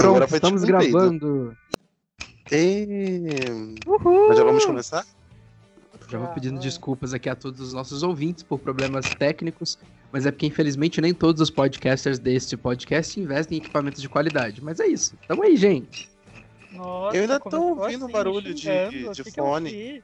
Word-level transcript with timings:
Pronto, 0.00 0.16
Agora 0.16 0.28
foi 0.28 0.38
estamos 0.38 0.62
tipo 0.62 0.76
um 0.76 0.80
gravando. 0.80 1.56
E... 2.50 3.82
Uhul! 3.86 4.28
Mas 4.28 4.36
já 4.38 4.44
vamos 4.44 4.64
começar? 4.64 5.06
Já 6.08 6.18
vou 6.18 6.28
pedindo 6.28 6.58
desculpas 6.58 7.14
aqui 7.14 7.28
a 7.28 7.36
todos 7.36 7.60
os 7.60 7.72
nossos 7.72 8.02
ouvintes 8.02 8.42
por 8.42 8.58
problemas 8.58 9.10
técnicos, 9.12 9.78
mas 10.10 10.26
é 10.26 10.32
porque 10.32 10.46
infelizmente 10.46 11.00
nem 11.00 11.14
todos 11.14 11.40
os 11.40 11.50
podcasters 11.50 12.18
deste 12.18 12.56
podcast 12.56 13.20
investem 13.20 13.58
em 13.58 13.60
equipamentos 13.60 14.00
de 14.02 14.08
qualidade. 14.08 14.62
Mas 14.62 14.80
é 14.80 14.86
isso. 14.86 15.16
Tamo 15.28 15.42
aí, 15.44 15.56
gente. 15.56 16.10
Nossa, 16.72 17.16
Eu 17.16 17.22
ainda 17.22 17.38
tô 17.38 17.60
ouvindo 17.62 18.04
assim, 18.04 18.12
barulho 18.12 18.54
de- 18.54 18.60
xingando, 18.62 19.12
de 19.12 19.22
o 19.22 19.24
que 19.24 19.30
fone. 19.32 20.02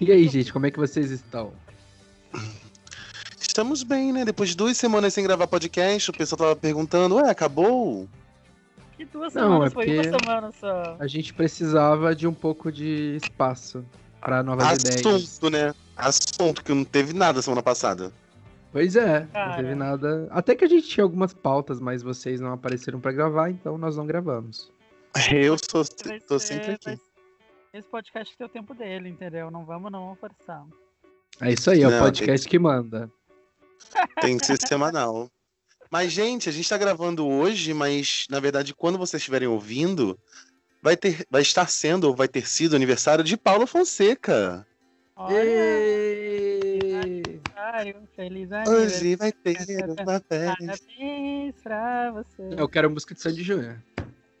E 0.00 0.12
aí, 0.12 0.28
gente, 0.28 0.52
como 0.52 0.66
é 0.66 0.70
que 0.70 0.78
vocês 0.78 1.10
estão? 1.10 1.52
Estamos 3.52 3.82
bem, 3.82 4.14
né? 4.14 4.24
Depois 4.24 4.48
de 4.48 4.56
duas 4.56 4.78
semanas 4.78 5.12
sem 5.12 5.22
gravar 5.22 5.46
podcast, 5.46 6.08
o 6.08 6.14
pessoal 6.14 6.38
tava 6.38 6.56
perguntando, 6.56 7.16
ué, 7.16 7.28
acabou? 7.28 8.08
Que 8.96 9.04
duas 9.04 9.34
Não, 9.34 9.42
semanas, 9.42 9.70
é 9.70 9.74
foi 9.74 9.94
uma 9.94 10.18
semana 10.18 10.52
só. 10.52 10.96
A 10.98 11.06
gente 11.06 11.34
precisava 11.34 12.16
de 12.16 12.26
um 12.26 12.32
pouco 12.32 12.72
de 12.72 13.14
espaço 13.22 13.84
para 14.22 14.42
novas 14.42 14.80
ideias. 14.80 15.04
Assunto, 15.04 15.50
né? 15.50 15.74
Assunto, 15.94 16.64
que 16.64 16.72
não 16.72 16.82
teve 16.82 17.12
nada 17.12 17.42
semana 17.42 17.62
passada. 17.62 18.10
Pois 18.72 18.96
é, 18.96 19.20
não 19.20 19.26
Cara. 19.26 19.56
teve 19.56 19.74
nada. 19.74 20.28
Até 20.30 20.54
que 20.54 20.64
a 20.64 20.68
gente 20.68 20.88
tinha 20.88 21.04
algumas 21.04 21.34
pautas, 21.34 21.78
mas 21.78 22.02
vocês 22.02 22.40
não 22.40 22.54
apareceram 22.54 23.00
pra 23.00 23.12
gravar, 23.12 23.50
então 23.50 23.76
nós 23.76 23.98
não 23.98 24.06
gravamos. 24.06 24.72
Eu 25.30 25.58
sou, 25.58 25.84
tô 26.26 26.38
ser- 26.38 26.54
sempre 26.54 26.70
aqui. 26.70 26.98
Esse 27.74 27.86
podcast 27.86 28.34
tem 28.34 28.46
o 28.46 28.50
tempo 28.50 28.72
dele, 28.72 29.10
entendeu? 29.10 29.50
Não 29.50 29.66
vamos 29.66 29.92
não 29.92 30.16
forçar. 30.18 30.64
É 31.40 31.52
isso 31.52 31.70
aí, 31.70 31.82
é 31.82 31.88
o 31.88 31.90
Não, 31.90 31.98
podcast 31.98 32.48
que 32.48 32.58
manda. 32.58 33.10
Tem 34.20 34.38
que 34.38 34.46
ser 34.46 34.58
semanal. 34.66 35.28
Mas, 35.90 36.10
gente, 36.12 36.48
a 36.48 36.52
gente 36.52 36.68
tá 36.68 36.78
gravando 36.78 37.26
hoje, 37.28 37.74
mas 37.74 38.26
na 38.30 38.40
verdade, 38.40 38.74
quando 38.74 38.96
vocês 38.98 39.20
estiverem 39.20 39.46
ouvindo, 39.48 40.18
vai, 40.82 40.96
ter, 40.96 41.26
vai 41.30 41.42
estar 41.42 41.68
sendo 41.68 42.04
ou 42.08 42.14
vai 42.16 42.28
ter 42.28 42.46
sido 42.48 42.74
aniversário 42.74 43.22
de 43.22 43.36
Paulo 43.36 43.66
Fonseca. 43.66 44.66
Olha, 45.14 45.36
aniversário, 47.02 48.08
feliz 48.16 48.50
aniversário. 48.52 48.72
Hoje 48.86 49.16
vai 49.16 49.32
ter 49.32 49.56
uma 49.84 50.20
festa. 50.20 50.56
Parabéns 50.58 51.54
pra 51.62 52.10
você. 52.12 52.48
Eu 52.56 52.68
quero 52.68 52.90
música 52.90 53.14
de 53.14 53.20
Sandy 53.20 53.42
Júnior. 53.42 53.82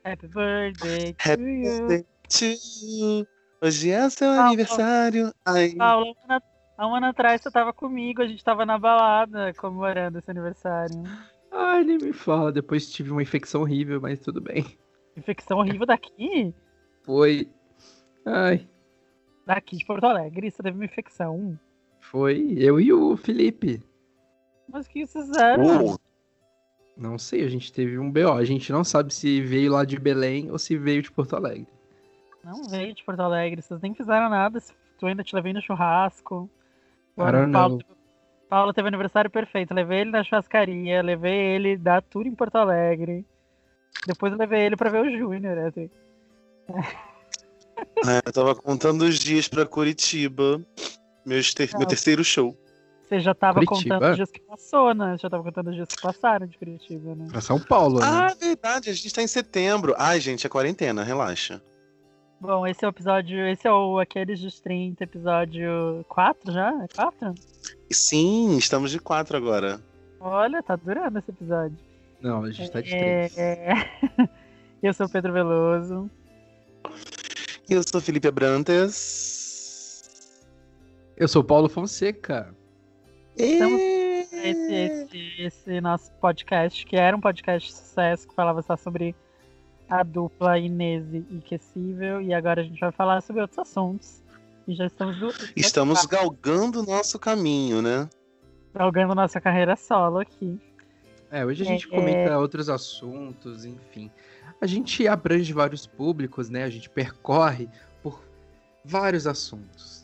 Happy 0.04 0.26
birthday 0.26 1.12
to 1.12 1.30
Happy 1.30 1.42
you. 1.42 1.86
birthday 1.86 2.06
to 2.28 2.44
you. 2.46 3.26
Hoje 3.62 3.90
é 3.90 4.10
seu 4.10 4.28
Paulo. 4.28 4.42
aniversário. 4.46 5.32
Ai, 5.44 5.74
um 5.76 5.82
ano- 5.82 6.42
há 6.82 6.86
um 6.86 6.94
ano 6.94 7.06
atrás 7.06 7.40
você 7.40 7.50
tava 7.50 7.72
comigo, 7.72 8.22
a 8.22 8.26
gente 8.26 8.42
tava 8.42 8.66
na 8.66 8.78
balada 8.78 9.54
comemorando 9.54 10.18
esse 10.18 10.30
aniversário. 10.30 11.02
Ai, 11.50 11.84
nem 11.84 11.98
me 11.98 12.12
fala. 12.12 12.50
Depois 12.50 12.90
tive 12.90 13.10
uma 13.10 13.22
infecção 13.22 13.62
horrível, 13.62 14.00
mas 14.00 14.20
tudo 14.20 14.40
bem. 14.40 14.66
Infecção 15.16 15.58
horrível 15.58 15.86
daqui? 15.86 16.54
Foi. 17.02 17.48
Ai, 18.26 18.66
Daqui 19.44 19.76
de 19.76 19.84
Porto 19.84 20.04
Alegre, 20.04 20.50
você 20.50 20.62
teve 20.62 20.76
uma 20.76 20.84
infecção. 20.84 21.58
foi 22.00 22.54
eu 22.56 22.80
e 22.80 22.92
o 22.92 23.16
Felipe. 23.16 23.82
Mas 24.68 24.86
o 24.86 24.90
que 24.90 25.06
vocês 25.06 25.26
fizeram? 25.26 25.86
uh, 25.86 25.98
Não 26.96 27.18
sei, 27.18 27.44
a 27.44 27.48
gente 27.48 27.72
teve 27.72 27.98
um 27.98 28.10
BO. 28.10 28.32
A 28.32 28.44
gente 28.44 28.72
não 28.72 28.84
sabe 28.84 29.12
se 29.12 29.40
veio 29.42 29.72
lá 29.72 29.84
de 29.84 29.98
Belém 29.98 30.50
ou 30.50 30.58
se 30.58 30.76
veio 30.76 31.02
de 31.02 31.10
Porto 31.10 31.34
Alegre. 31.36 31.66
Não 32.44 32.62
veio 32.64 32.94
de 32.94 33.04
Porto 33.04 33.20
Alegre, 33.20 33.60
vocês 33.60 33.80
nem 33.80 33.94
fizeram 33.94 34.30
nada. 34.30 34.60
Tu 34.98 35.06
ainda 35.06 35.24
te 35.24 35.34
levei 35.34 35.52
no 35.52 35.60
churrasco. 35.60 36.48
O 37.16 37.52
Paulo, 37.52 37.78
Paulo 38.48 38.72
teve 38.72 38.88
aniversário 38.88 39.30
perfeito. 39.30 39.74
Levei 39.74 40.00
ele 40.00 40.10
na 40.10 40.24
churrascaria, 40.24 41.02
levei 41.02 41.34
ele 41.54 41.76
da 41.76 42.00
tour 42.00 42.26
em 42.26 42.34
Porto 42.34 42.56
Alegre. 42.56 43.24
Depois 44.06 44.32
eu 44.32 44.38
levei 44.38 44.62
ele 44.62 44.76
pra 44.76 44.90
ver 44.90 45.02
o 45.02 45.18
Júnior. 45.18 45.58
Assim. 45.58 45.90
é, 46.70 48.20
eu 48.26 48.32
tava 48.32 48.54
contando 48.54 49.02
os 49.02 49.18
dias 49.18 49.48
pra 49.48 49.66
Curitiba. 49.66 50.60
Meus 51.24 51.54
ter- 51.54 51.70
meu 51.72 51.80
Não. 51.80 51.86
terceiro 51.86 52.24
show. 52.24 52.56
Você 53.08 53.20
já 53.20 53.34
tava 53.34 53.60
Curitiba? 53.64 53.94
contando 53.96 54.10
os 54.10 54.16
dias 54.16 54.30
que 54.30 54.40
passou, 54.40 54.94
né? 54.94 55.12
Você 55.16 55.22
já 55.22 55.30
tava 55.30 55.42
contando 55.44 55.68
os 55.68 55.74
dias 55.76 55.88
que 55.88 56.00
passaram 56.02 56.46
de 56.46 56.56
Curitiba, 56.58 57.14
né? 57.14 57.26
Pra 57.30 57.40
São 57.40 57.60
Paulo, 57.60 58.00
né? 58.00 58.06
Ah, 58.08 58.34
verdade, 58.38 58.88
a 58.90 58.92
gente 58.92 59.12
tá 59.12 59.22
em 59.22 59.26
setembro. 59.26 59.94
Ai, 59.98 60.18
gente, 60.18 60.46
é 60.46 60.50
quarentena, 60.50 61.04
relaxa. 61.04 61.62
Bom, 62.42 62.66
esse 62.66 62.84
é 62.84 62.88
o 62.88 62.90
episódio. 62.90 63.46
Esse 63.46 63.68
é 63.68 63.72
o 63.72 64.00
Aqueles 64.00 64.40
dos 64.40 64.58
30, 64.58 65.04
episódio 65.04 66.04
4 66.08 66.52
já? 66.52 66.70
É 66.82 66.88
4? 66.92 67.34
E 67.88 67.94
Sim, 67.94 68.56
estamos 68.56 68.90
de 68.90 68.98
quatro 68.98 69.36
agora. 69.36 69.80
Olha, 70.18 70.60
tá 70.60 70.74
durando 70.74 71.20
esse 71.20 71.30
episódio. 71.30 71.78
Não, 72.20 72.42
a 72.42 72.50
gente 72.50 72.68
tá 72.68 72.80
de 72.80 72.90
três. 72.90 73.38
É... 73.38 73.74
Eu 74.82 74.92
sou 74.92 75.06
o 75.06 75.08
Pedro 75.08 75.32
Veloso. 75.32 76.10
Eu 77.70 77.80
sou 77.86 78.00
Felipe 78.00 78.26
Abrantes. 78.26 78.90
Eu 81.16 81.28
sou 81.28 81.42
o 81.42 81.44
Paulo 81.44 81.68
Fonseca. 81.68 82.52
Estamos- 83.36 83.80
E... 83.80 84.02
Esse, 84.42 84.74
esse, 84.74 85.42
esse 85.42 85.80
nosso 85.80 86.10
podcast, 86.14 86.84
que 86.84 86.96
era 86.96 87.16
um 87.16 87.20
podcast 87.20 87.68
de 87.70 87.76
sucesso, 87.76 88.26
que 88.26 88.34
falava 88.34 88.60
só 88.62 88.76
sobre 88.76 89.14
a 89.92 90.02
dupla 90.02 90.58
Inês 90.58 91.04
e 91.12 91.38
Aquecível, 91.38 92.22
e 92.22 92.32
agora 92.32 92.62
a 92.62 92.64
gente 92.64 92.80
vai 92.80 92.90
falar 92.90 93.20
sobre 93.20 93.42
outros 93.42 93.58
assuntos. 93.58 94.22
E 94.66 94.74
já 94.74 94.86
estamos 94.86 95.18
do, 95.18 95.34
Estamos 95.54 96.06
galgando 96.06 96.80
o 96.80 96.86
nosso 96.86 97.18
caminho, 97.18 97.82
né? 97.82 98.08
galgando 98.74 99.14
nossa 99.14 99.38
carreira 99.38 99.76
solo 99.76 100.20
aqui. 100.20 100.58
É, 101.30 101.44
hoje 101.44 101.62
a 101.62 101.66
gente 101.66 101.86
É, 101.86 101.90
comenta 101.90 102.38
outros 102.38 102.70
assuntos, 102.70 103.66
enfim. 103.66 104.10
A 104.62 104.66
gente 104.66 105.06
abrange 105.06 105.52
vários 105.52 105.86
públicos, 105.86 106.48
né? 106.48 106.64
A 106.64 106.70
gente 106.70 106.88
percorre 106.88 107.68
por 108.02 108.22
vários 108.82 109.26
assuntos. 109.26 110.02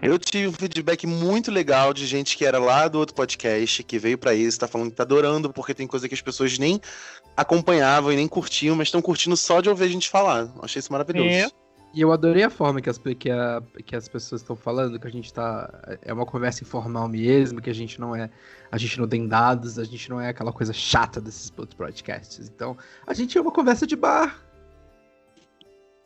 Eu 0.00 0.18
tive 0.18 0.48
um 0.48 0.52
feedback 0.52 1.06
muito 1.06 1.50
legal 1.50 1.92
de 1.92 2.06
gente 2.06 2.36
que 2.36 2.46
era 2.46 2.58
lá 2.58 2.88
do 2.88 2.98
outro 2.98 3.14
podcast, 3.14 3.82
que 3.82 3.98
veio 3.98 4.16
pra 4.16 4.32
isso, 4.32 4.58
tá 4.58 4.66
falando 4.66 4.90
que 4.90 4.96
tá 4.96 5.02
adorando, 5.02 5.52
porque 5.52 5.74
tem 5.74 5.86
coisa 5.86 6.08
que 6.08 6.14
as 6.14 6.22
pessoas 6.22 6.58
nem 6.58 6.80
acompanhavam 7.38 8.12
e 8.12 8.16
nem 8.16 8.26
curtiam, 8.28 8.74
mas 8.76 8.88
estão 8.88 9.00
curtindo 9.00 9.36
só 9.36 9.60
de 9.60 9.68
ouvir 9.68 9.84
a 9.84 9.88
gente 9.88 10.10
falar. 10.10 10.48
Achei 10.62 10.80
isso 10.80 10.92
maravilhoso. 10.92 11.28
Eu? 11.28 11.50
E 11.94 12.00
eu 12.02 12.12
adorei 12.12 12.42
a 12.42 12.50
forma 12.50 12.82
que 12.82 12.90
as, 12.90 12.98
que 13.18 13.30
a- 13.30 13.62
que 13.86 13.96
as 13.96 14.06
pessoas 14.08 14.42
estão 14.42 14.54
falando, 14.54 15.00
que 15.00 15.06
a 15.06 15.10
gente 15.10 15.32
tá. 15.32 15.72
É 16.02 16.12
uma 16.12 16.26
conversa 16.26 16.62
informal 16.62 17.08
mesmo, 17.08 17.62
que 17.62 17.70
a 17.70 17.74
gente 17.74 17.98
não 17.98 18.14
é. 18.14 18.28
A 18.70 18.76
gente 18.76 18.98
não 19.00 19.08
tem 19.08 19.26
dados, 19.26 19.78
a 19.78 19.84
gente 19.84 20.10
não 20.10 20.20
é 20.20 20.28
aquela 20.28 20.52
coisa 20.52 20.72
chata 20.72 21.18
desses 21.20 21.50
outros 21.56 21.74
podcasts. 21.78 22.46
Então, 22.54 22.76
a 23.06 23.14
gente 23.14 23.38
é 23.38 23.40
uma 23.40 23.50
conversa 23.50 23.86
de 23.86 23.96
bar. 23.96 24.38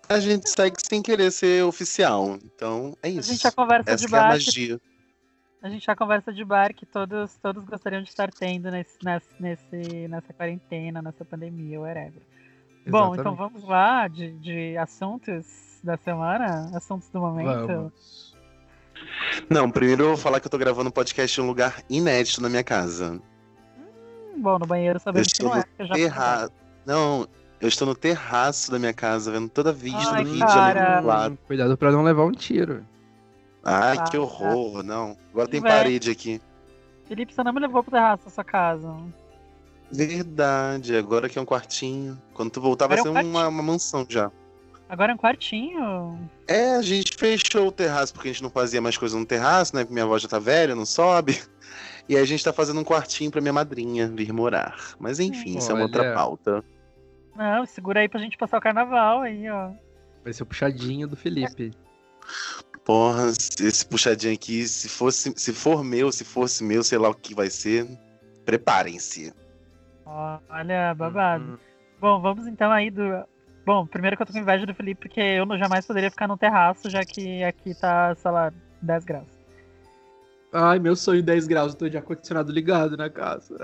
A 0.08 0.20
gente 0.20 0.48
segue 0.50 0.76
sem 0.88 1.00
querer 1.02 1.30
ser 1.32 1.64
oficial. 1.64 2.38
Então, 2.44 2.96
é 3.02 3.08
A 3.08 3.10
isso. 3.10 3.32
gente 3.32 3.46
é 3.46 3.48
a 3.48 3.52
conversa 3.52 3.90
Essa 3.90 4.04
de 4.04 4.08
que 4.08 4.14
é 4.14 4.18
a 4.18 4.22
bar. 4.22 4.38
que- 4.38 4.44
magia. 4.46 4.80
A 5.62 5.68
gente 5.68 5.88
a 5.90 5.94
conversa 5.94 6.32
de 6.32 6.44
bar 6.44 6.74
que 6.74 6.84
todos, 6.84 7.36
todos 7.36 7.64
gostariam 7.64 8.02
de 8.02 8.08
estar 8.08 8.30
tendo 8.32 8.68
nesse, 8.70 8.96
nesse, 9.04 9.28
nesse- 9.38 10.08
nessa 10.08 10.32
quarentena, 10.32 11.00
nessa 11.00 11.24
pandemia, 11.24 11.80
whatever. 11.80 12.20
Bom, 12.88 13.14
então 13.14 13.32
Exatamente. 13.32 13.38
vamos 13.38 13.64
lá 13.68 14.08
de, 14.08 14.32
de 14.38 14.76
assuntos 14.76 15.46
da 15.84 15.96
semana, 15.96 16.68
assuntos 16.76 17.08
do 17.10 17.20
momento. 17.20 17.66
Vamos. 17.68 18.36
Não, 19.48 19.70
primeiro 19.70 20.02
eu 20.02 20.08
vou 20.08 20.16
falar 20.16 20.40
que 20.40 20.46
eu 20.46 20.50
tô 20.50 20.58
gravando 20.58 20.88
um 20.88 20.92
podcast 20.92 21.40
em 21.40 21.44
um 21.44 21.46
lugar 21.46 21.82
inédito 21.88 22.40
na 22.42 22.48
minha 22.48 22.64
casa. 22.64 23.20
Hum, 23.78 24.42
Bom, 24.42 24.58
no 24.58 24.66
banheiro 24.66 24.98
sabemos 24.98 25.32
que 25.32 25.44
não 25.44 25.56
é, 25.56 25.62
eu 25.78 25.86
já 25.86 25.94
terraço. 25.94 26.50
Não, 26.84 27.28
eu 27.60 27.68
estou 27.68 27.86
no 27.86 27.94
terraço 27.94 28.70
da 28.72 28.80
minha 28.80 28.92
casa, 28.92 29.30
vendo 29.30 29.48
toda 29.48 29.70
a 29.70 29.72
vista 29.72 30.10
Ai, 30.16 30.24
do 30.24 30.30
Rio 30.32 30.44
de. 30.44 30.52
Janeiro 30.52 31.02
do 31.02 31.06
lado. 31.06 31.38
Cuidado 31.46 31.76
pra 31.76 31.92
não 31.92 32.02
levar 32.02 32.24
um 32.24 32.32
tiro. 32.32 32.84
Ai, 33.64 33.96
Ah, 33.98 34.04
que 34.04 34.16
horror, 34.18 34.82
não. 34.82 35.16
Agora 35.30 35.48
tem 35.48 35.60
Véi. 35.60 35.70
parede 35.70 36.10
aqui. 36.10 36.40
Felipe, 37.06 37.34
você 37.34 37.42
não 37.42 37.52
me 37.52 37.60
levou 37.60 37.82
pro 37.82 37.92
terraço 37.92 38.24
da 38.24 38.30
sua 38.30 38.44
casa. 38.44 38.94
Verdade, 39.90 40.96
agora 40.96 41.28
que 41.28 41.38
é 41.38 41.42
um 41.42 41.44
quartinho. 41.44 42.20
Quando 42.32 42.50
tu 42.50 42.60
voltar 42.60 42.86
vai 42.86 42.96
ser 42.98 43.08
Agora 43.08 43.20
é 43.20 43.24
um 43.24 43.30
uma, 43.30 43.48
uma 43.48 43.62
mansão 43.62 44.06
já. 44.08 44.30
Agora 44.88 45.12
é 45.12 45.14
um 45.14 45.18
quartinho. 45.18 46.18
É, 46.48 46.76
a 46.76 46.82
gente 46.82 47.16
fechou 47.16 47.68
o 47.68 47.72
terraço 47.72 48.12
porque 48.12 48.28
a 48.28 48.32
gente 48.32 48.42
não 48.42 48.50
fazia 48.50 48.80
mais 48.80 48.96
coisa 48.96 49.18
no 49.18 49.24
terraço, 49.24 49.76
né? 49.76 49.82
Porque 49.82 49.92
minha 49.92 50.04
avó 50.04 50.18
já 50.18 50.28
tá 50.28 50.38
velha, 50.38 50.74
não 50.74 50.86
sobe. 50.86 51.40
E 52.08 52.16
aí 52.16 52.22
a 52.22 52.26
gente 52.26 52.42
tá 52.42 52.52
fazendo 52.52 52.80
um 52.80 52.84
quartinho 52.84 53.30
pra 53.30 53.40
minha 53.40 53.52
madrinha 53.52 54.08
vir 54.08 54.32
morar. 54.32 54.76
Mas 54.98 55.20
enfim, 55.20 55.56
isso 55.56 55.70
é 55.70 55.74
uma 55.74 55.84
outra 55.84 56.12
pauta. 56.12 56.62
Não, 57.34 57.64
segura 57.64 58.00
aí 58.00 58.08
pra 58.08 58.20
gente 58.20 58.36
passar 58.36 58.58
o 58.58 58.60
carnaval 58.60 59.20
aí, 59.20 59.48
ó. 59.48 59.70
Vai 60.24 60.32
ser 60.32 60.42
o 60.42 60.46
puxadinho 60.46 61.06
do 61.06 61.16
Felipe. 61.16 61.70
Porra, 62.84 63.28
esse 63.28 63.86
puxadinho 63.86 64.34
aqui, 64.34 64.66
se 64.66 64.88
fosse, 64.88 65.32
se 65.36 65.52
for 65.52 65.84
meu, 65.84 66.10
se 66.10 66.24
fosse 66.24 66.64
meu, 66.64 66.82
sei 66.82 66.98
lá 66.98 67.08
o 67.08 67.14
que 67.14 67.34
vai 67.34 67.48
ser. 67.48 67.86
Preparem-se. 68.44 69.32
Olha, 70.04 70.94
babado. 70.94 71.44
Uhum. 71.44 71.58
Bom, 72.00 72.20
vamos 72.20 72.46
então 72.46 72.72
aí 72.72 72.90
do. 72.90 73.24
Bom, 73.64 73.86
primeiro 73.86 74.16
que 74.16 74.22
eu 74.22 74.26
tô 74.26 74.32
com 74.32 74.40
inveja 74.40 74.66
do 74.66 74.74
Felipe, 74.74 75.02
porque 75.02 75.20
eu 75.20 75.46
não 75.46 75.56
jamais 75.56 75.86
poderia 75.86 76.10
ficar 76.10 76.26
no 76.26 76.36
terraço, 76.36 76.90
já 76.90 77.04
que 77.04 77.44
aqui 77.44 77.72
tá, 77.74 78.12
sei 78.16 78.30
lá, 78.32 78.52
10 78.82 79.04
graus. 79.04 79.28
Ai, 80.52 80.78
meu 80.80 80.96
sonho 80.96 81.22
10 81.22 81.46
graus, 81.46 81.72
eu 81.72 81.78
tô 81.78 81.88
de 81.88 81.96
ar-condicionado 81.96 82.52
ligado 82.52 82.96
na 82.96 83.08
casa. 83.08 83.56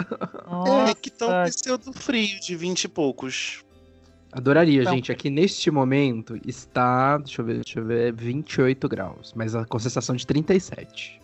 É 0.88 0.94
que 0.94 1.10
tá 1.10 1.42
um 1.42 1.44
pseudo 1.44 1.92
frio 1.92 2.40
de 2.40 2.54
20 2.54 2.84
e 2.84 2.88
poucos. 2.88 3.64
Adoraria, 4.32 4.82
Então- 4.82 4.94
gente. 4.94 5.10
Aqui 5.10 5.30
neste 5.30 5.70
momento 5.70 6.38
está, 6.46 7.16
deixa 7.18 7.40
eu 7.40 7.46
ver, 7.46 7.54
deixa 7.54 7.80
eu 7.80 7.84
ver, 7.84 8.12
28 8.12 8.88
graus, 8.88 9.32
mas 9.34 9.54
a 9.54 9.64
concentração 9.64 10.14
de 10.14 10.26
37. 10.26 11.20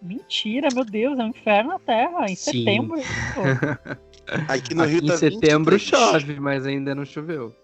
Mentira, 0.00 0.68
meu 0.74 0.84
Deus, 0.84 1.18
é 1.18 1.24
um 1.24 1.28
inferno 1.28 1.70
na 1.70 1.78
Terra. 1.78 2.26
Em 2.30 2.36
Sim. 2.36 2.58
setembro. 2.58 3.00
Aqui 4.48 4.74
no 4.74 4.82
Aqui 4.82 4.92
Rio 4.92 5.04
em 5.04 5.06
tá 5.06 5.16
setembro 5.16 5.76
23. 5.76 5.82
chove, 5.82 6.38
mas 6.40 6.66
ainda 6.66 6.94
não 6.94 7.04
choveu. 7.04 7.54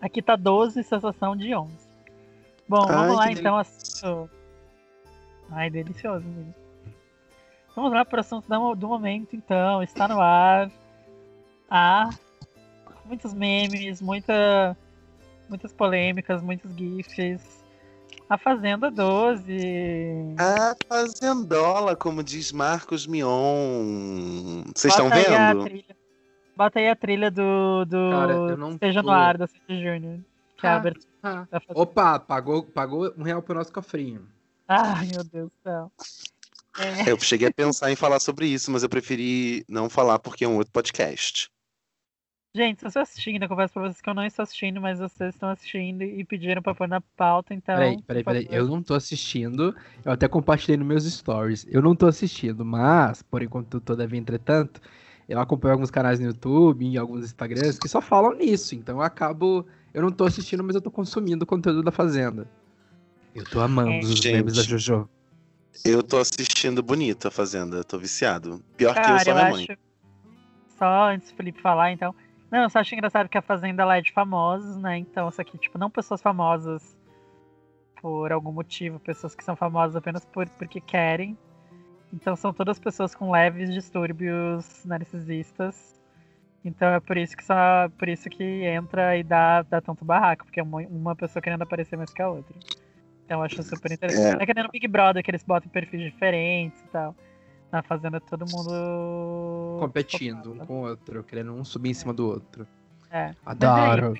Aqui 0.00 0.22
tá 0.22 0.34
12, 0.36 0.82
sensação 0.82 1.36
de 1.36 1.54
11. 1.54 1.72
Bom, 2.68 2.86
Ai, 2.88 2.94
vamos 2.96 3.16
lá 3.16 3.32
então. 3.32 4.28
Ai, 5.50 5.68
delicioso, 5.70 6.24
gente. 6.24 6.54
Vamos 7.74 7.92
lá 7.92 8.04
para 8.04 8.18
o 8.18 8.20
assunto 8.20 8.46
do 8.76 8.88
momento, 8.88 9.34
então. 9.36 9.82
Está 9.82 10.06
no 10.08 10.20
ar. 10.20 10.70
Há 11.68 12.10
muitos 13.12 13.34
memes, 13.34 14.00
muita, 14.00 14.74
muitas 15.46 15.70
polêmicas, 15.70 16.40
muitos 16.40 16.70
GIFs. 16.74 17.62
A 18.28 18.38
Fazenda 18.38 18.90
12. 18.90 20.34
A 20.38 20.74
fazendola, 20.88 21.94
como 21.94 22.22
diz 22.22 22.50
Marcos 22.52 23.06
Mion. 23.06 24.62
Vocês 24.74 24.94
estão 24.94 25.12
aí 25.12 25.24
vendo? 25.24 25.64
trilha- 25.64 25.96
Bota 26.56 26.78
aí 26.78 26.88
a 26.88 26.96
trilha 26.96 27.30
do, 27.30 27.84
do 27.84 28.10
Cara, 28.10 28.32
eu 28.32 28.56
não 28.56 28.78
Seja 28.78 29.02
tô. 29.02 29.08
no 29.08 29.12
Ar 29.12 29.36
da 29.36 29.46
Sandy 29.46 29.82
Júnior. 29.82 30.20
Que 30.56 30.66
é 30.66 30.70
a 30.70 30.82
Ah. 31.22 31.46
Ah. 31.52 31.60
Opa, 31.74 32.18
pagou, 32.18 32.62
pagou 32.62 33.12
um 33.18 33.22
real 33.22 33.42
pro 33.42 33.54
nosso 33.54 33.72
cofrinho. 33.72 34.26
Ai, 34.66 35.06
meu 35.12 35.24
Deus 35.24 35.50
do 35.50 35.52
céu. 35.62 35.92
É, 36.78 37.10
Eu 37.10 37.20
cheguei 37.20 37.48
a 37.48 37.52
pensar 37.52 37.90
em 37.90 37.96
falar 37.96 38.20
sobre 38.20 38.46
isso, 38.46 38.70
mas 38.70 38.82
eu 38.82 38.88
preferi 38.88 39.62
não 39.68 39.90
falar 39.90 40.18
porque 40.18 40.44
é 40.44 40.48
um 40.48 40.56
outro 40.56 40.72
podcast. 40.72 41.50
Gente, 42.54 42.80
se 42.80 42.84
eu 42.84 42.88
estou 42.88 43.02
assistindo, 43.02 43.42
eu 43.42 43.48
confesso 43.48 43.72
pra 43.72 43.82
vocês 43.82 44.00
que 44.02 44.10
eu 44.10 44.12
não 44.14 44.26
estou 44.26 44.42
assistindo, 44.42 44.78
mas 44.78 44.98
vocês 44.98 45.34
estão 45.34 45.48
assistindo 45.48 46.02
e 46.02 46.22
pediram 46.22 46.60
pra 46.60 46.74
pôr 46.74 46.86
na 46.86 47.00
pauta, 47.00 47.54
então. 47.54 47.74
Peraí, 47.74 48.02
peraí, 48.02 48.22
peraí. 48.22 48.48
Eu 48.50 48.66
não 48.66 48.82
tô 48.82 48.92
assistindo. 48.92 49.74
Eu 50.04 50.12
até 50.12 50.28
compartilhei 50.28 50.76
nos 50.76 50.86
meus 50.86 51.04
stories. 51.10 51.66
Eu 51.70 51.80
não 51.80 51.96
tô 51.96 52.06
assistindo, 52.06 52.62
mas, 52.62 53.22
por 53.22 53.42
enquanto, 53.42 53.80
todavia, 53.80 54.18
entretanto, 54.20 54.82
eu 55.26 55.40
acompanho 55.40 55.72
alguns 55.72 55.90
canais 55.90 56.20
no 56.20 56.26
YouTube 56.26 56.86
e 56.86 56.98
alguns 56.98 57.24
Instagrams 57.24 57.78
que 57.78 57.88
só 57.88 58.02
falam 58.02 58.34
nisso. 58.34 58.74
Então 58.74 58.96
eu 58.98 59.02
acabo. 59.02 59.66
Eu 59.94 60.02
não 60.02 60.12
tô 60.12 60.24
assistindo, 60.24 60.62
mas 60.62 60.74
eu 60.74 60.82
tô 60.82 60.90
consumindo 60.90 61.44
o 61.44 61.46
conteúdo 61.46 61.82
da 61.82 61.90
Fazenda. 61.90 62.46
Eu 63.34 63.44
tô 63.44 63.60
amando 63.60 63.92
É. 63.92 63.98
os 64.00 64.10
Gente. 64.16 64.32
memes 64.32 64.56
da 64.56 64.62
Jojo. 64.62 65.08
Eu 65.86 66.02
tô 66.02 66.18
assistindo 66.18 66.82
bonito 66.82 67.28
a 67.28 67.30
Fazenda, 67.30 67.82
tô 67.82 67.98
viciado. 67.98 68.62
Pior 68.76 68.92
que 68.92 69.00
eu 69.00 69.04
Cara, 69.04 69.18
sou 69.24 69.32
eu 69.32 69.36
minha 69.36 69.50
mãe. 69.50 69.66
acho. 69.70 69.78
Só 70.78 71.08
antes 71.10 71.30
do 71.30 71.36
Felipe 71.36 71.62
falar, 71.62 71.92
então. 71.92 72.14
Não, 72.52 72.64
eu 72.64 72.70
só 72.70 72.80
acho 72.80 72.94
engraçado 72.94 73.30
que 73.30 73.38
a 73.38 73.42
Fazenda 73.42 73.82
lá 73.82 73.96
é 73.96 74.02
de 74.02 74.12
famosos, 74.12 74.76
né? 74.76 74.98
Então, 74.98 75.26
isso 75.30 75.40
aqui, 75.40 75.56
tipo, 75.56 75.78
não 75.78 75.90
pessoas 75.90 76.20
famosas 76.20 76.94
por 77.98 78.30
algum 78.30 78.52
motivo, 78.52 79.00
pessoas 79.00 79.34
que 79.34 79.42
são 79.42 79.56
famosas 79.56 79.96
apenas 79.96 80.22
por, 80.26 80.46
porque 80.50 80.78
querem. 80.78 81.38
Então, 82.12 82.36
são 82.36 82.52
todas 82.52 82.78
pessoas 82.78 83.14
com 83.14 83.30
leves 83.30 83.72
distúrbios 83.72 84.84
narcisistas. 84.84 85.98
Então, 86.62 86.88
é 86.88 87.00
por 87.00 87.16
isso 87.16 87.34
que 87.34 87.42
só 87.42 87.88
por 87.96 88.06
isso 88.06 88.28
que 88.28 88.44
entra 88.66 89.16
e 89.16 89.22
dá, 89.22 89.62
dá 89.62 89.80
tanto 89.80 90.04
barraco, 90.04 90.44
porque 90.44 90.60
é 90.60 90.62
uma, 90.62 90.82
uma 90.82 91.16
pessoa 91.16 91.42
querendo 91.42 91.62
aparecer 91.62 91.96
mais 91.96 92.12
que 92.12 92.20
a 92.20 92.28
outra. 92.28 92.54
Então, 93.24 93.38
eu 93.38 93.44
acho 93.44 93.62
super 93.62 93.92
interessante. 93.92 94.42
É, 94.42 94.44
que 94.44 94.52
nem 94.52 94.64
no 94.64 94.70
Big 94.70 94.86
Brother, 94.88 95.24
que 95.24 95.30
eles 95.30 95.42
botam 95.42 95.70
perfis 95.70 96.02
diferentes 96.02 96.78
e 96.82 96.88
tal. 96.88 97.16
Na 97.72 97.82
Fazenda, 97.82 98.20
todo 98.20 98.44
mundo. 98.50 99.78
Competindo 99.80 100.40
um 100.50 100.52
focado. 100.52 100.66
com 100.66 100.82
o 100.82 100.88
outro, 100.88 101.24
querendo 101.24 101.52
um 101.54 101.64
subir 101.64 101.90
em 101.90 101.94
cima 101.94 102.12
do 102.12 102.28
outro. 102.28 102.66
É. 103.10 103.32
Adoro. 103.46 104.14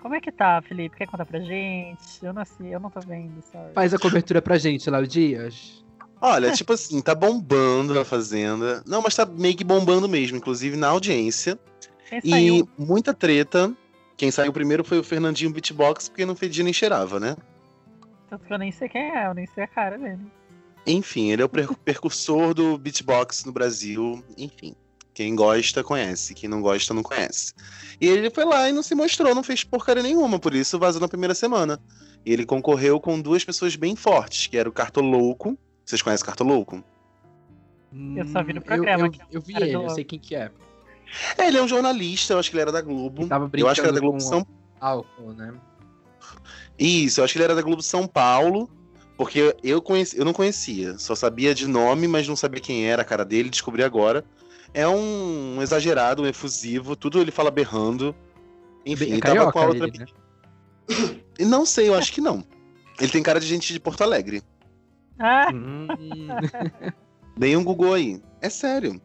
Como 0.00 0.14
é 0.14 0.20
que 0.20 0.30
tá, 0.30 0.60
Felipe? 0.62 0.96
Quer 0.96 1.06
contar 1.06 1.24
pra 1.24 1.40
gente? 1.40 1.98
Eu 2.22 2.32
não 2.32 2.44
sei, 2.44 2.74
eu 2.74 2.80
não 2.80 2.90
tô 2.90 3.00
vendo, 3.00 3.42
sorry. 3.50 3.72
Faz 3.74 3.94
a 3.94 3.98
cobertura 3.98 4.42
pra 4.42 4.58
gente, 4.58 4.88
Léo 4.90 5.06
Dias. 5.06 5.82
Olha, 6.20 6.52
tipo 6.52 6.72
assim, 6.72 7.00
tá 7.00 7.14
bombando 7.14 7.98
a 7.98 8.04
Fazenda. 8.04 8.82
Não, 8.86 9.00
mas 9.00 9.14
tá 9.14 9.24
meio 9.24 9.56
que 9.56 9.64
bombando 9.64 10.08
mesmo, 10.08 10.36
inclusive 10.36 10.76
na 10.76 10.88
audiência. 10.88 11.58
Quem 12.08 12.20
E 12.24 12.30
saiu? 12.30 12.68
muita 12.78 13.14
treta. 13.14 13.72
Quem 14.16 14.30
saiu 14.30 14.52
primeiro 14.52 14.82
foi 14.84 14.98
o 14.98 15.04
Fernandinho 15.04 15.52
Beatbox, 15.52 16.08
porque 16.08 16.26
não 16.26 16.34
fedia 16.34 16.64
nem 16.64 16.72
cheirava, 16.72 17.20
né? 17.20 17.36
Tanto 18.28 18.44
que 18.44 18.52
eu 18.52 18.58
nem 18.58 18.72
sei 18.72 18.88
quem 18.88 19.02
é, 19.16 19.26
eu 19.26 19.34
nem 19.34 19.46
sei 19.46 19.64
a 19.64 19.68
cara 19.68 19.96
dele. 19.96 20.20
Enfim, 20.88 21.30
ele 21.30 21.42
é 21.42 21.44
o 21.44 21.48
per- 21.48 21.74
percursor 21.84 22.54
do 22.54 22.78
beatbox 22.78 23.44
no 23.44 23.52
Brasil. 23.52 24.24
Enfim, 24.36 24.74
quem 25.12 25.34
gosta 25.36 25.84
conhece, 25.84 26.34
quem 26.34 26.48
não 26.48 26.62
gosta 26.62 26.94
não 26.94 27.02
conhece. 27.02 27.52
E 28.00 28.06
ele 28.06 28.30
foi 28.30 28.44
lá 28.44 28.68
e 28.68 28.72
não 28.72 28.82
se 28.82 28.94
mostrou, 28.94 29.34
não 29.34 29.42
fez 29.42 29.62
porcaria 29.64 30.02
nenhuma, 30.02 30.38
por 30.38 30.54
isso 30.54 30.78
vazou 30.78 31.00
na 31.00 31.08
primeira 31.08 31.34
semana. 31.34 31.78
E 32.24 32.32
ele 32.32 32.46
concorreu 32.46 32.98
com 33.00 33.20
duas 33.20 33.44
pessoas 33.44 33.76
bem 33.76 33.94
fortes, 33.94 34.46
que 34.46 34.56
era 34.56 34.68
o 34.68 34.72
Cartolouco. 34.72 35.58
Vocês 35.84 36.00
conhecem 36.02 36.22
o 36.24 36.26
Cartolouco? 36.26 36.82
Eu 38.16 38.26
só 38.26 38.42
vi 38.42 38.52
no 38.52 38.60
Hum, 38.60 38.64
programa 38.64 39.06
Eu, 39.06 39.12
eu, 39.12 39.26
eu 39.32 39.40
vi 39.40 39.56
ele, 39.56 39.72
do- 39.76 39.82
eu 39.84 39.90
sei 39.90 40.04
quem 40.04 40.18
que 40.18 40.34
é. 40.34 40.50
É, 41.38 41.48
ele 41.48 41.56
é 41.58 41.62
um 41.62 41.68
jornalista, 41.68 42.34
eu 42.34 42.38
acho 42.38 42.50
que 42.50 42.56
ele 42.56 42.62
era 42.62 42.72
da 42.72 42.82
Globo. 42.82 43.22
Ele 43.22 43.28
tava 43.28 43.50
Eu 43.52 43.68
acho 43.68 43.80
que 43.80 43.86
era 43.86 43.94
da 43.94 44.00
Globo 44.00 44.18
com 44.18 44.24
São 44.24 44.46
álcool, 44.80 45.32
né? 45.32 45.54
Isso, 46.78 47.20
eu 47.20 47.24
acho 47.24 47.32
que 47.32 47.38
ele 47.38 47.44
era 47.44 47.54
da 47.54 47.62
Globo 47.62 47.82
São 47.82 48.06
Paulo, 48.06 48.70
porque 49.18 49.54
eu, 49.64 49.82
conheci, 49.82 50.16
eu 50.16 50.24
não 50.24 50.32
conhecia, 50.32 50.96
só 50.96 51.12
sabia 51.12 51.52
de 51.52 51.66
nome, 51.66 52.06
mas 52.06 52.28
não 52.28 52.36
sabia 52.36 52.60
quem 52.60 52.86
era 52.86 53.02
a 53.02 53.04
cara 53.04 53.24
dele, 53.24 53.50
descobri 53.50 53.82
agora. 53.82 54.24
É 54.72 54.86
um 54.86 55.60
exagerado, 55.60 56.22
um 56.22 56.26
efusivo, 56.26 56.94
tudo 56.94 57.20
ele 57.20 57.32
fala 57.32 57.50
berrando. 57.50 58.14
Enfim, 58.86 59.06
É 59.06 59.08
ele 59.08 59.20
tava 59.20 59.50
com 59.50 59.58
a 59.58 59.66
outra. 59.66 59.88
ele, 59.88 59.98
né? 59.98 60.06
E 61.36 61.44
Não 61.44 61.66
sei, 61.66 61.88
eu 61.88 61.94
acho 61.94 62.12
que 62.12 62.20
não. 62.20 62.44
Ele 63.00 63.10
tem 63.10 63.22
cara 63.22 63.40
de 63.40 63.46
gente 63.46 63.72
de 63.72 63.80
Porto 63.80 64.02
Alegre. 64.02 64.40
Ah, 65.18 65.50
Hum, 65.52 65.88
Dei 67.36 67.56
um 67.56 67.64
Google 67.64 67.94
aí. 67.94 68.22
É 68.40 68.48
sério. 68.48 69.00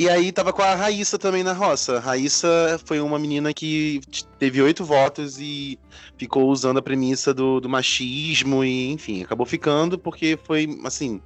E 0.00 0.08
aí 0.08 0.32
tava 0.32 0.50
com 0.50 0.62
a 0.62 0.74
Raíssa 0.74 1.18
também 1.18 1.42
na 1.42 1.52
roça. 1.52 1.98
A 1.98 2.00
Raíssa 2.00 2.80
foi 2.86 3.00
uma 3.00 3.18
menina 3.18 3.52
que 3.52 4.00
teve 4.38 4.62
oito 4.62 4.82
votos 4.82 5.38
e 5.38 5.78
ficou 6.16 6.48
usando 6.48 6.78
a 6.78 6.82
premissa 6.82 7.34
do, 7.34 7.60
do 7.60 7.68
machismo 7.68 8.64
e, 8.64 8.90
enfim, 8.92 9.22
acabou 9.22 9.44
ficando 9.44 9.98
porque 9.98 10.38
foi, 10.42 10.80
assim, 10.86 11.20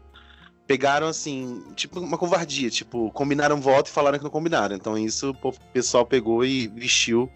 pegaram, 0.66 1.06
assim, 1.06 1.62
tipo 1.76 2.00
uma 2.00 2.18
covardia, 2.18 2.68
tipo, 2.68 3.12
combinaram 3.12 3.60
voto 3.60 3.86
e 3.86 3.92
falaram 3.92 4.18
que 4.18 4.24
não 4.24 4.30
combinaram. 4.32 4.74
Então 4.74 4.98
isso 4.98 5.32
o 5.40 5.52
pessoal 5.72 6.04
pegou 6.04 6.44
e 6.44 6.66
vestiu 6.66 7.30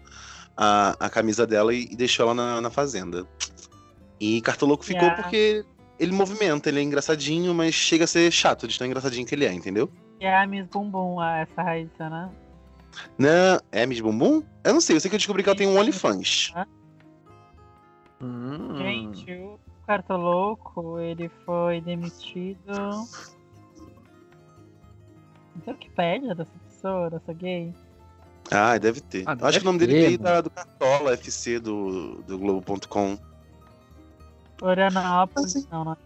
a, 0.57 0.97
a 0.99 1.09
camisa 1.09 1.47
dela 1.47 1.73
e, 1.73 1.87
e 1.89 1.95
deixou 1.95 2.25
ela 2.25 2.33
na, 2.33 2.59
na 2.59 2.69
fazenda. 2.69 3.25
E 4.19 4.41
Cartoloco 4.41 4.83
ficou 4.83 5.03
Yeah. 5.03 5.23
porque 5.23 5.63
ele 5.97 6.11
movimenta, 6.11 6.67
ele 6.67 6.81
é 6.81 6.83
engraçadinho, 6.83 7.53
mas 7.53 7.73
chega 7.73 8.03
a 8.03 8.07
ser 8.07 8.29
chato 8.29 8.67
de 8.67 8.77
tão 8.77 8.85
engraçadinho 8.85 9.25
que 9.25 9.33
ele 9.33 9.45
é, 9.45 9.53
entendeu? 9.53 9.89
É 10.19 10.35
a 10.37 10.45
Miss 10.47 10.67
Bumbum, 10.67 11.19
a- 11.19 11.37
essa 11.39 11.61
Raíssa, 11.61 12.09
né? 12.09 12.29
Não, 13.17 13.59
é 13.71 13.85
Miss 13.85 13.99
Bumbum? 14.01 14.43
Eu 14.63 14.73
não 14.73 14.81
sei, 14.81 14.95
eu 14.95 14.99
sei 14.99 15.09
que 15.09 15.15
eu 15.15 15.19
descobri 15.19 15.43
que 15.43 15.49
ela 15.49 15.57
tem 15.57 15.67
um 15.67 15.77
OnlyFans. 15.77 16.51
hum. 18.21 18.77
Gente, 18.77 19.31
o 19.33 19.59
Cartoloco, 19.87 20.99
ele 20.99 21.29
foi 21.45 21.81
demitido. 21.81 23.07
Então, 25.55 25.73
que 25.75 25.89
pede 25.89 26.27
dessa 26.33 26.51
pessoa, 26.67 27.09
dessa 27.09 27.33
gay? 27.33 27.73
Ah, 28.51 28.77
deve 28.77 29.01
ter. 29.01 29.23
Ah, 29.27 29.35
eu 29.39 29.45
acho 29.47 29.59
que 29.59 29.63
o 29.63 29.67
nome 29.67 29.79
deve 29.79 29.93
dele 29.93 30.05
veio 30.07 30.17
da, 30.19 30.41
do 30.41 30.49
Cartola 30.49 31.13
FC 31.13 31.59
do, 31.59 32.15
do 32.23 32.37
Globo.com. 32.39 33.17
Florianópolis. 34.57 35.55
Assim. 35.55 35.67
Não, 35.71 35.85
não. 35.85 35.97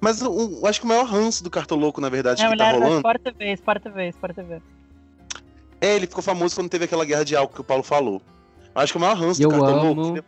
Mas 0.00 0.22
o- 0.22 0.58
eu 0.62 0.66
acho 0.66 0.80
que 0.80 0.86
o 0.86 0.88
maior 0.88 1.04
ranço 1.06 1.42
do 1.42 1.50
Cartoloco, 1.50 2.00
na 2.00 2.08
verdade, 2.08 2.40
Não, 2.42 2.48
que 2.50 2.54
ele 2.54 2.62
tá 2.62 2.70
rolando. 2.72 2.96
Sport 2.96 3.20
TV, 3.22 3.52
Sport 3.54 3.82
TV, 3.82 4.08
Sport 4.08 4.34
TV. 4.34 4.62
É, 5.80 5.94
ele 5.96 6.06
ficou 6.06 6.22
famoso 6.22 6.54
quando 6.54 6.68
teve 6.68 6.84
aquela 6.84 7.04
guerra 7.04 7.24
de 7.24 7.34
álcool 7.36 7.54
que 7.54 7.60
o 7.60 7.64
Paulo 7.64 7.82
falou. 7.82 8.20
Eu 8.74 8.80
acho 8.82 8.92
que 8.92 8.96
o 8.96 9.00
maior 9.00 9.16
ranço 9.16 9.40
E 9.42 9.46
do 9.46 9.52
eu 9.54 9.60
Cartoloco. 9.60 10.00
amo 10.00 10.24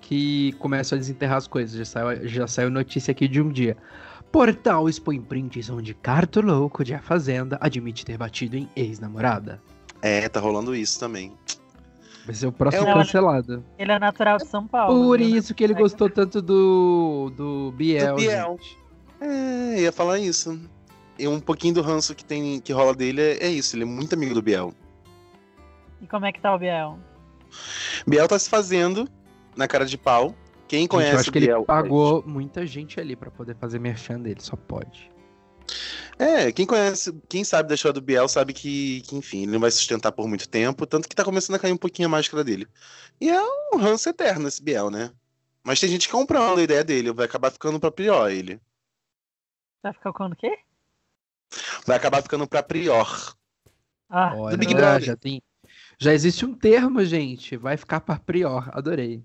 que 0.00 0.52
começam 0.58 0.96
a 0.96 0.98
desenterrar 0.98 1.36
as 1.36 1.46
coisas. 1.46 1.76
Já 1.76 1.84
saiu, 1.84 2.28
já 2.28 2.46
saiu 2.46 2.70
notícia 2.70 3.12
aqui 3.12 3.28
de 3.28 3.40
um 3.40 3.50
dia. 3.50 3.76
Portal 4.32 4.88
expõe 4.88 5.20
prints 5.20 5.70
onde 5.70 5.94
Carto 5.94 6.40
Louco 6.42 6.84
de 6.84 6.92
A 6.94 7.00
Fazenda 7.00 7.56
admite 7.62 8.04
ter 8.04 8.18
batido 8.18 8.56
em 8.56 8.68
ex-namorada. 8.76 9.60
É, 10.02 10.28
tá 10.28 10.38
rolando 10.38 10.74
isso 10.74 11.00
também. 11.00 11.32
Vai 12.26 12.34
ser 12.34 12.46
o 12.46 12.52
próximo 12.52 12.86
É, 12.86 12.92
cancelado. 12.92 13.64
Ele 13.78 13.90
é 13.90 13.98
natural 13.98 14.36
de 14.36 14.46
São 14.46 14.66
Paulo. 14.66 14.94
Por 15.02 15.18
viu? 15.18 15.34
isso 15.36 15.54
que 15.54 15.64
ele 15.64 15.72
gostou 15.72 16.10
tanto 16.10 16.42
do, 16.42 17.32
do 17.34 17.72
Biel. 17.74 18.16
Do 18.16 18.20
Biel. 18.20 18.58
gente. 18.60 18.78
É, 19.20 19.80
ia 19.80 19.92
falar 19.92 20.18
isso. 20.18 20.60
E 21.18 21.26
um 21.26 21.40
pouquinho 21.40 21.74
do 21.74 21.82
ranço 21.82 22.14
que 22.14 22.24
tem 22.24 22.60
que 22.60 22.72
rola 22.72 22.94
dele 22.94 23.20
é, 23.20 23.46
é 23.46 23.48
isso, 23.48 23.74
ele 23.74 23.82
é 23.82 23.86
muito 23.86 24.14
amigo 24.14 24.34
do 24.34 24.42
Biel. 24.42 24.72
E 26.00 26.06
como 26.06 26.26
é 26.26 26.32
que 26.32 26.40
tá 26.40 26.54
o 26.54 26.58
Biel? 26.58 26.98
Biel 28.06 28.28
tá 28.28 28.38
se 28.38 28.48
fazendo 28.48 29.08
na 29.56 29.66
cara 29.66 29.84
de 29.84 29.98
pau. 29.98 30.34
Quem 30.68 30.82
Gente, 30.82 30.90
conhece 30.90 31.14
eu 31.14 31.20
acho 31.20 31.32
que 31.32 31.38
o 31.38 31.40
Biel. 31.40 31.56
ele 31.58 31.66
pagou 31.66 32.22
muita 32.26 32.66
gente 32.66 33.00
ali 33.00 33.16
pra 33.16 33.30
poder 33.30 33.56
fazer 33.56 33.80
merchan 33.80 34.20
dele, 34.20 34.40
só 34.40 34.54
pode. 34.54 35.10
É, 36.18 36.50
quem 36.52 36.66
conhece, 36.66 37.12
quem 37.28 37.44
sabe 37.44 37.68
da 37.68 37.74
história 37.74 37.94
do 37.94 38.00
Biel 38.00 38.28
sabe 38.28 38.52
que, 38.52 39.02
que, 39.02 39.16
enfim, 39.16 39.42
ele 39.42 39.52
não 39.52 39.60
vai 39.60 39.70
sustentar 39.70 40.12
por 40.12 40.26
muito 40.26 40.48
tempo, 40.48 40.86
tanto 40.86 41.08
que 41.08 41.14
tá 41.14 41.24
começando 41.24 41.56
a 41.56 41.58
cair 41.58 41.72
um 41.72 41.76
pouquinho 41.76 42.08
a 42.08 42.10
máscara 42.10 42.42
dele. 42.42 42.66
E 43.20 43.30
é 43.30 43.40
um 43.72 43.78
ranço 43.78 44.08
eterno 44.08 44.48
esse 44.48 44.62
Biel, 44.62 44.90
né? 44.90 45.10
Mas 45.64 45.80
tem 45.80 45.88
gente 45.88 46.08
comprando 46.08 46.58
a 46.58 46.62
ideia 46.62 46.82
dele, 46.82 47.12
vai 47.12 47.26
acabar 47.26 47.50
ficando 47.50 47.78
pra 47.78 47.90
pior 47.90 48.30
ele. 48.30 48.60
Vai 49.82 49.92
ficar 49.92 50.12
com 50.12 50.26
o 50.26 50.36
quê? 50.36 50.58
Vai 51.86 51.96
acabar 51.96 52.22
ficando 52.22 52.46
pra 52.46 52.62
prior. 52.62 53.34
Ah, 54.08 54.34
Olha, 54.36 54.56
Big 54.56 54.72
já- 54.72 54.78
Brother. 54.78 55.02
já 55.02 55.16
tem. 55.16 55.42
Já 55.98 56.12
existe 56.14 56.44
um 56.46 56.54
termo, 56.54 57.04
gente. 57.04 57.56
Vai 57.56 57.76
ficar 57.76 58.00
pra 58.00 58.18
prior. 58.18 58.68
Adorei. 58.72 59.22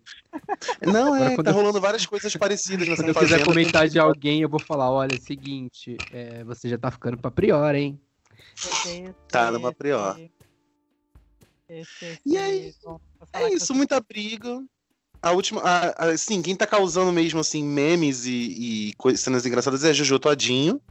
Não, 0.81 1.13
Agora, 1.13 1.31
é, 1.31 1.35
quando 1.35 1.45
tá 1.45 1.51
eu- 1.51 1.55
rolando 1.55 1.79
várias 1.81 2.05
coisas 2.05 2.35
parecidas 2.35 2.87
nessa 2.87 3.01
Quando 3.03 3.09
eu 3.15 3.21
quiser 3.21 3.45
comentar 3.45 3.87
de 3.87 3.99
alguém, 3.99 4.41
eu 4.41 4.49
vou 4.49 4.59
falar: 4.59 4.91
olha, 4.91 5.13
é 5.13 5.17
o 5.17 5.21
seguinte, 5.21 5.97
é, 6.11 6.43
você 6.43 6.67
já 6.69 6.77
tá 6.77 6.89
ficando 6.91 7.17
pra 7.17 7.31
prior, 7.31 7.73
hein? 7.75 7.99
esse- 8.55 9.13
Tá 9.27 9.51
numa 9.51 9.71
prior. 9.73 10.17
esse- 10.17 10.31
esse- 12.05 12.21
E 12.25 12.37
aí, 12.37 12.73
É 13.33 13.53
isso, 13.53 13.73
muita 13.73 13.99
briga. 14.01 14.63
A 15.23 15.31
última. 15.31 15.61
A, 15.61 15.87
a- 16.05 16.09
assim, 16.11 16.41
quem 16.41 16.55
tá 16.55 16.67
causando 16.67 17.11
mesmo, 17.11 17.39
assim, 17.39 17.63
memes 17.63 18.25
e, 18.25 18.89
e 18.89 18.93
coi- 18.97 19.15
cenas 19.15 19.45
engraçadas 19.45 19.83
é 19.85 19.89
a 19.89 19.93
Jojo 19.93 20.19
Todinho. 20.19 20.81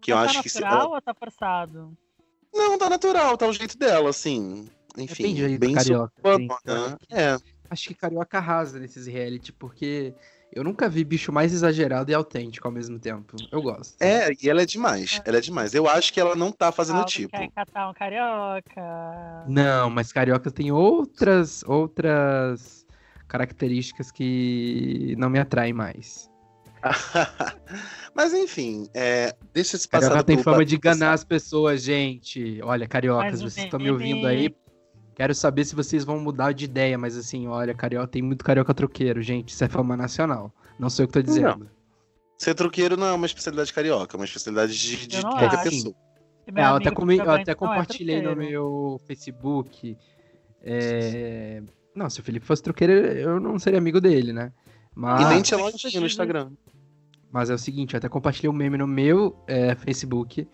Que 0.00 0.12
eu 0.12 0.16
Mas 0.16 0.26
acho 0.26 0.34
tá 0.36 0.42
que. 0.44 0.48
se- 0.48 0.60
natural 0.60 0.82
ela- 0.86 0.94
ou 0.94 1.00
tá 1.02 1.12
forçado? 1.14 1.98
Não, 2.54 2.78
tá 2.78 2.88
natural, 2.88 3.36
tá 3.36 3.46
o 3.46 3.52
jeito 3.52 3.76
dela, 3.76 4.08
assim. 4.10 4.66
Enfim, 4.96 5.34
Depende 5.34 5.58
bem 5.58 5.74
carioca. 5.74 6.12
gente. 6.26 6.98
É. 7.12 7.36
Acho 7.68 7.88
que 7.88 7.94
carioca 7.94 8.38
arrasa 8.38 8.78
nesses 8.80 9.06
reality, 9.06 9.52
porque 9.52 10.12
eu 10.52 10.64
nunca 10.64 10.88
vi 10.88 11.04
bicho 11.04 11.30
mais 11.32 11.52
exagerado 11.52 12.10
e 12.10 12.14
autêntico 12.14 12.66
ao 12.66 12.72
mesmo 12.74 12.98
tempo. 12.98 13.36
Eu 13.52 13.62
gosto. 13.62 13.94
É, 14.02 14.30
e 14.42 14.50
ela 14.50 14.62
é 14.62 14.66
demais. 14.66 15.20
Ela 15.24 15.38
é 15.38 15.40
demais. 15.40 15.74
Eu 15.74 15.88
acho 15.88 16.12
que 16.12 16.18
ela 16.20 16.34
não 16.34 16.50
tá 16.50 16.72
fazendo 16.72 16.96
Aldo 16.98 17.10
tipo. 17.10 17.30
quer 17.30 17.48
catar 17.52 17.88
um 17.88 17.94
carioca. 17.94 19.44
Não, 19.46 19.88
mas 19.90 20.12
carioca 20.12 20.50
tem 20.50 20.72
outras 20.72 21.62
outras 21.64 22.79
características 23.30 24.10
que 24.10 25.14
não 25.16 25.30
me 25.30 25.38
atraem 25.38 25.72
mais. 25.72 26.28
Mas 28.14 28.32
enfim, 28.32 28.88
é, 28.94 29.34
deixa 29.52 29.76
esse 29.76 29.86
passado. 29.88 30.10
Carioca 30.10 30.24
tem 30.26 30.38
fama 30.42 30.64
de 30.64 30.76
enganar 30.76 31.12
as 31.12 31.24
pessoas, 31.24 31.82
gente. 31.82 32.60
Olha, 32.62 32.86
cariocas, 32.88 33.40
vocês 33.40 33.64
estão 33.66 33.78
me 33.78 33.90
ouvindo 33.90 34.26
aí? 34.26 34.54
Quero 35.14 35.34
saber 35.34 35.64
se 35.64 35.74
vocês 35.74 36.04
vão 36.04 36.18
mudar 36.18 36.52
de 36.52 36.64
ideia, 36.64 36.96
mas 36.96 37.16
assim, 37.16 37.46
olha, 37.46 37.74
carioca 37.74 38.08
tem 38.08 38.22
muito 38.22 38.44
carioca 38.44 38.72
troqueiro, 38.74 39.20
gente. 39.22 39.50
Isso 39.50 39.62
é 39.62 39.68
fama 39.68 39.96
nacional. 39.96 40.52
Não 40.78 40.88
sei 40.88 41.04
o 41.04 41.08
que 41.08 41.14
tô 41.14 41.22
dizendo. 41.22 41.70
Ser 42.38 42.54
truqueiro 42.54 42.96
não 42.96 43.06
é 43.06 43.12
uma 43.12 43.26
especialidade 43.26 43.72
carioca, 43.72 44.16
é 44.16 44.18
uma 44.18 44.24
especialidade 44.24 44.72
de, 44.78 45.06
de 45.06 45.22
não 45.22 45.30
qualquer 45.30 45.58
acho. 45.58 45.62
pessoa. 45.70 45.94
Meu 46.50 46.64
É, 46.64 46.68
eu 46.70 46.74
até, 46.76 46.90
comi- 46.90 47.18
eu 47.18 47.30
até 47.30 47.44
não 47.44 47.52
é 47.52 47.54
compartilhei 47.54 48.22
no 48.22 48.30
truqueiro. 48.30 48.50
meu 48.50 49.00
Facebook. 49.06 49.96
é, 50.62 51.62
Não, 51.94 52.08
se 52.08 52.20
o 52.20 52.22
Felipe 52.22 52.46
fosse 52.46 52.62
truqueiro, 52.62 52.92
eu 52.92 53.40
não 53.40 53.58
seria 53.58 53.78
amigo 53.78 54.00
dele, 54.00 54.32
né? 54.32 54.52
Mas, 54.94 55.22
e 55.22 55.28
nem 55.28 55.42
tinha 55.42 55.58
lojinha 55.58 56.00
no 56.00 56.06
Instagram. 56.06 56.50
mas 57.30 57.50
é 57.50 57.54
o 57.54 57.58
seguinte, 57.58 57.94
eu 57.94 57.98
até 57.98 58.08
compartilhei 58.08 58.50
um 58.50 58.52
meme 58.52 58.78
no 58.78 58.86
meu 58.86 59.36
é, 59.46 59.74
Facebook. 59.74 60.48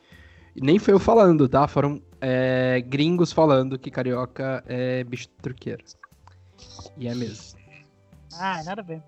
E 0.55 0.61
nem 0.61 0.79
foi 0.79 0.95
eu 0.95 0.99
falando, 0.99 1.49
tá? 1.49 1.69
Foram 1.69 2.03
é, 2.21 2.81
gringos 2.81 3.33
falando 3.33 3.79
que 3.79 3.91
carioca 3.91 4.65
é 4.67 5.05
bicho 5.05 5.29
truqueiro. 5.43 5.85
E 6.97 7.09
é 7.09 7.15
mesmo. 7.15 7.59
Ah, 8.39 8.63
nada 8.65 8.81
a 8.81 8.85
ver. 8.85 9.03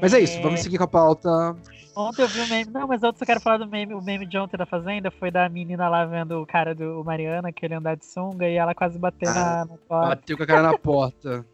Mas 0.00 0.12
é 0.12 0.20
isso, 0.20 0.40
vamos 0.42 0.60
seguir 0.60 0.78
com 0.78 0.84
a 0.84 0.88
pauta. 0.88 1.56
Ontem 1.96 2.22
eu 2.22 2.28
vi 2.28 2.40
o 2.40 2.48
meme. 2.48 2.70
Não, 2.72 2.86
mas 2.88 3.02
eu 3.02 3.12
quero 3.14 3.40
falar 3.40 3.58
do 3.58 3.66
meme. 3.66 3.94
O 3.94 4.02
meme 4.02 4.26
de 4.26 4.36
ontem 4.38 4.56
da 4.56 4.66
Fazenda 4.66 5.10
foi 5.10 5.30
da 5.30 5.48
menina 5.48 5.88
lá 5.88 6.04
vendo 6.04 6.40
o 6.42 6.46
cara 6.46 6.74
do 6.74 7.00
o 7.00 7.04
Mariana, 7.04 7.52
que 7.52 7.64
ele 7.64 7.74
andar 7.74 7.96
de 7.96 8.04
sunga, 8.04 8.48
e 8.48 8.54
ela 8.56 8.74
quase 8.74 8.98
bateu 8.98 9.30
Ah. 9.30 9.34
na, 9.34 9.64
na 9.66 9.76
porta. 9.78 10.08
Bateu 10.16 10.36
com 10.36 10.42
a 10.42 10.46
cara 10.46 10.62
na 10.62 10.78
porta. 10.78 11.46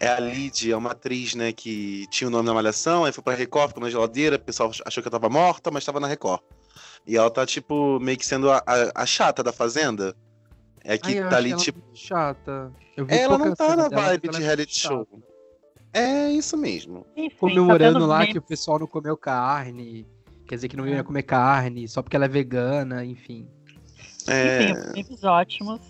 É 0.00 0.08
a 0.08 0.18
Lid, 0.20 0.70
é 0.70 0.76
uma 0.76 0.90
atriz, 0.90 1.34
né, 1.34 1.52
que 1.52 2.04
tinha 2.10 2.26
o 2.28 2.30
nome 2.30 2.46
na 2.46 2.52
Malhação, 2.54 3.04
aí 3.04 3.12
foi 3.12 3.22
pra 3.22 3.34
Record, 3.34 3.68
ficou 3.68 3.82
na 3.82 3.88
geladeira, 3.88 4.36
o 4.36 4.40
pessoal 4.40 4.70
achou 4.84 5.00
que 5.02 5.06
eu 5.06 5.12
tava 5.12 5.28
morta, 5.30 5.70
mas 5.70 5.84
tava 5.84 6.00
na 6.00 6.08
Record. 6.08 6.40
E 7.06 7.16
ela 7.16 7.30
tá, 7.30 7.46
tipo, 7.46 7.98
meio 8.00 8.18
que 8.18 8.26
sendo 8.26 8.50
a, 8.50 8.58
a- 8.66 8.92
a 8.94 9.06
chata 9.06 9.42
da 9.42 9.52
Fazenda. 9.52 10.14
É 10.84 10.98
que 10.98 11.18
Ai, 11.18 11.28
tá 11.30 11.36
ali, 11.36 11.52
ela 11.52 11.60
tipo. 11.60 11.78
muito 11.78 11.98
chata. 11.98 12.72
Eu 12.96 13.06
vi 13.06 13.14
Ela 13.14 13.38
não 13.38 13.54
tá 13.54 13.76
na 13.76 13.88
dela, 13.88 14.02
vibe 14.08 14.28
de 14.28 14.36
é 14.42 14.44
reality 14.44 14.78
chata. 14.80 15.06
É 15.92 16.30
isso 16.30 16.56
mesmo. 16.56 17.04
Enfim, 17.16 17.36
comemorando 17.36 18.00
tá 18.00 18.06
lá 18.06 18.26
que 18.26 18.38
o 18.38 18.42
pessoal 18.42 18.78
não 18.78 18.86
comeu 18.86 19.16
carne, 19.16 20.06
quer 20.46 20.54
dizer 20.54 20.68
que 20.68 20.76
não 20.76 20.86
É. 20.86 20.90
ia 20.90 21.04
comer 21.04 21.22
carne, 21.24 21.88
só 21.88 22.02
porque 22.02 22.14
ela 22.16 22.26
é 22.26 22.28
vegana, 22.28 23.04
enfim. 23.04 23.48
É, 24.28 24.70
Enfim, 24.70 24.74
memes 24.94 25.24
ótimos. 25.24 25.80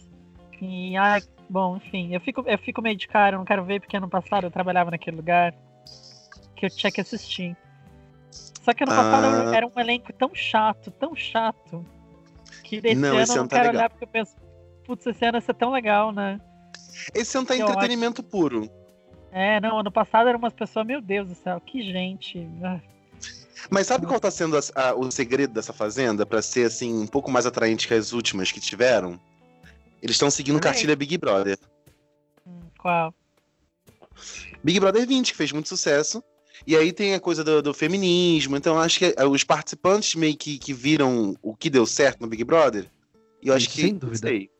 E, 0.62 0.97
ai, 0.97 1.21
bom, 1.49 1.76
enfim, 1.76 2.14
eu 2.14 2.21
fico, 2.21 2.42
eu 2.47 2.59
fico 2.59 2.80
meio 2.83 2.97
de 2.97 3.09
cara, 3.09 3.37
não 3.37 3.45
quero 3.45 3.64
ver, 3.64 3.80
porque 3.80 3.97
ano 3.97 4.09
passado 4.09 4.45
eu 4.47 4.50
trabalhava 4.50 4.90
naquele 4.90 5.16
lugar 5.16 5.54
que 6.57 6.66
eu 6.66 6.71
tinha 6.71 6.90
que 6.92 7.00
assistir. 7.00 7.57
Só 8.30 8.73
que 8.75 8.85
ano 8.85 8.92
passado 8.95 9.25
Ah. 9.26 9.57
era 9.57 9.66
um 9.66 9.73
elenco 9.80 10.12
tão 10.12 10.30
chato, 10.35 10.90
tão 10.90 11.14
chato, 11.16 11.85
que 12.62 12.80
desse 12.80 12.95
Não, 12.97 13.11
ano 13.12 13.21
esse 13.21 13.33
eu 13.33 13.37
não 13.37 13.40
ano 13.42 13.49
tá 13.49 13.57
quero 13.57 13.69
legal. 13.69 13.80
olhar, 13.80 13.90
porque 13.90 14.04
eu 14.04 14.09
penso, 14.09 14.35
putz, 14.85 15.07
esse 15.07 15.25
ano 15.25 15.38
ia 15.38 15.40
ser 15.42 15.54
tão 15.54 15.71
legal, 15.73 16.12
né? 16.12 16.40
esse 17.14 17.35
não 17.37 17.45
tá 17.45 17.54
Que 17.54 17.62
entretenimento 17.62 18.23
puro. 18.23 18.69
É, 19.33 19.61
não, 19.61 19.79
ano 19.79 19.91
passado 19.93 20.29
eram 20.29 20.39
umas 20.39 20.53
pessoas, 20.53 20.87
meu 20.87 21.01
Deus 21.01 21.29
do 21.29 21.35
céu, 21.35 21.61
que 21.61 21.83
gente. 21.83 22.47
ah. 22.65 22.81
Mas 23.71 23.87
sabe 23.87 24.07
qual 24.07 24.19
tá 24.19 24.31
sendo 24.31 24.57
a- 24.57 24.61
a- 24.75 24.95
o 24.95 25.11
segredo 25.11 25.53
dessa 25.53 25.73
Fazenda 25.73 26.25
pra 26.27 26.41
ser, 26.43 26.67
assim, 26.67 26.93
um 27.03 27.07
pouco 27.07 27.31
mais 27.31 27.47
atraente 27.47 27.87
que 27.87 27.95
as 27.95 28.13
últimas 28.13 28.51
que 28.51 28.59
tiveram? 28.61 29.21
Eles 30.03 30.17
estão 30.17 30.31
seguindo 30.31 30.57
aí. 30.57 30.63
cartilha 30.63 30.97
Big 30.97 31.17
Brother. 31.19 31.59
Hum, 32.47 32.61
Qual? 32.79 33.15
Big 34.65 34.81
Brother 34.81 35.07
20, 35.07 35.31
que 35.33 35.37
fez 35.37 35.53
muito 35.53 35.69
sucesso. 35.69 36.23
E 36.67 36.77
aí 36.77 36.93
tem 36.93 37.15
a 37.15 37.21
coisa 37.21 37.45
do, 37.45 37.63
do 37.63 37.73
feminismo. 37.75 38.57
Então 38.57 38.79
acho 38.79 38.99
que 38.99 39.15
eh, 39.17 39.25
os 39.27 39.45
participantes 39.45 40.15
meio 40.15 40.37
que, 40.37 40.59
que 40.59 40.73
viram 40.75 41.37
o 41.43 41.55
que 41.55 41.71
deu 41.71 41.87
certo 41.87 42.21
no 42.21 42.27
Big 42.27 42.43
Brother. 42.45 42.87
E 43.43 43.49
eu 43.49 43.55
acho 43.55 43.67
Isso, 43.67 43.75
que. 43.77 43.83
sem 43.83 43.95
dúvida. 43.97 44.29
sei. 44.29 44.51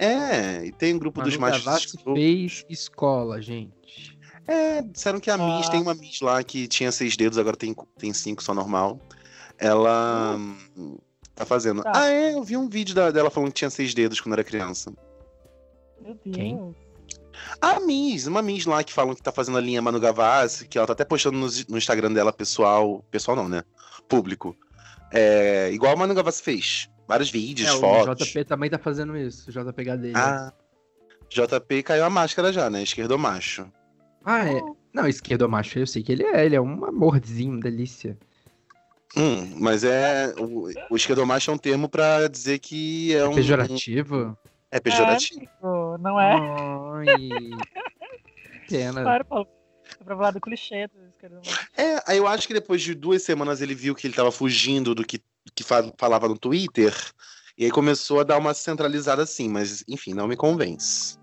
É, 0.00 0.64
e 0.64 0.72
tem 0.72 0.94
um 0.94 0.98
grupo 0.98 1.20
dos 1.22 1.36
Manu 1.36 1.52
machos. 1.64 1.64
Gavassi 1.94 1.98
fez 2.14 2.64
escola, 2.70 3.40
gente. 3.42 4.18
É, 4.46 4.82
disseram 4.82 5.20
que 5.20 5.30
a 5.30 5.36
Miss, 5.36 5.68
Ah. 5.68 5.70
tem 5.70 5.80
uma 5.82 5.94
Miss 5.94 6.20
lá 6.20 6.42
que 6.42 6.66
tinha 6.66 6.90
seis 6.90 7.16
dedos, 7.16 7.38
agora 7.38 7.56
tem, 7.56 7.74
tem 7.98 8.12
cinco 8.12 8.42
só 8.42 8.54
normal. 8.54 8.98
Ela 9.58 10.36
hum, 10.36 10.96
tá 11.34 11.44
fazendo. 11.44 11.82
Tá. 11.82 11.92
Ah, 11.94 12.08
é, 12.08 12.32
eu 12.34 12.42
vi 12.42 12.56
um 12.56 12.68
vídeo 12.68 12.94
da- 12.94 13.10
dela 13.10 13.30
falando 13.30 13.48
que 13.50 13.56
tinha 13.56 13.70
seis 13.70 13.92
dedos 13.94 14.20
quando 14.20 14.32
era 14.32 14.42
criança. 14.42 14.92
Meu 16.00 16.18
Deus. 16.24 16.34
Quem? 16.36 16.74
A 17.60 17.78
Miss, 17.80 18.26
uma 18.26 18.42
Miss 18.42 18.64
lá 18.66 18.82
que 18.82 18.92
falam 18.92 19.14
que 19.14 19.22
tá 19.22 19.30
fazendo 19.30 19.58
a 19.58 19.60
linha 19.60 19.80
Manu 19.82 20.00
Gavassi, 20.00 20.66
que 20.66 20.76
ela 20.78 20.86
tá 20.86 20.94
até 20.94 21.04
postando 21.04 21.38
no, 21.38 21.46
no 21.68 21.78
Instagram 21.78 22.12
dela 22.12 22.32
pessoal. 22.32 23.04
Pessoal 23.10 23.36
não, 23.36 23.48
né? 23.48 23.62
Público. 24.08 24.56
É, 25.12 25.70
igual 25.72 25.92
a 25.92 25.96
Manu 25.96 26.14
Gavassi 26.14 26.42
fez. 26.42 26.89
Vários 27.10 27.28
vídeos, 27.30 27.68
É, 27.68 27.72
fotos. 27.72 28.22
o 28.22 28.24
JP 28.24 28.44
também 28.44 28.70
tá 28.70 28.78
fazendo 28.78 29.16
isso, 29.16 29.50
o 29.50 29.52
JP 29.52 29.84
dele. 29.96 30.12
Ah, 30.16 30.52
JP 31.28 31.82
caiu 31.82 32.04
a 32.04 32.10
máscara 32.10 32.52
já, 32.52 32.70
né? 32.70 32.84
Esquerdo 32.84 33.18
macho. 33.18 33.66
Ah, 34.24 34.48
é. 34.48 34.62
Não, 34.94 35.08
esquerdo 35.08 35.48
macho, 35.48 35.78
eu 35.80 35.86
sei 35.88 36.04
que 36.04 36.12
ele 36.12 36.22
é, 36.22 36.46
ele 36.46 36.54
é 36.54 36.60
um 36.60 36.84
amorzinho, 36.84 37.58
delícia. 37.58 38.16
Hum, 39.16 39.56
mas 39.58 39.82
é. 39.82 40.32
O, 40.38 40.68
o 40.88 40.96
esquerdo 40.96 41.26
macho 41.26 41.50
é 41.50 41.54
um 41.54 41.58
termo 41.58 41.88
pra 41.88 42.28
dizer 42.28 42.60
que 42.60 43.12
é, 43.12 43.18
É 43.18 43.26
um. 43.26 43.34
pejorativo? 43.34 44.38
É 44.70 44.78
pejorativo. 44.78 45.40
Amigo, 45.62 45.98
Não 45.98 46.20
é? 46.20 46.34
Ai. 47.00 47.50
Pena. 48.68 49.02
Claro, 49.02 49.24
Paulo. 49.24 49.48
É 50.00 50.04
pra 50.04 50.16
falar 50.16 50.30
do 50.30 50.40
clichê. 50.40 50.88
É, 51.76 52.02
aí 52.06 52.18
eu 52.18 52.26
acho 52.26 52.46
que 52.46 52.54
depois 52.54 52.80
de 52.82 52.94
duas 52.94 53.22
semanas 53.22 53.60
ele 53.60 53.74
viu 53.74 53.94
que 53.94 54.06
ele 54.06 54.14
tava 54.14 54.32
fugindo 54.32 54.94
do 54.94 55.04
que, 55.04 55.22
que 55.54 55.62
fa- 55.62 55.92
falava 55.98 56.28
no 56.28 56.38
Twitter. 56.38 56.94
E 57.56 57.64
aí 57.64 57.70
começou 57.70 58.20
a 58.20 58.24
dar 58.24 58.38
uma 58.38 58.54
centralizada 58.54 59.22
assim, 59.22 59.48
mas 59.48 59.84
enfim, 59.86 60.14
não 60.14 60.26
me 60.26 60.36
convence. 60.36 61.18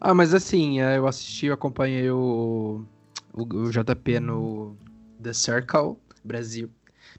Ah, 0.00 0.12
mas 0.12 0.34
assim, 0.34 0.80
é, 0.80 0.98
eu 0.98 1.06
assisti, 1.06 1.46
eu 1.46 1.54
acompanhei 1.54 2.10
o, 2.10 2.84
o, 3.32 3.42
o 3.42 3.70
JP 3.70 4.20
no 4.20 4.76
The 5.22 5.32
Circle 5.32 5.96
Brasil. 6.24 6.70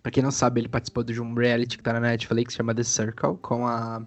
Pra 0.04 0.12
quem 0.12 0.22
não 0.22 0.32
sabe, 0.32 0.60
ele 0.62 0.68
participou 0.68 1.04
de 1.04 1.20
um 1.20 1.34
reality 1.34 1.78
que 1.78 1.84
tá 1.84 1.94
na 1.94 2.00
Netflix, 2.00 2.54
chama 2.54 2.76
The 2.76 2.84
Circle, 2.84 3.38
com 3.42 3.66
a, 3.66 4.06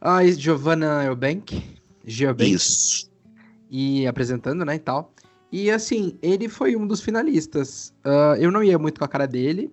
a 0.00 0.24
Giovanna 0.24 1.04
Eubank, 1.04 1.76
Geobank, 2.04 2.52
Isso. 2.52 3.10
e 3.68 4.06
apresentando, 4.06 4.64
né, 4.64 4.76
e 4.76 4.78
tal. 4.78 5.12
E 5.52 5.70
assim, 5.70 6.18
ele 6.22 6.48
foi 6.48 6.74
um 6.74 6.86
dos 6.86 7.02
finalistas. 7.02 7.92
Ah, 8.02 8.34
eu 8.38 8.50
não 8.50 8.64
ia 8.64 8.78
muito 8.78 8.98
com 8.98 9.04
a 9.04 9.08
cara 9.08 9.26
dele, 9.26 9.70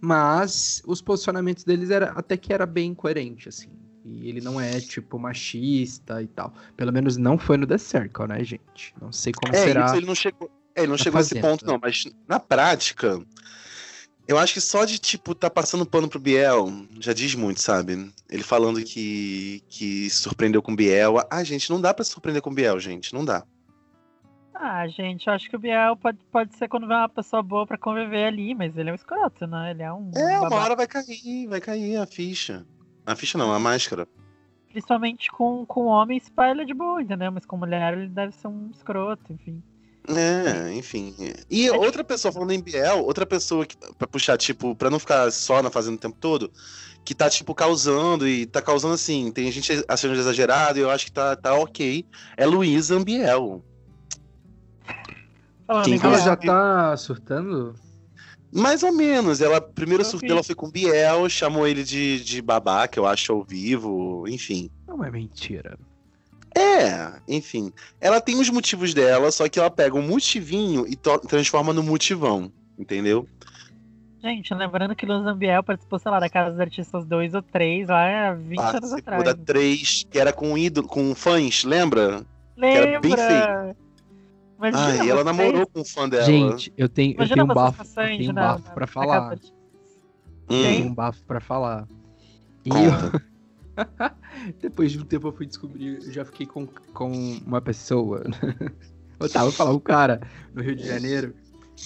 mas 0.00 0.82
os 0.86 1.00
posicionamentos 1.00 1.64
deles 1.64 1.88
era 1.90 2.10
até 2.10 2.36
que 2.36 2.52
era 2.52 2.66
bem 2.66 2.94
coerente, 2.94 3.48
assim. 3.48 3.70
E 4.04 4.28
ele 4.28 4.40
não 4.40 4.60
é, 4.60 4.80
tipo, 4.80 5.18
machista 5.18 6.20
e 6.20 6.26
tal. 6.26 6.52
Pelo 6.76 6.92
menos 6.92 7.16
não 7.16 7.38
foi 7.38 7.56
no 7.56 7.66
The 7.66 7.78
Circle, 7.78 8.26
né, 8.26 8.44
gente? 8.44 8.92
Não 9.00 9.10
sei 9.12 9.32
como 9.32 9.54
É, 9.54 9.64
será. 9.64 9.86
isso 9.86 9.94
ele 9.94 10.06
não 10.06 10.14
chegou. 10.14 10.50
É, 10.74 10.80
ele 10.82 10.88
não 10.88 10.98
chegou 10.98 11.18
a 11.18 11.20
esse 11.22 11.40
ponto, 11.40 11.64
não, 11.64 11.78
mas 11.80 12.04
na 12.26 12.40
prática, 12.40 13.22
eu 14.26 14.38
acho 14.38 14.54
que 14.54 14.60
só 14.60 14.84
de, 14.84 14.98
tipo, 14.98 15.34
tá 15.34 15.48
passando 15.48 15.86
pano 15.86 16.08
pro 16.08 16.18
Biel 16.18 16.70
já 16.98 17.12
diz 17.12 17.34
muito, 17.34 17.60
sabe? 17.60 18.10
Ele 18.28 18.42
falando 18.42 18.82
que, 18.82 19.62
que 19.68 20.10
surpreendeu 20.10 20.62
com 20.62 20.72
o 20.72 20.76
Biel. 20.76 21.16
Ah, 21.30 21.44
gente, 21.44 21.70
não 21.70 21.80
dá 21.80 21.94
se 22.02 22.10
surpreender 22.10 22.42
com 22.42 22.50
o 22.50 22.54
Biel, 22.54 22.80
gente, 22.80 23.14
não 23.14 23.24
dá. 23.24 23.44
Ah, 24.64 24.86
gente, 24.86 25.26
eu 25.26 25.32
acho 25.32 25.50
que 25.50 25.56
o 25.56 25.58
Biel 25.58 25.96
pode, 25.96 26.18
pode 26.30 26.56
ser 26.56 26.68
quando 26.68 26.86
vê 26.86 26.94
uma 26.94 27.08
pessoa 27.08 27.42
boa 27.42 27.66
pra 27.66 27.76
conviver 27.76 28.26
ali, 28.26 28.54
mas 28.54 28.76
ele 28.76 28.90
é 28.90 28.92
um 28.92 28.94
escroto, 28.94 29.44
né? 29.44 29.72
Ele 29.72 29.82
é 29.82 29.92
um. 29.92 30.12
É, 30.14 30.38
uma 30.38 30.54
hora 30.54 30.76
vai 30.76 30.86
cair, 30.86 31.48
vai 31.48 31.60
cair 31.60 31.96
a 31.96 32.06
ficha. 32.06 32.64
A 33.04 33.16
ficha 33.16 33.36
não, 33.36 33.52
a 33.52 33.58
máscara. 33.58 34.06
Principalmente 34.68 35.28
com, 35.32 35.66
com 35.66 35.90
ele 36.08 36.62
é 36.62 36.64
de 36.64 36.74
boa, 36.74 37.02
entendeu? 37.02 37.32
Mas 37.32 37.44
com 37.44 37.56
mulher 37.56 37.92
ele 37.92 38.06
deve 38.06 38.36
ser 38.36 38.46
um 38.46 38.70
escroto, 38.70 39.32
enfim. 39.32 39.60
É, 40.08 40.72
enfim. 40.72 41.12
E 41.50 41.68
outra 41.68 42.04
pessoa, 42.04 42.30
falando 42.30 42.52
em 42.52 42.62
Biel, 42.62 43.04
outra 43.04 43.26
pessoa 43.26 43.66
que, 43.66 43.76
pra 43.98 44.06
puxar, 44.06 44.38
tipo, 44.38 44.76
pra 44.76 44.90
não 44.90 45.00
ficar 45.00 45.28
só 45.32 45.60
na 45.60 45.72
fazenda 45.72 45.96
o 45.96 46.00
tempo 46.00 46.16
todo, 46.20 46.52
que 47.04 47.16
tá, 47.16 47.28
tipo, 47.28 47.52
causando, 47.52 48.28
e 48.28 48.46
tá 48.46 48.62
causando 48.62 48.94
assim, 48.94 49.32
tem 49.32 49.50
gente 49.50 49.84
achando 49.88 50.14
exagerado, 50.14 50.78
e 50.78 50.82
eu 50.82 50.90
acho 50.90 51.06
que 51.06 51.12
tá, 51.12 51.34
tá 51.34 51.52
ok, 51.54 52.06
é 52.36 52.46
Luísa 52.46 52.94
Ambiel. 52.94 53.64
Quem 55.82 55.94
em 55.94 55.98
que 55.98 56.06
Ela 56.06 56.18
já 56.18 56.36
tá 56.36 56.96
surtando? 56.96 57.74
Mais 58.52 58.82
ou 58.82 58.92
menos, 58.92 59.40
ela, 59.40 59.60
primeiro 59.60 60.02
Eu 60.02 60.06
surto 60.06 60.20
vi. 60.22 60.28
dela 60.28 60.42
foi 60.42 60.54
com 60.54 60.70
Biel, 60.70 61.26
chamou 61.30 61.66
ele 61.66 61.82
de, 61.82 62.22
de 62.22 62.42
babaca, 62.42 62.98
eu 63.00 63.06
acho, 63.06 63.32
ao 63.32 63.42
vivo, 63.42 64.24
enfim. 64.28 64.68
Não 64.86 65.02
é 65.02 65.10
mentira. 65.10 65.78
É, 66.54 67.14
enfim. 67.26 67.72
Ela 67.98 68.20
tem 68.20 68.38
os 68.38 68.50
motivos 68.50 68.92
dela, 68.92 69.30
só 69.32 69.48
que 69.48 69.58
ela 69.58 69.70
pega 69.70 69.96
um 69.96 70.06
motivinho 70.06 70.86
e 70.86 70.94
transforma 71.26 71.72
no 71.72 71.82
motivão, 71.82 72.52
entendeu? 72.78 73.26
Gente, 74.22 74.54
lembrando 74.54 74.94
que 74.94 75.06
Luz 75.06 75.26
Ambiel 75.26 75.64
participou, 75.64 75.98
sei 75.98 76.10
lá, 76.12 76.20
da 76.20 76.28
Casa 76.28 76.50
dos 76.50 76.60
Artistas 76.60 77.04
2 77.06 77.34
ou 77.34 77.42
3 77.42 77.88
lá 77.88 78.28
há 78.28 78.34
20 78.34 78.58
anos 78.58 78.72
Participou 78.72 78.98
atrás. 78.98 79.24
da 79.24 79.34
3, 79.34 80.06
que 80.10 80.18
era 80.18 80.32
com 80.32 80.56
ídolo, 80.56 80.86
com 80.86 81.14
fãs, 81.14 81.64
lembra? 81.64 82.24
era 82.56 83.00
bem 83.00 83.16
Lembra? 83.16 83.76
Imagina 84.68 84.86
Ah, 85.02 85.04
e 85.04 85.10
ela 85.10 85.22
vocês- 85.24 85.36
namorou 85.36 85.66
com 85.66 85.80
um 85.80 85.84
fã 85.84 86.08
dela. 86.08 86.24
Gente, 86.24 86.72
eu 86.76 86.88
tenho, 86.88 87.16
eu 87.20 87.28
tenho 87.28 87.44
um 87.44 87.48
bafo, 87.48 87.84
tenho 87.94 88.30
um 88.30 88.34
bafo 88.34 88.72
pra 88.72 88.86
falar. 88.86 89.34
Hum, 89.34 89.38
Eu 90.48 90.62
tenho 90.62 90.86
um 90.86 90.94
bafo 90.94 91.22
pra 91.24 91.40
falar. 91.40 91.88
E 92.64 92.68
eu, 92.70 93.20
depois 94.60 94.92
de 94.92 94.98
um 95.00 95.04
tempo 95.04 95.28
eu 95.28 95.32
fui 95.32 95.46
descobrir, 95.46 95.96
eu 96.04 96.12
já 96.12 96.24
fiquei 96.24 96.46
com, 96.46 96.66
com 96.66 97.10
uma 97.46 97.60
pessoa. 97.60 98.22
Eu 99.20 99.28
tava 99.30 99.52
falando, 99.52 99.76
um 99.76 99.80
cara, 99.80 100.20
no 100.52 100.60
Rio 100.62 100.74
de 100.74 100.84
Janeiro, 100.84 101.32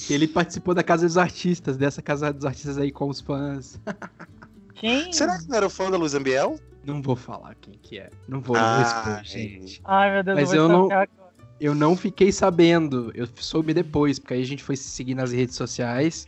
ele 0.09 0.27
participou 0.27 0.73
da 0.75 0.83
Casa 0.83 1.05
dos 1.07 1.19
Artistas, 1.19 1.77
dessa 1.77 2.01
Casa 2.01 2.33
dos 2.33 2.47
Artistas 2.47 2.79
aí 2.79 2.91
com 2.91 3.11
os 3.11 3.21
fãs. 3.21 3.79
Quem? 4.75 5.13
Será 5.13 5.39
que 5.39 5.47
não 5.47 5.55
era 5.57 5.67
o 5.67 5.71
fã 5.71 5.91
da 5.91 5.99
Luz 5.99 6.15
Ambiel? 6.15 6.59
Não 6.83 7.03
vou 7.03 7.15
falar 7.17 7.55
quem 7.57 7.75
que 7.83 7.99
é. 7.99 8.09
Não 8.29 8.41
vou, 8.41 8.57
vou 8.57 8.81
expor, 8.83 9.23
gente. 9.25 9.83
Ai, 9.85 10.13
meu 10.15 10.23
Deus, 10.25 10.39
Mas 10.41 10.53
eu 10.55 10.67
não- 10.69 10.85
agora. 10.85 11.09
Eu 11.59 11.75
não 11.75 11.97
fiquei 11.97 12.31
sabendo, 12.31 13.11
eu 13.15 13.27
soube 13.37 13.73
depois, 13.73 14.19
porque 14.19 14.35
aí 14.35 14.43
a 14.43 14.47
gente 14.47 14.63
foi 14.63 14.77
se 14.77 14.91
seguir 14.91 15.15
nas 15.15 15.33
redes 15.33 15.57
sociais. 15.57 16.27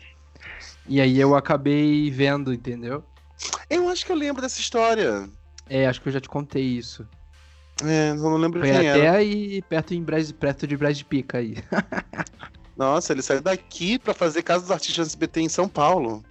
E 0.87 1.00
aí 1.00 1.18
eu 1.18 1.37
acabei 1.37 2.11
vendo, 2.11 2.52
entendeu? 2.52 3.04
Eu 3.68 3.88
acho 3.88 4.06
que 4.06 4.12
eu 4.12 4.16
lembro 4.16 4.40
dessa 4.40 4.61
história. 4.61 5.28
É, 5.68 5.87
acho 5.87 6.00
que 6.00 6.08
eu 6.08 6.12
já 6.12 6.20
te 6.20 6.28
contei 6.28 6.62
isso. 6.64 7.06
É, 7.85 8.11
eu 8.11 8.16
não 8.16 8.37
lembro 8.38 8.61
Foi 8.61 8.70
quem 8.70 8.78
até 8.78 9.06
era. 9.06 9.18
aí 9.18 9.62
perto, 9.62 9.94
em 9.94 10.02
Brás, 10.02 10.32
perto 10.32 10.66
de 10.66 10.76
Brás 10.76 10.97
de 10.97 11.04
Pica 11.04 11.38
aí. 11.38 11.56
Nossa, 12.76 13.12
ele 13.12 13.23
saiu 13.23 13.42
daqui 13.42 13.99
pra 13.99 14.14
fazer 14.14 14.42
Casa 14.42 14.62
dos 14.62 14.70
Artistas 14.70 15.08
SBT 15.08 15.42
em 15.42 15.49
São 15.49 15.68
Paulo. 15.68 16.25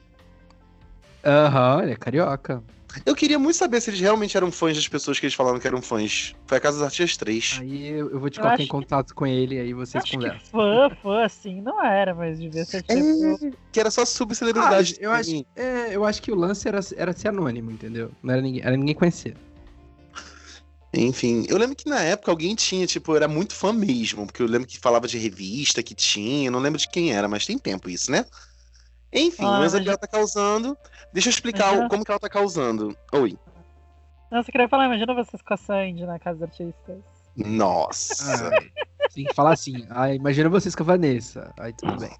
Aham, 1.24 1.84
ele 1.84 1.92
é 1.92 1.96
carioca. 1.96 2.64
Eu 3.06 3.16
queria 3.16 3.38
muito 3.40 3.56
saber 3.56 3.82
se 3.82 3.90
eles 3.90 4.00
realmente 4.00 4.36
eram 4.36 4.52
fãs 4.52 4.76
das 4.76 4.88
pessoas 4.88 5.20
que 5.20 5.26
eles 5.26 5.34
falaram 5.34 5.60
que 5.60 5.68
eram 5.68 5.82
fãs. 5.82 6.34
Foi 6.46 6.58
a 6.58 6.62
Casa 6.62 6.78
dos 6.78 6.86
Artistas 6.86 7.18
3. 7.18 7.58
Aí 7.62 7.88
eu, 7.88 8.12
eu 8.12 8.20
vou 8.20 8.30
te 8.30 8.40
colocar 8.40 8.56
em 8.56 8.66
que- 8.66 8.68
contato 8.68 9.14
com 9.16 9.26
ele, 9.26 9.60
aí 9.60 9.74
vocês 9.74 10.04
Acho 10.04 10.12
que 10.12 10.18
conversam. 10.18 10.50
fã, 10.52 10.90
fã, 11.02 11.24
assim, 11.24 11.62
não 11.62 11.84
era, 11.84 12.14
mas 12.16 12.40
devia 12.40 12.66
ser 12.66 12.82
tipo. 12.82 12.94
É, 12.94 13.52
que 13.72 13.80
era 13.80 13.92
só 13.92 14.06
subcelebridade. 14.06 14.96
Ah, 15.00 15.04
eu, 15.04 15.12
acho, 15.12 15.46
é, 15.56 15.96
eu 15.96 16.04
acho 16.06 16.22
que 16.22 16.32
o 16.32 16.36
lance 16.36 16.68
era, 16.68 16.80
era 16.96 17.14
ser 17.14 17.30
anônimo, 17.30 17.72
entendeu? 17.72 18.12
Não 18.24 18.34
era 18.34 18.42
ninguém, 18.42 18.62
era 18.64 18.76
ninguém 18.78 18.96
conhecer. 18.96 19.36
Enfim, 20.94 21.46
eu 21.50 21.58
lembro 21.58 21.76
que 21.76 21.88
na 21.90 22.02
época 22.02 22.32
alguém 22.32 22.56
tinha, 22.56 22.88
tipo, 22.88 23.16
era 23.16 23.28
muito 23.28 23.54
fã 23.54 23.72
mesmo, 23.74 24.26
porque 24.26 24.42
eu 24.42 24.48
lembro 24.48 24.68
que 24.68 24.80
falava 24.80 25.08
de 25.08 25.18
revista 25.18 25.84
que 25.84 25.94
tinha, 25.94 26.50
não 26.50 26.60
lembro 26.60 26.80
de 26.80 26.90
quem 26.90 27.12
era, 27.14 27.28
mas 27.28 27.46
tem 27.46 27.58
tempo 27.58 27.90
isso, 27.90 28.10
né? 28.10 28.26
Enfim, 29.12 29.46
Ah, 29.46 29.60
mas 29.60 29.74
a 29.74 29.78
mas- 29.80 29.88
ela 29.88 29.98
tá 29.98 30.08
causando. 30.08 30.78
Deixa 31.14 31.30
eu 31.30 31.32
explicar 31.32 31.68
Imagina- 31.70 31.90
como 31.90 32.04
que 32.06 32.12
ela 32.12 32.20
tá 32.20 32.30
causando. 32.30 32.96
Oi. 33.14 33.38
Não, 34.32 34.44
você 34.44 34.52
queria 34.52 34.68
falar, 34.68 34.86
imagina 34.88 35.14
vocês 35.14 35.42
com 35.42 35.54
a 35.54 35.58
Sandy 35.58 36.06
na 36.06 36.20
Casa 36.20 36.40
dos 36.40 36.44
Artistas. 36.50 37.00
Nossa. 37.36 38.50
Ah, 38.50 39.10
tem 39.14 39.26
que 39.26 39.34
falar 39.34 39.54
assim. 39.54 39.86
Ah, 39.90 40.14
imagina 40.14 40.50
vocês 40.50 40.76
com 40.76 40.84
a 40.84 40.86
Vanessa. 40.86 41.54
Aí 41.60 41.72
tudo 41.74 41.98
bem. 41.98 42.12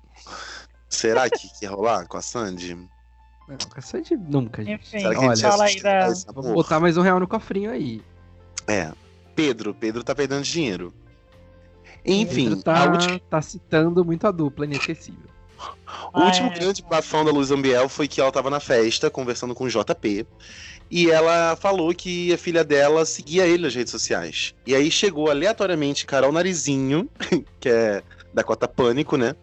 Será 0.88 1.30
que, 1.30 1.50
que 1.60 1.66
ia 1.66 1.72
rolar 1.72 2.08
com 2.08 2.18
a 2.18 2.22
Sandy? 2.22 2.76
Não, 2.76 3.58
com 3.58 3.78
essa 3.78 4.02
de 4.02 4.16
nunca, 4.16 4.64
gente. 4.64 4.82
Enfim, 4.82 5.00
Será 5.00 5.10
que 5.12 5.16
a 5.16 5.20
olha, 5.28 5.36
gente 5.36 5.44
ia 5.44 5.52
fala 5.52 5.64
aí 5.66 5.82
da. 5.82 6.34
botar 6.54 6.80
mais 6.80 6.98
um 6.98 7.02
real 7.02 7.20
no 7.20 7.28
cofrinho 7.28 7.72
aí. 7.72 8.02
É. 8.68 8.92
Pedro, 9.36 9.74
Pedro 9.74 10.04
tá 10.04 10.16
perdendo 10.16 10.44
dinheiro. 10.44 10.94
Enfim, 12.06 12.50
Pedro 12.50 12.64
tá, 12.64 12.84
a 12.88 12.92
ulti- 12.92 13.20
tá 13.30 13.42
citando 13.42 14.04
muito 14.06 14.26
a 14.28 14.32
dupla 14.32 14.66
inesquecível. 14.66 15.30
O 16.14 16.22
último 16.22 16.50
Ah, 16.50 16.56
é. 16.56 16.60
grande 16.60 16.84
bafão 16.84 17.26
da 17.26 17.32
Luz 17.32 17.52
Ambiel 17.52 17.90
foi 17.90 18.08
que 18.08 18.22
ela 18.22 18.32
tava 18.32 18.50
na 18.50 18.60
festa 18.60 19.10
conversando 19.10 19.56
com 19.56 19.66
o 19.66 19.70
JP. 19.70 20.26
E 20.90 21.12
ela 21.12 21.56
falou 21.58 21.94
que 21.94 22.34
a 22.34 22.38
filha 22.38 22.64
dela 22.64 23.06
seguia 23.06 23.46
ele 23.46 23.64
nas 23.64 23.76
redes 23.76 23.92
sociais. 23.92 24.54
E 24.66 24.74
aí 24.74 24.90
chegou 24.90 25.30
aleatoriamente 25.30 26.06
Carol 26.06 26.32
Narizinho, 26.32 27.10
que 27.60 27.70
é 27.70 28.02
da 28.34 28.44
Cota 28.44 28.68
Pânico, 28.68 29.18
né? 29.18 29.36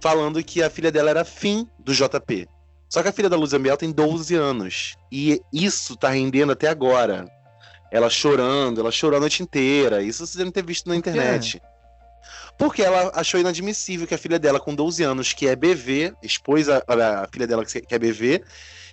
Falando 0.00 0.42
que 0.42 0.62
a 0.62 0.68
filha 0.68 0.90
dela 0.90 1.10
era 1.10 1.24
fim 1.24 1.68
do 1.78 1.94
JP. 1.94 2.48
Só 2.88 3.02
que 3.02 3.08
a 3.08 3.12
filha 3.12 3.28
da 3.28 3.36
Luz 3.36 3.52
Ambiel 3.52 3.76
tem 3.76 3.90
12 3.90 4.34
anos. 4.34 4.96
E 5.10 5.40
isso 5.52 5.96
tá 5.96 6.10
rendendo 6.10 6.52
até 6.52 6.68
agora. 6.68 7.26
Ela 7.90 8.10
chorando, 8.10 8.80
ela 8.80 8.90
chorou 8.90 9.16
a 9.16 9.20
noite 9.20 9.42
inteira. 9.42 10.02
Isso 10.02 10.26
vocês 10.26 10.36
devem 10.36 10.52
ter 10.52 10.64
visto 10.64 10.88
na 10.88 10.96
quê? 11.00 11.60
Porque 12.58 12.82
ela 12.82 13.10
achou 13.14 13.40
inadmissível 13.40 14.06
que 14.06 14.14
a 14.14 14.18
filha 14.18 14.38
dela, 14.38 14.60
com 14.60 14.74
12 14.74 15.02
anos, 15.02 15.32
que 15.32 15.46
é 15.46 15.56
BV, 15.56 16.14
expôs 16.22 16.68
a, 16.68 16.82
a 16.86 17.28
filha 17.32 17.46
dela 17.46 17.64
que 17.64 17.84
é 17.90 17.98
BV, 17.98 18.42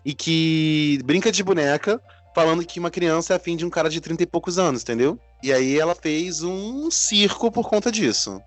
e 0.04 0.14
que 0.14 1.00
brinca 1.06 1.32
de 1.32 1.44
boneca, 1.44 2.02
falando 2.34 2.66
que 2.66 2.80
uma 2.80 2.90
criança 2.90 3.34
é 3.34 3.36
afim 3.36 3.56
de 3.56 3.66
um 3.66 3.70
cara 3.70 3.90
de 3.90 4.02
30 4.02 4.24
e 4.24 4.26
poucos 4.26 4.58
anos, 4.58 4.82
entendeu? 4.82 5.20
E 5.44 5.54
aí 5.54 5.80
ela 5.80 5.94
fez 5.94 6.42
um 6.42 6.90
circo 6.90 7.52
por 7.52 7.70
conta 7.70 7.92
disso. 7.92 8.42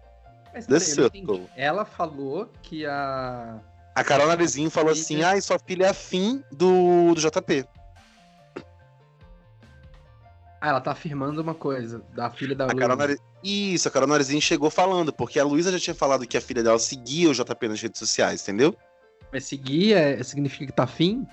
Mas 0.53 0.66
The 0.66 0.79
Circle. 0.79 1.48
Ela 1.57 1.85
falou 1.85 2.48
que 2.62 2.87
a. 2.87 3.61
A 3.94 4.03
Carol 4.03 4.27
Narezinho 4.27 4.70
falou 4.70 4.92
assim: 4.92 5.22
ai, 5.22 5.40
sua 5.40 5.59
filha 5.59 5.87
é 5.87 5.88
afim 5.88 6.42
do, 6.50 7.14
do 7.14 7.20
JP. 7.20 7.64
Ah, 10.64 10.68
ela 10.70 10.81
tá 10.81 10.92
afirmando 10.92 11.42
uma 11.42 11.55
coisa 11.55 12.03
da 12.14 12.31
filha 12.31 12.55
da 12.55 12.64
A 12.64 12.68
Luísa. 12.72 13.18
Isso, 13.42 13.87
a 13.87 13.90
Carol 13.90 14.09
Narezinho 14.09 14.40
chegou 14.40 14.70
falando, 14.70 15.12
porque 15.12 15.38
a 15.38 15.44
Luísa 15.44 15.70
já 15.70 15.79
tinha 15.79 15.94
falado 15.94 16.27
que 16.27 16.38
a 16.38 16.40
filha 16.40 16.62
dela 16.62 16.79
seguia 16.79 17.29
o 17.29 17.35
JP 17.35 17.68
nas 17.68 17.83
redes 17.83 17.98
sociais, 17.98 18.40
entendeu? 18.40 18.74
Mas 19.31 19.44
seguir 19.44 19.92
é- 19.92 20.22
significa 20.22 20.64
que 20.64 20.72
tá 20.72 20.85
afim? 20.85 21.27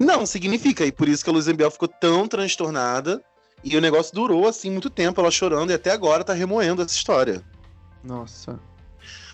Não, 0.00 0.26
significa, 0.26 0.84
e 0.84 0.90
por 0.90 1.08
isso 1.08 1.22
que 1.22 1.30
a 1.30 1.32
Luísa 1.32 1.54
Biel 1.54 1.70
ficou 1.70 1.86
tão 1.86 2.26
transtornada. 2.26 3.22
E 3.62 3.76
o 3.76 3.80
negócio 3.80 4.12
durou, 4.12 4.48
assim, 4.48 4.68
muito 4.68 4.90
tempo, 4.90 5.20
ela 5.20 5.30
chorando, 5.30 5.70
e 5.70 5.74
até 5.74 5.92
agora 5.92 6.24
tá 6.24 6.32
remoendo 6.32 6.82
essa 6.82 6.92
história. 6.92 7.40
Nossa. 8.02 8.58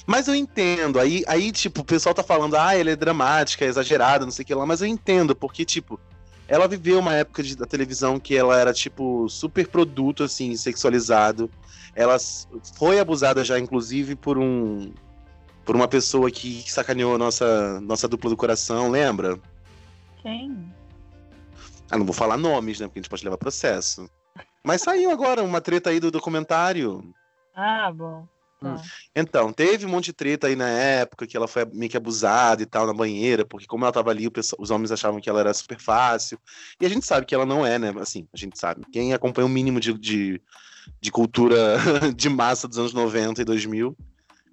Mas 0.07 0.29
eu 0.29 0.35
entendo, 0.35 1.01
aí, 1.01 1.25
aí, 1.27 1.51
tipo, 1.53 1.81
o 1.81 1.85
pessoal 1.85 2.15
tá 2.15 2.23
falando, 2.23 2.55
ah, 2.55 2.77
ela 2.77 2.91
é 2.91 2.97
dramática, 2.97 3.65
é 3.65 3.69
exagerada, 3.69 4.27
não 4.27 4.31
sei 4.31 4.43
o 4.43 4.47
que 4.47 4.55
lá, 4.55 4.67
mas 4.67 4.83
eu 4.83 4.87
entendo, 4.87 5.35
porque, 5.35 5.65
tipo, 5.65 5.99
ela 6.51 6.69
viveu 6.69 6.99
uma 6.99 7.15
época 7.15 7.43
de- 7.43 7.57
da 7.57 7.65
televisão 7.65 8.19
que 8.21 8.37
ela 8.37 8.59
era, 8.59 8.73
tipo, 8.75 9.29
super 9.29 9.69
produto, 9.69 10.25
assim, 10.25 10.55
sexualizado. 10.57 11.49
Ela 11.95 12.17
foi 12.77 12.99
abusada 13.01 13.43
já, 13.45 13.59
inclusive, 13.59 14.15
por 14.17 14.37
um. 14.37 14.93
por 15.65 15.77
uma 15.77 15.87
pessoa 15.87 16.31
que 16.31 16.65
sacaneou 16.71 17.15
a 17.15 17.19
nossa, 17.19 17.81
nossa 17.83 18.09
dupla 18.09 18.29
do 18.31 18.37
coração, 18.37 18.91
lembra? 18.91 19.39
Quem? 20.21 20.75
Ah, 21.89 21.97
não 21.97 22.05
vou 22.05 22.15
falar 22.15 22.37
nomes, 22.37 22.81
né? 22.81 22.87
Porque 22.89 22.99
a 22.99 23.03
gente 23.03 23.11
pode 23.11 23.23
levar 23.25 23.37
processo. 23.39 24.11
Mas 24.65 24.83
saiu 24.83 25.11
agora 25.13 25.45
uma 25.45 25.61
treta 25.61 25.91
aí 25.91 26.01
do 26.01 26.11
documentário. 26.11 27.15
Ah, 27.55 27.93
bom. 27.93 28.27
Tá. 28.61 28.75
Hum. 28.75 28.81
Então, 29.17 29.53
teve 29.53 29.87
um 29.87 29.89
monte 29.89 30.07
de 30.07 30.13
treta 30.13 30.47
aí 30.47 30.55
na 30.55 30.69
época 30.69 31.27
que 31.27 31.37
ela 31.37 31.49
foi 31.49 31.65
meio 31.73 31.91
que 31.91 31.97
abusada 31.97 32.63
e 32.63 32.67
tal 32.67 32.87
na 32.87 32.93
banheira, 32.93 33.45
porque 33.45 33.67
como 33.67 33.85
ela 33.85 33.93
tava 33.93 34.11
ali, 34.11 34.31
pessoal- 34.31 34.61
os 34.61 34.71
homens 34.71 34.93
achavam 34.93 35.21
que 35.21 35.29
ela 35.31 35.41
era 35.41 35.55
super 35.55 35.81
fácil. 35.81 36.39
E 36.81 36.87
a 36.87 36.89
gente 36.89 37.07
sabe 37.07 37.27
que 37.27 37.35
ela 37.35 37.47
não 37.47 37.65
é, 37.67 37.79
né? 37.79 37.93
Assim, 37.99 38.29
a 38.33 38.37
gente 38.37 38.59
sabe. 38.59 38.85
Quem 38.93 39.13
acompanha 39.15 39.47
o 39.47 39.49
mínimo 39.51 39.81
de, 39.81 39.93
de, 39.95 40.41
de 41.01 41.11
cultura 41.11 41.57
de 42.15 42.29
massa 42.29 42.69
dos 42.69 42.79
anos 42.79 42.93
90 42.93 43.41
e 43.41 43.45
2000 43.45 43.97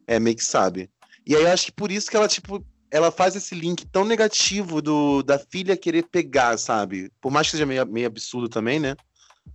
É, 0.07 0.19
meio 0.19 0.35
que 0.37 0.43
sabe. 0.43 0.89
E 1.25 1.35
aí 1.35 1.43
eu 1.43 1.51
acho 1.51 1.65
que 1.65 1.71
por 1.73 1.91
isso 1.91 2.09
que 2.09 2.15
ela, 2.15 2.27
tipo, 2.29 2.63
ela 2.89 3.11
faz 3.11 3.35
esse 3.35 3.53
link 3.53 3.85
tão 3.87 4.05
negativo 4.05 4.81
do 4.81 5.21
da 5.21 5.37
filha 5.37 5.75
querer 5.75 6.03
pegar, 6.03 6.57
sabe? 6.57 7.11
Por 7.19 7.29
mais 7.29 7.47
que 7.47 7.51
seja 7.51 7.65
meio, 7.65 7.85
meio 7.85 8.07
absurdo 8.07 8.47
também, 8.47 8.79
né? 8.79 8.95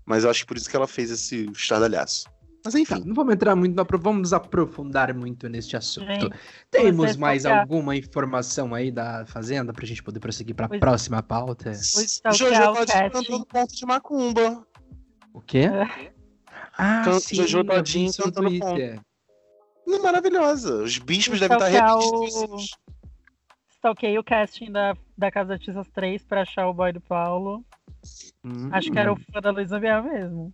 Mas 0.05 0.25
eu 0.25 0.31
acho 0.31 0.41
que 0.41 0.47
por 0.47 0.57
isso 0.59 0.69
que 0.69 0.77
ela 0.77 0.87
fez 0.87 1.11
esse 1.11 1.51
estardalhaço. 1.53 2.25
Mas 2.64 2.75
Tá, 2.75 2.81
enfim. 2.81 3.03
não 3.05 3.14
vamos 3.14 3.35
entrar 3.35 3.57
muito, 3.57 3.75
vamos 3.98 4.20
nos 4.22 4.33
aprofundar 4.33 5.12
muito 5.14 5.48
neste 5.48 5.77
assunto. 5.77 6.07
Gente, 6.07 6.31
Temos 6.70 7.16
mais 7.16 7.42
qualquer- 7.42 7.61
alguma 7.61 7.96
informação 7.96 8.75
aí 8.75 8.90
da 8.90 9.27
Fazenda 9.27 9.72
pra 9.72 9.85
gente 9.85 10.03
poder 10.03 10.20
prosseguir 10.20 10.55
pra 10.55 10.68
Pois- 10.68 10.79
próxima 10.81 11.22
pauta? 11.22 11.72
Jojo 11.75 12.20
Todinho 12.75 13.11
cantando 13.11 13.46
ponto 13.46 13.75
de 13.75 13.85
macumba. 13.87 14.66
O 15.35 15.40
quê? 15.40 15.61
É. 15.66 16.12
Ah, 16.79 17.03
Can- 17.05 17.20
sim, 17.20 17.37
Jojo 17.37 17.64
Todinho 17.64 18.12
cantando. 18.12 19.03
Não, 19.87 20.03
maravilhosa. 20.03 20.83
Os 20.85 20.98
bispos 20.98 21.40
devem 21.40 21.57
estar 21.57 21.70
Stalkear 21.70 21.98
repetidos. 21.98 22.70
Stalkeei 23.77 24.18
o 24.18 24.22
casting 24.25 24.70
da, 24.70 24.96
da 25.18 25.31
Casa 25.31 25.55
Artistas 25.55 25.88
3 25.92 26.22
pra 26.25 26.42
achar 26.42 26.68
o 26.68 26.72
boy 26.75 26.92
do 26.92 27.01
Paulo. 27.01 27.64
Hum, 28.44 28.68
Acho 28.70 28.90
que 28.92 28.98
era 28.98 29.12
o 29.12 29.16
fã 29.16 29.40
da 29.40 29.51
Luísa 29.51 29.79
Biel 29.81 30.05
mesmo. 30.05 30.53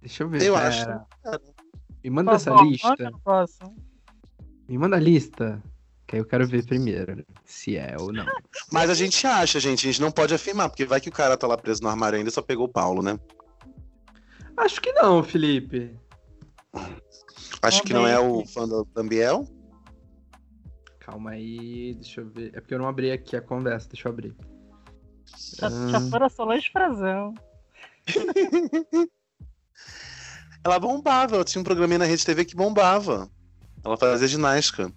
Deixa 0.00 0.22
eu 0.22 0.28
ver. 0.28 0.42
Eu 0.42 0.56
acho. 0.56 0.84
Cara, 0.84 1.40
Me 2.04 2.10
manda 2.10 2.32
essa 2.32 2.50
nome 2.50 2.70
lista. 2.72 2.88
ou 3.04 3.10
não 3.10 3.18
posso? 3.20 3.58
Me 4.68 4.78
manda 4.78 4.96
a 4.96 5.00
lista. 5.00 5.62
Que 6.06 6.16
aí 6.16 6.20
eu 6.22 6.26
quero 6.26 6.46
ver 6.46 6.64
primeiro 6.64 7.22
se 7.44 7.76
é 7.76 7.94
ou 7.98 8.10
não. 8.12 8.24
Mas 8.72 8.88
a 8.88 8.94
gente 8.94 9.26
acha, 9.26 9.60
gente. 9.60 9.86
A 9.86 9.90
gente 9.92 10.00
não 10.00 10.10
pode 10.10 10.32
afirmar, 10.34 10.70
porque 10.70 10.84
vai 10.86 11.00
que 11.00 11.08
o 11.08 11.12
cara 11.12 11.36
tá 11.36 11.46
lá 11.46 11.56
preso 11.58 11.82
no 11.82 11.88
armário 11.88 12.16
ainda 12.16 12.30
e 12.30 12.32
só 12.32 12.40
pegou 12.40 12.64
o 12.66 12.72
Paulo, 12.72 13.02
né? 13.02 13.18
Acho 14.56 14.80
que 14.80 14.90
não, 14.92 15.22
Felipe. 15.22 15.94
Acho 17.60 17.82
que 17.82 17.92
não 17.92 18.06
é 18.06 18.18
o 18.18 18.38
Também. 18.38 18.46
fã 18.46 18.68
do 18.68 18.84
Tambiel. 18.86 19.46
Calma 21.00 21.30
aí, 21.32 21.94
deixa 21.94 22.20
eu 22.22 22.28
ver. 22.30 22.52
É 22.54 22.60
porque 22.60 22.74
eu 22.74 22.78
não 22.78 22.88
abri 22.88 23.10
aqui 23.10 23.36
a 23.36 23.42
conversa, 23.42 23.88
deixa 23.88 24.08
eu 24.08 24.12
abrir. 24.12 24.34
Já, 25.58 25.66
Ah. 25.66 25.88
já 25.90 26.00
foram 26.10 26.26
a 26.26 26.30
Solange 26.30 26.70
Frazão. 26.70 27.34
Ela 30.64 30.78
bombava, 30.78 31.36
ela 31.36 31.44
tinha 31.44 31.60
um 31.60 31.64
programinha 31.64 31.98
na 31.98 32.04
Rede 32.04 32.24
TV 32.24 32.44
que 32.44 32.56
bombava. 32.56 33.28
Ela 33.84 33.96
fazia 33.96 34.26
ginástica. 34.28 34.92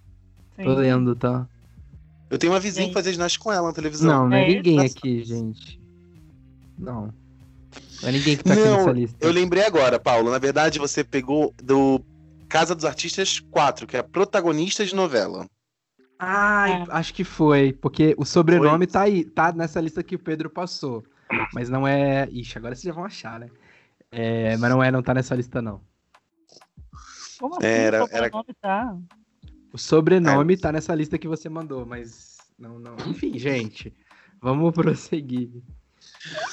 Sim. 0.56 0.64
Tô 0.64 0.74
lendo, 0.74 1.16
tá? 1.16 1.48
Eu 2.30 2.38
tenho 2.38 2.54
uma 2.54 2.60
vizinha 2.60 2.84
Sim. 2.86 2.90
que 2.90 2.94
fazia 2.94 3.14
ginástica 3.14 3.44
com 3.44 3.52
ela 3.52 3.68
na 3.68 3.74
televisão. 3.74 4.24
Não, 4.24 4.30
não 4.30 4.38
é, 4.38 4.44
É 4.50 4.56
ninguém 4.56 4.86
isso. 4.86 4.98
aqui, 4.98 5.24
gente. 5.24 5.80
Não. 6.78 7.14
Não 8.02 8.10
é 8.10 8.12
ninguém 8.12 8.38
que 8.38 8.44
tá 8.44 8.54
aqui 8.54 8.64
Não, 8.64 8.78
nessa 8.78 8.92
lista. 8.92 9.18
Eu 9.22 9.32
lembrei 9.32 9.64
agora, 9.64 10.00
Paulo. 10.00 10.32
Na 10.32 10.40
verdade, 10.40 10.80
você 10.80 11.04
pegou 11.04 11.54
do 11.64 12.02
Casa 12.50 12.74
dos 12.74 12.86
Artistas 12.86 13.40
4, 13.40 13.86
que 13.86 13.96
é 13.96 14.02
protagonista 14.02 14.86
de 14.86 14.96
novela. 14.96 15.46
Ai, 16.18 16.72
É. 16.82 16.86
acho 16.90 17.14
que 17.14 17.24
foi, 17.24 17.74
porque 17.74 18.14
o 18.18 18.26
sobrenome 18.26 18.86
tá 18.88 19.02
aí, 19.02 19.24
tá 19.24 19.52
nessa 19.54 19.80
lista 19.82 20.04
que 20.04 20.16
o 20.16 20.20
Pedro 20.20 20.50
passou. 20.50 21.04
Mas 21.54 21.70
não 21.70 21.88
é. 21.88 22.28
Ixi, 22.32 22.58
agora 22.58 22.76
vocês 22.76 22.84
já 22.86 22.94
vão 22.94 23.06
achar, 23.06 23.40
né? 23.40 23.48
É, 24.12 24.58
mas 24.58 24.70
não 24.70 24.84
é, 24.84 24.92
não 24.92 25.02
tá 25.02 25.14
nessa 25.14 25.34
lista, 25.36 25.62
não. 25.62 25.82
Como 27.40 27.56
assim? 27.58 27.66
Era- 27.66 28.04
o 28.04 28.08
sobrenome 28.08 28.54
tá? 28.62 28.98
O 29.74 29.78
sobrenome 29.78 30.58
tá 30.58 30.72
nessa 30.72 30.94
lista 30.94 31.18
que 31.18 31.28
você 31.28 31.48
mandou, 31.50 31.86
mas. 31.86 32.38
Não, 32.60 32.78
não. 32.78 32.96
Enfim, 33.08 33.38
gente. 33.40 33.94
Vamos 34.42 34.74
prosseguir. 34.74 35.50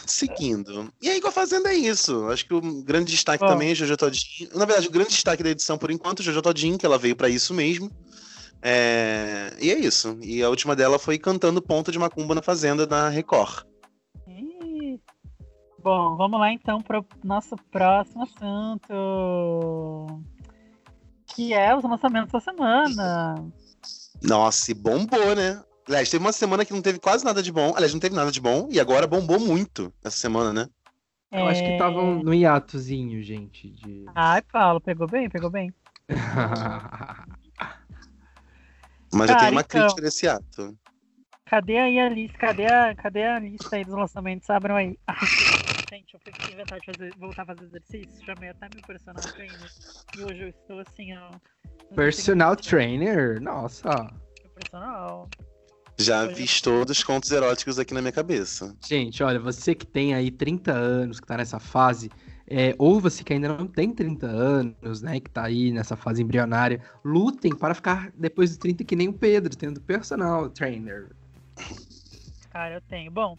Seguindo. 0.07 0.93
E 1.03 1.09
aí 1.09 1.21
com 1.21 1.29
a 1.29 1.33
Fazenda 1.33 1.71
é 1.71 1.75
isso. 1.77 2.27
Acho 2.29 2.47
que 2.47 2.55
o 2.55 2.83
grande 2.83 3.11
destaque 3.11 3.43
Bom. 3.45 3.51
também 3.51 3.71
é 3.71 3.75
Jojo 3.75 3.97
Todinho. 3.97 4.51
Na 4.55 4.65
verdade, 4.65 4.89
o 4.89 4.91
grande 4.91 5.11
destaque 5.11 5.43
da 5.43 5.51
edição, 5.51 5.77
por 5.77 5.91
enquanto, 5.91 6.21
é 6.21 6.25
Jojo 6.25 6.41
Todinho, 6.43 6.79
que 6.79 6.87
ela 6.87 6.99
veio 6.99 7.17
pra 7.17 7.29
isso 7.29 7.53
mesmo. 7.53 7.91
É, 8.63 9.55
E 9.61 9.71
é 9.71 9.79
isso. 9.79 10.17
E 10.23 10.43
a 10.43 10.49
última 10.49 10.75
dela 10.77 10.99
foi 10.99 11.19
cantando 11.19 11.61
Ponta 11.63 11.91
de 11.93 11.99
Macumba 11.99 12.35
na 12.35 12.43
Fazenda 12.43 12.87
da 12.87 13.09
Record. 13.09 13.65
Bom, 15.83 16.17
vamos 16.17 16.41
lá 16.41 16.53
então 16.53 16.81
para 16.81 17.01
o 17.01 17.07
nosso 17.23 17.57
próximo 17.71 18.25
assunto. 18.25 20.23
Que 21.27 21.53
é 21.55 21.75
os 21.77 21.85
lançamentos 21.85 22.33
da 22.33 22.41
semana. 22.41 23.35
Nossa, 24.23 24.71
e 24.73 24.75
bombou, 24.75 25.37
né? 25.37 25.63
Aliás, 25.87 26.11
teve 26.11 26.23
uma 26.25 26.33
semana 26.33 26.65
que 26.65 26.73
não 26.73 26.83
teve 26.83 26.99
quase 26.99 27.25
nada 27.25 27.43
de 27.43 27.53
bom. 27.53 27.73
Aliás, 27.75 27.93
não 27.95 28.01
teve 28.01 28.15
nada 28.15 28.31
de 28.31 28.41
bom. 28.41 28.69
E 28.71 28.79
agora 28.81 29.07
bombou 29.07 29.39
muito 29.41 29.93
essa 30.05 30.17
semana, 30.17 30.53
né? 30.53 30.69
Eu 31.31 31.47
acho 31.47 31.63
que 31.63 31.69
É, 31.71 31.73
estavam 31.73 32.23
no 32.23 32.35
hiatozinho, 32.35 33.23
gente. 33.23 33.71
De... 33.71 34.05
Ai, 34.15 34.43
Paulo, 34.43 34.81
pegou 34.81 35.07
bem, 35.07 35.29
pegou 35.31 35.51
bem. 35.51 35.73
Mas 39.13 39.29
já 39.29 39.35
Cara, 39.37 39.47
tem 39.47 39.53
uma 39.53 39.61
então. 39.61 39.81
crítica 39.81 40.03
desse 40.03 40.29
ato. 40.29 40.77
Cadê 41.47 41.79
aí 41.79 41.99
a 41.99 42.09
lista? 42.09 42.37
Cadê 42.39 42.67
a, 42.67 42.95
cadê 42.95 43.25
a 43.25 43.39
lista 43.39 43.77
aí 43.77 43.85
dos 43.85 43.95
lançamentos? 43.95 44.49
Abram 44.51 44.77
aí. 44.77 44.99
Gente, 45.91 46.15
eu 46.15 46.21
fui 46.21 46.53
inventar 46.53 46.79
de 46.81 46.87
fazer, 46.87 47.15
voltar 47.17 47.43
a 47.43 47.47
fazer 47.47 47.65
exercício. 47.65 48.25
Chamei 48.25 48.51
até 48.51 48.69
meu 48.75 48.85
personal 48.87 49.23
trainer. 49.23 49.71
E 50.17 50.23
hoje 50.23 50.43
eu 50.43 50.49
estou 50.49 50.81
assim, 50.81 51.17
ó. 51.17 51.31
não 51.31 51.97
Personal 51.97 52.57
trainer? 52.57 53.41
Nossa. 53.41 53.89
Personal. 54.55 55.29
Já 55.99 56.23
Olha. 56.23 56.37
fiz 56.37 56.61
todos 56.61 56.99
os 56.99 57.03
contos 57.03 57.31
eróticos 57.33 57.79
aqui 57.79 57.95
na 57.95 58.03
minha 58.03 58.13
cabeça. 58.13 58.77
Gente, 58.87 59.23
olha, 59.23 59.41
você 59.41 59.75
que 59.75 59.87
tem 59.87 60.15
aí 60.15 60.31
30 60.31 60.73
anos, 60.73 61.19
que 61.21 61.27
tá 61.27 61.39
nessa 61.39 61.59
fase, 61.59 62.11
é, 62.47 62.75
ou 62.79 63.01
você 63.01 63.25
que 63.25 63.33
ainda 63.33 63.49
não 63.49 63.67
tem 63.67 63.93
30 63.93 64.27
anos, 64.27 65.03
né, 65.03 65.19
que 65.19 65.31
tá 65.31 65.45
aí 65.45 65.73
nessa 65.73 65.97
fase 65.97 66.23
embrionária, 66.23 66.81
lutem 67.05 67.55
para 67.55 67.75
ficar 67.75 68.13
depois 68.15 68.51
dos 68.51 68.59
30 68.59 68.85
que 68.85 68.95
nem 68.95 69.09
o 69.09 69.13
Pedro, 69.13 69.57
tendo 69.57 69.81
personal 69.81 70.49
trainer. 70.51 71.09
Cara, 72.51 72.75
eu 72.77 72.81
tenho. 72.83 73.11
Bom, 73.11 73.37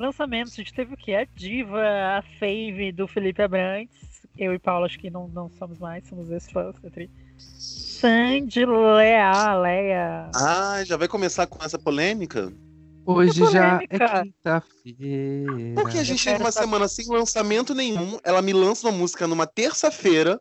lançamentos, 0.00 0.52
a 0.54 0.56
gente 0.56 0.72
teve 0.74 0.94
o 0.94 0.96
quê? 0.96 1.14
A 1.14 1.24
diva, 1.24 1.80
a 2.18 2.22
fave 2.38 2.90
do 2.92 3.06
Felipe 3.06 3.42
Abrantes. 3.42 4.10
Eu 4.38 4.54
e 4.54 4.58
Paulo 4.58 4.86
acho 4.86 4.98
que 4.98 5.10
não, 5.10 5.28
não 5.28 5.48
somos 5.50 5.78
mais, 5.78 6.06
somos 6.08 6.30
ex-fãs 6.30 6.74
atriz. 6.84 7.10
Sandy 7.38 8.64
Lea, 8.64 9.54
Leia. 9.54 10.30
Ah, 10.34 10.82
já 10.84 10.96
vai 10.96 11.06
começar 11.08 11.46
com 11.46 11.62
essa 11.62 11.78
polêmica? 11.78 12.52
Hoje 13.04 13.44
já 13.50 13.76
é 13.82 13.86
quinta-feira. 13.86 14.64
Porque 15.74 15.98
a 15.98 16.04
gente 16.04 16.24
teve 16.24 16.42
uma 16.42 16.50
saber. 16.52 16.66
semana 16.66 16.88
sem 16.88 17.06
lançamento 17.08 17.74
nenhum. 17.74 18.18
Ela 18.22 18.40
me 18.40 18.52
lança 18.52 18.86
uma 18.88 18.96
música 18.96 19.26
numa 19.26 19.46
terça-feira. 19.46 20.40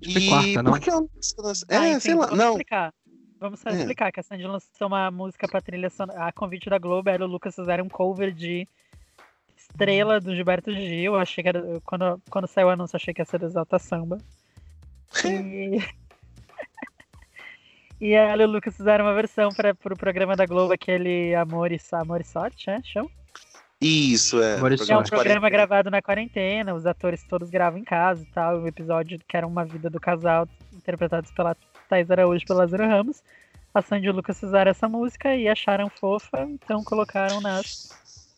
Que 0.00 0.18
E 0.18 0.28
quarta, 0.28 0.62
não? 0.62 0.72
por 0.72 0.80
que 0.80 0.90
ela 0.90 1.02
Ah, 1.68 1.86
É, 1.86 1.90
enfim, 1.90 2.00
sei 2.00 2.14
lá. 2.14 2.26
Vamos 2.26 2.38
Não, 2.38 2.50
explicar. 2.52 2.94
Vamos 3.40 3.60
só 3.60 3.70
É. 3.70 3.74
explicar 3.76 4.12
que 4.12 4.20
a 4.20 4.22
Sandy 4.22 4.44
lançou 4.46 4.86
uma 4.86 5.10
música 5.10 5.48
pra 5.48 5.60
trilha 5.60 5.90
sonora. 5.90 6.26
A 6.26 6.32
convite 6.32 6.68
da 6.70 6.78
Globo, 6.78 7.08
ela 7.08 7.24
e 7.24 7.26
o 7.26 7.30
Lucas 7.30 7.54
fizeram 7.54 7.84
um 7.84 7.88
cover 7.88 8.32
de 8.32 8.68
Estrela 9.72 10.20
do 10.20 10.34
Gilberto 10.34 10.72
Gil. 10.72 11.14
Eu 11.14 11.16
achei 11.16 11.42
que 11.42 11.48
era. 11.48 11.80
Quando, 11.84 12.20
quando 12.30 12.46
saiu 12.46 12.68
o 12.68 12.70
anúncio, 12.70 12.96
achei 12.96 13.12
que 13.12 13.20
ia 13.20 13.24
ser 13.24 13.38
do 13.38 13.46
Exalta 13.46 13.78
Samba. 13.78 14.18
E... 15.24 15.78
e 18.00 18.12
ela 18.12 18.42
e 18.42 18.46
o 18.46 18.48
Lucas 18.48 18.76
fizeram 18.76 19.04
uma 19.04 19.14
versão 19.14 19.50
para 19.50 19.74
pro 19.74 19.96
programa 19.96 20.36
da 20.36 20.46
Globo, 20.46 20.72
aquele 20.72 21.34
Amor 21.34 21.72
e, 21.72 21.80
Amor 21.92 22.20
e 22.20 22.24
Sorte, 22.24 22.68
né? 22.68 22.80
Chama? 22.84 23.10
isso 23.80 24.40
é. 24.40 24.56
Que 24.76 24.92
é 24.92 24.96
um 24.96 25.02
programa 25.02 25.50
gravado 25.50 25.90
na 25.90 26.00
quarentena, 26.00 26.72
os 26.72 26.86
atores 26.86 27.24
todos 27.24 27.50
gravam 27.50 27.80
em 27.80 27.84
casa 27.84 28.22
e 28.22 28.26
tal. 28.26 28.60
O 28.60 28.68
episódio 28.68 29.18
que 29.26 29.36
era 29.36 29.46
uma 29.46 29.64
vida 29.64 29.90
do 29.90 29.98
casal, 29.98 30.48
interpretados 30.72 31.32
pela 31.32 31.56
Thais 31.88 32.10
Araújo 32.10 32.44
e 32.44 32.46
pelo 32.46 32.60
Lázaro 32.60 32.86
Ramos. 32.86 33.22
A 33.74 33.80
Sandy 33.80 34.06
e 34.06 34.10
o 34.10 34.12
Lucas 34.12 34.38
fizeram 34.38 34.70
essa 34.70 34.88
música 34.88 35.34
e 35.34 35.48
acharam 35.48 35.88
fofa, 35.88 36.42
então 36.42 36.84
colocaram 36.84 37.40
nas. 37.40 37.90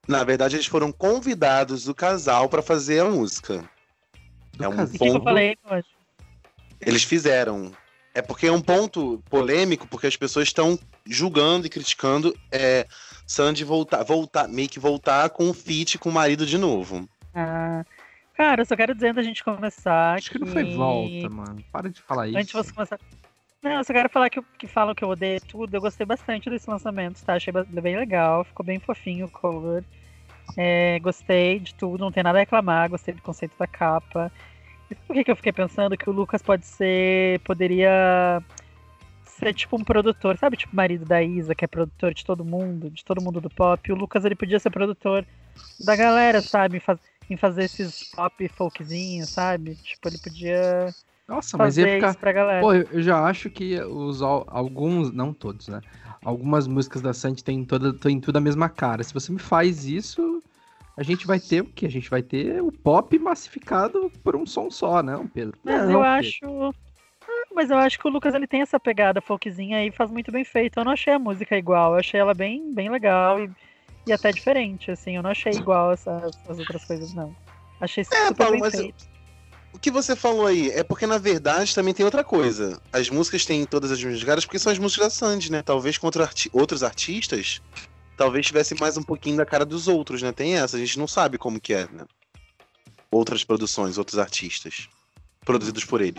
Na 0.06 0.22
verdade, 0.24 0.56
eles 0.56 0.66
foram 0.66 0.92
convidados 0.92 1.84
do 1.84 1.94
casal 1.94 2.48
pra 2.48 2.62
fazer 2.62 3.00
a 3.00 3.06
música. 3.06 3.64
Do 4.52 4.64
É 4.64 4.68
um 4.68 4.72
E 4.72 4.76
casal. 4.76 4.86
o 4.86 4.90
que, 4.92 4.98
que 4.98 5.04
eu 5.08 5.12
Ponto. 5.14 5.24
falei 5.24 5.56
hoje? 5.70 5.86
Eles 6.80 7.02
fizeram. 7.04 7.72
É 8.14 8.22
porque 8.22 8.46
é 8.46 8.52
um 8.52 8.60
ponto 8.60 9.22
polêmico, 9.28 9.88
porque 9.88 10.06
as 10.06 10.16
pessoas 10.16 10.48
estão 10.48 10.78
julgando 11.04 11.66
e 11.66 11.70
criticando 11.70 12.36
é, 12.52 12.86
Sandy 13.26 13.64
voltar, 13.64 14.04
voltar, 14.04 14.46
meio 14.48 14.68
que 14.68 14.78
voltar 14.78 15.30
com 15.30 15.48
o 15.50 15.54
feat 15.54 15.98
com 15.98 16.10
o 16.10 16.12
marido 16.12 16.46
de 16.46 16.56
novo. 16.56 17.08
Ah, 17.34 17.84
cara, 18.34 18.60
eu 18.62 18.66
só 18.66 18.76
quero 18.76 18.94
dizer 18.94 19.08
antes 19.08 19.16
da 19.16 19.22
gente 19.22 19.42
começar. 19.42 20.14
Acho 20.14 20.30
que 20.30 20.38
não 20.38 20.46
foi 20.46 20.74
volta, 20.74 21.28
mano. 21.28 21.64
Para 21.72 21.90
de 21.90 22.00
falar 22.02 22.28
isso. 22.28 22.36
Antes 22.38 22.48
de 22.48 22.52
você 22.52 22.72
começar. 22.72 23.00
Não, 23.64 23.72
eu 23.78 23.84
só 23.84 23.94
quero 23.94 24.10
falar 24.10 24.30
que, 24.30 24.42
que 24.58 24.68
falam 24.68 24.94
que 24.94 25.04
eu 25.04 25.10
odeio 25.10 25.40
tudo. 25.42 25.74
Eu 25.74 25.82
gostei 25.82 26.06
bastante 26.06 26.50
desse 26.50 26.70
lançamento, 26.70 27.24
tá? 27.24 27.34
Achei 27.36 27.52
bem 27.52 27.96
legal, 27.96 28.44
ficou 28.44 28.66
bem 28.66 28.78
fofinho 28.80 29.26
o 29.26 29.30
cover. 29.30 29.84
É, 30.56 30.98
gostei 31.00 31.60
de 31.60 31.74
tudo, 31.74 32.00
não 32.00 32.12
tem 32.12 32.22
nada 32.24 32.38
a 32.38 32.42
reclamar, 32.42 32.90
gostei 32.90 33.14
do 33.14 33.22
conceito 33.22 33.56
da 33.58 33.66
capa. 33.68 34.32
E 34.90 34.96
por 34.96 35.14
que, 35.14 35.24
que 35.24 35.32
eu 35.32 35.36
fiquei 35.36 35.52
pensando 35.52 35.96
que 35.98 36.10
o 36.10 36.14
Lucas 36.14 36.42
pode 36.42 36.66
ser. 36.66 37.40
poderia 37.40 38.44
ser 39.24 39.54
tipo 39.54 39.76
um 39.76 39.84
produtor, 39.84 40.38
sabe? 40.38 40.56
Tipo 40.58 40.72
o 40.74 40.76
marido 40.76 41.06
da 41.06 41.22
Isa, 41.22 41.54
que 41.54 41.64
é 41.64 41.68
produtor 41.68 42.14
de 42.14 42.24
todo 42.24 42.44
mundo, 42.44 42.90
de 42.90 43.04
todo 43.04 43.22
mundo 43.22 43.40
do 43.40 43.50
pop. 43.50 43.92
O 43.92 43.96
Lucas 43.96 44.24
ele 44.26 44.36
podia 44.36 44.60
ser 44.60 44.70
produtor 44.70 45.26
da 45.80 45.96
galera, 45.96 46.42
sabe? 46.42 46.78
Em, 46.78 46.80
faz- 46.80 47.00
em 47.30 47.36
fazer 47.36 47.64
esses 47.64 48.04
pop 48.04 48.48
folkzinhos, 48.48 49.30
sabe? 49.30 49.76
Tipo, 49.76 50.08
ele 50.08 50.18
podia 50.18 50.94
Nossa, 51.26 51.56
mas 51.56 51.78
ia 51.78 51.86
ficar. 51.94 52.14
pra 52.16 52.32
galera. 52.32 52.60
Pô, 52.60 52.72
eu 52.74 52.86
eu 52.92 53.02
já 53.02 53.24
acho 53.24 53.48
que 53.48 53.80
os 53.80 54.20
al- 54.22 54.44
alguns, 54.48 55.10
não 55.10 55.32
todos, 55.32 55.68
né? 55.68 55.80
Algumas 56.22 56.66
músicas 56.66 57.00
da 57.02 57.12
Sandy 57.14 57.42
têm 57.42 57.64
toda, 57.64 57.92
têm 57.94 58.20
tudo 58.20 58.36
a 58.36 58.40
mesma 58.40 58.68
cara. 58.68 59.02
Se 59.02 59.12
você 59.14 59.32
me 59.32 59.38
faz 59.38 59.84
isso, 59.86 60.42
a 60.96 61.02
gente 61.02 61.26
vai 61.26 61.40
ter 61.40 61.62
o 61.62 61.66
quê? 61.66 61.86
A 61.86 61.90
gente 61.90 62.10
vai 62.10 62.22
ter 62.22 62.62
o 62.62 62.70
pop 62.70 63.18
massificado 63.18 64.10
por 64.22 64.36
um 64.36 64.44
som 64.46 64.70
só, 64.70 65.02
não, 65.02 65.26
Pedro? 65.26 65.58
Mas 65.64 65.74
Não, 65.76 65.90
eu 65.90 65.98
Pedro. 66.00 66.04
acho. 66.06 66.74
Ah, 67.26 67.42
Mas 67.54 67.70
eu 67.70 67.78
acho 67.78 67.98
que 67.98 68.06
o 68.06 68.10
Lucas 68.10 68.34
ele 68.34 68.46
tem 68.46 68.60
essa 68.60 68.78
pegada 68.78 69.20
folkzinha 69.20 69.78
aí 69.78 69.88
e 69.88 69.92
faz 69.92 70.10
muito 70.10 70.30
bem 70.30 70.44
feito. 70.44 70.78
Eu 70.78 70.84
não 70.84 70.92
achei 70.92 71.12
a 71.14 71.18
música 71.18 71.56
igual, 71.56 71.92
eu 71.94 72.00
achei 72.00 72.20
ela 72.20 72.34
bem, 72.34 72.70
bem 72.74 72.90
legal 72.90 73.40
e, 73.42 73.50
e 74.06 74.12
até 74.12 74.30
diferente, 74.30 74.90
assim. 74.90 75.16
Eu 75.16 75.22
não 75.22 75.30
achei 75.30 75.52
igual 75.54 75.92
essas, 75.92 76.38
as 76.48 76.58
outras 76.58 76.84
coisas, 76.84 77.14
não. 77.14 77.34
Achei 77.80 78.02
É, 78.02 78.04
super 78.04 78.34
Paulo, 78.34 78.52
bem 78.52 78.60
mas 78.60 78.74
eu- 78.74 78.80
feito. 78.80 79.04
O 79.04 79.13
que 79.84 79.90
você 79.90 80.16
falou 80.16 80.46
aí 80.46 80.70
é 80.70 80.82
porque, 80.82 81.06
na 81.06 81.18
verdade, 81.18 81.74
também 81.74 81.92
tem 81.92 82.04
outra 82.06 82.24
coisa. 82.24 82.80
As 82.90 83.10
músicas 83.10 83.44
têm 83.44 83.66
todas 83.66 83.90
as 83.92 84.02
mesmas 84.02 84.24
caras 84.24 84.46
porque 84.46 84.58
são 84.58 84.72
as 84.72 84.78
músicas 84.78 85.04
da 85.04 85.10
Sandy, 85.10 85.52
né? 85.52 85.60
Talvez 85.62 85.98
contra 85.98 86.24
arti- 86.24 86.48
outros 86.54 86.82
artistas, 86.82 87.60
talvez 88.16 88.46
tivesse 88.46 88.74
mais 88.80 88.96
um 88.96 89.02
pouquinho 89.02 89.36
da 89.36 89.44
cara 89.44 89.62
dos 89.66 89.86
outros, 89.86 90.22
né? 90.22 90.32
Tem 90.32 90.56
essa, 90.56 90.78
a 90.78 90.80
gente 90.80 90.98
não 90.98 91.06
sabe 91.06 91.36
como 91.36 91.60
que 91.60 91.74
é, 91.74 91.86
né? 91.92 92.06
Outras 93.10 93.44
produções, 93.44 93.98
outros 93.98 94.18
artistas. 94.18 94.88
Produzidos 95.44 95.84
por 95.84 96.00
ele. 96.00 96.16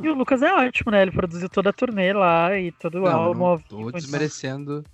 E 0.00 0.08
o 0.08 0.14
Lucas 0.14 0.40
é 0.42 0.54
ótimo, 0.54 0.92
né? 0.92 1.02
Ele 1.02 1.10
produziu 1.10 1.48
toda 1.48 1.70
a 1.70 1.72
turnê 1.72 2.12
lá 2.12 2.56
e 2.56 2.70
todo 2.70 2.98
o 2.98 3.02
Não, 3.02 3.10
álbum. 3.10 3.48
não 3.50 3.58
tô 3.58 3.90
desmerecendo. 3.90 4.84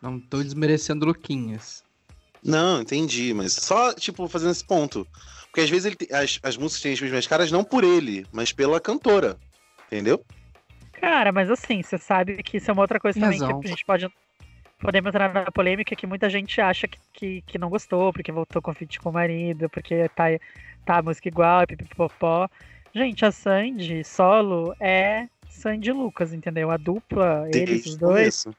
Não 0.00 0.18
tô 0.18 0.42
desmerecendo 0.42 1.04
Luquinhas. 1.04 1.84
Não, 2.42 2.80
entendi, 2.80 3.34
mas 3.34 3.52
só, 3.52 3.92
tipo, 3.92 4.26
fazendo 4.28 4.52
esse 4.52 4.64
ponto. 4.64 5.06
Porque 5.50 5.60
às 5.62 5.70
vezes 5.70 5.86
ele 5.86 5.96
tem- 5.96 6.16
as, 6.16 6.38
as 6.42 6.56
músicas 6.56 6.82
têm 6.82 6.92
as 6.92 7.00
mesmas 7.00 7.26
caras 7.26 7.50
não 7.50 7.64
por 7.64 7.84
ele, 7.84 8.26
mas 8.32 8.52
pela 8.52 8.80
cantora. 8.80 9.36
Entendeu? 9.86 10.24
Cara, 11.00 11.32
mas 11.32 11.50
assim, 11.50 11.82
você 11.82 11.96
sabe 11.96 12.42
que 12.42 12.56
isso 12.58 12.70
é 12.70 12.72
uma 12.72 12.82
outra 12.82 13.00
coisa 13.00 13.18
também 13.18 13.38
razão. 13.38 13.60
que 13.60 13.66
a 13.68 13.70
gente 13.70 13.84
pode. 13.84 14.08
Podemos 14.80 15.08
entrar 15.08 15.32
na 15.32 15.50
polêmica 15.50 15.96
que 15.96 16.06
muita 16.06 16.30
gente 16.30 16.60
acha 16.60 16.86
que, 16.86 16.98
que, 17.12 17.42
que 17.42 17.58
não 17.58 17.68
gostou, 17.68 18.12
porque 18.12 18.30
voltou 18.30 18.62
com 18.62 18.72
feat 18.74 19.00
com 19.00 19.10
o 19.10 19.12
marido, 19.12 19.68
porque 19.70 20.08
tá, 20.10 20.24
tá 20.84 20.98
a 20.98 21.02
música 21.02 21.26
igual, 21.28 21.66
pipipopó. 21.66 22.48
Gente, 22.94 23.24
a 23.24 23.32
Sandy 23.32 24.04
solo 24.04 24.74
é 24.78 25.28
Sandy 25.48 25.90
e 25.90 25.92
Lucas, 25.92 26.32
entendeu? 26.32 26.70
A 26.70 26.76
dupla, 26.76 27.48
eles, 27.52 27.86
os 27.86 27.96
dois, 27.96 28.44
começo. 28.44 28.56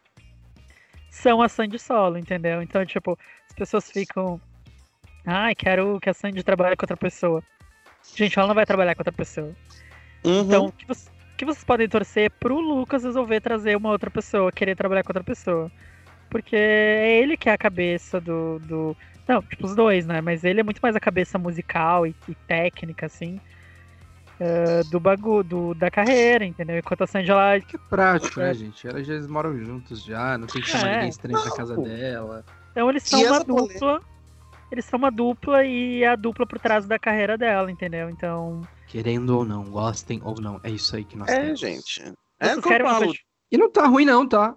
são 1.10 1.42
a 1.42 1.48
Sandy 1.48 1.80
solo, 1.80 2.18
entendeu? 2.18 2.62
Então, 2.62 2.86
tipo, 2.86 3.18
as 3.48 3.56
pessoas 3.56 3.90
ficam. 3.90 4.42
Ai, 5.26 5.54
quero 5.56 6.00
que 6.00 6.10
a 6.10 6.14
Sandy 6.14 6.44
trabalhe 6.44 6.76
com 6.76 6.84
outra 6.84 6.98
pessoa. 6.98 7.44
Gente, 8.16 8.38
ela 8.38 8.48
não 8.48 8.56
vai 8.56 8.66
trabalhar 8.66 8.96
com 8.96 9.02
outra 9.02 9.12
pessoa. 9.14 9.52
Uhum. 10.24 10.42
Então, 10.42 10.66
o 10.66 10.72
que, 10.72 10.86
você- 10.88 11.10
que 11.38 11.46
vocês 11.46 11.64
podem 11.64 11.88
torcer 11.88 12.32
pro 12.32 12.60
Lucas 12.60 13.04
resolver 13.04 13.40
trazer 13.42 13.76
uma 13.78 13.90
outra 13.90 14.10
pessoa, 14.10 14.52
querer 14.52 14.76
trabalhar 14.76 15.04
com 15.04 15.10
outra 15.10 15.24
pessoa. 15.24 15.72
Porque 16.30 16.56
é 16.56 17.20
ele 17.22 17.36
que 17.38 17.50
é 17.50 17.54
a 17.54 17.58
cabeça 17.58 18.20
do. 18.22 18.60
do... 18.60 18.96
Não, 19.28 19.42
tipo, 19.42 19.66
os 19.66 19.76
dois, 19.76 20.06
né? 20.06 20.22
Mas 20.22 20.44
ele 20.44 20.60
é 20.60 20.64
muito 20.64 20.80
mais 20.80 20.96
a 20.96 21.00
cabeça 21.00 21.38
musical 21.38 22.06
e, 22.06 22.16
e 22.28 22.36
técnica, 22.36 23.06
assim. 23.08 23.40
eh, 24.40 24.82
do 24.90 25.00
bagulho, 25.00 25.74
da 25.76 25.90
carreira, 25.92 26.46
entendeu? 26.46 26.78
Enquanto 26.78 27.04
a 27.04 27.08
Sandy 27.08 27.30
ela. 27.32 27.60
Que 27.60 27.76
é 27.76 27.80
prático, 27.90 28.40
né, 28.40 28.54
gente? 28.54 28.88
Elas 28.88 29.06
já 29.06 29.20
moram 29.28 29.58
juntos 29.58 30.04
já, 30.04 30.38
não 30.38 30.48
tem 30.48 30.62
que 30.62 30.70
chamar 30.70 30.88
É. 30.88 30.94
ninguém 30.96 31.10
estranho 31.10 31.42
pra 31.42 31.52
casa 31.56 31.76
dela. 31.78 32.46
Então 32.72 32.90
eles 32.90 33.06
E 33.06 33.10
são 33.10 33.24
uma 33.24 33.44
dupla. 33.44 34.02
Eles 34.72 34.86
são 34.86 35.00
uma 35.00 35.12
dupla 35.12 35.66
e 35.66 36.04
é 36.04 36.08
a 36.10 36.16
dupla 36.16 36.46
por 36.46 36.60
trás 36.60 36.86
da 36.86 37.00
carreira 37.00 37.38
dela, 37.38 37.72
entendeu? 37.72 38.10
Então. 38.10 38.62
Querendo 38.88 39.38
ou 39.38 39.46
não, 39.46 39.64
gostem 39.66 40.22
ou 40.24 40.40
não, 40.40 40.60
é 40.64 40.72
isso 40.72 40.96
aí 40.96 41.04
que 41.04 41.18
nós 41.18 41.30
É, 41.30 41.40
temos. 41.42 41.60
gente. 41.60 42.02
É 42.40 42.62
querem 42.62 42.86
uma 42.86 42.94
falo. 42.94 43.06
coisa- 43.08 43.20
E 43.52 43.58
não 43.58 43.70
tá 43.72 43.86
ruim 43.88 44.06
não, 44.06 44.28
tá? 44.28 44.56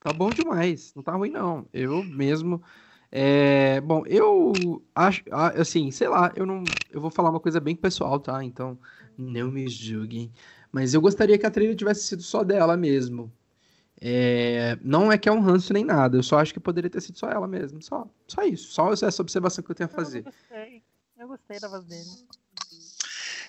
Tá 0.00 0.12
bom 0.12 0.32
demais. 0.32 0.92
Não 0.94 1.02
tá 1.02 1.12
ruim 1.14 1.30
não. 1.30 1.66
Eu 1.72 2.02
mesmo. 2.02 2.62
É, 3.12 3.80
bom, 3.80 4.02
eu 4.06 4.82
acho, 4.94 5.22
assim, 5.32 5.90
sei 5.90 6.08
lá, 6.08 6.32
eu 6.36 6.46
não, 6.46 6.78
eu 6.90 7.00
vou 7.00 7.10
falar 7.10 7.30
uma 7.30 7.40
coisa 7.40 7.60
bem 7.60 7.74
pessoal, 7.74 8.18
tá? 8.20 8.42
Então, 8.44 8.78
não 9.18 9.50
me 9.50 9.68
julguem. 9.68 10.32
Mas 10.72 10.94
eu 10.94 11.00
gostaria 11.00 11.36
que 11.36 11.44
a 11.44 11.50
trilha 11.50 11.74
tivesse 11.74 12.04
sido 12.04 12.22
só 12.22 12.44
dela 12.44 12.76
mesmo. 12.76 13.32
É, 14.00 14.78
não 14.82 15.12
é 15.12 15.18
que 15.18 15.28
é 15.28 15.32
um 15.32 15.40
ranço 15.40 15.72
nem 15.72 15.84
nada, 15.84 16.16
eu 16.16 16.22
só 16.22 16.38
acho 16.38 16.52
que 16.54 16.60
poderia 16.60 16.88
ter 16.88 17.00
sido 17.00 17.18
só 17.18 17.28
ela 17.28 17.46
mesmo. 17.46 17.82
Só, 17.82 18.08
só 18.26 18.42
isso. 18.42 18.72
Só 18.72 18.92
essa 18.92 19.20
observação 19.22 19.62
que 19.62 19.70
eu 19.70 19.74
tenho 19.74 19.88
a 19.90 19.92
fazer. 19.92 20.18
Eu 20.20 20.24
gostei. 20.24 20.82
Eu 21.18 21.28
gostei 21.28 21.60
da 21.60 21.68
voz 21.68 21.84
dele. 21.84 22.08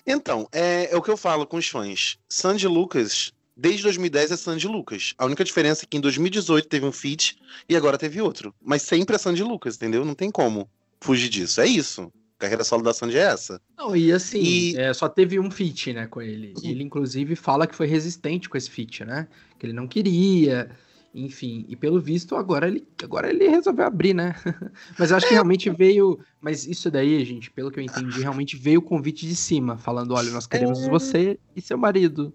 Então, 0.06 0.48
é, 0.52 0.92
é 0.92 0.96
o 0.96 1.02
que 1.02 1.10
eu 1.10 1.16
falo 1.16 1.46
com 1.46 1.56
os 1.56 1.68
fãs. 1.68 2.18
Sandy 2.28 2.66
Lucas, 2.66 3.32
desde 3.56 3.82
2010 3.84 4.32
é 4.32 4.36
Sandy 4.36 4.66
Lucas. 4.66 5.14
A 5.16 5.24
única 5.24 5.44
diferença 5.44 5.84
é 5.84 5.86
que 5.88 5.96
em 5.96 6.00
2018 6.00 6.68
teve 6.68 6.84
um 6.84 6.92
feat 6.92 7.38
e 7.68 7.76
agora 7.76 7.96
teve 7.96 8.20
outro. 8.20 8.54
Mas 8.60 8.82
sempre 8.82 9.14
é 9.14 9.18
Sandy 9.18 9.42
Lucas, 9.42 9.76
entendeu? 9.76 10.04
Não 10.04 10.14
tem 10.14 10.30
como 10.30 10.68
fugir 11.00 11.28
disso. 11.28 11.60
É 11.60 11.66
isso. 11.66 12.12
A 12.36 12.42
carreira 12.42 12.64
solo 12.64 12.82
da 12.82 12.92
Sandy 12.92 13.16
é 13.16 13.20
essa. 13.20 13.60
Não, 13.78 13.94
e 13.94 14.10
assim, 14.10 14.42
E- 14.42 14.76
é, 14.76 14.92
só 14.92 15.08
teve 15.08 15.38
um 15.38 15.48
feat, 15.48 15.92
né, 15.92 16.08
com 16.08 16.20
ele. 16.20 16.52
Ele, 16.64 16.82
inclusive, 16.82 17.36
fala 17.36 17.68
que 17.68 17.74
foi 17.76 17.86
resistente 17.86 18.48
com 18.48 18.56
esse 18.58 18.68
feat, 18.68 19.04
né? 19.04 19.28
Que 19.62 19.66
ele 19.66 19.72
não 19.72 19.86
queria, 19.86 20.70
enfim. 21.14 21.64
E 21.68 21.76
pelo 21.76 22.00
visto, 22.00 22.34
agora 22.34 22.66
ele, 22.66 22.84
agora 23.00 23.30
ele 23.30 23.46
resolveu 23.46 23.86
abrir, 23.86 24.12
né? 24.12 24.34
Mas 24.98 25.12
eu 25.12 25.16
acho 25.16 25.28
que 25.28 25.34
realmente 25.34 25.70
veio. 25.70 26.18
Mas 26.40 26.66
isso 26.66 26.90
daí, 26.90 27.24
gente, 27.24 27.48
pelo 27.48 27.70
que 27.70 27.78
eu 27.78 27.84
entendi, 27.84 28.20
realmente 28.20 28.56
veio 28.56 28.80
o 28.80 28.82
convite 28.82 29.24
de 29.24 29.36
cima, 29.36 29.78
falando: 29.78 30.14
olha, 30.14 30.32
nós 30.32 30.48
queremos 30.48 30.82
É. 30.82 30.90
você 30.90 31.38
e 31.54 31.60
seu 31.60 31.78
marido. 31.78 32.34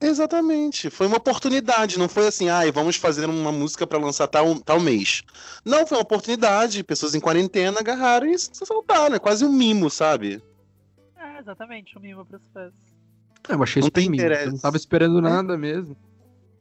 Exatamente. 0.00 0.90
Foi 0.90 1.06
uma 1.06 1.18
oportunidade, 1.18 1.96
não 1.96 2.08
foi 2.08 2.26
assim, 2.26 2.48
ai, 2.48 2.72
vamos 2.72 2.96
fazer 2.96 3.26
uma 3.26 3.52
música 3.52 3.86
pra 3.86 3.96
lançar 4.00 4.26
tal, 4.26 4.58
tal 4.58 4.80
mês. 4.80 5.22
Não, 5.64 5.86
foi 5.86 5.96
uma 5.96 6.02
oportunidade. 6.02 6.82
Pessoas 6.82 7.14
em 7.14 7.20
quarentena 7.20 7.78
agarraram 7.78 8.26
e 8.26 8.36
se 8.36 8.50
soltaram. 8.66 9.14
É 9.14 9.20
quase 9.20 9.44
um 9.44 9.52
mimo, 9.52 9.88
sabe? 9.88 10.42
É, 11.16 11.38
exatamente, 11.38 11.96
um 11.96 12.00
mimo 12.00 12.26
pros 12.26 12.42
fãs. 12.52 12.74
Eu 13.48 13.62
achei 13.62 13.80
Não 13.80 13.86
super 13.86 14.00
tem 14.00 14.10
mínimo, 14.10 14.28
Eu 14.28 14.50
não 14.50 14.58
tava 14.58 14.76
esperando 14.76 15.22
nada 15.22 15.56
mesmo. 15.56 15.96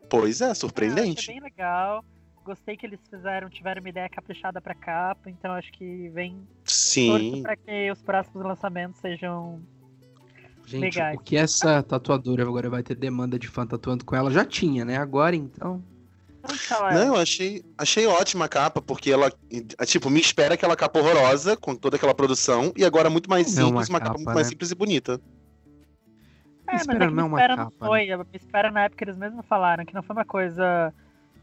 Pois 0.10 0.42
é, 0.42 0.46
Eu 0.46 0.52
achei 0.52 0.60
surpreendente. 0.62 1.28
bem 1.28 1.40
legal. 1.40 2.04
Gostei 2.44 2.78
que 2.78 2.86
eles 2.86 3.00
fizeram, 3.10 3.50
tiveram 3.50 3.82
uma 3.82 3.90
ideia 3.90 4.08
caprichada 4.08 4.62
pra 4.62 4.74
capa, 4.74 5.30
então 5.30 5.52
acho 5.52 5.70
que 5.74 6.08
vem 6.10 6.48
Sim. 6.64 7.42
pra 7.44 7.58
que 7.58 7.92
os 7.92 8.02
próximos 8.02 8.46
lançamentos 8.46 9.02
sejam. 9.02 9.62
Gente, 10.66 10.82
Legais. 10.82 11.18
o 11.18 11.22
que 11.22 11.38
essa 11.38 11.82
tatuadora 11.84 12.44
agora 12.44 12.70
vai 12.70 12.84
ter 12.84 12.96
demanda 12.96 13.38
de 13.40 13.48
fã 13.48 13.66
tatuando 13.66 14.04
com 14.04 14.16
ela 14.16 14.30
já 14.32 14.44
tinha, 14.46 14.84
né? 14.86 14.98
Agora 14.98 15.36
então. 15.36 15.82
Que 16.68 16.74
ela 16.74 16.92
é? 16.92 16.94
Não, 16.94 17.16
eu 17.16 17.22
achei, 17.22 17.64
achei 17.78 18.08
ótima 18.08 18.46
a 18.46 18.50
capa, 18.50 18.82
porque 18.82 19.12
ela, 19.12 19.30
eh, 19.52 19.86
tipo, 19.86 20.10
me 20.10 20.20
espera 20.22 20.54
aquela 20.54 20.76
capa 20.78 21.00
horrorosa, 21.00 21.58
com 21.58 21.76
toda 21.76 21.98
aquela 21.98 22.14
produção, 22.16 22.72
e 22.78 22.86
agora 22.86 23.10
muito 23.10 23.30
mais 23.30 23.48
é 23.48 23.62
simples, 23.62 23.90
uma 23.90 23.98
uma 23.98 24.00
capa 24.00 24.12
capa, 24.12 24.18
muito 24.18 24.34
mais 24.34 24.48
né? 24.48 24.52
simples 24.52 24.72
e 24.72 24.76
bonita. 24.76 25.22
É, 26.68 26.74
mas 26.74 26.82
Espera, 26.82 27.06
é 27.06 27.10
não 27.10 27.24
é 27.24 27.24
me 27.24 27.28
uma 27.30 27.38
espera 27.40 27.56
não 27.56 27.64
capa, 27.66 27.86
né? 27.86 27.88
foi. 27.88 28.12
A 28.12 28.18
Me 28.18 28.26
espera 28.34 28.72
na 28.72 28.84
época 28.84 29.04
eles 29.04 29.18
mesmos 29.18 29.46
falaram 29.46 29.86
que 29.86 29.94
não 29.94 30.04
foi 30.04 30.16
uma 30.16 30.26
coisa. 30.26 30.94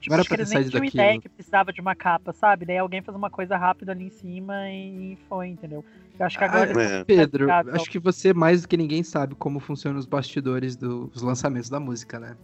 Tipo, 0.01 0.15
Não 0.15 0.21
acho 0.21 0.29
que 0.29 0.35
eles 0.35 0.51
nem 0.51 0.59
tinham 0.69 0.83
daquilo. 0.85 1.03
ideia 1.03 1.21
que 1.21 1.29
precisava 1.31 1.73
de 1.73 1.81
uma 1.81 1.95
capa, 1.95 2.33
sabe? 2.33 2.67
Daí 2.67 2.77
alguém 2.77 3.01
fez 3.01 3.17
uma 3.17 3.31
coisa 3.31 3.57
rápida 3.57 3.93
ali 3.93 4.05
em 4.05 4.11
cima 4.11 4.71
e 4.71 5.17
foi, 5.29 5.49
entendeu? 5.49 5.83
Eu 6.19 6.27
acho 6.27 6.37
que 6.37 6.45
agora. 6.45 6.73
Ah, 6.77 6.83
é. 7.01 7.05
Pedro, 7.05 7.47
ficar- 7.47 7.69
acho 7.71 7.91
que 7.91 7.99
você 7.99 8.35
mais 8.35 8.63
do 8.63 8.69
que 8.69 8.77
ninguém 8.77 9.03
sabe 9.03 9.35
como 9.35 9.59
funcionam 9.61 9.99
os 9.99 10.05
bastidores 10.07 10.77
dos 10.77 11.23
lançamentos 11.23 11.71
da 11.71 11.81
música, 11.81 12.21
né? 12.21 12.37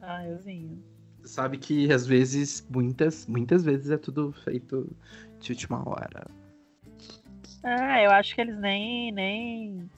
Ah, 0.00 0.26
euzinho. 0.26 0.82
Você 1.20 1.28
sabe 1.28 1.58
que 1.58 1.92
às 1.92 2.06
vezes, 2.06 2.66
muitas, 2.70 3.26
muitas 3.26 3.62
vezes 3.64 3.90
é 3.90 3.98
tudo 3.98 4.32
feito 4.44 4.90
de 5.40 5.52
última 5.52 5.86
hora. 5.86 6.26
Ah, 7.62 8.02
eu 8.02 8.10
acho 8.10 8.34
que 8.34 8.40
eles 8.40 8.58
nem. 8.58 9.12
nem... 9.12 9.90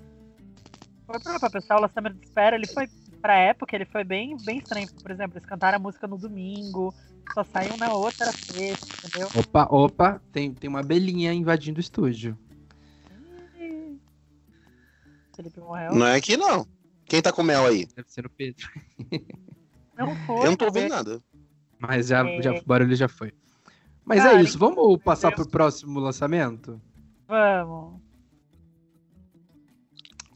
Foi 1.06 1.20
pra, 1.20 1.38
pra 1.38 1.50
pensar, 1.50 1.76
o 1.76 1.80
lançamento 1.80 2.14
de 2.16 2.26
espera, 2.26 2.56
ele 2.56 2.66
foi. 2.66 2.88
Pra 3.22 3.36
época, 3.36 3.74
ele 3.74 3.84
foi 3.86 4.04
bem, 4.04 4.36
bem 4.44 4.58
estranho. 4.58 4.88
Por 5.02 5.10
exemplo, 5.10 5.36
eles 5.38 5.48
cantaram 5.48 5.76
a 5.76 5.80
música 5.80 6.06
no 6.06 6.16
domingo, 6.18 6.94
só 7.32 7.42
saiu 7.42 7.76
na 7.76 7.92
outra 7.92 8.32
sexta, 8.32 8.86
entendeu? 9.04 9.28
Opa, 9.34 9.66
opa, 9.70 10.20
tem, 10.32 10.52
tem 10.52 10.68
uma 10.68 10.80
abelhinha 10.80 11.32
invadindo 11.32 11.78
o 11.78 11.80
estúdio. 11.80 12.36
Felipe 15.34 15.60
morreu. 15.60 15.92
Não 15.94 16.06
é 16.06 16.16
aqui, 16.16 16.36
não. 16.36 16.66
Quem 17.04 17.20
tá 17.20 17.32
com 17.32 17.42
mel 17.42 17.66
aí? 17.66 17.86
Deve 17.94 18.10
ser 18.10 18.24
o 18.26 18.30
Pedro. 18.30 18.66
Não 19.96 20.14
foi. 20.26 20.38
Eu 20.46 20.50
não 20.50 20.56
tô 20.56 20.64
ouvindo 20.66 20.88
nada. 20.88 21.22
Mas 21.78 22.06
já, 22.08 22.26
É. 22.26 22.40
já, 22.42 22.52
o 22.52 22.64
barulho 22.64 22.96
já 22.96 23.06
foi. 23.08 23.32
Mas 24.04 24.24
Ah, 24.24 24.34
é 24.38 24.42
isso, 24.42 24.58
vamos 24.58 24.98
passar 25.02 25.28
Deus. 25.30 25.42
pro 25.42 25.50
próximo 25.50 26.00
lançamento? 26.00 26.80
Vamos. 27.28 28.00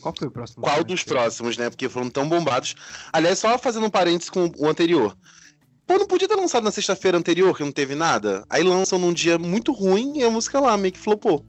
Qual 0.01 0.15
foi 0.17 0.29
o 0.29 0.31
próximo? 0.31 0.63
Qual 0.63 0.83
dos 0.85 1.03
próximos, 1.05 1.57
né? 1.57 1.69
Porque 1.71 1.89
foram 1.89 2.09
tão 2.11 2.29
bombados. 2.29 2.75
Aliás, 3.13 3.39
só 3.39 3.59
fazendo 3.59 3.87
um 3.87 3.91
parênteses 3.91 4.31
com 4.31 4.51
o 4.59 4.67
anterior. 4.69 5.17
Pô, 5.87 5.99
não 5.99 6.07
podia 6.07 6.29
ter 6.29 6.37
lançado 6.37 6.63
na 6.65 6.71
sexta-feira 6.71 7.19
anterior, 7.19 7.57
que 7.57 7.65
não 7.65 7.73
teve 7.73 7.95
nada? 7.95 8.45
Aí 8.49 8.63
lançam 8.63 8.99
num 8.99 9.13
dia 9.13 9.39
muito 9.39 9.73
ruim 9.73 10.19
e 10.19 10.23
a 10.25 10.31
música 10.31 10.61
lá 10.61 10.77
meio 10.77 10.93
que 10.93 10.99
flopou. 11.01 11.45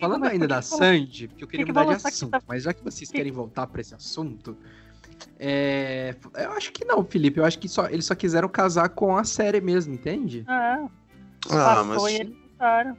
Falando 0.00 0.24
ainda 0.26 0.46
da 0.46 0.60
Sandy, 0.62 1.28
porque 1.28 1.44
eu 1.44 1.48
queria 1.48 1.64
que 1.66 1.72
mudar 1.72 1.84
de 1.86 1.94
assunto, 1.94 2.32
quinta- 2.32 2.42
mas 2.46 2.62
já 2.64 2.72
que 2.72 2.82
vocês 2.84 3.08
Que- 3.10 3.16
querem 3.16 3.32
voltar 3.32 3.66
pra 3.66 3.80
esse 3.80 3.94
assunto, 3.94 4.56
É, 5.38 6.14
eu 6.36 6.52
acho 6.52 6.70
que 6.72 6.84
não, 6.84 7.04
Felipe. 7.04 7.40
Eu 7.40 7.44
acho 7.44 7.58
que 7.58 7.68
só, 7.68 7.86
eles 7.88 8.04
só 8.04 8.14
quiseram 8.14 8.48
casar 8.48 8.88
com 8.90 9.16
a 9.16 9.24
série 9.24 9.60
mesmo, 9.60 9.92
entende? 9.94 10.44
É, 10.48 10.52
Ah, 10.52 10.88
passou 11.48 11.84
mas 11.84 12.02
e 12.12 12.14
eles 12.20 12.36
usaram. 12.54 12.96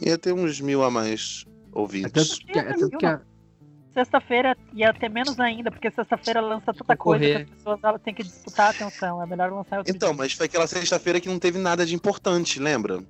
ia 0.00 0.18
ter 0.18 0.32
uns 0.32 0.60
mil 0.60 0.82
a 0.82 0.90
mais 0.90 1.44
É 1.46 1.78
ouvintes. 1.78 2.38
tanto 2.38 2.46
que, 2.52 2.58
é 2.58 2.72
tanto 2.72 2.98
que 2.98 3.06
a- 3.06 3.20
Sexta-feira 3.94 4.56
ia 4.72 4.92
ter 4.94 5.08
menos 5.10 5.38
ainda, 5.38 5.70
porque 5.70 5.90
sexta-feira 5.90 6.40
lança 6.40 6.72
tanta 6.72 6.96
coisa 6.96 7.22
que 7.24 7.34
as 7.42 7.50
pessoas 7.50 7.80
elas 7.84 8.00
têm 8.02 8.14
que 8.14 8.22
disputar 8.22 8.68
a 8.68 8.70
atenção. 8.70 9.22
É 9.22 9.26
melhor 9.26 9.52
lançar 9.52 9.78
outro 9.78 9.94
Então, 9.94 10.10
dia. 10.10 10.18
mas 10.18 10.32
foi 10.32 10.46
aquela 10.46 10.66
sexta-feira 10.66 11.20
que 11.20 11.28
não 11.28 11.38
teve 11.38 11.58
nada 11.58 11.84
de 11.84 11.94
importante, 11.94 12.58
lembra? 12.58 13.04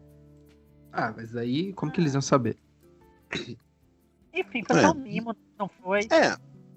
Ah, 0.93 1.13
mas 1.17 1.37
aí, 1.37 1.73
como 1.75 1.91
que 1.93 2.01
eles 2.01 2.15
iam 2.15 2.21
saber? 2.21 2.57
Enfim, 4.35 4.63
foi 4.67 4.79
É. 4.79 4.83
só 4.83 4.91
um 4.91 4.95
mimo, 4.95 5.37
não 5.59 5.69
foi. 5.83 6.01
É, 6.11 6.37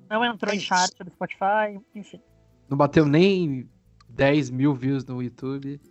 Não 0.10 0.24
entrou 0.24 0.54
É 0.54 0.56
em 0.56 0.60
chart 0.60 0.92
do 1.04 1.10
Spotify, 1.10 1.82
enfim. 1.96 2.22
Não 2.70 2.78
bateu 2.78 3.08
nem 3.08 3.68
10 4.08 4.52
mil 4.52 4.74
views 4.76 5.04
no 5.06 5.22
YouTube. 5.22 5.82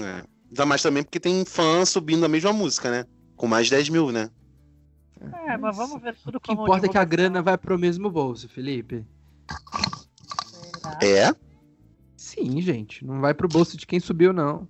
é. 0.00 0.24
Ainda 0.50 0.66
mais 0.66 0.82
também 0.82 1.02
porque 1.02 1.18
tem 1.18 1.42
fã 1.46 1.82
subindo 1.86 2.26
a 2.26 2.28
mesma 2.28 2.52
música, 2.52 2.90
né? 2.90 3.06
Com 3.34 3.46
mais 3.46 3.66
de 3.68 3.70
10 3.70 3.88
mil, 3.88 4.12
né? 4.12 4.28
É, 5.46 5.56
mas 5.56 5.76
vamos 5.76 6.00
ver 6.02 6.16
tudo 6.22 6.36
O 6.36 6.40
que 6.40 6.48
como 6.48 6.62
importa 6.62 6.86
é 6.86 6.88
que 6.88 6.98
a 6.98 7.04
grana 7.04 7.42
vai 7.42 7.56
pro 7.58 7.78
mesmo 7.78 8.10
bolso, 8.10 8.48
Felipe. 8.48 9.04
será? 10.82 10.98
É? 11.02 11.34
Sim, 12.16 12.60
gente. 12.60 13.04
Não 13.04 13.20
vai 13.20 13.34
pro 13.34 13.48
bolso 13.48 13.76
de 13.76 13.86
quem 13.86 14.00
subiu, 14.00 14.32
não. 14.32 14.68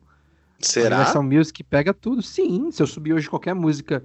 Será? 0.61 0.97
Universal 0.97 1.23
Music 1.23 1.65
pega 1.65 1.93
tudo. 1.93 2.23
Sim, 2.23 2.71
se 2.71 2.83
eu 2.83 2.87
subir 2.87 3.12
hoje 3.12 3.29
qualquer 3.29 3.55
música 3.55 4.05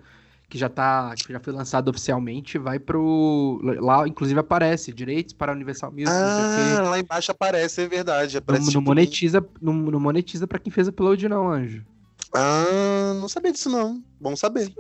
que 0.50 0.58
já 0.58 0.70
tá, 0.70 1.14
que 1.16 1.32
já 1.32 1.40
foi 1.40 1.54
lançada 1.54 1.90
oficialmente, 1.90 2.58
vai 2.58 2.80
pro 2.80 3.60
lá, 3.62 4.08
inclusive 4.08 4.40
aparece 4.40 4.94
direitos 4.94 5.34
para 5.34 5.52
a 5.52 5.56
Universal 5.56 5.92
Music, 5.92 6.10
não 6.10 6.78
Ah, 6.78 6.90
lá 6.90 7.00
embaixo 7.00 7.32
aparece, 7.32 7.82
é 7.82 7.88
verdade. 7.88 8.36
Não, 8.36 8.40
Aparece, 8.40 8.66
não 8.66 8.72
tipo, 8.72 8.82
monetiza, 8.82 9.46
não, 9.62 9.74
não 9.74 10.00
monetiza 10.00 10.48
para 10.48 10.60
quem 10.60 10.72
fez 10.72 10.88
upload 10.88 11.28
não, 11.28 11.52
anjo. 11.52 11.86
Ah, 12.34 13.14
não 13.20 13.28
sabia 13.28 13.52
disso 13.52 13.70
não. 13.70 14.02
Bom 14.20 14.36
saber. 14.36 14.72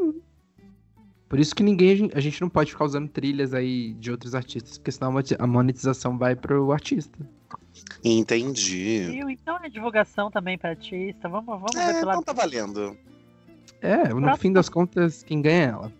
Por 1.29 1.39
isso 1.39 1.53
que 1.53 1.61
ninguém 1.63 2.09
a 2.13 2.19
gente 2.19 2.39
não 2.39 2.49
pode 2.49 2.71
ficar 2.71 2.85
usando 2.85 3.09
trilhas 3.09 3.53
aí 3.53 3.93
de 3.95 4.11
outros 4.11 4.33
artistas, 4.33 4.77
porque 4.77 4.91
senão 4.91 5.13
a 5.39 5.47
monetização 5.47 6.17
vai 6.17 6.35
pro 6.35 6.71
artista. 6.71 7.17
Entendi. 8.03 9.19
Então 9.29 9.57
é 9.61 9.69
divulgação 9.69 10.31
também 10.31 10.57
pra 10.57 10.69
artista. 10.71 11.27
Vamos, 11.27 11.45
vamos 11.47 11.75
É, 11.75 11.85
ver 11.85 11.97
então 11.97 12.07
lado 12.09 12.23
tá 12.23 12.33
valendo. 12.33 12.97
É, 13.81 14.09
no 14.09 14.21
Próximo. 14.21 14.37
fim 14.37 14.53
das 14.53 14.69
contas, 14.69 15.21
quem 15.23 15.41
ganha 15.41 15.61
é 15.61 15.65
ela. 15.65 15.93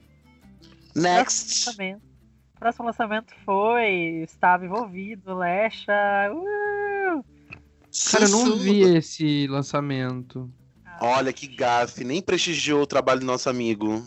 Next. 0.96 1.68
lançamento. 1.68 2.02
O 2.56 2.60
próximo 2.60 2.86
lançamento 2.86 3.34
foi. 3.46 4.24
Estava 4.24 4.66
envolvido, 4.66 5.36
Lecha. 5.36 5.92
Uh! 6.34 7.24
Cara, 8.12 8.26
eu 8.26 8.30
não 8.30 8.58
vi 8.58 8.82
esse 8.82 9.46
lançamento. 9.48 10.50
Olha 11.00 11.32
que 11.32 11.48
gafe, 11.48 12.04
nem 12.04 12.22
prestigiou 12.22 12.82
o 12.82 12.88
trabalho 12.88 13.20
do 13.20 13.26
nosso 13.26 13.50
amigo. 13.50 14.04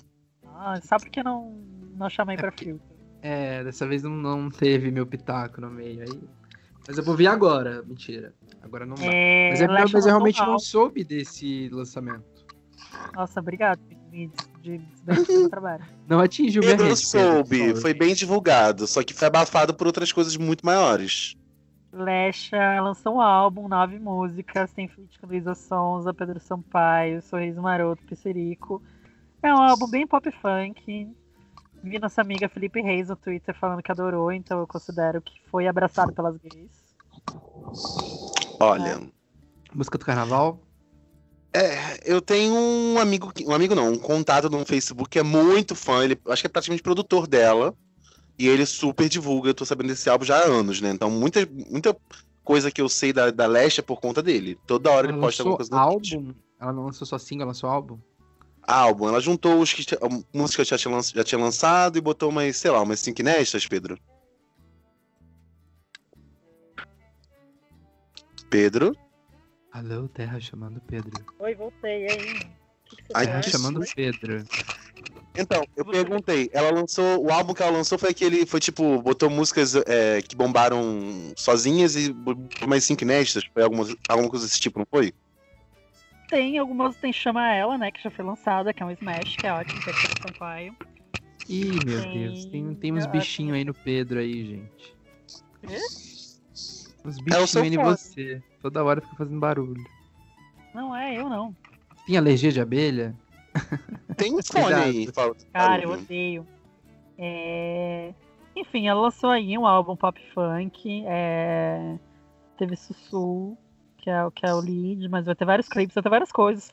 Ah, 0.62 0.78
sabe 0.82 1.04
por 1.04 1.10
que 1.10 1.22
não, 1.22 1.58
não 1.96 2.10
chamei 2.10 2.36
pra 2.36 2.52
filtro? 2.52 2.86
É, 3.22 3.64
dessa 3.64 3.86
vez 3.86 4.02
não, 4.02 4.10
não 4.10 4.50
teve 4.50 4.90
meu 4.90 5.06
pitaco 5.06 5.58
no 5.58 5.70
meio 5.70 6.02
aí. 6.02 6.20
Mas 6.86 6.98
eu 6.98 7.04
vou 7.04 7.16
ver 7.16 7.28
agora. 7.28 7.82
Mentira. 7.82 8.34
Agora 8.62 8.84
não 8.84 8.94
dá. 8.94 9.06
É, 9.06 9.50
Mas, 9.50 9.60
é, 9.62 9.66
mas 9.66 9.94
eu 9.94 10.02
realmente 10.02 10.38
não 10.40 10.58
soube 10.58 11.02
desse 11.02 11.70
lançamento. 11.70 12.24
Nossa, 13.14 13.40
obrigado. 13.40 13.80
Me 14.10 14.30
de 14.60 14.78
desmentir 14.78 15.34
do 15.34 15.40
meu 15.40 15.50
trabalho. 15.50 15.84
Não 16.06 16.20
atingiu 16.20 16.60
minha 16.60 16.76
Pedro. 16.76 16.88
Pedro, 16.88 16.96
soube, 17.00 17.80
foi 17.80 17.94
bem 17.94 18.14
divulgado, 18.14 18.86
só 18.86 19.02
que 19.02 19.14
foi 19.14 19.28
abafado 19.28 19.72
por 19.72 19.86
outras 19.86 20.12
coisas 20.12 20.36
muito 20.36 20.66
maiores. 20.66 21.34
Lecha 21.92 22.80
lançou 22.80 23.16
um 23.16 23.20
álbum, 23.20 23.68
nove 23.68 23.98
músicas, 23.98 24.72
tem 24.72 24.86
feat 24.86 25.18
com 25.18 25.26
Luísa 25.26 25.54
Sonza, 25.54 26.12
Pedro 26.12 26.38
Sampaio, 26.38 27.22
Sorriso 27.22 27.62
Maroto, 27.62 28.04
Pissirico. 28.04 28.82
É 29.42 29.54
um 29.54 29.58
álbum 29.58 29.86
bem 29.86 30.06
pop 30.06 30.30
funk. 30.30 31.08
Vi 31.82 31.98
nossa 31.98 32.20
amiga 32.20 32.48
Felipe 32.48 32.80
Reis 32.80 33.08
no 33.08 33.16
Twitter 33.16 33.54
falando 33.58 33.82
que 33.82 33.90
adorou, 33.90 34.30
então 34.30 34.58
eu 34.60 34.66
considero 34.66 35.22
que 35.22 35.32
foi 35.50 35.66
abraçado 35.66 36.12
pelas 36.12 36.36
gays. 36.36 36.70
Olha, 38.60 39.00
Música 39.74 39.96
do 39.96 40.04
carnaval? 40.04 40.60
é, 41.54 41.98
eu 42.04 42.20
tenho 42.20 42.54
um 42.54 42.98
amigo, 42.98 43.32
que- 43.32 43.44
um 43.46 43.52
amigo 43.54 43.74
não, 43.74 43.92
um 43.92 43.98
contato 43.98 44.50
no 44.50 44.64
Facebook 44.66 45.08
que 45.08 45.18
é 45.18 45.22
muito 45.22 45.74
fã, 45.74 46.04
ele 46.04 46.20
acho 46.28 46.42
que 46.42 46.46
é 46.46 46.50
praticamente 46.50 46.82
produtor 46.82 47.26
dela. 47.26 47.74
E 48.38 48.48
ele 48.48 48.64
super 48.64 49.08
divulga, 49.08 49.50
eu 49.50 49.54
tô 49.54 49.64
sabendo 49.66 49.88
desse 49.88 50.08
álbum 50.08 50.24
já 50.24 50.38
há 50.38 50.46
anos, 50.46 50.80
né? 50.80 50.90
Então 50.90 51.10
muita, 51.10 51.46
muita 51.68 51.94
coisa 52.42 52.70
que 52.70 52.80
eu 52.80 52.88
sei 52.88 53.12
da, 53.12 53.30
da 53.30 53.46
Leste 53.46 53.80
é 53.80 53.82
por 53.82 54.00
conta 54.00 54.22
dele. 54.22 54.58
Toda 54.66 54.90
hora 54.90 55.08
Ela 55.08 55.16
ele 55.16 55.20
posta 55.20 55.42
alguma 55.42 55.56
coisa 55.56 55.76
álbum? 55.76 56.34
Ela 56.58 56.72
não 56.72 56.84
lançou 56.84 57.06
só 57.06 57.18
single, 57.18 57.42
ela 57.42 57.50
lançou 57.50 57.68
álbum? 57.68 57.98
Álbum. 58.70 59.08
Ela 59.08 59.20
juntou 59.20 59.60
os 59.60 59.72
que 59.72 59.84
músicas 60.32 60.68
que 60.68 60.76
já 60.76 60.78
tinha, 60.78 61.02
já 61.02 61.24
tinha 61.24 61.40
lançado 61.40 61.98
e 61.98 62.00
botou 62.00 62.30
umas, 62.30 62.56
sei 62.56 62.70
lá, 62.70 62.82
umas 62.82 63.00
cinco 63.00 63.20
inéditas, 63.20 63.66
Pedro. 63.66 63.98
Pedro? 68.48 68.96
Alô, 69.72 70.08
Terra 70.08 70.40
chamando 70.40 70.80
Pedro. 70.80 71.24
Oi, 71.38 71.54
voltei, 71.54 72.06
e 72.06 72.10
aí? 72.10 72.40
Ai, 73.14 73.40
que 73.40 73.50
chamando 73.50 73.80
Pedro. 73.94 74.44
Então, 75.36 75.64
eu 75.76 75.84
perguntei. 75.84 76.50
Ela 76.52 76.70
lançou. 76.70 77.24
O 77.24 77.30
álbum 77.30 77.54
que 77.54 77.62
ela 77.62 77.70
lançou 77.70 77.96
foi 77.96 78.10
aquele. 78.10 78.44
Foi 78.44 78.58
tipo, 78.58 79.00
botou 79.00 79.30
músicas 79.30 79.76
é, 79.86 80.20
que 80.22 80.34
bombaram 80.34 81.32
sozinhas 81.36 81.94
e 81.94 82.12
botou 82.12 82.68
mais 82.68 82.84
cinco 82.84 83.04
inéditas. 83.04 83.44
Foi 83.52 83.62
alguma, 83.62 83.86
alguma 84.08 84.28
coisa 84.28 84.44
desse 84.44 84.60
tipo, 84.60 84.80
não 84.80 84.86
foi? 84.90 85.14
Tem 86.30 86.56
algumas, 86.58 86.96
tem 86.96 87.12
Chama 87.12 87.52
Ela, 87.52 87.76
né, 87.76 87.90
que 87.90 88.00
já 88.02 88.10
foi 88.10 88.24
lançada, 88.24 88.72
que 88.72 88.82
é 88.82 88.86
um 88.86 88.90
Smash, 88.92 89.36
que 89.36 89.46
é 89.46 89.52
ótimo, 89.52 89.82
que 89.82 89.90
é 89.90 89.92
Pedro 89.92 90.16
Sampaio. 90.22 90.74
Ih, 91.48 91.80
meu 91.80 92.00
Tem- 92.02 92.12
Deus, 92.12 92.44
tem, 92.46 92.74
tem 92.76 92.92
uns 92.92 93.06
bichinhos 93.06 93.56
aí 93.56 93.64
no 93.64 93.74
Pedro 93.74 94.20
aí, 94.20 94.44
gente. 94.46 94.94
Quê? 95.60 95.76
Uns 97.04 97.16
É 97.16 97.20
o 97.20 97.24
bichinhos 97.24 97.56
aí 97.56 97.74
em 97.74 97.78
você. 97.78 98.42
Toda 98.62 98.84
hora 98.84 99.00
fica 99.00 99.16
fazendo 99.16 99.40
barulho. 99.40 99.82
Não 100.72 100.94
é, 100.94 101.18
eu 101.18 101.28
não. 101.28 101.54
Tem 102.06 102.16
alergia 102.16 102.52
de 102.52 102.60
abelha? 102.60 103.14
Tem 104.16 104.32
um 104.32 104.38
fone 104.44 104.72
aí. 104.74 105.08
Cara, 105.52 105.82
eu 105.82 105.90
odeio. 105.90 106.46
É, 107.18 108.14
Enfim, 108.54 108.86
ela 108.86 109.00
lançou 109.00 109.30
aí 109.30 109.58
um 109.58 109.66
álbum 109.66 109.96
pop 109.96 110.20
funk. 110.32 111.02
é, 111.06 111.96
Teve 112.56 112.76
Sussu, 112.76 113.56
que 114.00 114.10
é, 114.10 114.24
o- 114.24 114.30
que 114.30 114.44
é 114.46 114.52
o 114.54 114.60
lead, 114.60 115.08
mas 115.08 115.26
vai 115.26 115.34
ter 115.34 115.44
vários 115.44 115.68
clipes, 115.68 115.94
vai 115.94 116.02
ter 116.02 116.08
várias 116.10 116.32
coisas. 116.32 116.70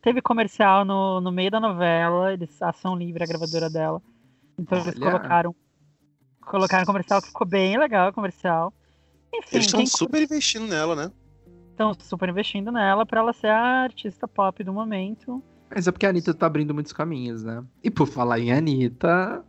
Teve 0.00 0.20
comercial 0.20 0.84
no, 0.84 1.20
no 1.20 1.30
meio 1.30 1.50
da 1.50 1.60
novela, 1.60 2.32
eles 2.32 2.60
ação 2.60 2.96
livre 2.96 3.22
a 3.22 3.26
gravadora 3.26 3.70
dela. 3.70 4.02
Então 4.58 4.78
eles 4.78 4.94
Olha. 5.00 5.10
colocaram. 5.12 5.54
Colocaram 6.40 6.84
comercial 6.84 7.20
que 7.22 7.28
ficou 7.28 7.46
bem 7.46 7.78
legal 7.78 8.08
o 8.08 8.12
comercial. 8.12 8.72
Enfim, 9.32 9.56
Eles 9.56 9.66
estão 9.66 9.86
super 9.86 10.20
investindo 10.22 10.66
nela, 10.66 10.96
né? 10.96 11.10
estão 11.70 11.94
super 12.00 12.28
investindo 12.28 12.70
nela 12.70 13.06
pra 13.06 13.20
ela 13.20 13.32
ser 13.32 13.46
a 13.48 13.82
artista 13.84 14.28
pop 14.28 14.62
do 14.62 14.72
momento. 14.72 15.42
Mas 15.74 15.86
é 15.86 15.92
porque 15.92 16.04
a 16.04 16.10
Anitta 16.10 16.34
tá 16.34 16.46
abrindo 16.46 16.74
muitos 16.74 16.92
caminhos, 16.92 17.42
né? 17.42 17.64
E 17.82 17.90
por 17.90 18.06
falar 18.06 18.38
em 18.40 18.52
Anitta. 18.52 19.42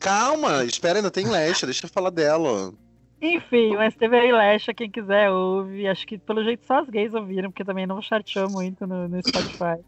Calma, 0.00 0.64
espera, 0.64 0.98
ainda 1.00 1.10
tem 1.10 1.26
Leste, 1.28 1.66
deixa 1.66 1.84
eu 1.84 1.90
falar 1.90 2.10
dela. 2.10 2.72
Enfim, 3.20 3.74
mas 3.76 3.94
teve 3.96 4.16
a 4.16 4.24
Ilecha, 4.24 4.72
quem 4.72 4.90
quiser 4.90 5.30
ouve. 5.30 5.88
Acho 5.88 6.06
que 6.06 6.18
pelo 6.18 6.44
jeito 6.44 6.64
só 6.66 6.78
as 6.80 6.88
gays 6.88 7.12
ouviram, 7.14 7.50
porque 7.50 7.64
também 7.64 7.86
não 7.86 8.00
charteou 8.00 8.48
muito 8.50 8.86
no, 8.86 9.08
no 9.08 9.20
Spotify. 9.22 9.82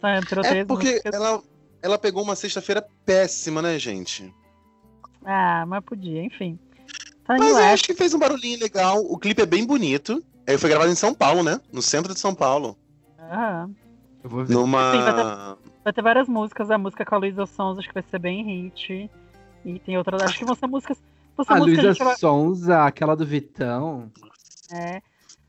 Só 0.00 0.08
entrou 0.08 0.44
É 0.44 0.64
porque 0.64 0.88
músicas. 0.88 1.12
ela, 1.14 1.42
ela 1.82 1.98
pegou 1.98 2.22
uma 2.22 2.34
sexta-feira 2.34 2.84
péssima, 3.04 3.60
né, 3.60 3.78
gente? 3.78 4.32
Ah, 5.24 5.64
mas 5.66 5.84
podia, 5.84 6.22
enfim. 6.24 6.58
Tá 7.24 7.36
Mas 7.38 7.48
eu 7.48 7.56
Ilecha. 7.56 7.72
acho 7.74 7.84
que 7.84 7.94
fez 7.94 8.14
um 8.14 8.18
barulhinho 8.18 8.58
legal. 8.58 8.98
O 9.00 9.18
clipe 9.18 9.42
é 9.42 9.46
bem 9.46 9.64
bonito. 9.66 10.22
Ele 10.46 10.58
foi 10.58 10.68
gravado 10.70 10.90
em 10.90 10.96
São 10.96 11.14
Paulo, 11.14 11.42
né? 11.42 11.60
No 11.72 11.80
centro 11.80 12.12
de 12.12 12.18
São 12.18 12.34
Paulo. 12.34 12.76
Aham. 13.18 13.70
Eu 14.24 14.30
vou 14.30 14.44
ver. 14.44 14.54
Numa. 14.54 14.92
Sim, 14.92 15.00
vai 15.02 15.56
Vai 15.84 15.92
ter 15.92 16.02
várias 16.02 16.28
músicas. 16.28 16.70
A 16.70 16.78
música 16.78 17.04
com 17.04 17.14
a 17.14 17.18
Luísa 17.18 17.46
Sons 17.46 17.78
acho 17.78 17.86
que 17.88 17.94
vai 17.94 18.02
ser 18.02 18.18
bem 18.18 18.42
hit. 18.44 19.08
E 19.64 19.78
tem 19.80 19.96
outras. 19.98 20.20
Acho 20.22 20.38
que 20.38 20.44
vão 20.44 20.54
ser 20.54 20.66
músicas. 20.66 21.00
Ser 21.36 21.52
A 21.52 21.58
Luísa 21.58 21.92
vai. 21.94 22.16
Sonza, 22.16 22.84
aquela 22.84 23.14
do 23.16 23.24
Vitão. 23.26 24.10
É, 24.70 24.96
É, 24.96 25.02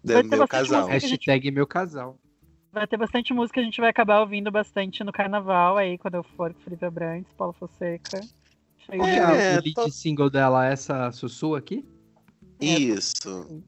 vai 0.04 0.24
meu 0.24 0.48
casal. 0.48 0.88
a 0.88 0.98
gente- 0.98 1.12
Hashtag 1.12 1.52
meu 1.52 1.68
casal. 1.68 2.18
vai 2.72 2.88
ter 2.88 2.98
bastante 2.98 3.34
música 3.34 3.56
que 3.56 3.60
a 3.60 3.64
gente 3.64 3.80
vai 3.80 3.90
acabar 3.90 4.20
ouvindo 4.22 4.50
bastante 4.52 5.04
no 5.04 5.12
carnaval 5.12 5.78
aí, 5.78 5.98
quando 5.98 6.16
eu 6.16 6.24
for 6.24 6.54
com 6.54 6.60
Felipe 6.62 6.86
Abrantes, 6.86 7.32
Paulo 7.34 7.54
Fonseca. 7.54 8.20
É, 8.90 8.98
É, 8.98 9.58
o 9.60 9.62
lead 9.62 9.74
tô- 9.76 9.90
single 9.90 10.30
dela? 10.30 10.66
Essa 10.66 11.12
Sussu 11.12 11.56
aqui? 11.56 11.86
Isso. 12.60 13.64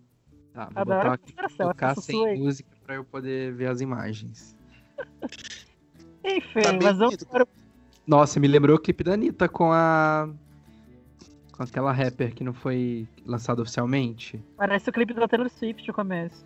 Tá, 0.53 0.65
vou 0.73 0.81
Adoro 0.81 0.97
botar 0.97 1.09
a 1.11 1.13
aqui, 1.13 1.33
tocar 1.57 1.95
sem 1.95 2.25
aí. 2.27 2.37
música 2.39 2.69
pra 2.85 2.95
eu 2.95 3.03
poder 3.05 3.53
ver 3.53 3.67
as 3.67 3.81
imagens. 3.81 4.55
Enfim, 6.23 6.61
Tá 6.61 6.73
mas 6.73 6.97
vamos 6.97 7.15
bonito. 7.15 7.25
para 7.27 7.43
o 7.43 7.47
Nossa, 8.07 8.39
me 8.39 8.47
lembrou 8.47 8.75
o 8.77 8.79
clipe 8.79 9.03
da 9.03 9.13
Anitta 9.13 9.47
com 9.49 9.71
a. 9.71 10.29
Com 11.55 11.63
aquela 11.63 11.91
rapper 11.91 12.33
que 12.33 12.43
não 12.43 12.53
foi 12.53 13.07
lançada 13.25 13.61
oficialmente. 13.61 14.43
Parece 14.57 14.89
o 14.89 14.93
clipe 14.93 15.13
da 15.13 15.27
Taylor 15.27 15.49
Swift 15.49 15.87
no 15.87 15.93
começo. 15.93 16.45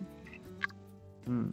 Hum. 1.28 1.50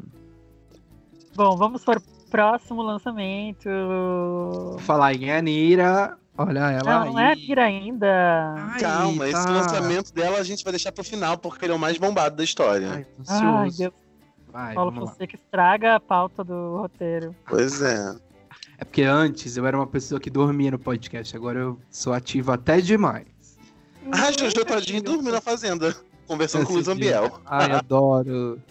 Bom, 1.36 1.56
vamos 1.56 1.84
para 1.84 2.00
o 2.00 2.04
próximo 2.30 2.82
lançamento. 2.82 3.68
Vou 3.70 4.80
falar 4.80 5.14
em 5.14 5.32
Anira. 5.32 6.18
Olha 6.38 6.72
ela 6.72 7.00
Não, 7.06 7.14
não 7.14 7.20
é 7.20 7.28
a 7.28 7.30
aí. 7.30 7.36
Kira 7.36 7.66
ainda. 7.66 8.54
Ai, 8.58 8.80
Calma, 8.80 9.28
esse 9.28 9.44
tá. 9.44 9.52
lançamento 9.52 10.14
dela 10.14 10.38
a 10.38 10.44
gente 10.44 10.64
vai 10.64 10.72
deixar 10.72 10.92
pro 10.92 11.04
final, 11.04 11.36
porque 11.38 11.66
ele 11.66 11.74
é 11.74 11.76
o 11.76 11.80
mais 11.80 11.98
bombado 11.98 12.36
da 12.36 12.44
história. 12.44 12.92
Ai, 12.92 13.04
tô 13.06 13.24
Ai, 13.28 13.68
ansioso. 13.68 13.78
Deus, 13.80 13.94
Vai, 14.52 14.76
Paulo. 14.76 14.92
Fonseca 14.92 15.36
estraga 15.36 15.96
a 15.96 16.00
pauta 16.00 16.44
do 16.44 16.78
roteiro. 16.78 17.36
Pois 17.48 17.82
é. 17.82 18.16
É 18.78 18.86
porque 18.86 19.02
antes 19.02 19.58
eu 19.58 19.66
era 19.66 19.76
uma 19.76 19.88
pessoa 19.88 20.22
que 20.22 20.30
dormia 20.30 20.70
no 20.70 20.78
podcast, 20.80 21.36
agora 21.36 21.60
eu 21.60 21.80
sou 21.90 22.14
ativo 22.14 22.52
até 22.52 22.80
demais. 22.80 23.26
Ah, 24.12 24.32
Jojo 24.32 24.66
Todinho 24.66 25.02
dormiu 25.02 25.32
na 25.34 25.42
fazenda, 25.42 25.96
conversando 26.28 26.66
com 26.66 26.72
o 26.72 26.76
Luiz 26.76 26.88
Esse. 26.88 26.96
Ambiel. 26.96 27.40
Ai, 27.46 27.72
adoro. 27.72 28.62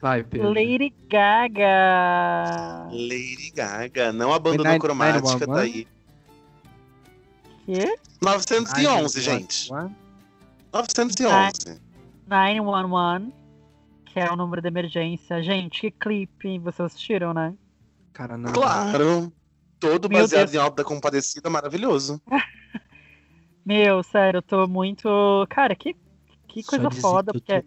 Vai, 0.00 0.22
Pedro. 0.22 0.48
Lady 0.48 0.92
Gaga. 1.08 2.88
Lady 2.90 3.50
Gaga, 3.54 4.12
não 4.12 4.32
abandonou 4.32 4.66
Nine- 4.66 4.76
a 4.76 4.80
cromática, 4.80 5.20
Nine 5.22 5.30
One 5.34 5.46
tá 5.46 5.52
One? 5.52 5.60
aí. 5.62 5.86
Quê? 7.66 7.96
911, 8.22 9.20
gente. 9.20 9.70
911. 10.72 11.80
911, 12.26 13.32
que 14.06 14.20
é 14.20 14.30
o 14.30 14.36
número 14.36 14.60
de 14.60 14.68
emergência. 14.68 15.42
Gente, 15.42 15.80
que 15.80 15.90
clipe. 15.90 16.58
Vocês 16.58 16.86
assistiram, 16.92 17.32
né? 17.32 17.54
Cara, 18.12 18.36
não. 18.36 18.52
Claro. 18.52 19.32
Todo 19.80 20.08
Meu 20.08 20.20
baseado 20.20 20.50
Deus. 20.50 20.54
em 20.54 20.58
Alta 20.58 20.82
da 20.82 20.84
Compadecida, 20.88 21.48
maravilhoso. 21.50 22.20
Meu, 23.64 24.02
sério, 24.02 24.38
eu 24.38 24.42
tô 24.42 24.66
muito. 24.66 25.08
Cara, 25.48 25.74
que, 25.74 25.94
que 26.48 26.62
Só 26.62 26.70
coisa 26.70 26.88
dizer 26.88 27.00
foda, 27.00 27.32
porque. 27.32 27.64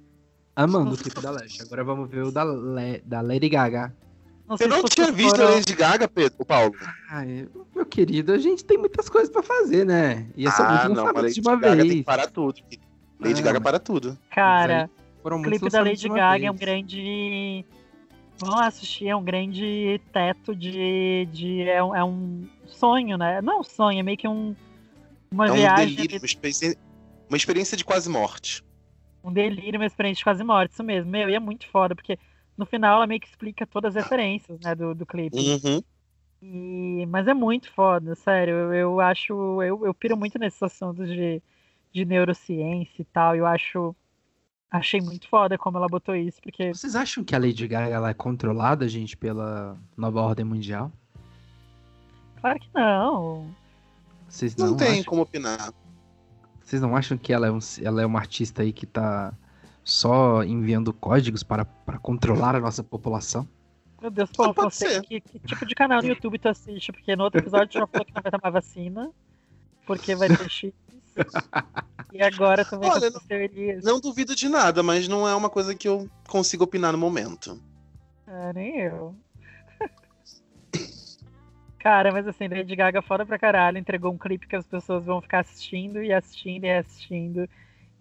Amando 0.55 0.93
o 0.93 0.97
clipe 0.97 1.21
da 1.21 1.31
Leste. 1.31 1.61
Agora 1.61 1.83
vamos 1.83 2.09
ver 2.09 2.23
o 2.25 2.31
da, 2.31 2.43
Le- 2.43 3.01
da 3.05 3.21
Lady 3.21 3.47
Gaga. 3.49 3.95
Não 4.47 4.55
Eu 4.59 4.67
não 4.69 4.83
tinha 4.83 5.11
visto 5.11 5.35
a 5.35 5.37
foram- 5.39 5.53
Lady 5.55 5.75
Gaga, 5.75 6.07
Pedro, 6.07 6.45
Paulo. 6.45 6.73
Ai, 7.09 7.47
meu 7.75 7.85
querido, 7.85 8.31
a 8.31 8.37
gente 8.37 8.63
tem 8.63 8.77
muitas 8.77 9.09
coisas 9.09 9.29
pra 9.29 9.43
fazer, 9.43 9.85
né? 9.85 10.27
E 10.37 10.49
são 10.51 10.65
ah, 10.65 10.87
não, 10.89 11.05
mas 11.05 11.15
Lady 11.15 11.33
de 11.33 11.41
uma 11.41 11.55
Gaga 11.57 11.75
tem 11.77 11.87
que 11.87 11.93
vez. 11.95 12.05
parar 12.05 12.27
tudo. 12.27 12.61
Lady 13.19 13.41
Ah, 13.41 13.43
Gaga 13.43 13.61
para 13.61 13.79
tudo. 13.79 14.17
Cara, 14.31 14.89
Foram 15.21 15.39
o 15.39 15.43
clipe 15.43 15.69
da 15.69 15.81
Lady 15.81 16.07
Gaga 16.07 16.45
é 16.45 16.49
um 16.51 16.53
vez. 16.53 16.59
grande. 16.65 17.65
Vamos 18.39 18.61
assistir, 18.61 19.07
é 19.09 19.15
um 19.15 19.23
grande 19.23 19.99
teto 20.13 20.55
de. 20.55 21.27
de 21.31 21.63
é, 21.63 21.83
um, 21.83 21.95
é 21.95 22.03
um 22.03 22.47
sonho, 22.67 23.17
né? 23.17 23.41
Não 23.41 23.53
é 23.53 23.59
um 23.59 23.63
sonho, 23.63 23.99
é 23.99 24.03
meio 24.03 24.17
que 24.17 24.27
um. 24.27 24.55
Uma 25.31 25.47
É 25.47 25.51
um 25.51 25.55
viagem. 25.55 25.95
delírio, 25.95 26.17
uma 26.19 26.25
experiência, 26.25 26.77
uma 27.29 27.37
experiência 27.37 27.77
de 27.77 27.83
quase 27.85 28.09
morte. 28.09 28.63
um 29.23 29.31
delírio, 29.31 29.79
uma 29.79 29.85
experiência 29.85 30.19
de 30.19 30.23
quase 30.23 30.43
morte, 30.43 30.71
isso 30.71 30.83
mesmo. 30.83 31.11
Meu, 31.11 31.29
e 31.29 31.35
é 31.35 31.39
muito 31.39 31.67
foda, 31.67 31.93
porque 31.95 32.17
no 32.57 32.65
final 32.65 32.95
ela 32.97 33.07
meio 33.07 33.19
que 33.19 33.27
explica 33.27 33.67
todas 33.67 33.95
as 33.95 34.03
referências, 34.03 34.59
né, 34.61 34.73
do, 34.73 34.95
do 34.95 35.05
clipe. 35.05 35.37
Uhum. 35.37 35.81
E, 36.41 37.05
mas 37.07 37.27
é 37.27 37.33
muito 37.33 37.71
foda, 37.73 38.15
sério. 38.15 38.53
Eu, 38.53 38.73
eu 38.73 38.99
acho. 39.01 39.33
Eu, 39.61 39.85
eu 39.85 39.93
piro 39.93 40.15
muito 40.15 40.37
nesses 40.39 40.61
assuntos 40.63 41.07
de, 41.09 41.41
de 41.91 42.05
neurociência 42.05 43.01
e 43.01 43.05
tal. 43.05 43.35
Eu 43.35 43.45
acho. 43.45 43.95
Achei 44.69 45.01
muito 45.01 45.27
foda 45.29 45.57
como 45.57 45.77
ela 45.77 45.87
botou 45.87 46.15
isso, 46.15 46.39
porque. 46.41 46.73
Vocês 46.73 46.95
acham 46.95 47.23
que 47.23 47.35
a 47.35 47.39
Lady 47.39 47.67
Gaga 47.67 47.93
ela 47.93 48.09
é 48.09 48.13
controlada, 48.13 48.87
gente, 48.87 49.17
pela 49.17 49.77
nova 49.95 50.21
ordem 50.21 50.45
mundial? 50.45 50.91
Claro 52.39 52.59
que 52.59 52.69
não. 52.73 53.49
Vocês 54.27 54.55
Não, 54.55 54.67
não, 54.67 54.77
tem 54.77 54.93
acham, 54.93 55.03
como 55.05 55.21
opinar. 55.21 55.73
vocês 56.61 56.81
não 56.81 56.95
acham 56.95 57.17
que 57.17 57.31
ela 57.31 57.47
é, 57.47 57.51
um, 57.51 57.59
ela 57.81 58.01
é 58.01 58.05
uma 58.05 58.19
artista 58.19 58.61
aí 58.61 58.73
que 58.73 58.85
tá 58.85 59.33
só 59.83 60.43
enviando 60.43 60.93
códigos 60.93 61.43
para, 61.43 61.63
para 61.65 61.97
controlar 61.97 62.55
a 62.55 62.59
nossa 62.59 62.83
população? 62.83 63.47
Meu 64.01 64.11
Deus, 64.11 64.29
Paulo 64.31 64.53
pode 64.53 64.73
Fonseca, 64.73 64.91
ser. 64.93 65.01
que, 65.01 65.21
que 65.21 65.39
tipo 65.39 65.65
de 65.65 65.73
canal 65.73 66.01
no 66.01 66.07
YouTube 66.07 66.37
tu 66.37 66.49
assiste? 66.49 66.91
Porque 66.91 67.15
no 67.15 67.23
outro 67.23 67.39
episódio 67.39 67.67
tu 67.69 67.79
já 67.79 67.87
falou 67.87 68.05
que 68.05 68.13
não 68.13 68.21
vai 68.21 68.31
tomar 68.31 68.51
vacina, 68.51 69.11
porque 69.85 70.15
vai 70.15 70.27
ter 70.29 70.49
X. 70.49 70.73
E 72.13 72.21
agora 72.21 72.63
tu 72.63 72.79
com 72.79 72.85
Olha, 72.87 73.07
essas 73.07 73.23
teorias. 73.23 73.83
Não 73.83 73.99
duvido 73.99 74.33
de 74.35 74.47
nada, 74.47 74.81
mas 74.81 75.07
não 75.07 75.27
é 75.27 75.35
uma 75.35 75.49
coisa 75.49 75.75
que 75.75 75.87
eu 75.87 76.09
consigo 76.27 76.63
opinar 76.63 76.91
no 76.93 76.97
momento. 76.97 77.61
Ah, 78.25 78.53
nem 78.53 78.77
eu. 78.79 79.13
Cara, 81.87 82.11
mas 82.11 82.27
assim, 82.27 82.49
Lady 82.49 82.75
Gaga 82.75 83.01
foda 83.01 83.25
pra 83.25 83.39
caralho, 83.39 83.77
entregou 83.77 84.11
um 84.11 84.17
clipe 84.17 84.45
que 84.45 84.57
as 84.57 84.67
pessoas 84.67 85.05
vão 85.05 85.21
ficar 85.21 85.39
assistindo 85.39 86.03
e 86.03 86.11
assistindo 86.11 86.65
e 86.65 86.69
assistindo. 86.69 87.49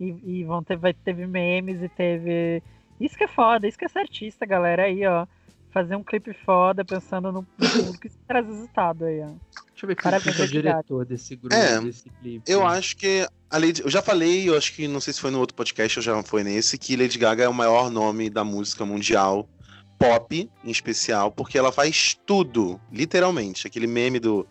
E, 0.01 0.07
e 0.25 0.45
vão 0.45 0.61
ter, 0.61 0.77
vai, 0.77 0.93
teve 0.93 1.25
memes 1.25 1.81
e 1.81 1.89
teve. 1.89 2.65
Isso 3.01 3.17
que 3.17 3.23
é 3.23 3.29
foda, 3.29 3.69
isso 3.69 3.79
que 3.79 3.85
é 3.85 3.89
ser 3.89 4.01
artista, 4.01 4.45
galera. 4.45 4.83
Aí, 4.83 5.07
ó. 5.07 5.25
Fazer 5.71 5.95
um 5.95 6.03
clipe 6.03 6.33
foda 6.45 6.85
pensando 6.85 7.31
no 7.31 7.45
público 7.45 8.09
e 8.09 8.11
traz 8.27 8.45
resultado 8.45 9.05
aí, 9.05 9.21
ó. 9.21 9.27
Deixa 9.27 9.85
eu 9.85 9.87
ver 9.87 9.95
quem 9.95 10.11
que 10.11 10.31
é 10.31 10.33
o 10.33 10.39
Lady 10.39 10.39
Gaga. 10.39 10.49
diretor 10.49 11.05
desse 11.05 11.37
grupo, 11.37 11.55
É, 11.55 11.81
desse 11.81 12.11
clipe. 12.11 12.51
Eu 12.51 12.67
acho 12.67 12.97
que 12.97 13.25
a 13.49 13.57
Lady, 13.57 13.83
eu 13.83 13.89
já 13.89 14.03
falei, 14.03 14.49
eu 14.49 14.57
acho 14.57 14.75
que 14.75 14.89
não 14.89 14.99
sei 14.99 15.13
se 15.13 15.21
foi 15.21 15.31
no 15.31 15.39
outro 15.39 15.55
podcast 15.55 15.97
ou 15.97 16.03
já 16.03 16.21
foi 16.25 16.43
nesse, 16.43 16.77
que 16.77 16.97
Lady 16.97 17.19
Gaga 17.19 17.45
é 17.45 17.49
o 17.49 17.55
maior 17.55 17.89
nome 17.89 18.29
da 18.29 18.43
música 18.43 18.85
mundial, 18.85 19.49
pop 19.99 20.51
em 20.65 20.71
especial, 20.71 21.31
porque 21.33 21.59
ela 21.59 21.73
faz 21.73 22.19
tudo, 22.27 22.81
literalmente. 22.93 23.67
Aquele 23.67 23.87
meme 23.87 24.19
do 24.19 24.47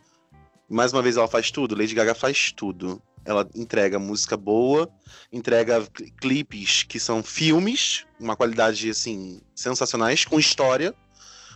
mais 0.69 0.91
uma 0.91 1.01
vez 1.01 1.15
ela 1.17 1.27
faz 1.27 1.51
tudo, 1.51 1.75
Lady 1.75 1.93
Gaga 1.93 2.15
faz 2.15 2.51
tudo. 2.51 3.01
Ela 3.23 3.47
entrega 3.55 3.97
música 3.97 4.35
boa, 4.37 4.89
entrega 5.31 5.81
cl- 5.81 6.11
clipes 6.19 6.83
que 6.83 6.99
são 6.99 7.23
filmes, 7.23 8.05
uma 8.19 8.35
qualidade 8.35 8.89
assim 8.89 9.41
sensacionais, 9.55 10.25
com 10.25 10.39
história, 10.39 10.93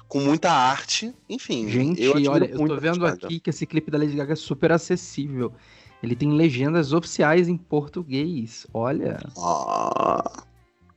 com 0.08 0.20
muita 0.20 0.52
arte, 0.52 1.14
enfim. 1.30 1.68
Gente, 1.70 2.02
eu 2.02 2.14
olha, 2.32 2.46
eu 2.46 2.68
tô 2.68 2.76
vendo 2.80 3.06
aqui 3.06 3.40
que 3.40 3.50
esse 3.52 3.66
clipe 3.68 3.92
da 3.92 3.98
Lady 4.00 4.16
Gaga 4.16 4.34
é 4.34 4.36
super 4.36 4.72
acessível. 4.72 5.54
Ele 6.02 6.16
tem 6.16 6.32
legendas 6.32 6.94
oficiais 6.94 7.48
em 7.48 7.58
português. 7.58 8.66
Olha, 8.74 9.18
Ah, 9.38 10.44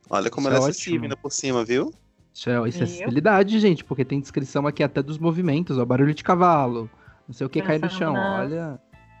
olha 0.09 0.29
como 0.29 0.47
Isso 0.47 0.55
ela 0.55 0.65
é 0.65 0.67
é 0.67 0.71
acessível 0.71 1.03
ainda 1.03 1.17
por 1.17 1.31
cima, 1.31 1.63
viu? 1.65 1.93
Isso 2.33 2.49
é, 2.49 2.67
isso 2.69 2.79
é 2.79 2.83
acessibilidade, 2.83 3.59
gente, 3.59 3.83
porque 3.83 4.03
tem 4.03 4.19
descrição 4.19 4.65
aqui 4.67 4.83
até 4.83 5.01
dos 5.03 5.17
movimentos, 5.17 5.77
ó, 5.77 5.85
barulho 5.85 6.13
de 6.13 6.23
cavalo, 6.23 6.89
não 7.27 7.33
sei 7.33 7.45
o 7.45 7.49
que 7.49 7.61
cai 7.61 7.77
no 7.77 7.89
chão. 7.89 8.13
na- 8.13 8.39
Olha, 8.39 8.79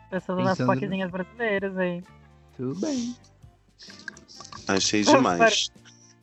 Pensando 0.09 0.41
nas 0.43 0.49
Pensando 0.57 0.67
no- 0.67 0.73
poquezinhas 0.73 1.09
brasileiras 1.11 1.77
aí. 1.77 2.03
tudo 2.55 2.79
bem. 2.79 3.15
Achei 4.67 5.01
demais. 5.03 5.69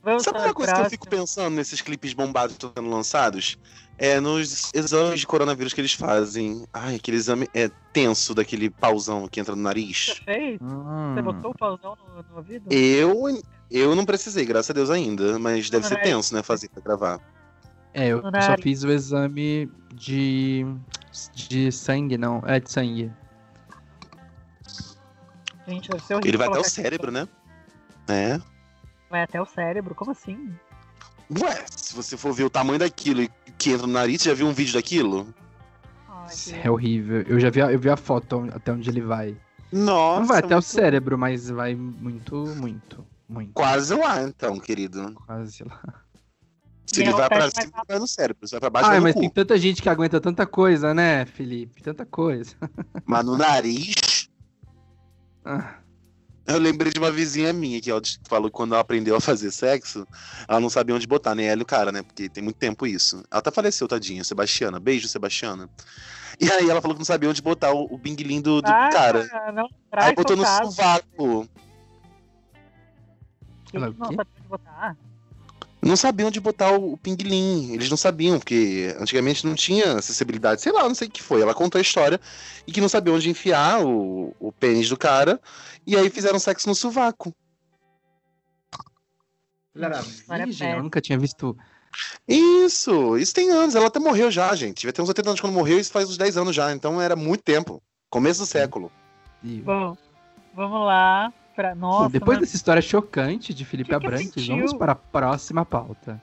Vamos 0.02 0.22
Sabe 0.22 0.38
para 0.38 0.46
uma 0.48 0.54
coisa 0.54 0.72
que 0.74 0.80
eu 0.80 0.90
fico 0.90 1.08
pensando 1.08 1.54
nesses 1.54 1.80
clipes 1.82 2.14
bombados 2.14 2.56
que 2.56 2.64
estão 2.64 2.72
sendo 2.84 2.94
lançados? 2.94 3.58
É 3.98 4.18
nos 4.18 4.70
exames 4.72 5.20
de 5.20 5.26
coronavírus 5.26 5.74
que 5.74 5.80
eles 5.82 5.92
fazem. 5.92 6.64
Ai, 6.72 6.94
aquele 6.94 7.18
exame 7.18 7.46
é 7.52 7.70
tenso 7.92 8.34
daquele 8.34 8.70
pauzão 8.70 9.28
que 9.28 9.38
entra 9.40 9.54
no 9.54 9.58
Você 9.60 9.64
nariz. 9.64 10.22
fez? 10.24 10.58
Hum. 10.62 11.12
Você 11.14 11.20
botou 11.20 11.50
o 11.50 11.54
pauzão 11.54 11.94
no, 11.96 12.22
no 12.22 12.36
ouvido? 12.38 12.72
Eu, 12.72 13.12
eu 13.70 13.94
não 13.94 14.04
precisei, 14.04 14.44
graças 14.44 14.70
a 14.70 14.74
Deus 14.74 14.90
ainda, 14.90 15.38
mas 15.38 15.70
deve 15.70 15.86
ser 15.86 16.00
tenso, 16.02 16.34
né, 16.34 16.42
fazer 16.42 16.68
pra 16.68 16.82
gravar. 16.82 17.20
É, 17.92 18.08
eu, 18.08 18.22
só 18.22 18.56
fiz 18.62 18.82
o 18.84 18.90
exame 18.90 19.70
de 19.94 20.64
de 21.34 21.72
sangue, 21.72 22.16
não, 22.16 22.40
é 22.46 22.60
de 22.60 22.70
sangue. 22.70 23.10
Gente, 25.66 25.88
deve 25.88 26.02
ser 26.02 26.14
horrível. 26.14 26.30
Ele 26.30 26.36
vai 26.36 26.48
até 26.48 26.58
o 26.58 26.64
cérebro, 26.64 27.10
né? 27.10 27.28
É. 28.08 28.40
Vai 29.08 29.22
até 29.22 29.40
o 29.40 29.46
cérebro? 29.46 29.94
Como 29.94 30.10
assim? 30.10 30.52
Ué, 31.40 31.64
se 31.70 31.94
você 31.94 32.16
for 32.16 32.32
ver 32.32 32.44
o 32.44 32.50
tamanho 32.50 32.78
daquilo 32.78 33.22
e 33.22 33.30
que 33.58 33.70
entra 33.70 33.86
no 33.86 33.92
nariz, 33.92 34.22
você 34.22 34.30
já 34.30 34.34
viu 34.34 34.46
um 34.46 34.52
vídeo 34.52 34.74
daquilo? 34.74 35.32
Ai, 36.08 36.60
É 36.64 36.70
horrível. 36.70 37.22
Eu 37.22 37.38
já 37.38 37.50
vi, 37.50 37.60
a- 37.62 37.72
eu 37.72 37.78
vi 37.78 37.88
a 37.88 37.96
foto 37.96 38.48
até 38.52 38.72
onde 38.72 38.88
ele 38.90 39.00
vai. 39.00 39.36
Nossa. 39.72 40.20
não 40.20 40.26
vai 40.26 40.38
até 40.38 40.48
o 40.48 40.50
muito- 40.58 40.64
cérebro, 40.64 41.16
mas 41.16 41.48
vai 41.48 41.74
muito, 41.76 42.34
muito, 42.56 43.06
muito. 43.30 43.52
Quase 43.52 43.94
lá, 43.94 44.22
então, 44.22 44.58
querido. 44.58 45.12
Quase 45.26 45.62
lá. 45.64 45.80
Se 46.86 47.02
ele 47.02 47.10
é 47.10 47.12
vai 47.12 47.28
pra 47.28 47.42
teste 47.42 47.56
mais 47.58 47.68
cima, 47.70 47.82
vai 47.86 47.98
no 48.00 48.06
cérebro. 48.08 48.46
Se 48.48 48.52
vai 48.52 48.60
pra 48.60 48.70
baixo, 48.70 48.86
Ai, 48.86 48.92
vai 48.92 48.98
no 48.98 49.04
mas 49.04 49.14
cu. 49.14 49.20
tem 49.20 49.30
tanta 49.30 49.56
gente 49.56 49.80
que 49.80 49.88
aguenta 49.88 50.20
tanta 50.20 50.44
coisa, 50.44 50.92
né, 50.92 51.24
Felipe? 51.24 51.82
Tanta 51.82 52.04
coisa. 52.04 52.56
Mas 53.06 53.24
no 53.24 53.36
nariz. 53.38 54.28
Ah, 55.44 55.76
Eu 56.46 56.58
lembrei 56.58 56.92
de 56.92 56.98
uma 56.98 57.12
vizinha 57.12 57.52
minha 57.52 57.80
que 57.80 57.90
ela 57.90 58.02
falou 58.28 58.50
que 58.50 58.56
quando 58.56 58.72
ela 58.72 58.80
aprendeu 58.80 59.14
a 59.14 59.20
fazer 59.20 59.52
sexo, 59.52 60.04
ela 60.48 60.58
não 60.58 60.68
sabia 60.68 60.94
onde 60.96 61.06
botar, 61.06 61.34
nem 61.34 61.46
ela 61.46 61.60
e 61.60 61.62
o 61.62 61.66
cara, 61.66 61.92
né? 61.92 62.02
Porque 62.02 62.28
tem 62.28 62.42
muito 62.42 62.56
tempo 62.56 62.84
isso. 62.86 63.22
Ela 63.30 63.38
até 63.38 63.52
faleceu, 63.52 63.86
tadinha, 63.86 64.24
Sebastiana. 64.24 64.80
Beijo, 64.80 65.06
Sebastiana. 65.06 65.70
E 66.40 66.50
aí 66.50 66.68
ela 66.68 66.80
falou 66.80 66.96
que 66.96 67.00
não 67.00 67.04
sabia 67.06 67.30
onde 67.30 67.40
botar 67.40 67.72
o, 67.72 67.84
o 67.94 67.96
binguilim 67.96 68.40
do, 68.40 68.60
do 68.60 68.68
ah, 68.68 68.88
cara. 68.90 69.28
Não 69.54 69.68
Aí 69.92 70.12
botou 70.14 70.36
no 70.36 70.42
caso. 70.42 70.72
sovaco. 70.72 71.48
Ela 73.72 73.90
o 73.90 73.94
não 73.98 74.06
sabe 74.06 74.30
onde 74.36 74.48
botar. 74.48 74.96
Não 75.82 75.96
sabiam 75.96 76.28
onde 76.28 76.40
botar 76.40 76.72
o, 76.72 76.92
o 76.92 76.96
pinguim. 76.98 77.72
Eles 77.72 77.88
não 77.88 77.96
sabiam, 77.96 78.38
porque 78.38 78.94
antigamente 79.00 79.46
não 79.46 79.54
tinha 79.54 79.94
acessibilidade. 79.94 80.60
Sei 80.60 80.72
lá, 80.72 80.82
não 80.82 80.94
sei 80.94 81.08
o 81.08 81.10
que 81.10 81.22
foi. 81.22 81.40
Ela 81.40 81.54
contou 81.54 81.78
a 81.78 81.82
história 81.82 82.20
e 82.66 82.72
que 82.72 82.80
não 82.80 82.88
sabia 82.88 83.14
onde 83.14 83.30
enfiar 83.30 83.84
o, 83.84 84.34
o 84.38 84.52
pênis 84.52 84.88
do 84.88 84.96
cara. 84.96 85.40
E 85.86 85.96
aí 85.96 86.10
fizeram 86.10 86.38
sexo 86.38 86.68
no 86.68 86.74
sovaco. 86.74 87.34
Ela 89.74 89.86
era 89.86 90.00
História 90.00 90.44
virgem, 90.44 90.72
eu 90.72 90.82
nunca 90.82 91.00
tinha 91.00 91.18
visto. 91.18 91.56
Isso, 92.28 93.16
isso 93.16 93.34
tem 93.34 93.50
anos. 93.50 93.74
Ela 93.74 93.86
até 93.86 93.98
morreu 93.98 94.30
já, 94.30 94.54
gente. 94.54 94.80
Devia 94.80 94.92
ter 94.92 95.00
uns 95.00 95.08
80 95.08 95.30
anos 95.30 95.40
quando 95.40 95.54
morreu, 95.54 95.78
isso 95.78 95.92
faz 95.92 96.10
uns 96.10 96.18
10 96.18 96.36
anos 96.36 96.54
já. 96.54 96.72
Então 96.72 97.00
era 97.00 97.16
muito 97.16 97.42
tempo. 97.42 97.82
Começo 98.10 98.40
do 98.40 98.46
século. 98.46 98.92
Bom, 99.42 99.96
vamos 100.54 100.86
lá. 100.86 101.32
Pra... 101.60 101.74
Nossa, 101.74 102.08
Depois 102.08 102.38
mas 102.38 102.46
dessa 102.46 102.56
história 102.56 102.80
chocante 102.80 103.52
de 103.52 103.66
Felipe 103.66 103.90
Que 103.90 103.98
que 104.00 104.06
Abrantes, 104.06 104.46
vamos 104.46 104.72
para 104.72 104.92
a 104.92 104.94
próxima 104.94 105.62
pauta. 105.62 106.18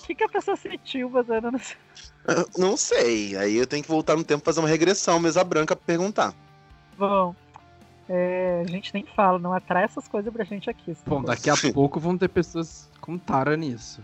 o 0.00 0.06
que, 0.06 0.12
que 0.12 0.24
a 0.24 0.28
pessoa 0.28 0.56
sentiu 0.56 1.08
fazendo 1.08 1.52
no 1.52 1.60
Eu 2.26 2.48
Não 2.58 2.76
sei. 2.76 3.36
Aí 3.36 3.56
eu 3.56 3.66
tenho 3.66 3.84
que 3.84 3.88
voltar 3.88 4.16
no 4.16 4.24
tempo 4.24 4.44
fazer 4.44 4.58
uma 4.58 4.68
regressão, 4.68 5.20
mesa 5.20 5.44
branca, 5.44 5.76
pra 5.76 5.86
perguntar. 5.86 6.34
Bom, 6.98 7.32
é, 8.08 8.64
a 8.66 8.68
gente 8.68 8.92
nem 8.92 9.06
fala, 9.06 9.38
não 9.38 9.52
atrai 9.52 9.84
essas 9.84 10.08
coisas 10.08 10.32
pra 10.32 10.42
gente 10.42 10.68
aqui. 10.68 10.96
Bom, 11.06 11.22
daqui 11.22 11.48
a 11.48 11.54
pouco 11.72 12.00
vão 12.00 12.18
ter 12.18 12.28
pessoas 12.28 12.90
com 13.00 13.16
tara 13.16 13.56
nisso. 13.56 14.00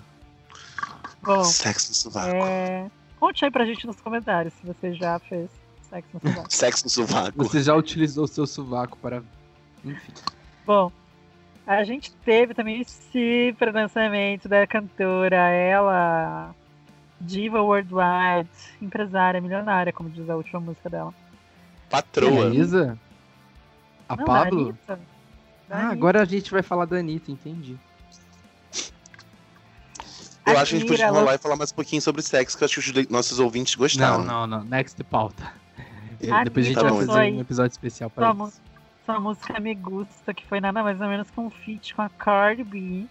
Bom, 1.21 1.43
Sexo 1.43 1.89
no 1.89 1.95
sovaco. 1.97 2.37
é, 2.37 2.89
conte 3.19 3.45
aí 3.45 3.51
pra 3.51 3.65
gente 3.67 3.85
nos 3.85 4.01
comentários 4.01 4.55
se 4.55 4.65
você 4.65 4.95
já 4.95 5.19
fez 5.19 5.51
sexo 5.91 6.11
no 6.15 6.21
sovaco. 6.21 6.47
Sexo 6.55 6.85
no 6.85 6.91
sovaco. 6.91 7.37
Você 7.37 7.65
já 7.65 7.75
utilizou 7.75 8.25
o 8.25 8.29
seu 8.29 8.47
sovaco 8.47 8.97
para. 8.99 9.25
Enfim. 9.85 10.13
Bom, 10.69 10.93
a 11.67 11.83
gente 11.83 12.13
teve 12.27 12.53
também 12.53 12.83
esse 12.83 13.57
lançamento 13.73 14.51
da 14.51 14.67
cantora, 14.67 15.37
ela, 15.49 16.55
Diva 17.19 17.63
Worldwide, 17.63 18.51
empresária, 18.83 19.41
milionária, 19.41 19.95
como 19.95 20.11
diz 20.11 20.29
a 20.29 20.37
última 20.37 20.61
música 20.61 20.91
dela. 20.91 21.15
É 21.87 21.91
Patroa. 21.91 22.51
a 22.51 22.55
Isa? 22.55 22.99
A 24.07 24.15
Não, 24.15 24.25
da 24.27 24.31
Pablo? 24.31 24.61
Anitta. 24.61 25.01
Da 25.67 25.75
Ah, 25.75 25.79
Anitta. 25.81 25.93
agora 25.95 26.21
a 26.21 26.25
gente 26.27 26.51
vai 26.51 26.63
falar 26.63 26.85
da 26.85 26.99
Anitta, 26.99 27.31
entendi. 27.33 27.75
Eu 30.47 30.57
A 30.59 30.61
acho 30.61 30.71
que 30.73 30.77
a 30.77 30.81
gente 30.81 30.89
podia 30.89 31.07
ela- 31.07 31.17
enrolar 31.17 31.35
e 31.35 31.39
falar 31.39 31.57
mais 31.57 31.73
um 31.73 31.75
pouquinho 31.77 32.03
sobre 32.03 32.21
sexo, 32.21 32.59
que 32.59 32.63
eu 32.65 32.67
acho 32.67 32.81
que 32.93 33.01
os 33.01 33.09
nossos 33.09 33.39
ouvintes 33.39 33.75
gostaram. 33.75 34.23
Não, 34.23 34.47
não, 34.47 34.59
não. 34.59 34.65
Next 34.65 35.03
pauta. 35.05 35.51
Depois 36.21 36.31
a 36.67 36.69
gente 36.69 36.79
Anitta 36.79 36.83
vai 36.83 36.91
lançou 36.91 37.07
fazer 37.07 37.21
aí 37.21 37.33
um 37.37 37.41
episódio 37.41 37.73
especial 37.73 38.11
para 38.11 38.35
sua 38.35 38.49
isso. 38.49 38.61
Sua 39.09 39.19
música 39.19 39.59
Me 39.59 39.75
Gusta, 39.75 40.35
que 40.35 40.45
foi 40.47 40.61
nada 40.61 40.83
mais 40.83 41.01
ou 41.01 41.09
menos 41.09 41.31
que 41.31 41.41
um 41.41 41.49
feat 41.49 41.95
com 41.95 42.03
a 42.03 42.11
Cardi 42.11 42.63
B, 42.63 43.07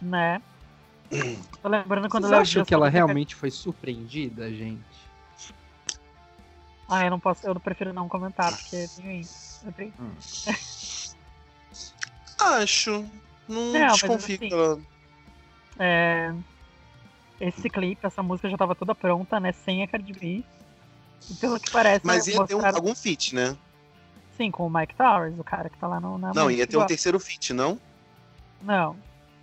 né? 0.00 0.40
Tô 1.60 1.68
lembrando 1.68 2.08
quando 2.08 2.22
Vocês 2.22 2.30
Léo 2.32 2.40
acham 2.40 2.64
que 2.64 2.72
ela 2.72 2.86
falou 2.86 2.94
realmente 2.94 3.34
foi 3.34 3.50
surpreendida, 3.50 4.50
gente? 4.50 4.80
Ah, 6.88 7.04
eu 7.04 7.10
não 7.10 7.20
posso, 7.20 7.46
eu 7.46 7.60
prefiro 7.60 7.92
não 7.92 8.08
comentar, 8.08 8.56
porque 8.56 8.88
tem 8.96 9.20
eu 9.66 9.72
tenho- 9.74 9.92
Acho. 12.40 13.04
Não, 13.46 13.72
Não, 13.72 13.80
mas 13.82 14.00
desconfio 14.00 14.34
assim, 14.36 14.50
ela. 14.50 14.80
É, 15.78 16.34
esse 17.38 17.68
clipe, 17.68 18.06
essa 18.06 18.22
música 18.22 18.48
já 18.48 18.56
tava 18.56 18.74
toda 18.74 18.94
pronta, 18.94 19.38
né? 19.38 19.52
Sem 19.52 19.82
a 19.82 19.86
Cardi 19.86 20.14
B. 20.14 20.42
E 21.30 21.34
pelo 21.34 21.60
que 21.60 21.68
parece, 21.70 22.06
Mas 22.06 22.26
ia 22.26 22.46
ter 22.46 22.54
um- 22.54 22.64
algum 22.64 22.94
feat, 22.94 23.34
né? 23.34 23.54
Sim, 24.40 24.50
com 24.50 24.66
o 24.66 24.70
Mike 24.70 24.94
Towers, 24.94 25.38
o 25.38 25.44
cara 25.44 25.68
que 25.68 25.76
tá 25.76 25.86
lá 25.86 26.00
no, 26.00 26.16
na 26.16 26.32
Não, 26.32 26.50
ia 26.50 26.66
ter 26.66 26.78
um 26.78 26.86
terceiro 26.86 27.20
feat, 27.20 27.52
não? 27.52 27.78
Não, 28.62 28.96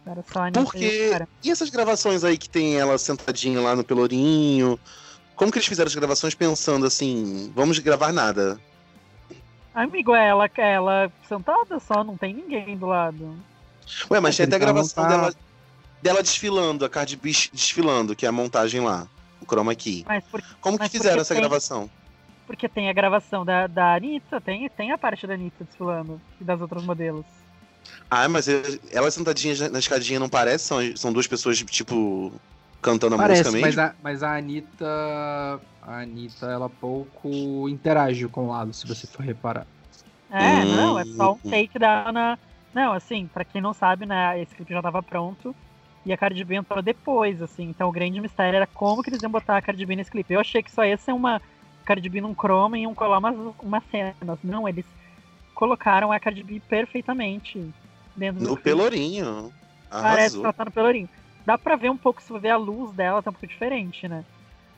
era 0.05 0.23
só 0.31 0.41
a 0.41 0.49
e 0.49 0.51
Porque. 0.51 1.09
cara. 1.11 1.29
E 1.43 1.51
essas 1.51 1.69
gravações 1.69 2.23
aí 2.23 2.37
que 2.37 2.49
tem 2.49 2.77
ela 2.77 2.97
sentadinha 2.97 3.61
lá 3.61 3.75
no 3.75 3.83
Pelourinho? 3.83 4.79
Como 5.35 5.51
que 5.51 5.59
eles 5.59 5.67
fizeram 5.67 5.87
as 5.87 5.93
gravações 5.93 6.33
pensando 6.33 6.85
assim, 6.87 7.51
vamos 7.55 7.77
gravar 7.77 8.11
nada? 8.11 8.59
Amigo, 9.75 10.15
é 10.15 10.29
ela, 10.29 10.49
ela 10.57 11.11
sentada 11.27 11.79
só, 11.79 12.03
não 12.03 12.17
tem 12.17 12.33
ninguém 12.33 12.75
do 12.75 12.87
lado. 12.87 13.37
Ué, 14.09 14.19
mas 14.19 14.33
É, 14.33 14.37
tem 14.37 14.45
até 14.47 14.55
a 14.55 14.59
gravação 14.59 15.03
tá- 15.03 15.09
dela, 15.09 15.35
dela 16.01 16.23
desfilando, 16.23 16.83
a 16.83 16.89
Cardi 16.89 17.15
B 17.15 17.31
desfilando, 17.53 18.15
que 18.15 18.25
é 18.25 18.29
a 18.29 18.31
montagem 18.31 18.81
lá, 18.81 19.07
o 19.39 19.45
chroma 19.45 19.75
key. 19.75 20.03
Mas 20.07 20.23
por, 20.25 20.41
Como 20.59 20.79
que 20.79 20.89
fizeram 20.89 21.21
essa 21.21 21.35
tem- 21.35 21.41
gravação? 21.41 21.87
Porque 22.47 22.69
tem 22.69 22.89
a 22.89 22.93
gravação 22.93 23.45
da, 23.45 23.67
da 23.67 23.95
Anitta, 23.95 24.41
tem, 24.41 24.69
tem 24.69 24.91
a 24.91 24.97
parte 24.97 25.27
da 25.27 25.35
Anitta 25.35 25.65
desfilando 25.65 26.21
e 26.41 26.45
das 26.45 26.61
outras 26.61 26.83
modelos. 26.85 27.27
Ah, 28.09 28.27
mas 28.29 28.47
elas 28.91 29.13
sentadinhas 29.13 29.59
na 29.59 29.79
escadinha 29.79 30.19
não 30.19 30.29
parecem? 30.29 30.67
São, 30.67 30.97
são 30.97 31.13
duas 31.13 31.27
pessoas, 31.27 31.57
tipo, 31.59 32.31
cantando 32.81 33.15
a 33.15 33.17
Parece, 33.17 33.49
música 33.49 33.51
mas 33.61 33.75
mesmo? 33.75 33.81
a, 33.81 33.95
mas 34.01 34.23
a 34.23 34.37
Anitta. 34.37 34.85
A 35.81 36.01
Anitta, 36.01 36.47
ela 36.47 36.69
pouco 36.69 37.67
interage 37.69 38.27
com 38.27 38.45
o 38.45 38.49
lado, 38.49 38.73
se 38.73 38.87
você 38.87 39.07
for 39.07 39.23
reparar. 39.23 39.65
É, 40.29 40.65
Hum. 40.65 40.75
não, 40.75 40.99
é 40.99 41.05
só 41.05 41.33
um 41.33 41.39
take 41.39 41.79
da 41.79 42.09
Ana. 42.09 42.39
Não, 42.73 42.93
assim, 42.93 43.27
pra 43.27 43.45
quem 43.45 43.61
não 43.61 43.73
sabe, 43.73 44.05
né, 44.05 44.39
esse 44.41 44.53
clipe 44.55 44.73
já 44.73 44.81
tava 44.81 45.01
pronto. 45.01 45.55
E 46.05 46.13
a 46.13 46.17
Cardi 46.17 46.43
B 46.43 46.55
entrou 46.55 46.81
depois, 46.81 47.41
assim. 47.41 47.63
Então 47.69 47.89
o 47.89 47.91
grande 47.91 48.21
mistério 48.21 48.55
era 48.57 48.67
como 48.67 49.01
que 49.01 49.09
eles 49.09 49.21
iam 49.23 49.31
botar 49.31 49.57
a 49.57 49.61
Cardi 49.61 49.85
B 49.85 49.95
nesse 49.95 50.11
clipe. 50.11 50.33
Eu 50.33 50.39
achei 50.39 50.61
que 50.63 50.71
só 50.71 50.85
ia 50.85 50.97
ser 50.97 51.11
uma 51.13 51.41
Cardi 51.87 52.09
B 52.09 52.19
num 52.19 52.35
chroma 52.35 52.77
e 52.77 52.81
iam 52.81 52.93
colar 52.93 53.17
umas, 53.19 53.35
umas 53.63 53.83
cenas. 53.89 54.15
Não, 54.43 54.67
eles 54.67 54.85
colocaram 55.55 56.11
a 56.11 56.19
Cardi 56.19 56.43
B 56.43 56.61
perfeitamente 56.67 57.65
dentro 58.15 58.43
do 58.43 58.49
No. 58.49 58.57
Pelourinho. 58.57 59.53
Parece 59.89 60.37
que 60.37 60.43
ela 60.43 60.51
tá 60.51 60.65
no 60.65 60.71
pelourinho. 60.71 61.07
Dá 61.45 61.57
pra 61.57 61.77
ver 61.77 61.89
um 61.89 61.95
pouco, 61.95 62.21
se 62.21 62.27
você 62.27 62.39
ver 62.39 62.49
a 62.49 62.57
luz 62.57 62.91
dela, 62.93 63.23
tá 63.23 63.29
um 63.29 63.33
pouco 63.33 63.47
diferente, 63.47 64.05
né? 64.05 64.25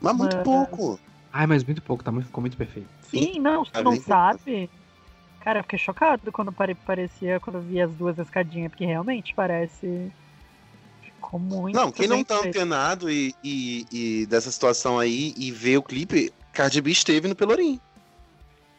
Mas 0.00 0.16
muito 0.16 0.36
Mas- 0.36 0.44
pouco. 0.44 1.00
Ai, 1.32 1.46
mas 1.46 1.64
muito 1.64 1.82
pouco, 1.82 2.02
tá 2.04 2.10
muito, 2.12 2.26
ficou 2.26 2.40
muito 2.40 2.56
perfeito. 2.56 2.88
Sim, 3.02 3.40
não, 3.40 3.64
você 3.64 3.72
Tá 3.72 3.82
não 3.82 3.96
sabe. 4.00 4.70
Cara, 5.40 5.58
eu 5.60 5.62
fiquei 5.64 5.78
chocado 5.78 6.30
quando 6.30 6.52
pare- 6.52 6.74
parecia, 6.76 7.40
quando 7.40 7.56
eu 7.56 7.62
vi 7.62 7.80
as 7.80 7.90
duas 7.92 8.16
escadinhas, 8.18 8.70
porque 8.70 8.84
realmente 8.84 9.34
parece. 9.34 10.12
Ficou 11.02 11.38
muito. 11.40 11.74
Não, 11.74 11.90
quem 11.92 12.06
não 12.08 12.22
tá 12.24 12.36
feito. 12.38 12.48
antenado 12.56 13.10
e, 13.10 13.34
e, 13.42 13.86
e 13.92 14.26
dessa 14.26 14.50
situação 14.50 14.98
aí 14.98 15.34
e 15.36 15.50
vê 15.52 15.76
o 15.76 15.82
clipe, 15.82 16.32
Cardi 16.52 16.80
B 16.80 16.90
esteve 16.90 17.28
no 17.28 17.34
Pelourinho. 17.36 17.80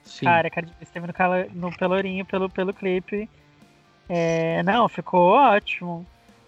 Sim. 0.03 0.25
Cara, 0.25 0.49
Cardi 0.49 0.71
B 0.71 0.75
esteve 0.81 1.07
no, 1.07 1.13
cala- 1.13 1.47
no 1.53 1.75
pelourinho 1.77 2.25
pelo, 2.25 2.49
pelo 2.49 2.73
clipe. 2.73 3.29
É, 4.09 4.61
não, 4.63 4.89
ficou 4.89 5.31
ótimo. 5.31 6.05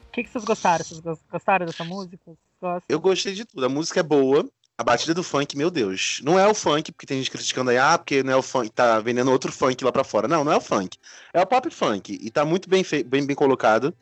O 0.07 0.11
que, 0.11 0.23
que 0.23 0.29
vocês 0.29 0.43
gostaram? 0.43 0.83
Vocês 0.83 0.99
gos- 0.99 1.19
gostaram 1.31 1.65
dessa 1.65 1.83
música? 1.83 2.19
Gostam? 2.61 2.83
Eu 2.89 2.99
gostei 2.99 3.33
de 3.33 3.45
tudo. 3.45 3.65
A 3.65 3.69
música 3.69 3.99
é 3.99 4.03
boa. 4.03 4.47
A 4.75 4.83
batida 4.83 5.13
do 5.13 5.23
funk, 5.23 5.55
meu 5.55 5.69
Deus. 5.69 6.19
Não 6.23 6.37
é 6.37 6.47
o 6.47 6.55
funk, 6.55 6.91
porque 6.91 7.05
tem 7.05 7.19
gente 7.19 7.29
criticando 7.29 7.69
aí, 7.69 7.77
ah, 7.77 7.95
porque 7.95 8.23
não 8.23 8.33
é 8.33 8.35
o 8.35 8.41
funk, 8.41 8.71
tá 8.71 8.99
vendendo 8.99 9.31
outro 9.31 9.51
funk 9.51 9.83
lá 9.83 9.91
pra 9.91 10.03
fora. 10.03 10.27
Não, 10.27 10.43
não 10.43 10.51
é 10.51 10.57
o 10.57 10.61
funk. 10.61 10.97
É 11.31 11.39
o 11.39 11.45
pop 11.45 11.69
funk. 11.69 12.17
E 12.19 12.31
tá 12.31 12.43
muito 12.43 12.67
bem, 12.67 12.83
bem, 13.05 13.25
bem 13.25 13.35
colocado 13.35 13.95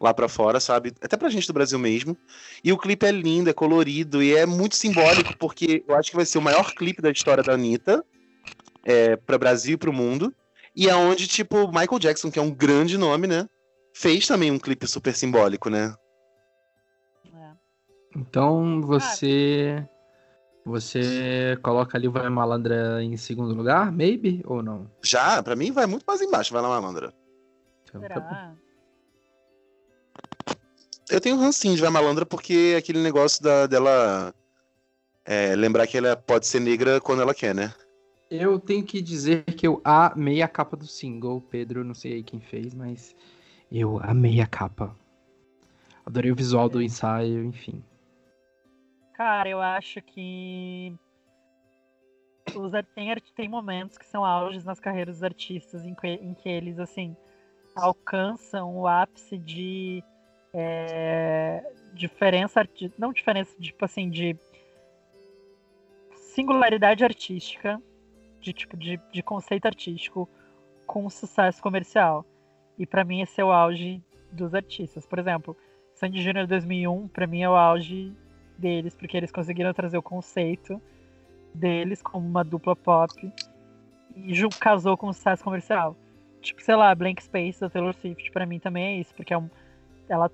lá 0.00 0.12
pra 0.12 0.28
fora, 0.28 0.60
sabe? 0.60 0.92
Até 1.00 1.16
pra 1.16 1.28
gente 1.28 1.46
do 1.46 1.52
Brasil 1.52 1.78
mesmo. 1.78 2.16
E 2.62 2.72
o 2.72 2.78
clipe 2.78 3.06
é 3.06 3.10
lindo, 3.10 3.50
é 3.50 3.52
colorido 3.52 4.22
e 4.22 4.34
é 4.34 4.46
muito 4.46 4.76
simbólico, 4.76 5.36
porque 5.38 5.84
eu 5.86 5.96
acho 5.96 6.10
que 6.10 6.16
vai 6.16 6.26
ser 6.26 6.38
o 6.38 6.42
maior 6.42 6.74
clipe 6.74 7.00
da 7.00 7.10
história 7.10 7.42
da 7.42 7.54
Anitta 7.54 8.04
é, 8.84 9.16
pra 9.16 9.38
Brasil 9.38 9.74
e 9.74 9.78
pro 9.78 9.92
mundo. 9.92 10.34
E 10.76 10.88
é 10.88 10.94
onde, 10.94 11.26
tipo, 11.28 11.68
Michael 11.68 11.98
Jackson, 11.98 12.30
que 12.30 12.38
é 12.38 12.42
um 12.42 12.50
grande 12.50 12.98
nome, 12.98 13.26
né? 13.26 13.48
Fez 13.94 14.26
também 14.26 14.50
um 14.50 14.58
clipe 14.58 14.86
super 14.88 15.14
simbólico, 15.14 15.70
né? 15.70 15.94
É. 17.32 17.50
Então 18.16 18.80
você. 18.82 19.86
Você 20.66 21.58
coloca 21.62 21.98
ali 21.98 22.08
o 22.08 22.10
Vai 22.10 22.28
Malandra 22.30 23.02
em 23.02 23.18
segundo 23.18 23.54
lugar, 23.54 23.92
maybe? 23.92 24.42
Ou 24.46 24.62
não? 24.62 24.90
Já, 25.02 25.42
pra 25.42 25.54
mim, 25.54 25.70
vai 25.70 25.86
muito 25.86 26.04
mais 26.06 26.22
embaixo, 26.22 26.54
vai 26.54 26.62
lá, 26.62 26.68
malandra. 26.68 27.12
Então, 27.84 28.00
tá. 28.00 28.08
Será? 28.08 28.54
Eu 31.10 31.20
tenho 31.20 31.36
rancinho 31.36 31.74
de 31.76 31.82
Vai 31.82 31.90
Malandra 31.90 32.24
porque 32.24 32.74
aquele 32.78 33.02
negócio 33.02 33.42
da, 33.42 33.66
dela 33.66 34.34
é, 35.24 35.54
lembrar 35.54 35.86
que 35.86 35.96
ela 35.96 36.16
pode 36.16 36.46
ser 36.46 36.60
negra 36.60 37.00
quando 37.00 37.22
ela 37.22 37.34
quer, 37.34 37.54
né? 37.54 37.72
Eu 38.30 38.58
tenho 38.58 38.84
que 38.84 39.00
dizer 39.00 39.44
que 39.44 39.66
eu 39.66 39.80
amei 39.84 40.42
a 40.42 40.48
capa 40.48 40.76
do 40.76 40.86
single. 40.86 41.40
Pedro, 41.40 41.84
não 41.84 41.94
sei 41.94 42.14
aí 42.14 42.22
quem 42.22 42.40
fez, 42.40 42.74
mas 42.74 43.14
eu 43.70 44.00
amei 44.02 44.40
a 44.40 44.46
capa. 44.46 44.94
Adorei 46.06 46.32
o 46.32 46.36
visual 46.36 46.68
do 46.68 46.82
ensaio, 46.82 47.44
enfim. 47.44 47.82
Cara, 49.14 49.48
eu 49.48 49.60
acho 49.60 50.02
que 50.02 50.94
tem, 52.94 53.14
tem 53.36 53.48
momentos 53.48 53.96
que 53.96 54.06
são 54.06 54.24
auges 54.24 54.64
nas 54.64 54.80
carreiras 54.80 55.16
dos 55.16 55.22
artistas 55.22 55.84
em 55.84 55.94
que, 55.94 56.08
em 56.08 56.34
que 56.34 56.48
eles, 56.48 56.78
assim, 56.78 57.16
alcançam 57.76 58.76
o 58.76 58.86
ápice 58.86 59.38
de 59.38 60.02
é, 60.54 61.62
diferença, 61.92 62.66
não 62.96 63.12
diferença, 63.12 63.54
tipo 63.60 63.84
assim, 63.84 64.08
de 64.08 64.36
singularidade 66.14 67.04
artística, 67.04 67.82
de 68.40 68.52
tipo, 68.52 68.76
de, 68.76 69.00
de 69.12 69.22
conceito 69.22 69.66
artístico 69.66 70.28
com 70.86 71.10
sucesso 71.10 71.60
comercial. 71.60 72.24
E 72.78 72.86
pra 72.86 73.04
mim 73.04 73.20
esse 73.20 73.40
é 73.40 73.44
o 73.44 73.52
auge 73.52 74.02
dos 74.30 74.54
artistas. 74.54 75.04
Por 75.06 75.18
exemplo, 75.18 75.56
Sandy 75.94 76.22
Júnior 76.22 76.46
2001, 76.46 77.08
pra 77.08 77.26
mim, 77.26 77.42
é 77.42 77.48
o 77.48 77.56
auge 77.56 78.12
deles, 78.58 78.94
porque 78.94 79.16
eles 79.16 79.32
conseguiram 79.32 79.72
trazer 79.72 79.98
o 79.98 80.02
conceito 80.02 80.80
deles 81.54 82.02
como 82.02 82.26
uma 82.26 82.44
dupla 82.44 82.74
pop 82.74 83.32
e 84.16 84.34
casou 84.60 84.96
com 84.96 85.08
o 85.08 85.12
sucesso 85.12 85.42
comercial. 85.42 85.96
Tipo, 86.40 86.62
sei 86.62 86.76
lá, 86.76 86.94
Blank 86.94 87.22
Space 87.22 87.60
da 87.60 87.70
Taylor 87.70 87.94
Swift, 87.94 88.30
pra 88.30 88.44
mim 88.44 88.60
também 88.60 88.84
é 88.84 89.00
isso, 89.00 89.14
porque 89.14 89.32
é 89.32 89.38
um, 89.38 89.48
ela 90.08 90.30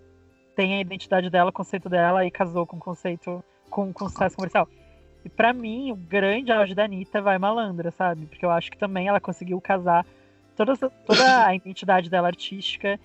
tem 0.54 0.74
a 0.74 0.80
identidade 0.80 1.30
dela, 1.30 1.50
o 1.50 1.52
conceito 1.52 1.88
dela 1.88 2.24
e 2.24 2.30
casou 2.30 2.66
com 2.66 2.76
o 2.76 2.80
conceito, 2.80 3.42
com, 3.68 3.92
com 3.92 4.04
o 4.04 4.08
sucesso 4.08 4.36
comercial. 4.36 4.68
E 5.24 5.28
pra 5.28 5.52
mim, 5.52 5.92
o 5.92 5.96
grande 5.96 6.50
auge 6.50 6.74
da 6.74 6.84
Anitta 6.84 7.20
vai 7.20 7.38
malandra, 7.38 7.90
sabe? 7.90 8.26
Porque 8.26 8.44
eu 8.44 8.50
acho 8.50 8.70
que 8.70 8.78
também 8.78 9.08
ela 9.08 9.20
conseguiu 9.20 9.60
casar 9.60 10.06
toda, 10.56 10.76
toda 10.76 11.46
a 11.46 11.54
identidade 11.54 12.08
dela 12.08 12.28
artística 12.28 12.98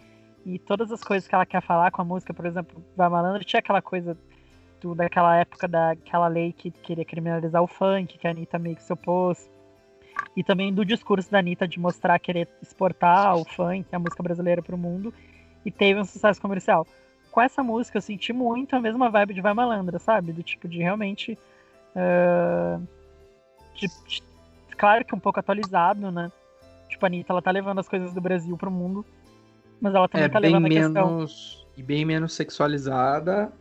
e 0.46 0.60
todas 0.60 0.91
as 0.91 1.04
coisas 1.04 1.28
que 1.28 1.36
ela 1.36 1.46
quer 1.46 1.62
falar 1.62 1.91
com 1.91 2.02
a 2.02 2.06
música, 2.06 2.34
por 2.34 2.46
exemplo, 2.46 2.84
vai 2.96 3.10
malandra 3.10 3.43
tinha 3.43 3.60
aquela 3.60 3.82
coisa 3.82 4.18
do, 4.80 4.93
daquela 4.93 5.36
época 5.38 5.68
daquela 5.68 6.28
lei 6.28 6.54
que 6.54 6.70
queria 6.70 7.04
criminalizar 7.04 7.62
o 7.62 7.68
funk, 7.68 8.18
que 8.18 8.28
a 8.28 8.32
Anitta 8.32 8.60
meio 8.60 8.76
que 8.76 8.84
se 8.84 8.93
opôs. 8.93 9.50
E 10.36 10.43
também 10.43 10.74
do 10.74 10.86
discurso 10.86 11.30
da 11.30 11.39
Anitta 11.39 11.68
de 11.68 11.80
mostrar 11.80 12.20
querer 12.20 12.48
exportar 12.62 13.36
o 13.36 13.43
funk, 13.43 13.86
a 13.91 14.00
música 14.00 14.24
brasileira 14.24 14.62
pro 14.62 14.78
mundo, 14.78 15.14
e 15.66 15.72
teve 15.72 16.00
um 16.00 16.06
sucesso 16.06 16.39
comercial. 16.39 16.88
Com 17.36 17.42
essa 17.42 17.62
música 17.62 17.98
eu 17.98 18.02
senti 18.02 18.32
muito 18.32 18.78
a 18.78 18.80
mesma 18.80 19.10
vibe 19.10 19.34
de 19.34 19.42
Vai 19.42 19.54
Malandra, 19.54 20.00
sabe? 20.00 20.32
Do 20.32 20.42
tipo 20.42 20.70
de 20.70 20.78
realmente. 20.80 21.38
ah, 21.94 22.80
de- 23.76 23.88
de- 24.08 24.24
claro 24.78 25.04
que 25.04 25.14
um 25.14 25.20
pouco 25.20 25.38
atualizado, 25.42 26.10
né? 26.14 26.32
Tipo, 26.88 27.06
a 27.06 27.10
Anitta 27.10 27.34
ela 27.34 27.42
tá 27.42 27.52
levando 27.52 27.80
as 27.80 27.90
coisas 27.90 28.14
do 28.14 28.22
Brasil 28.22 28.56
pro 28.56 28.72
mundo, 28.72 29.06
mas 29.82 29.94
ela 29.94 30.08
também 30.08 30.28
É 30.28 30.30
tá 30.30 30.40
levando 30.40 30.66
a 30.68 30.70
questão. 30.70 31.10
menos. 31.10 31.68
E 31.76 31.84
bem 31.84 32.06
menos 32.06 32.32
sexualizada. 32.32 33.52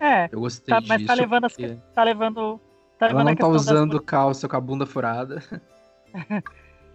É, 0.00 0.30
Eu 0.32 0.40
gostei 0.40 0.72
Tá, 0.74 0.80
disso. 0.80 0.88
mas 0.90 1.04
tá 1.04 1.12
levando 1.12 1.44
as 1.44 1.52
porque 1.54 1.76
tá 1.94 2.02
levando. 2.04 2.58
Tá 2.98 3.06
Ela 3.10 3.18
levando 3.18 3.28
não 3.28 3.36
tá 3.36 3.46
das 3.52 3.60
usando 3.62 4.00
calça 4.00 4.48
com 4.48 4.56
a 4.56 4.60
bunda 4.60 4.86
furada. 4.86 5.42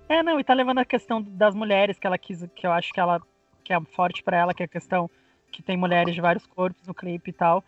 É, 0.10 0.22
não, 0.24 0.40
e 0.40 0.44
tá 0.44 0.54
levando 0.54 0.80
a 0.80 0.86
questão 0.86 1.22
das 1.22 1.54
mulheres 1.56 1.98
que 1.98 2.06
ela 2.06 2.18
quis, 2.18 2.46
que 2.56 2.66
eu 2.68 2.72
acho 2.72 2.92
que 2.92 3.00
ela 3.00 3.22
que 3.64 3.72
é 3.72 3.80
forte 3.96 4.22
pra 4.22 4.36
ela, 4.38 4.54
que 4.54 4.62
é 4.62 4.66
a 4.66 4.70
questão 4.70 5.10
que 5.54 5.62
tem 5.62 5.78
mulheres 5.78 6.14
de 6.14 6.20
vários 6.20 6.46
corpos 6.48 6.86
no 6.86 6.94
clipe 6.94 7.30
e 7.30 7.34
tal, 7.34 7.64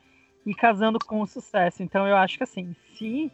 e 0.45 0.53
casando 0.53 0.99
com 0.99 1.21
o 1.21 1.27
sucesso. 1.27 1.83
Então 1.83 2.07
eu 2.07 2.17
acho 2.17 2.37
que 2.37 2.43
assim, 2.43 2.75
se 2.97 3.31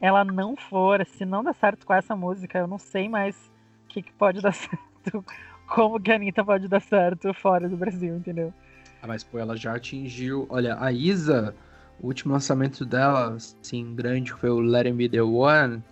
ela 0.00 0.24
não 0.24 0.56
for, 0.56 1.04
se 1.04 1.24
não 1.24 1.44
der 1.44 1.54
certo 1.54 1.84
com 1.84 1.92
essa 1.92 2.16
música, 2.16 2.58
eu 2.58 2.66
não 2.66 2.78
sei 2.78 3.08
mais 3.08 3.36
o 3.84 3.88
que, 3.88 4.02
que 4.02 4.12
pode 4.12 4.40
dar 4.42 4.52
certo, 4.52 5.24
como 5.66 6.00
que 6.00 6.10
a 6.10 6.14
Anitta 6.14 6.44
pode 6.44 6.68
dar 6.68 6.80
certo 6.80 7.34
fora 7.34 7.68
do 7.68 7.76
Brasil, 7.76 8.16
entendeu? 8.16 8.54
Ah, 9.02 9.06
mas 9.06 9.24
pô, 9.24 9.38
ela 9.38 9.56
já 9.56 9.74
atingiu. 9.74 10.46
Olha, 10.48 10.76
a 10.80 10.92
Isa, 10.92 11.54
o 12.00 12.06
último 12.06 12.32
lançamento 12.32 12.84
dela, 12.84 13.34
assim, 13.34 13.94
grande, 13.94 14.32
foi 14.32 14.50
o 14.50 14.60
Let 14.60 14.92
Me 14.92 15.08
The 15.08 15.22
One, 15.22 15.82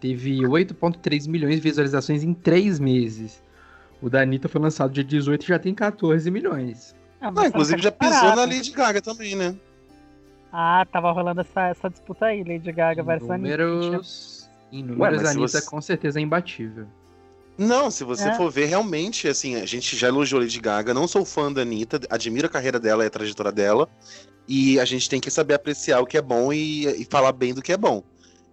teve 0.00 0.40
8,3 0.40 1.28
milhões 1.28 1.56
de 1.56 1.60
visualizações 1.60 2.24
em 2.24 2.34
3 2.34 2.80
meses. 2.80 3.42
O 4.00 4.08
da 4.08 4.20
Anitta 4.22 4.48
foi 4.48 4.60
lançado 4.60 4.92
dia 4.92 5.02
18 5.04 5.42
e 5.44 5.48
já 5.48 5.58
tem 5.58 5.74
14 5.74 6.30
milhões. 6.30 6.94
Ah, 7.20 7.30
mas 7.32 7.48
inclusive 7.48 7.82
já 7.82 7.90
pisou 7.90 8.14
parado. 8.14 8.36
na 8.36 8.42
Lady 8.44 8.70
Gaga 8.70 9.02
também, 9.02 9.34
né? 9.34 9.56
Ah, 10.52 10.86
tava 10.90 11.10
rolando 11.12 11.40
essa, 11.40 11.68
essa 11.68 11.90
disputa 11.90 12.26
aí, 12.26 12.42
Lady 12.44 12.70
Gaga 12.72 13.02
Em 13.02 13.04
versus 13.04 13.28
Anitta. 13.30 13.56
números, 13.66 14.50
em 14.72 14.82
números 14.84 15.24
a 15.24 15.30
Anitta 15.30 15.48
você- 15.48 15.62
com 15.62 15.80
certeza 15.80 16.18
é 16.20 16.22
imbatível. 16.22 16.86
Não, 17.58 17.90
se 17.90 18.04
você 18.04 18.28
É. 18.28 18.34
for 18.34 18.50
ver, 18.52 18.66
realmente, 18.66 19.26
assim, 19.26 19.56
a 19.56 19.66
gente 19.66 19.96
já 19.96 20.06
elogiou 20.06 20.40
Lady 20.40 20.60
Gaga, 20.60 20.94
não 20.94 21.08
sou 21.08 21.24
fã 21.24 21.52
da 21.52 21.62
Anitta, 21.62 22.00
admiro 22.08 22.46
a 22.46 22.50
carreira 22.50 22.78
dela 22.78 23.02
e 23.02 23.08
a 23.08 23.10
trajetória 23.10 23.50
dela, 23.50 23.88
e 24.46 24.78
a 24.78 24.84
gente 24.84 25.10
tem 25.10 25.20
que 25.20 25.28
saber 25.28 25.54
apreciar 25.54 26.00
o 26.00 26.06
que 26.06 26.16
é 26.16 26.22
bom 26.22 26.52
e, 26.52 26.86
e 26.86 27.04
falar 27.10 27.32
bem 27.32 27.52
do 27.52 27.60
que 27.60 27.72
é 27.72 27.76
bom. 27.76 28.02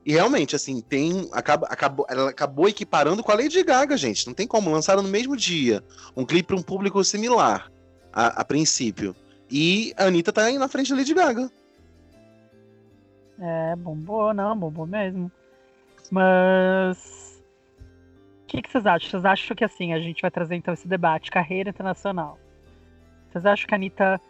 E 0.06 0.12
realmente, 0.12 0.56
assim, 0.56 0.82
tem. 0.82 1.28
Acaba, 1.32 1.66
acabou, 1.68 2.06
ela 2.08 2.30
acabou 2.30 2.70
equiparando 2.70 3.24
com 3.24 3.32
a 3.32 3.36
Lady 3.36 3.64
Gaga, 3.64 3.98
gente. 3.98 4.28
Não 4.28 4.36
tem 4.36 4.46
como. 4.46 4.70
Lançaram 4.70 5.02
no 5.02 5.10
mesmo 5.10 5.36
dia. 5.36 5.84
Um 6.16 6.24
clipe 6.24 6.48
para 6.48 6.56
um 6.56 6.62
público 6.62 7.04
similar, 7.04 7.72
a, 8.14 8.42
a 8.42 8.46
princípio. 8.46 9.16
E 9.50 9.94
a 9.98 10.06
Anitta 10.06 10.32
tá 10.32 10.44
aí 10.44 10.60
na 10.60 10.68
frente 10.68 10.92
da 10.92 10.98
Lady 10.98 11.14
Gaga. 11.14 11.52
É, 13.40 13.76
bombou, 13.76 14.32
não, 14.32 14.56
bombou 14.56 14.86
mesmo. 14.86 15.32
Mas. 16.12 17.42
O 18.44 18.48
que, 18.48 18.62
que 18.62 18.72
vocês 18.72 18.86
acham? 18.86 19.10
Vocês 19.10 19.26
acham 19.26 19.56
que 19.56 19.64
assim, 19.64 19.92
a 19.92 20.00
gente 20.00 20.22
vai 20.22 20.30
trazer 20.30 20.56
então 20.56 20.74
esse 20.74 20.88
debate, 20.88 21.32
carreira 21.32 21.72
internacional. 21.72 22.38
Vocês 23.32 23.44
acham 23.44 23.68
que 23.68 23.74
a 23.74 23.78
Anitta 23.78 24.22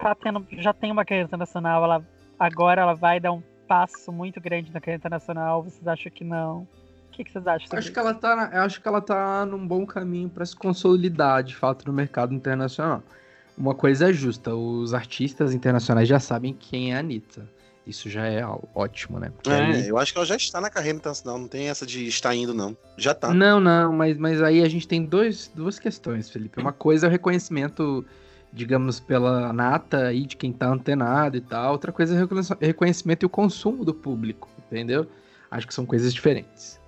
tá 0.00 0.14
tendo, 0.14 0.46
já 0.52 0.72
tem 0.72 0.90
uma 0.90 1.04
carreira 1.04 1.26
internacional, 1.26 1.84
ela, 1.84 2.04
agora 2.38 2.80
ela 2.80 2.94
vai 2.94 3.20
dar 3.20 3.32
um 3.32 3.42
passo 3.72 4.12
muito 4.12 4.38
grande 4.38 4.70
na 4.70 4.80
carreira 4.80 4.98
internacional? 4.98 5.62
Vocês 5.62 5.86
acham 5.88 6.12
que 6.12 6.22
não? 6.22 6.58
O 6.58 6.68
que, 7.12 7.24
que 7.24 7.32
vocês 7.32 7.46
acham? 7.46 7.66
sobre 7.66 7.78
Acho 7.78 7.90
que 7.90 7.98
ela 7.98 8.12
tá, 8.12 8.50
eu 8.52 8.60
acho 8.60 8.82
que 8.82 8.86
ela 8.86 9.00
tá 9.00 9.46
num 9.46 9.66
bom 9.66 9.86
caminho 9.86 10.28
para 10.28 10.44
se 10.44 10.54
consolidar 10.54 11.42
de 11.42 11.56
fato 11.56 11.86
no 11.86 11.92
mercado 11.92 12.34
internacional. 12.34 13.02
Uma 13.56 13.74
coisa 13.74 14.10
é 14.10 14.12
justa, 14.12 14.54
os 14.54 14.92
artistas 14.92 15.54
internacionais 15.54 16.06
já 16.06 16.20
sabem 16.20 16.52
quem 16.52 16.92
é 16.92 16.96
a 16.96 16.98
Anitta. 16.98 17.48
Isso 17.86 18.10
já 18.10 18.26
é 18.26 18.44
ótimo, 18.74 19.18
né? 19.18 19.30
Porque 19.34 19.50
aí- 19.50 19.86
É, 19.86 19.90
eu 19.90 19.96
acho 19.96 20.12
que 20.12 20.18
ela 20.18 20.26
já 20.26 20.36
está 20.36 20.60
na 20.60 20.68
carreira 20.70 20.98
internacional. 20.98 21.38
Não 21.38 21.48
tem 21.48 21.68
essa 21.70 21.86
de 21.86 22.06
estar 22.06 22.34
indo, 22.34 22.52
não. 22.52 22.76
Já 22.98 23.14
tá. 23.14 23.32
Não, 23.32 23.58
não, 23.58 23.90
mas, 23.92 24.18
mas 24.18 24.42
aí 24.42 24.62
a 24.62 24.68
gente 24.68 24.86
tem 24.86 25.02
dois, 25.04 25.50
duas 25.54 25.78
questões, 25.78 26.28
Felipe. 26.30 26.60
Uma 26.60 26.72
coisa 26.72 27.06
é 27.06 27.08
o 27.08 27.10
reconhecimento, 27.10 28.04
digamos, 28.52 29.00
pela 29.00 29.52
nata 29.52 30.08
aí 30.08 30.26
de 30.26 30.36
quem 30.36 30.52
tá 30.52 30.66
antenado 30.68 31.36
e 31.36 31.40
tal. 31.40 31.72
Outra 31.72 31.90
coisa 31.92 32.14
é 32.14 32.18
o 32.18 32.20
reconhec- 32.20 32.56
reconhecimento 32.60 33.22
e 33.22 33.26
o 33.26 33.30
consumo 33.30 33.84
do 33.84 33.94
público, 33.94 34.48
entendeu? 34.66 35.06
Acho 35.50 35.66
que 35.66 35.74
são 35.74 35.86
coisas 35.86 36.12
diferentes. 36.12 36.80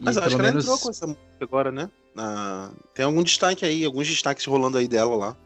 E 0.00 0.04
Mas 0.04 0.16
eu 0.16 0.22
acho 0.22 0.34
que 0.36 0.40
ela 0.42 0.50
menos- 0.50 0.64
entrou 0.64 0.78
com 0.78 0.90
essa 0.90 1.06
música 1.06 1.22
agora, 1.40 1.70
né? 1.70 1.90
Na- 2.14 2.70
Tem 2.94 3.04
algum 3.04 3.22
destaque 3.22 3.64
aí, 3.64 3.84
alguns 3.84 4.08
destaques 4.08 4.44
rolando 4.46 4.78
aí 4.78 4.88
dela 4.88 5.14
lá. 5.16 5.36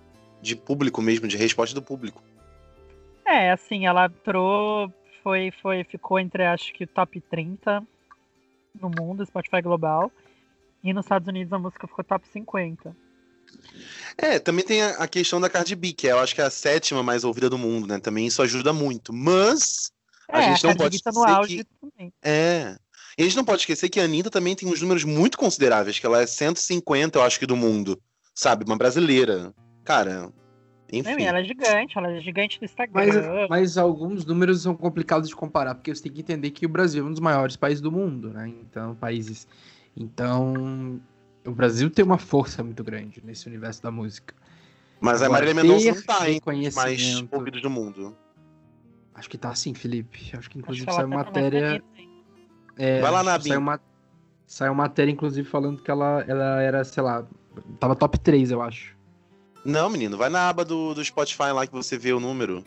De 0.40 0.54
público 0.54 1.02
mesmo, 1.02 1.26
de 1.26 1.36
resposta 1.36 1.74
do 1.74 1.82
público. 1.82 2.22
É, 3.26 3.50
assim, 3.50 3.86
ela 3.86 4.06
entrou, 4.06 4.92
foi, 5.22 5.50
foi, 5.60 5.82
ficou 5.84 6.18
entre 6.18 6.44
acho 6.46 6.72
que 6.72 6.86
top 6.86 7.20
30 7.20 7.82
no 8.80 8.88
mundo, 8.88 9.26
Spotify 9.26 9.60
global. 9.60 10.12
E 10.82 10.92
nos 10.92 11.04
Estados 11.04 11.26
Unidos 11.26 11.52
a 11.52 11.58
música 11.58 11.86
ficou 11.88 12.04
top 12.04 12.26
50. 12.28 12.94
É, 14.16 14.38
também 14.38 14.64
tem 14.64 14.82
a, 14.82 14.90
a 14.96 15.08
questão 15.08 15.40
da 15.40 15.48
Cardi 15.48 15.76
B, 15.76 15.92
que 15.92 16.06
eu 16.06 16.18
acho 16.18 16.34
que 16.34 16.40
é 16.40 16.44
a 16.44 16.50
sétima 16.50 17.02
mais 17.02 17.22
ouvida 17.24 17.48
do 17.48 17.56
mundo, 17.58 17.86
né? 17.86 17.98
Também 18.00 18.26
isso 18.26 18.42
ajuda 18.42 18.72
muito. 18.72 19.12
Mas, 19.12 19.92
A 20.30 20.40
é, 20.40 20.42
gente 20.42 20.64
não 20.64 20.70
Cardi 20.70 20.82
pode 20.82 21.02
tá 21.02 21.12
no 21.12 21.18
esquecer 21.20 21.36
auge 21.38 21.56
que- 21.58 21.64
também. 21.80 22.12
é. 22.22 22.76
E 23.16 23.22
a 23.22 23.24
gente 23.24 23.36
não 23.36 23.44
pode 23.44 23.62
esquecer 23.62 23.88
que 23.88 23.98
a 24.00 24.04
Anitta 24.04 24.30
também 24.30 24.54
tem 24.54 24.68
uns 24.68 24.80
números 24.80 25.02
muito 25.04 25.36
consideráveis, 25.38 25.98
que 25.98 26.06
ela 26.06 26.22
é 26.22 26.26
150, 26.26 27.18
eu 27.18 27.22
acho 27.22 27.38
que, 27.38 27.46
do 27.46 27.56
mundo. 27.56 28.00
Sabe? 28.34 28.64
Uma 28.64 28.76
brasileira. 28.76 29.52
Cara, 29.84 30.32
enfim. 30.92 31.10
Não, 31.10 31.18
ela 31.26 31.40
é 31.40 31.44
gigante, 31.44 31.98
ela 31.98 32.12
é 32.12 32.20
gigante 32.20 32.58
no 32.60 32.64
Instagram. 32.64 32.94
Mas, 32.94 33.48
mas 33.48 33.78
alguns 33.78 34.24
números 34.24 34.62
são 34.62 34.74
complicados 34.76 35.28
de 35.28 35.34
comparar, 35.34 35.74
porque 35.74 35.92
você 35.92 36.04
tem 36.04 36.12
que 36.12 36.20
entender 36.20 36.50
que 36.50 36.64
o 36.64 36.68
Brasil 36.68 37.04
é 37.04 37.08
um 37.08 37.10
dos 37.10 37.20
maiores 37.20 37.56
países 37.56 37.80
do 37.80 37.90
mundo, 37.90 38.30
né? 38.30 38.46
Então, 38.48 38.94
países. 38.94 39.48
Então, 39.96 41.00
o 41.48 41.52
Brasil 41.52 41.90
tem 41.90 42.04
uma 42.04 42.18
força 42.18 42.62
muito 42.62 42.84
grande 42.84 43.22
nesse 43.24 43.46
universo 43.46 43.82
da 43.82 43.90
música. 43.90 44.34
Mas 45.00 45.22
a 45.22 45.28
Marília 45.28 45.54
Mendonça 45.54 45.92
não 45.92 46.02
tá 46.02 46.26
os 46.28 46.74
mais 46.74 47.24
ouvidos 47.30 47.62
do 47.62 47.70
mundo. 47.70 48.16
Acho 49.14 49.30
que 49.30 49.38
tá 49.38 49.50
assim, 49.50 49.74
Felipe. 49.74 50.30
Acho 50.36 50.50
que 50.50 50.58
inclusive 50.58 50.86
saiu 50.86 50.96
tá 50.96 51.06
na 51.06 51.16
matéria. 51.16 51.82
Hein? 51.96 52.08
É, 52.76 53.00
Vai 53.00 53.10
lá, 53.10 53.22
Nabi. 53.22 53.48
Saiu, 53.48 53.60
uma, 53.60 53.80
saiu 54.46 54.74
matéria, 54.74 55.10
inclusive, 55.10 55.48
falando 55.48 55.82
que 55.82 55.90
ela, 55.90 56.24
ela 56.28 56.62
era, 56.62 56.84
sei 56.84 57.02
lá, 57.02 57.26
tava 57.80 57.96
top 57.96 58.18
3, 58.20 58.50
eu 58.50 58.62
acho. 58.62 58.96
Não, 59.64 59.88
menino, 59.90 60.16
vai 60.16 60.28
na 60.28 60.48
aba 60.48 60.64
do, 60.64 60.94
do 60.94 61.04
Spotify 61.04 61.50
lá 61.52 61.66
que 61.66 61.72
você 61.72 61.98
vê 61.98 62.12
o 62.12 62.20
número. 62.20 62.64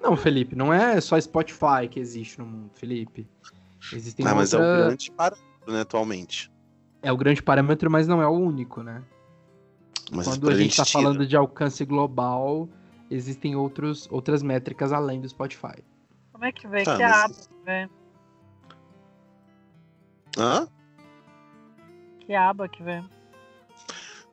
Não, 0.00 0.16
Felipe, 0.16 0.54
não 0.54 0.72
é 0.72 1.00
só 1.00 1.20
Spotify 1.20 1.88
que 1.90 1.98
existe 1.98 2.38
no 2.38 2.46
mundo, 2.46 2.70
Felipe. 2.74 3.26
Existem 3.92 4.26
Ah, 4.26 4.34
mas 4.34 4.52
é 4.52 4.56
o 4.56 4.60
grande 4.60 5.10
parâmetro, 5.10 5.72
né, 5.72 5.80
atualmente. 5.80 6.50
É 7.02 7.12
o 7.12 7.16
grande 7.16 7.42
parâmetro, 7.42 7.90
mas 7.90 8.06
não 8.06 8.20
é 8.22 8.26
o 8.26 8.32
único, 8.32 8.82
né? 8.82 9.02
Mas 10.12 10.26
Quando 10.26 10.48
a 10.48 10.54
gente 10.54 10.76
tá 10.76 10.84
tira. 10.84 11.02
falando 11.02 11.26
de 11.26 11.36
alcance 11.36 11.84
global, 11.84 12.68
existem 13.10 13.54
outros, 13.54 14.08
outras 14.10 14.42
métricas 14.42 14.92
além 14.92 15.20
do 15.20 15.28
Spotify. 15.28 15.82
Como 16.32 16.44
é 16.44 16.52
que 16.52 16.66
vê? 16.66 16.82
Tá, 16.82 16.96
que 16.96 17.02
mas- 17.02 17.24
aba 17.24 17.34
que 17.34 17.64
vê? 17.64 17.88
Hã? 20.38 20.68
Que 22.20 22.34
aba 22.34 22.68
que 22.68 22.82
vê? 22.82 23.02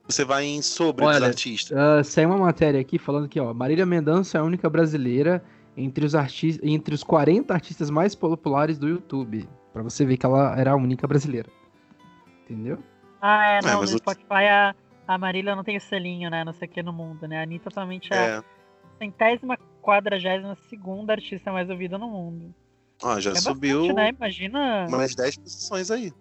Você 0.07 0.23
vai 0.23 0.45
em 0.45 0.61
sobre 0.61 1.03
Olha, 1.03 1.19
dos 1.19 1.29
artistas. 1.29 1.77
Ah, 1.77 2.03
saiu 2.03 2.29
uma 2.29 2.37
matéria 2.37 2.79
aqui 2.79 2.99
falando 2.99 3.27
que, 3.27 3.39
ó, 3.39 3.53
Marília 3.53 3.85
Mendonça 3.85 4.37
é 4.37 4.41
a 4.41 4.43
única 4.43 4.69
brasileira 4.69 5.43
entre 5.75 6.05
os, 6.05 6.13
entre 6.61 6.93
os 6.93 7.03
40 7.03 7.53
artistas 7.53 7.89
mais 7.89 8.13
populares 8.13 8.77
do 8.77 8.87
YouTube. 8.87 9.49
Pra 9.73 9.81
você 9.81 10.05
ver 10.05 10.17
que 10.17 10.25
ela 10.25 10.57
era 10.57 10.71
a 10.71 10.75
única 10.75 11.07
brasileira. 11.07 11.49
Entendeu? 12.45 12.79
Ah, 13.21 13.45
é, 13.47 13.57
É, 13.57 13.61
não, 13.61 13.79
mas 13.81 13.89
no 13.91 13.95
o- 13.95 13.99
Spotify 13.99 14.45
a, 14.49 14.75
A 15.07 15.17
Marília 15.17 15.55
não 15.55 15.63
tem 15.63 15.77
o 15.77 15.81
selinho, 15.81 16.29
né? 16.29 16.43
Não 16.43 16.53
sei 16.53 16.67
o 16.67 16.71
que 16.71 16.81
no 16.83 16.93
mundo, 16.93 17.27
né? 17.27 17.39
A 17.39 17.43
Anitta 17.43 17.69
é, 18.11 18.15
É. 18.15 18.37
a 18.37 18.43
centésima 18.99 19.57
quadragésima 19.81 20.55
segunda 20.69 21.13
artista 21.13 21.51
mais 21.51 21.69
ouvida 21.69 21.97
no 21.97 22.07
mundo. 22.09 22.53
Ó, 23.03 23.19
já 23.19 23.31
é 23.31 23.35
subiu 23.35 23.79
bastante, 23.87 23.95
né? 23.95 24.09
Imagina. 24.17 24.85
umas 24.87 25.13
10 25.15 25.37
posições 25.37 25.91
aí. 25.91 26.13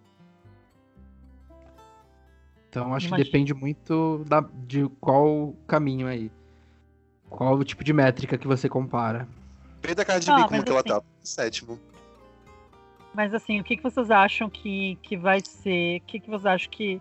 Então 2.69 2.93
acho 2.95 3.07
Imagina. 3.07 3.17
que 3.17 3.25
depende 3.25 3.55
muito 3.55 4.25
da, 4.29 4.41
de 4.41 4.89
qual 5.01 5.55
caminho 5.67 6.07
aí. 6.09 6.31
Qual 7.31 7.55
o 7.57 7.65
tipo 7.65 7.85
de 7.85 7.93
métrica 7.93 8.37
que 8.37 8.47
você 8.47 8.69
compara. 8.69 9.29
Vê 9.83 9.95
da 9.95 10.05
Cardi 10.05 10.31
Ah, 10.31 10.37
B 10.37 10.43
como 10.43 10.51
mas 10.57 10.65
que 10.65 10.71
ela 10.71 10.81
assim- 10.81 10.89
tá. 10.89 11.03
Sétimo. 11.23 11.79
Mas 13.15 13.33
assim, 13.33 13.61
o 13.61 13.65
que, 13.65 13.77
que 13.77 13.83
vocês 13.83 14.11
acham 14.11 14.51
que, 14.51 14.97
que 14.97 15.17
vai 15.17 15.41
ser? 15.41 15.99
O 15.99 16.01
que, 16.03 16.19
que 16.19 16.29
vocês 16.29 16.47
acham 16.47 16.71
que. 16.71 17.01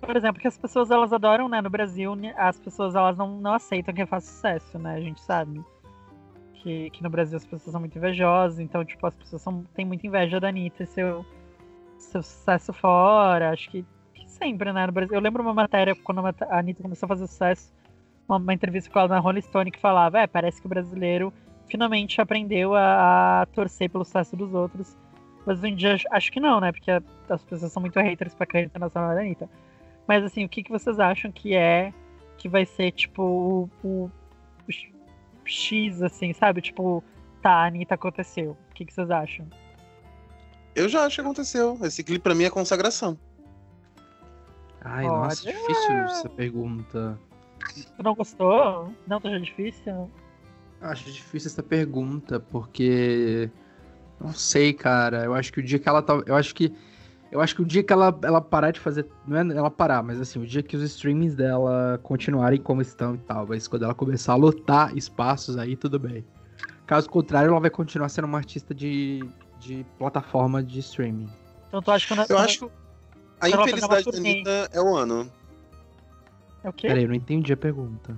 Por 0.00 0.16
exemplo, 0.16 0.40
que 0.40 0.48
as 0.48 0.56
pessoas 0.56 0.90
elas 0.90 1.12
adoram, 1.12 1.48
né? 1.48 1.60
No 1.60 1.70
Brasil, 1.70 2.14
né, 2.14 2.34
as 2.36 2.58
pessoas 2.58 2.94
elas 2.94 3.16
não, 3.16 3.38
não 3.38 3.52
aceitam 3.52 3.94
que 3.94 4.04
faça 4.06 4.26
sucesso, 4.26 4.78
né? 4.78 4.94
A 4.94 5.00
gente 5.00 5.20
sabe. 5.20 5.62
Que, 6.54 6.88
que 6.90 7.02
no 7.02 7.10
Brasil 7.10 7.36
as 7.36 7.44
pessoas 7.44 7.72
são 7.72 7.80
muito 7.80 7.98
invejosas, 7.98 8.58
então, 8.58 8.82
tipo, 8.82 9.06
as 9.06 9.14
pessoas 9.14 9.42
são, 9.42 9.64
têm 9.74 9.84
muita 9.84 10.06
inveja 10.06 10.40
da 10.40 10.48
Anitta 10.48 10.84
e 10.84 10.86
seu, 10.86 11.24
seu 11.98 12.22
sucesso 12.22 12.72
fora. 12.72 13.50
Acho 13.50 13.70
que, 13.70 13.84
que 14.14 14.26
sempre, 14.30 14.72
né? 14.72 14.86
No 14.86 14.92
Brasil. 14.92 15.14
Eu 15.14 15.20
lembro 15.20 15.42
uma 15.42 15.52
matéria 15.52 15.94
quando 15.94 16.26
a 16.26 16.58
Anitta 16.58 16.82
começou 16.82 17.06
a 17.06 17.08
fazer 17.08 17.26
sucesso, 17.26 17.70
uma, 18.26 18.38
uma 18.38 18.54
entrevista 18.54 18.90
com 18.90 18.98
ela 18.98 19.08
na 19.08 19.18
Rolling 19.18 19.42
Stone 19.42 19.70
que 19.70 19.78
falava, 19.78 20.20
é, 20.20 20.26
parece 20.26 20.60
que 20.60 20.66
o 20.66 20.70
brasileiro 20.70 21.30
finalmente 21.68 22.20
aprendeu 22.20 22.74
a, 22.74 23.42
a 23.42 23.46
torcer 23.46 23.90
pelo 23.90 24.04
sucesso 24.04 24.36
dos 24.36 24.52
outros. 24.54 24.96
Mas 25.46 25.58
hoje 25.58 25.68
em 25.72 25.76
dia 25.76 25.96
acho- 26.10 26.32
que 26.32 26.40
não, 26.40 26.60
né? 26.60 26.72
Porque 26.72 26.90
a- 26.90 27.02
as 27.28 27.42
pessoas 27.44 27.72
são 27.72 27.80
muito 27.80 27.98
haters 28.00 28.34
pra 28.34 28.46
carreira 28.46 28.66
internacional 28.66 29.14
da 29.14 29.20
Anitta. 29.20 29.48
Mas 30.06 30.24
assim, 30.24 30.44
o 30.44 30.48
que, 30.48 30.62
que 30.62 30.70
vocês 30.70 30.98
acham 31.00 31.30
que 31.32 31.54
é 31.54 31.92
que 32.38 32.48
vai 32.48 32.64
ser, 32.66 32.90
tipo, 32.92 33.22
o, 33.22 33.70
o- 33.86 34.10
o 34.66 34.72
X- 35.46 36.02
assim, 36.02 36.32
sabe? 36.32 36.60
Tipo, 36.60 37.02
tá, 37.42 37.50
a 37.52 37.66
Anitta 37.66 37.94
aconteceu. 37.94 38.56
O 38.70 38.74
que, 38.74 38.84
que 38.84 38.92
vocês 38.92 39.10
acham? 39.10 39.46
Eu 40.74 40.88
já 40.88 41.04
acho 41.04 41.16
que 41.16 41.20
aconteceu. 41.20 41.78
Esse 41.82 42.02
clipe 42.02 42.22
pra 42.22 42.34
mim 42.34 42.44
é 42.44 42.50
consagração. 42.50 43.18
Ai, 44.82 45.04
Olha. 45.06 45.18
nossa, 45.28 45.46
difícil 45.50 45.92
essa 46.04 46.28
pergunta. 46.28 47.18
Tu 47.96 48.02
não 48.02 48.14
gostou? 48.14 48.92
Não, 49.06 49.20
tá 49.20 49.30
já 49.30 49.38
difícil? 49.38 50.10
Acho 50.84 51.10
difícil 51.10 51.48
essa 51.50 51.62
pergunta, 51.62 52.38
porque. 52.40 53.50
Não 54.20 54.32
sei, 54.32 54.72
cara. 54.72 55.24
Eu 55.24 55.34
acho 55.34 55.52
que 55.52 55.60
o 55.60 55.62
dia 55.62 55.78
que 55.78 55.88
ela 55.88 56.02
tá. 56.02 56.22
Eu 56.26 56.34
acho 56.34 56.54
que. 56.54 56.72
Eu 57.32 57.40
acho 57.40 57.56
que 57.56 57.62
o 57.62 57.64
dia 57.64 57.82
que 57.82 57.92
ela, 57.92 58.16
ela 58.22 58.40
parar 58.40 58.70
de 58.70 58.78
fazer. 58.78 59.06
Não 59.26 59.36
é 59.36 59.56
ela 59.56 59.70
parar, 59.70 60.02
mas 60.02 60.20
assim, 60.20 60.38
o 60.40 60.46
dia 60.46 60.62
que 60.62 60.76
os 60.76 60.82
streamings 60.82 61.34
dela 61.34 61.98
continuarem 62.02 62.60
como 62.60 62.80
estão 62.80 63.14
e 63.14 63.18
tal. 63.18 63.46
Mas 63.46 63.66
quando 63.66 63.84
ela 63.84 63.94
começar 63.94 64.34
a 64.34 64.36
lotar 64.36 64.96
espaços 64.96 65.56
aí, 65.56 65.74
tudo 65.74 65.98
bem. 65.98 66.24
Caso 66.86 67.08
contrário, 67.08 67.48
ela 67.50 67.60
vai 67.60 67.70
continuar 67.70 68.08
sendo 68.10 68.26
uma 68.26 68.38
artista 68.38 68.74
de, 68.74 69.24
de 69.58 69.84
plataforma 69.98 70.62
de 70.62 70.78
streaming. 70.80 71.28
Então 71.68 71.80
tu 71.82 71.90
acha 71.90 72.06
que 72.06 72.14
quando- 72.14 72.20
Eu 72.30 72.36
quando- 72.36 72.44
acho 72.44 72.58
que 72.60 72.70
a 73.40 73.48
infelicidade 73.48 74.04
da. 74.12 74.18
Anitta 74.18 74.68
é 74.72 74.80
o 74.80 74.94
ano. 74.94 75.32
É 76.62 76.68
o 76.68 76.72
quê? 76.72 76.86
Peraí, 76.88 77.02
eu 77.04 77.08
não 77.08 77.14
entendi 77.16 77.52
a 77.52 77.56
pergunta. 77.56 78.14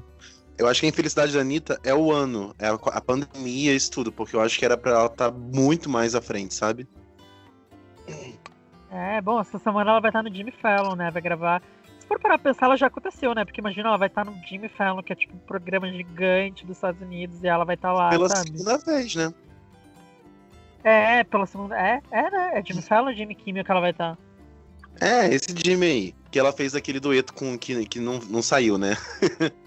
Eu 0.59 0.67
acho 0.67 0.81
que 0.81 0.87
a 0.87 0.89
infelicidade 0.89 1.33
da 1.33 1.41
Anitta 1.41 1.79
é 1.85 1.95
o 1.95 2.11
ano. 2.11 2.55
É 2.59 2.69
a, 2.69 3.01
pandemia, 3.01 3.75
isso 3.75 3.91
tudo. 3.91 4.11
Porque 4.11 4.35
eu 4.35 4.41
acho 4.41 4.59
que 4.59 4.65
era 4.65 4.77
pra 4.77 4.93
ela 4.93 5.07
estar 5.07 5.31
muito 5.31 5.89
mais 5.89 6.15
à 6.15 6.23
frente, 6.23 6.55
sabe? 6.55 6.89
É, 8.91 9.21
bom, 9.21 9.39
essa 9.41 9.59
semana 9.59 9.91
ela 9.91 10.01
vai 10.01 10.09
estar 10.09 10.23
no 10.23 10.35
Jimmy 10.35 10.53
Fallon, 10.53 10.95
né? 10.95 11.11
Vai 11.11 11.21
gravar. 11.21 11.63
Se 11.99 12.07
for 12.07 12.19
parar 12.19 12.39
pra 12.39 12.53
pensar, 12.53 12.67
ela 12.67 12.77
já 12.77 12.87
aconteceu, 12.87 13.35
né? 13.35 13.45
Porque 13.45 13.61
imagina, 13.61 13.89
ela 13.89 13.99
vai 13.99 14.09
estar 14.09 14.25
no 14.25 14.35
Jimmy 14.47 14.69
Fallon, 14.69 15.03
que 15.03 15.13
é 15.13 15.17
tipo 15.17 15.35
um 15.35 15.41
programa 15.41 15.91
gigante 15.93 16.65
dos 16.65 16.77
Estados 16.77 17.03
Unidos, 17.03 17.43
e 17.43 17.49
ela 17.49 17.65
vai 17.65 17.75
estar 17.75 17.93
lá, 17.93 18.09
Pela 18.09 18.29
sabe? 18.29 18.47
segunda 18.47 18.79
vez, 18.79 19.15
né? 19.15 19.35
É, 20.83 21.25
pela 21.25 21.47
segunda. 21.47 21.77
É, 21.77 22.01
é, 22.11 22.31
né? 22.31 22.51
É 22.55 22.65
Jimmy 22.65 22.81
Fallon 22.81 23.09
ou 23.09 23.15
Jimmy 23.15 23.35
Kimmel 23.35 23.65
que 23.65 23.71
ela 23.71 23.81
vai 23.81 23.91
estar? 23.91 24.17
É, 25.01 25.27
esse 25.35 25.55
Jimmy 25.55 25.87
aí. 25.87 26.15
Que 26.31 26.39
ela 26.39 26.53
fez 26.53 26.75
aquele 26.75 27.01
dueto 27.01 27.35
com 27.35 27.59
que, 27.59 27.85
que 27.87 27.99
não, 28.01 28.21
não 28.31 28.41
saiu, 28.41 28.79
né? 28.79 28.97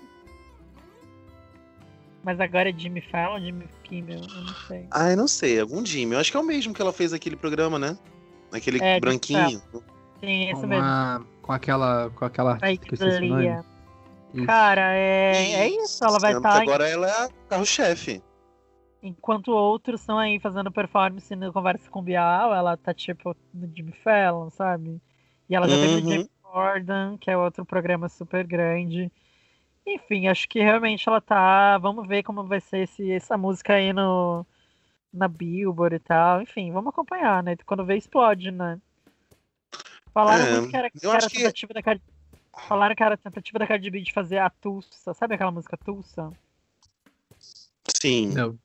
Mas 2.23 2.39
agora 2.39 2.69
é 2.69 2.73
Jimmy 2.77 3.01
Fallon 3.01 3.35
ou 3.35 3.39
Jimmy 3.41 3.65
Kimmel? 3.83 4.19
Eu 4.19 4.41
não 4.43 4.53
sei. 4.67 4.87
Ah, 4.91 5.09
eu 5.11 5.17
não 5.17 5.27
sei. 5.27 5.59
Algum 5.59 5.85
Jimmy. 5.85 6.13
Eu 6.13 6.19
acho 6.19 6.31
que 6.31 6.37
é 6.37 6.39
o 6.39 6.43
mesmo 6.45 6.73
que 6.73 6.81
ela 6.81 6.91
fez 6.93 7.13
aquele 7.13 7.35
programa, 7.35 7.79
né? 7.79 7.97
Aquele 8.51 8.81
É, 8.83 8.99
branquinho. 8.99 9.61
Sim, 10.19 10.49
esse 10.49 10.61
Com, 10.61 10.67
mesmo. 10.67 10.83
a, 10.83 11.21
com 11.41 11.51
aquela. 11.53 12.09
Com 12.09 12.25
aquela. 12.25 12.57
Isso. 14.33 14.45
Cara, 14.45 14.93
é, 14.93 15.51
é 15.53 15.69
isso. 15.69 16.03
Ela 16.03 16.19
vai 16.19 16.33
estar. 16.35 16.61
Agora 16.61 16.87
ela 16.87 17.07
é 17.07 17.11
a 17.25 17.29
carro-chefe. 17.47 18.21
Enquanto 19.01 19.49
outros 19.51 20.01
estão 20.01 20.19
aí 20.19 20.39
fazendo 20.41 20.69
performance 20.71 21.33
no 21.35 21.53
Conversa 21.53 21.89
com 21.89 22.01
Bial, 22.03 22.53
ela 22.53 22.75
tá 22.75 22.93
tipo 22.93 23.33
no 23.53 23.71
Jimmy 23.73 23.93
Fallon, 24.03 24.49
sabe? 24.49 25.01
E 25.49 25.55
ela 25.55 25.69
já 25.69 25.75
teve 25.75 25.93
Uhum. 25.95 26.01
no 26.01 26.09
James 26.09 26.29
Corden, 26.43 27.17
que 27.17 27.31
é 27.31 27.37
outro 27.37 27.63
programa 27.65 28.09
super 28.09 28.45
grande. 28.45 29.09
Enfim, 29.85 30.27
acho 30.27 30.47
que 30.47 30.59
realmente 30.59 31.07
ela 31.07 31.19
tá. 31.21 31.77
Vamos 31.77 32.07
ver 32.07 32.23
como 32.23 32.43
vai 32.45 32.61
ser 32.61 32.79
esse, 32.83 33.11
essa 33.11 33.37
música 33.37 33.73
aí 33.73 33.91
no, 33.91 34.45
na 35.11 35.27
Billboard 35.27 35.95
e 35.95 35.99
tal. 35.99 36.41
Enfim, 36.41 36.71
vamos 36.71 36.89
acompanhar, 36.89 37.41
né? 37.43 37.55
Quando 37.65 37.85
vê, 37.85 37.97
explode, 37.97 38.51
né? 38.51 38.79
Falaram 40.13 40.45
É, 40.45 40.51
muito 40.57 40.69
que 40.69 40.77
era, 40.77 40.89
que 40.89 41.07
a 41.07 41.19
que- 41.29 41.37
tentativa 41.37 41.73
da 41.73 41.81
Cardi... 41.83 42.03
Falaram 42.67 42.95
que 42.95 43.03
era 43.03 43.15
a 43.15 43.17
tentativa 43.17 43.57
da 43.59 43.65
Cardi 43.67 43.89
B 43.89 44.01
de 44.01 44.13
fazer 44.13 44.37
a 44.37 44.49
Tulsa. 44.49 45.13
Sabe 45.13 45.33
aquela 45.35 45.51
música 45.51 45.77
Tulsa? 45.77 46.31
Sim. 48.01 48.27
Não. 48.33 48.59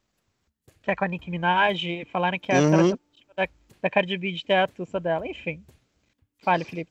que 0.82 0.90
é 0.90 0.96
com 0.96 1.04
a 1.04 1.08
Nicki 1.08 1.30
Minaj, 1.30 2.04
falaram 2.12 2.38
que 2.38 2.52
era 2.52 2.60
a 2.60 2.70
Uhum. 2.70 2.90
tentativa 2.90 3.34
da, 3.34 3.48
da 3.82 3.90
Cardi 3.90 4.18
B 4.18 4.32
de 4.32 4.44
ter 4.44 4.54
a 4.54 4.68
tussa 4.68 5.00
dela. 5.00 5.26
Enfim. 5.26 5.64
Fale, 6.42 6.64
Felipe. 6.64 6.90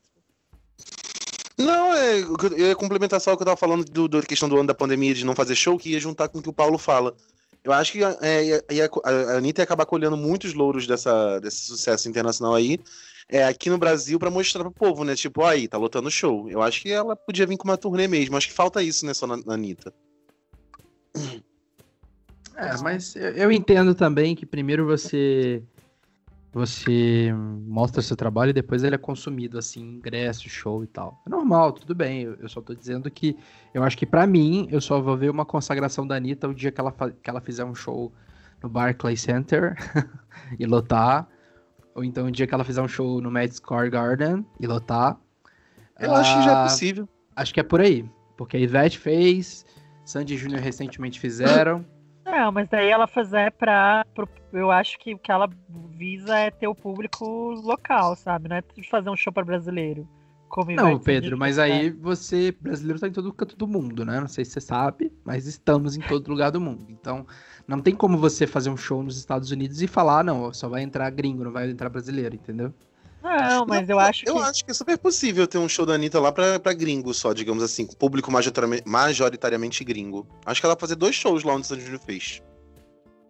Não, 1.56 1.94
é, 1.94 2.18
eu 2.20 2.76
complementar 2.76 3.20
só 3.20 3.32
o 3.32 3.36
que 3.36 3.42
eu 3.42 3.46
tava 3.46 3.56
falando 3.56 3.84
do, 3.84 4.08
da 4.08 4.22
questão 4.22 4.48
do 4.48 4.56
ano 4.56 4.66
da 4.66 4.74
pandemia, 4.74 5.14
de 5.14 5.24
não 5.24 5.36
fazer 5.36 5.54
show, 5.54 5.78
que 5.78 5.90
ia 5.90 6.00
juntar 6.00 6.28
com 6.28 6.38
o 6.38 6.42
que 6.42 6.48
o 6.48 6.52
Paulo 6.52 6.78
fala. 6.78 7.14
Eu 7.62 7.72
acho 7.72 7.92
que 7.92 8.00
é, 8.20 8.62
ia- 8.70 8.90
a 9.04 9.36
Anitta 9.36 9.62
ia 9.62 9.64
acabar 9.64 9.86
colhendo 9.86 10.16
muitos 10.16 10.52
louros 10.52 10.86
dessa, 10.86 11.38
desse 11.38 11.64
sucesso 11.64 12.08
internacional 12.08 12.54
aí, 12.54 12.78
é, 13.28 13.44
aqui 13.44 13.70
no 13.70 13.78
Brasil, 13.78 14.18
pra 14.18 14.30
mostrar 14.30 14.62
pro 14.64 14.70
povo, 14.72 15.04
né? 15.04 15.14
Tipo, 15.14 15.44
aí, 15.44 15.66
tá 15.68 15.78
lotando 15.78 16.10
show. 16.10 16.50
Eu 16.50 16.60
acho 16.60 16.82
que 16.82 16.90
ela 16.92 17.16
podia 17.16 17.46
vir 17.46 17.56
com 17.56 17.66
uma 17.68 17.78
turnê 17.78 18.06
mesmo. 18.06 18.36
Acho 18.36 18.48
que 18.48 18.52
falta 18.52 18.82
isso, 18.82 19.06
né, 19.06 19.14
só 19.14 19.26
na, 19.26 19.36
na 19.38 19.54
Anitta. 19.54 19.94
É, 22.56 22.76
mas 22.82 23.16
eu 23.16 23.50
entendo 23.50 23.94
também 23.94 24.36
que 24.36 24.44
primeiro 24.44 24.84
você 24.86 25.62
você 26.54 27.34
mostra 27.66 28.00
seu 28.00 28.16
trabalho 28.16 28.50
e 28.50 28.52
depois 28.52 28.84
ele 28.84 28.94
é 28.94 28.98
consumido, 28.98 29.58
assim, 29.58 29.96
ingresso, 29.96 30.48
show 30.48 30.84
e 30.84 30.86
tal. 30.86 31.20
É 31.26 31.28
normal, 31.30 31.72
tudo 31.72 31.94
bem. 31.94 32.22
Eu, 32.22 32.34
eu 32.36 32.48
só 32.48 32.60
tô 32.60 32.72
dizendo 32.74 33.10
que 33.10 33.36
eu 33.74 33.82
acho 33.82 33.98
que 33.98 34.06
pra 34.06 34.24
mim 34.26 34.68
eu 34.70 34.80
só 34.80 35.00
vou 35.00 35.16
ver 35.16 35.30
uma 35.30 35.44
consagração 35.44 36.06
da 36.06 36.14
Anitta 36.14 36.48
o 36.48 36.54
dia 36.54 36.70
que 36.70 36.80
ela, 36.80 36.92
que 36.92 37.28
ela 37.28 37.40
fizer 37.40 37.64
um 37.64 37.74
show 37.74 38.12
no 38.62 38.68
Barclays 38.68 39.20
Center 39.20 39.74
e 40.58 40.64
lotar. 40.64 41.28
Ou 41.94 42.04
então 42.04 42.26
o 42.26 42.30
dia 42.30 42.46
que 42.46 42.54
ela 42.54 42.64
fizer 42.64 42.82
um 42.82 42.88
show 42.88 43.20
no 43.20 43.30
Madison 43.30 43.56
Square 43.58 43.90
Garden 43.90 44.46
e 44.60 44.66
lotar. 44.66 45.18
Eu 45.98 46.14
acho 46.14 46.38
que 46.38 46.44
já 46.44 46.50
é 46.52 46.54
Ah, 46.54 46.62
possível. 46.62 47.08
Acho 47.34 47.52
que 47.52 47.60
é 47.60 47.64
por 47.64 47.80
aí. 47.80 48.08
Porque 48.36 48.56
a 48.56 48.60
Ivete 48.60 48.98
fez, 48.98 49.66
Sandy 50.04 50.36
Júnior 50.36 50.60
recentemente 50.60 51.18
fizeram. 51.18 51.84
Não, 52.34 52.50
mas 52.50 52.68
daí 52.68 52.88
ela 52.88 53.06
fazer 53.06 53.52
pra. 53.52 54.04
pro- 54.14 54.28
eu 54.52 54.70
acho 54.70 54.98
que 54.98 55.14
o 55.14 55.18
que 55.18 55.30
ela 55.30 55.48
visa 55.90 56.36
é 56.36 56.50
ter 56.50 56.66
o 56.66 56.74
público 56.74 57.24
local, 57.62 58.16
sabe? 58.16 58.48
Não 58.48 58.56
é 58.56 58.62
fazer 58.90 59.08
um 59.08 59.16
show 59.16 59.32
para 59.32 59.44
brasileiro. 59.44 60.06
Não, 60.76 60.98
Pedro, 60.98 61.36
mas 61.36 61.56
né? 61.56 61.64
aí 61.64 61.90
você, 61.90 62.52
brasileiro, 62.60 63.00
tá 63.00 63.08
em 63.08 63.12
todo 63.12 63.32
canto 63.32 63.56
do 63.56 63.66
mundo, 63.66 64.04
né? 64.04 64.20
Não 64.20 64.28
sei 64.28 64.44
se 64.44 64.52
você 64.52 64.60
sabe, 64.60 65.12
mas 65.24 65.46
estamos 65.46 65.96
em 65.96 66.00
todo 66.00 66.28
lugar 66.28 66.50
do 66.50 66.60
mundo. 66.60 66.86
Então, 66.88 67.26
não 67.66 67.80
tem 67.80 67.94
como 67.94 68.18
você 68.18 68.46
fazer 68.46 68.70
um 68.70 68.76
show 68.76 69.02
nos 69.02 69.16
Estados 69.16 69.50
Unidos 69.50 69.82
e 69.82 69.86
falar, 69.86 70.20
"Ah, 70.20 70.22
não, 70.22 70.52
só 70.52 70.68
vai 70.68 70.82
entrar 70.82 71.08
gringo, 71.10 71.44
não 71.44 71.52
vai 71.52 71.70
entrar 71.70 71.88
brasileiro, 71.88 72.34
entendeu? 72.34 72.72
Não, 73.24 73.64
mas 73.66 73.88
eu 73.88 73.98
acho 73.98 74.24
que. 74.24 74.30
Eu 74.30 74.38
acho 74.38 74.62
que 74.64 74.70
é 74.70 74.74
super 74.74 74.98
possível 74.98 75.46
ter 75.46 75.56
um 75.56 75.68
show 75.68 75.86
da 75.86 75.94
Anitta 75.94 76.20
lá 76.20 76.30
pra, 76.30 76.60
pra 76.60 76.74
gringo 76.74 77.14
só, 77.14 77.32
digamos 77.32 77.62
assim, 77.62 77.86
com 77.86 77.94
público 77.94 78.30
majoritariamente, 78.30 78.82
majoritariamente 78.86 79.82
gringo. 79.82 80.26
Acho 80.44 80.60
que 80.60 80.66
ela 80.66 80.74
vai 80.74 80.80
fazer 80.80 80.94
dois 80.94 81.14
shows 81.14 81.42
lá 81.42 81.54
onde 81.54 81.62
o 81.62 81.64
Sandy 81.64 81.82
Júnior 81.82 82.02
fez. 82.04 82.42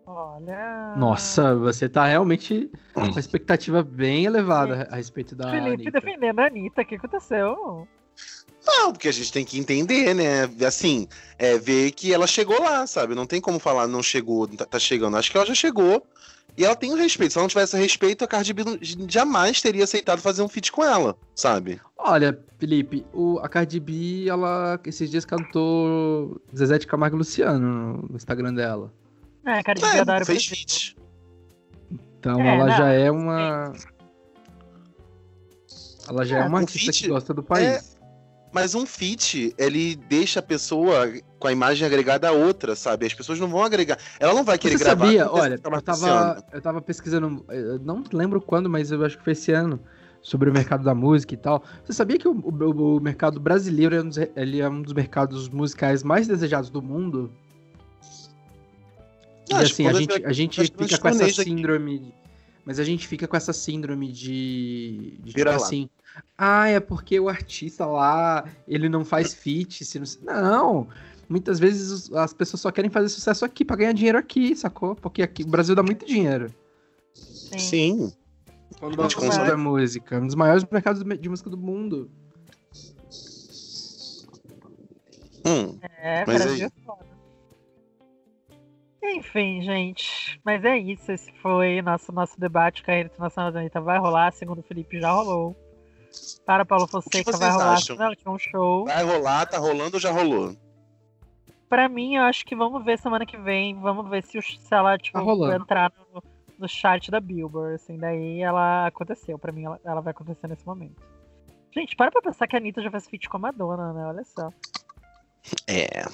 Olha. 0.04 0.94
Nossa, 0.96 1.54
você 1.54 1.88
tá 1.88 2.06
realmente 2.06 2.70
com 2.92 3.02
uma 3.02 3.20
expectativa 3.20 3.82
bem 3.82 4.24
elevada 4.26 4.88
a 4.90 4.96
respeito 4.96 5.34
da 5.36 5.50
Felipe 5.50 5.88
Anitta. 5.88 5.90
defendendo 5.92 6.38
a 6.40 6.46
Anitta, 6.46 6.82
o 6.82 6.84
que 6.84 6.96
aconteceu? 6.96 7.86
Não, 8.66 8.92
porque 8.92 9.08
a 9.08 9.12
gente 9.12 9.32
tem 9.32 9.44
que 9.44 9.58
entender, 9.58 10.12
né? 10.14 10.50
Assim, 10.66 11.06
é, 11.38 11.56
ver 11.56 11.92
que 11.92 12.12
ela 12.12 12.26
chegou 12.26 12.60
lá, 12.60 12.86
sabe? 12.86 13.14
Não 13.14 13.26
tem 13.26 13.40
como 13.40 13.58
falar 13.58 13.86
não 13.86 14.02
chegou, 14.02 14.48
tá, 14.48 14.64
tá 14.64 14.78
chegando. 14.78 15.16
Acho 15.16 15.30
que 15.30 15.36
ela 15.36 15.46
já 15.46 15.54
chegou 15.54 16.04
e 16.56 16.64
ela 16.64 16.76
tem 16.76 16.92
o 16.92 16.96
respeito. 16.96 17.32
Se 17.32 17.38
ela 17.38 17.44
não 17.44 17.48
tivesse 17.48 17.76
respeito, 17.76 18.24
a 18.24 18.28
Cardi 18.28 18.52
B 18.52 18.62
jamais 19.08 19.60
teria 19.60 19.84
aceitado 19.84 20.20
fazer 20.20 20.42
um 20.42 20.48
feat 20.48 20.70
com 20.70 20.84
ela, 20.84 21.16
sabe? 21.34 21.80
Olha, 21.98 22.38
Felipe, 22.58 23.04
o, 23.12 23.38
a 23.40 23.48
Cardi 23.48 23.80
B, 23.80 24.26
ela 24.28 24.78
esses 24.86 25.10
dias 25.10 25.24
cantou 25.24 26.40
Zezé 26.54 26.78
de 26.78 26.86
Camargo 26.86 27.16
e 27.16 27.18
Luciano 27.18 28.06
no 28.08 28.16
Instagram 28.16 28.54
dela. 28.54 28.92
É, 29.44 29.62
cara, 29.62 29.78
de 29.78 29.84
É, 29.84 30.00
adoro 30.00 30.24
fez 30.24 30.46
Brasil. 30.46 30.56
feat. 30.66 30.96
Então 32.20 32.40
É, 32.40 32.54
ela 32.56 32.66
não, 32.66 32.76
já 32.76 32.88
é 32.90 33.10
uma. 33.10 33.72
Ela 36.08 36.24
já 36.24 36.38
é, 36.38 36.40
É, 36.40 36.44
uma 36.44 36.58
um 36.58 36.60
artista 36.62 36.92
feat 36.92 37.02
que 37.02 37.08
gosta 37.08 37.34
do 37.34 37.42
país. 37.42 37.93
Mas 38.54 38.72
um 38.76 38.86
feat, 38.86 39.52
ele 39.58 39.96
deixa 39.96 40.38
a 40.38 40.42
pessoa 40.42 41.12
com 41.40 41.48
a 41.48 41.52
imagem 41.52 41.84
agregada 41.84 42.28
a 42.28 42.32
outra, 42.32 42.76
sabe? 42.76 43.04
As 43.04 43.12
pessoas 43.12 43.40
não 43.40 43.48
vão 43.48 43.64
agregar. 43.64 43.98
Ela 44.20 44.32
não 44.32 44.44
vai 44.44 44.56
querer 44.56 44.78
Você 44.78 44.84
gravar. 44.84 45.04
sabia? 45.06 45.28
Olha, 45.28 45.54
eu 45.54 45.82
tava, 45.82 46.44
eu 46.52 46.62
tava 46.62 46.80
pesquisando, 46.80 47.44
eu 47.48 47.80
não 47.80 48.04
lembro 48.12 48.40
quando, 48.40 48.70
mas 48.70 48.92
eu 48.92 49.04
acho 49.04 49.18
que 49.18 49.24
foi 49.24 49.32
esse 49.32 49.50
ano, 49.50 49.80
sobre 50.22 50.48
o 50.48 50.52
mercado 50.52 50.84
da 50.84 50.94
música 50.94 51.34
e 51.34 51.36
tal. 51.36 51.64
Você 51.84 51.92
sabia 51.92 52.16
que 52.16 52.28
o, 52.28 52.30
o- 52.32 52.96
o 52.96 53.00
mercado 53.00 53.40
brasileiro 53.40 53.96
é 53.96 54.00
um, 54.00 54.08
dos, 54.08 54.18
ele 54.36 54.60
é 54.60 54.68
um 54.68 54.80
dos 54.82 54.92
mercados 54.92 55.48
musicais 55.48 56.04
mais 56.04 56.28
desejados 56.28 56.70
do 56.70 56.80
mundo? 56.80 57.32
E 59.50 59.54
acho 59.54 59.72
assim, 59.72 59.86
a 59.86 59.92
gente, 59.92 60.24
a 60.26 60.32
gente 60.32 60.60
fica 60.62 60.98
com 60.98 61.08
essa 61.08 61.18
turnês 61.18 61.38
aqui. 61.38 61.50
síndrome. 61.50 62.14
Mas 62.64 62.78
a 62.78 62.84
gente 62.84 63.06
fica 63.06 63.28
com 63.28 63.36
essa 63.36 63.52
síndrome 63.52 64.10
de. 64.10 65.18
de 65.22 65.32
tipo 65.34 65.44
lá. 65.44 65.56
assim. 65.56 65.90
Ah, 66.36 66.68
é 66.68 66.80
porque 66.80 67.18
o 67.18 67.28
artista 67.28 67.86
lá, 67.86 68.44
ele 68.66 68.88
não 68.88 69.04
faz 69.04 69.32
feat. 69.34 69.84
Se 69.84 69.98
não... 69.98 70.06
não! 70.42 70.88
Muitas 71.28 71.58
vezes 71.58 72.12
as 72.12 72.34
pessoas 72.34 72.60
só 72.60 72.70
querem 72.70 72.90
fazer 72.90 73.08
sucesso 73.08 73.44
aqui 73.44 73.64
pra 73.64 73.76
ganhar 73.76 73.92
dinheiro 73.92 74.18
aqui, 74.18 74.54
sacou? 74.54 74.94
Porque 74.94 75.22
aqui 75.22 75.42
o 75.42 75.46
Brasil 75.48 75.74
dá 75.74 75.82
muito 75.82 76.04
dinheiro. 76.04 76.52
Sim. 77.14 77.58
Sim. 77.58 78.12
Quando 78.78 78.92
Gente, 78.92 79.00
o 79.00 79.06
assunto 79.06 79.24
consome. 79.26 79.50
é 79.50 79.56
música. 79.56 80.18
Um 80.18 80.26
dos 80.26 80.34
maiores 80.34 80.64
mercados 80.70 81.02
de 81.02 81.28
música 81.28 81.48
do 81.48 81.56
mundo. 81.56 82.10
Hum. 85.46 85.78
É, 85.98 86.24
Mas 86.26 86.42
Brasil 86.42 86.52
aí- 86.66 86.72
é 86.78 86.84
foda. 86.84 87.04
Enfim, 89.02 89.62
gente. 89.62 90.40
Mas 90.44 90.64
é 90.64 90.76
isso. 90.78 91.10
Esse 91.12 91.30
foi 91.40 91.80
nosso, 91.82 92.10
nosso 92.12 92.38
debate. 92.40 92.82
Carreira 92.82 93.08
Internacional 93.12 93.52
da 93.52 93.60
Anitta 93.60 93.80
vai 93.80 93.98
rolar. 93.98 94.32
Segundo 94.32 94.60
o 94.60 94.62
Felipe, 94.62 94.98
já 95.00 95.10
rolou. 95.12 95.54
Para 96.46 96.64
Paulo 96.64 96.86
Fonseca 96.86 97.36
vai 97.36 97.50
rolar. 97.50 97.72
acham? 97.74 97.96
Não, 97.96 98.14
tinha 98.14 98.30
um 98.32 98.38
show. 98.38 98.84
Vai 98.84 99.02
rolar, 99.04 99.46
tá 99.46 99.58
rolando 99.58 99.96
ou 99.96 100.00
já 100.00 100.10
rolou? 100.10 100.54
Pra 101.68 101.88
mim, 101.88 102.16
eu 102.16 102.22
acho 102.24 102.44
que 102.44 102.54
vamos 102.54 102.84
ver 102.84 102.98
semana 102.98 103.24
que 103.26 103.36
vem. 103.36 103.80
Vamos 103.80 104.08
ver 104.08 104.22
se, 104.22 104.38
o- 104.38 104.42
se 104.42 104.58
ela, 104.74 104.96
tipo, 104.98 105.18
Tá 105.18 105.56
entrar 105.56 105.92
no, 106.12 106.22
no 106.58 106.68
chat 106.68 107.10
da 107.10 107.18
Billboard. 107.20 107.74
Assim, 107.76 107.96
daí 107.96 108.40
ela 108.40 108.86
aconteceu. 108.86 109.38
Pra 109.38 109.50
mim, 109.52 109.64
ela, 109.64 109.80
ela 109.84 110.00
vai 110.00 110.10
acontecer 110.12 110.46
nesse 110.46 110.64
momento. 110.66 111.02
Gente, 111.72 111.96
para 111.96 112.10
pra 112.12 112.22
pensar 112.22 112.46
que 112.46 112.54
a 112.54 112.58
Anitta 112.58 112.80
já 112.82 112.90
fez 112.90 113.06
feat 113.08 113.28
com 113.28 113.36
a 113.38 113.40
Madonna, 113.40 113.92
né? 113.92 114.06
Olha 114.06 114.22
só. 114.24 114.50
É. 115.66 116.04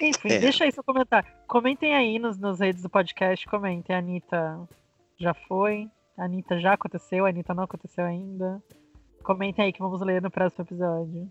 Enfim, 0.00 0.28
É. 0.28 0.38
deixa 0.38 0.62
aí 0.64 0.70
seu 0.72 0.84
comentário. 0.84 1.28
Comentem 1.48 1.94
aí 1.94 2.18
nos, 2.18 2.38
nos 2.38 2.60
redes 2.60 2.82
do 2.82 2.88
podcast. 2.88 3.44
Comentem. 3.48 3.96
A 3.96 3.98
Anitta 3.98 4.60
já 5.18 5.34
foi. 5.34 5.90
A 6.18 6.24
Anitta 6.24 6.58
já 6.58 6.72
aconteceu. 6.74 7.24
A 7.24 7.28
Anitta 7.28 7.54
não 7.54 7.64
aconteceu 7.64 8.04
ainda. 8.04 8.62
Comentem 9.22 9.64
aí 9.64 9.72
que 9.72 9.78
vamos 9.80 10.00
ler 10.00 10.20
no 10.22 10.30
próximo 10.30 10.64
episódio. 10.64 11.30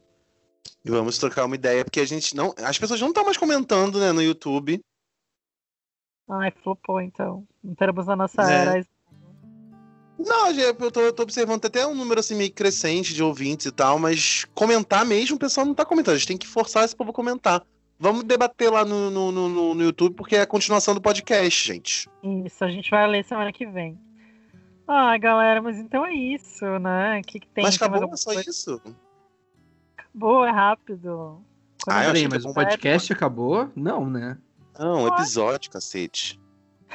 E 0.86 0.90
vamos 0.90 1.18
trocar 1.18 1.46
uma 1.46 1.56
ideia, 1.56 1.84
porque 1.84 2.00
a 2.00 2.06
gente 2.06 2.36
não. 2.36 2.54
As 2.64 2.78
pessoas 2.78 3.00
não 3.02 3.10
estão 3.10 3.26
mais 3.26 3.38
comentando, 3.38 4.00
né, 4.00 4.12
no 4.12 4.22
YouTube. 4.22 4.80
Ai, 6.30 6.52
flopou 6.64 7.02
então. 7.02 7.46
Não 7.64 7.74
teremos 7.76 8.06
na 8.08 8.16
nossa 8.16 8.42
É. 8.42 8.54
era. 8.66 8.86
Não, 10.20 10.50
eu 10.52 10.92
tô, 10.92 11.00
eu 11.02 11.14
tô 11.14 11.24
observando 11.24 11.64
até 11.66 11.86
um 11.86 11.94
número 11.94 12.20
assim 12.20 12.36
meio 12.36 12.52
crescente 12.52 13.14
de 13.14 13.22
ouvintes 13.22 13.68
e 13.68 13.72
tal, 13.72 14.00
mas 14.00 14.46
comentar 14.56 15.06
mesmo, 15.06 15.36
o 15.36 15.40
pessoal 15.40 15.66
não 15.66 15.76
tá 15.76 15.86
comentando. 15.86 16.16
A 16.16 16.18
gente 16.18 16.28
tem 16.28 16.38
que 16.38 16.48
forçar 16.48 16.84
esse 16.84 16.96
povo 16.96 17.12
a 17.12 17.14
comentar. 17.14 17.64
Vamos 18.00 18.24
debater 18.24 18.72
lá 18.72 18.84
no, 18.84 19.10
no, 19.12 19.32
no, 19.32 19.50
no- 19.50 19.74
no 19.76 19.84
YouTube, 19.84 20.16
porque 20.16 20.36
é 20.36 20.42
a 20.42 20.48
continuação 20.48 20.94
do 20.96 21.02
podcast, 21.02 21.68
gente. 21.68 22.10
Isso, 22.46 22.64
a 22.64 22.70
gente 22.70 22.90
vai 22.90 23.08
ler 23.08 23.24
semana 23.26 23.52
que 23.54 23.66
vem. 23.68 23.98
Ai, 24.88 25.20
galera, 25.20 25.62
mas 25.62 25.78
então 25.78 26.06
é 26.06 26.14
isso, 26.14 26.66
né? 26.80 27.20
O 27.20 27.24
que, 27.24 27.40
que 27.42 27.48
tem? 27.48 27.64
mas 27.64 27.78
Tem 27.78 27.90
mais 27.90 27.94
acabou, 28.02 28.14
é 28.14 28.18
só 28.18 28.34
coisa? 28.34 28.50
isso. 28.50 28.82
Acabou, 29.98 30.46
é 30.46 30.52
rápido. 30.52 31.42
Quando 31.84 31.96
Ah, 31.98 32.06
eu 32.06 32.12
achei 32.12 32.28
mas 32.28 32.44
pede- 32.44 32.54
podcast 32.54 33.14
acabou? 33.14 33.70
Não, 33.76 34.10
né? 34.10 34.38
Não, 34.80 35.04
um 35.04 35.08
episódio, 35.08 35.70
cacete. 35.72 36.40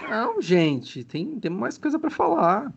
Não, 0.08 0.40
gente, 0.40 1.04
tem, 1.04 1.38
tem 1.38 1.50
mais 1.50 1.76
coisa 1.76 1.98
pra 1.98 2.10
falar. 2.10 2.72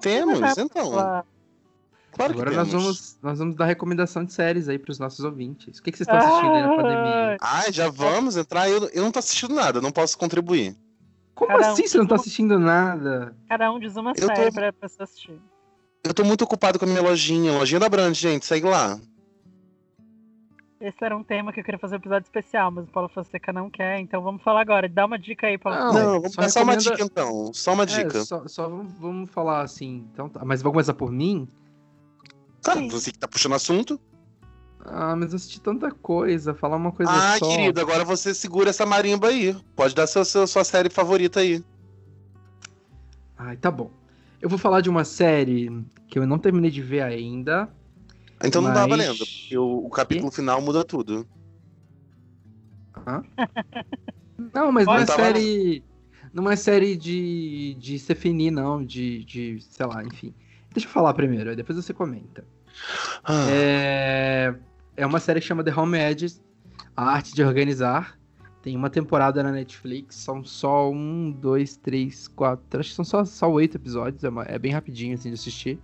Temos, 0.00 0.40
é 0.40 0.60
então. 0.62 0.90
Claro 0.90 2.32
Agora 2.32 2.50
que 2.50 2.56
nós 2.56 2.68
temos. 2.68 2.82
vamos, 2.84 3.18
nós 3.22 3.38
vamos 3.38 3.54
dar 3.56 3.66
recomendação 3.66 4.24
de 4.24 4.32
séries 4.32 4.68
aí 4.68 4.78
pros 4.78 4.98
nossos 4.98 5.20
ouvintes. 5.24 5.78
O 5.78 5.82
que, 5.82 5.92
que 5.92 5.98
vocês 5.98 6.08
estão 6.08 6.18
assistindo 6.18 6.54
aí 6.54 6.62
na 6.62 6.68
pandemia? 6.76 7.36
Ah, 7.40 7.70
já 7.70 7.90
vamos 7.90 8.36
entrar. 8.38 8.68
Eu, 8.70 8.88
eu 8.88 9.02
não 9.04 9.12
tô 9.12 9.18
assistindo 9.18 9.54
nada, 9.54 9.78
eu 9.78 9.82
não 9.82 9.92
posso 9.92 10.16
contribuir. 10.16 10.74
Como 11.36 11.52
Cada 11.52 11.68
um 11.68 11.72
assim 11.72 11.86
você 11.86 11.98
não 11.98 12.06
tá 12.06 12.14
assistindo 12.16 12.58
nada? 12.58 13.36
Cada 13.48 13.70
um 13.70 13.78
diz 13.78 13.94
uma 13.96 14.10
Eu 14.10 14.14
tô- 14.28 14.34
série 14.34 14.50
pra 14.50 14.72
pessoa 14.72 15.04
assistir. 15.04 15.38
Eu 16.02 16.12
tô 16.14 16.24
muito 16.24 16.42
ocupado 16.42 16.78
com 16.78 16.84
a 16.84 16.88
minha 16.88 17.02
lojinha, 17.02 17.52
lojinha 17.52 17.78
da 17.78 17.88
Brand, 17.88 18.14
gente, 18.14 18.44
segue 18.46 18.66
lá. 18.66 18.98
Esse 20.80 21.02
era 21.04 21.16
um 21.16 21.22
tema 21.24 21.52
que 21.52 21.60
eu 21.60 21.64
queria 21.64 21.78
fazer 21.78 21.94
um 21.96 21.98
episódio 21.98 22.26
especial, 22.26 22.70
mas 22.70 22.84
o 22.86 22.90
Paulo 22.90 23.08
Fonseca 23.08 23.52
não 23.52 23.70
quer, 23.70 23.98
então 23.98 24.22
vamos 24.22 24.42
falar 24.42 24.60
agora. 24.60 24.88
Dá 24.88 25.06
uma 25.06 25.18
dica 25.18 25.46
aí, 25.46 25.56
Paulo 25.58 25.78
Não. 25.78 25.92
Não, 25.92 26.12
vamos 26.20 26.32
só 26.34 26.40
dar 26.42 26.48
só 26.50 26.62
uma 26.62 26.76
dica 26.76 27.02
então. 27.02 27.52
Só 27.54 27.72
uma 27.74 27.82
É, 27.84 27.86
dica. 27.86 28.24
só 28.24 28.46
só 28.48 28.68
vamos, 28.68 28.92
vamos 28.98 29.30
falar 29.30 29.62
assim. 29.62 30.06
Então, 30.12 30.28
tá. 30.28 30.44
Mas 30.44 30.62
vamos 30.62 30.74
começar 30.74 30.94
por 30.94 31.10
mim? 31.10 31.48
Claro, 32.62 32.80
Sim. 32.80 32.88
você 32.88 33.10
que 33.12 33.18
tá 33.18 33.26
puxando 33.28 33.54
assunto. 33.54 34.00
Ah, 34.88 35.16
mas 35.16 35.32
eu 35.32 35.36
assisti 35.36 35.60
tanta 35.60 35.90
coisa. 35.90 36.54
Falar 36.54 36.76
uma 36.76 36.92
coisa 36.92 37.10
Ah, 37.12 37.36
só. 37.38 37.48
querido, 37.48 37.80
agora 37.80 38.04
você 38.04 38.32
segura 38.32 38.70
essa 38.70 38.86
marimba 38.86 39.28
aí. 39.28 39.54
Pode 39.74 39.94
dar 39.94 40.06
seu, 40.06 40.24
seu- 40.24 40.46
sua 40.46 40.62
série 40.64 40.88
favorita 40.88 41.40
aí. 41.40 41.64
Ai, 43.36 43.56
tá 43.56 43.70
bom. 43.70 43.90
Eu 44.40 44.48
vou 44.48 44.58
falar 44.58 44.80
de 44.80 44.88
uma 44.88 45.04
série 45.04 45.84
que 46.08 46.18
eu 46.18 46.26
não 46.26 46.38
terminei 46.38 46.70
de 46.70 46.80
ver 46.82 47.02
ainda. 47.02 47.68
Então 48.44 48.62
não 48.62 48.72
tá 48.72 48.86
Mas- 48.86 48.90
valendo, 48.90 49.18
porque 49.18 49.58
o, 49.58 49.86
o 49.86 49.90
capítulo 49.90 50.30
final 50.30 50.60
muda 50.60 50.84
tudo. 50.84 51.26
Não, 54.54 54.70
mas 54.72 54.86
não 54.86 54.94
é 54.96 55.04
tá 55.04 55.14
série. 55.16 55.84
Não 56.32 56.50
é 56.50 56.56
série 56.56 56.96
de, 56.96 57.74
de 57.78 57.98
Stephanie, 57.98 58.50
não. 58.50 58.84
De, 58.84 59.24
de. 59.24 59.58
sei 59.60 59.86
lá, 59.86 60.04
enfim. 60.04 60.34
Deixa 60.72 60.86
eu 60.86 60.92
falar 60.92 61.14
primeiro, 61.14 61.48
aí 61.50 61.56
depois 61.56 61.76
você 61.76 61.94
comenta. 61.94 62.44
Ah, 63.24 63.46
É, 63.50 64.54
é 64.96 65.04
uma 65.06 65.20
série 65.20 65.40
que 65.40 65.46
chama 65.46 65.62
The 65.64 65.74
Home 65.74 65.98
Edge, 65.98 66.36
A 66.96 67.04
Arte 67.10 67.34
de 67.34 67.42
Organizar. 67.42 68.18
Tem 68.62 68.74
uma 68.76 68.90
temporada 68.90 69.42
na 69.42 69.52
Netflix, 69.52 70.16
são 70.16 70.42
só 70.42 70.90
um, 70.90 71.30
dois, 71.30 71.76
três, 71.76 72.26
quatro. 72.26 72.80
Acho 72.80 72.88
que 72.90 72.96
são 72.96 73.04
só, 73.04 73.24
só 73.24 73.50
oito 73.50 73.76
episódios, 73.76 74.24
é, 74.24 74.28
uma- 74.28 74.44
é 74.44 74.58
bem 74.58 74.72
rapidinho 74.72 75.14
assim 75.14 75.28
de 75.28 75.34
assistir. 75.34 75.78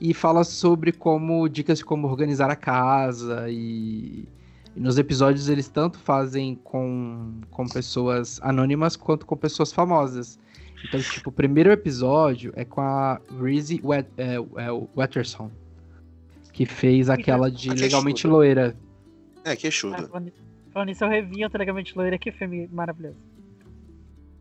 E 0.00 0.12
fala 0.14 0.42
sobre 0.42 0.90
como 0.92 1.48
dicas 1.48 1.78
de 1.78 1.84
como 1.84 2.08
organizar 2.08 2.50
a 2.50 2.56
casa 2.56 3.46
e, 3.48 4.26
e 4.74 4.80
nos 4.80 4.98
episódios 4.98 5.48
eles 5.48 5.68
tanto 5.68 5.98
fazem 5.98 6.56
com, 6.64 7.34
com 7.50 7.68
pessoas 7.68 8.40
anônimas 8.42 8.96
quanto 8.96 9.24
com 9.26 9.36
pessoas 9.36 9.72
famosas. 9.72 10.38
Então, 10.82 10.98
tipo, 11.00 11.28
o 11.28 11.32
primeiro 11.32 11.70
episódio 11.70 12.52
é 12.56 12.64
com 12.64 12.80
a 12.80 13.20
Reese 13.40 13.78
Wet, 13.84 14.08
é, 14.16 14.34
é, 14.36 14.88
Watterson, 14.96 15.50
que 16.52 16.66
fez 16.66 17.08
aquela 17.10 17.50
de 17.50 17.70
A 17.70 17.74
Legalmente. 17.74 18.26
Loira. 18.26 18.76
é, 19.44 19.56
que 19.56 19.68
Ah, 19.68 19.70
chuda. 19.70 20.06
falando 20.08 20.24
nisso- 20.26 20.42
falando 20.72 20.88
nisso, 20.88 21.04
eu 21.04 21.08
revi 21.08 21.44
o 21.44 21.50
Telegamente 21.50 21.96
Loira, 21.96 22.18
que 22.18 22.30
filme 22.32 22.68
maravilhoso. 22.72 23.16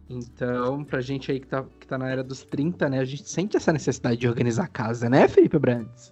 Então, 0.09 0.83
pra 0.83 1.01
gente 1.01 1.31
aí 1.31 1.39
que 1.39 1.45
tá, 1.47 1.63
que 1.79 1.85
tá 1.85 1.97
na 1.97 2.09
era 2.09 2.23
dos 2.23 2.43
30, 2.43 2.89
né, 2.89 2.99
a 2.99 3.05
gente 3.05 3.29
sente 3.29 3.55
essa 3.55 3.71
necessidade 3.71 4.17
de 4.17 4.27
organizar 4.27 4.63
a 4.63 4.67
casa, 4.67 5.07
né, 5.09 5.27
Felipe 5.27 5.59
Brandes? 5.59 6.11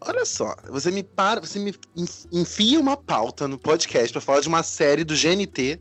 Olha 0.00 0.24
só, 0.24 0.54
você 0.70 0.90
me 0.90 1.02
para, 1.02 1.40
você 1.40 1.58
me 1.58 1.74
enf- 1.96 2.24
enfia 2.32 2.78
uma 2.80 2.96
pauta 2.96 3.46
no 3.48 3.58
podcast 3.58 4.12
pra 4.12 4.20
falar 4.22 4.40
de 4.40 4.48
uma 4.48 4.62
série 4.62 5.04
do 5.04 5.14
GNT, 5.14 5.78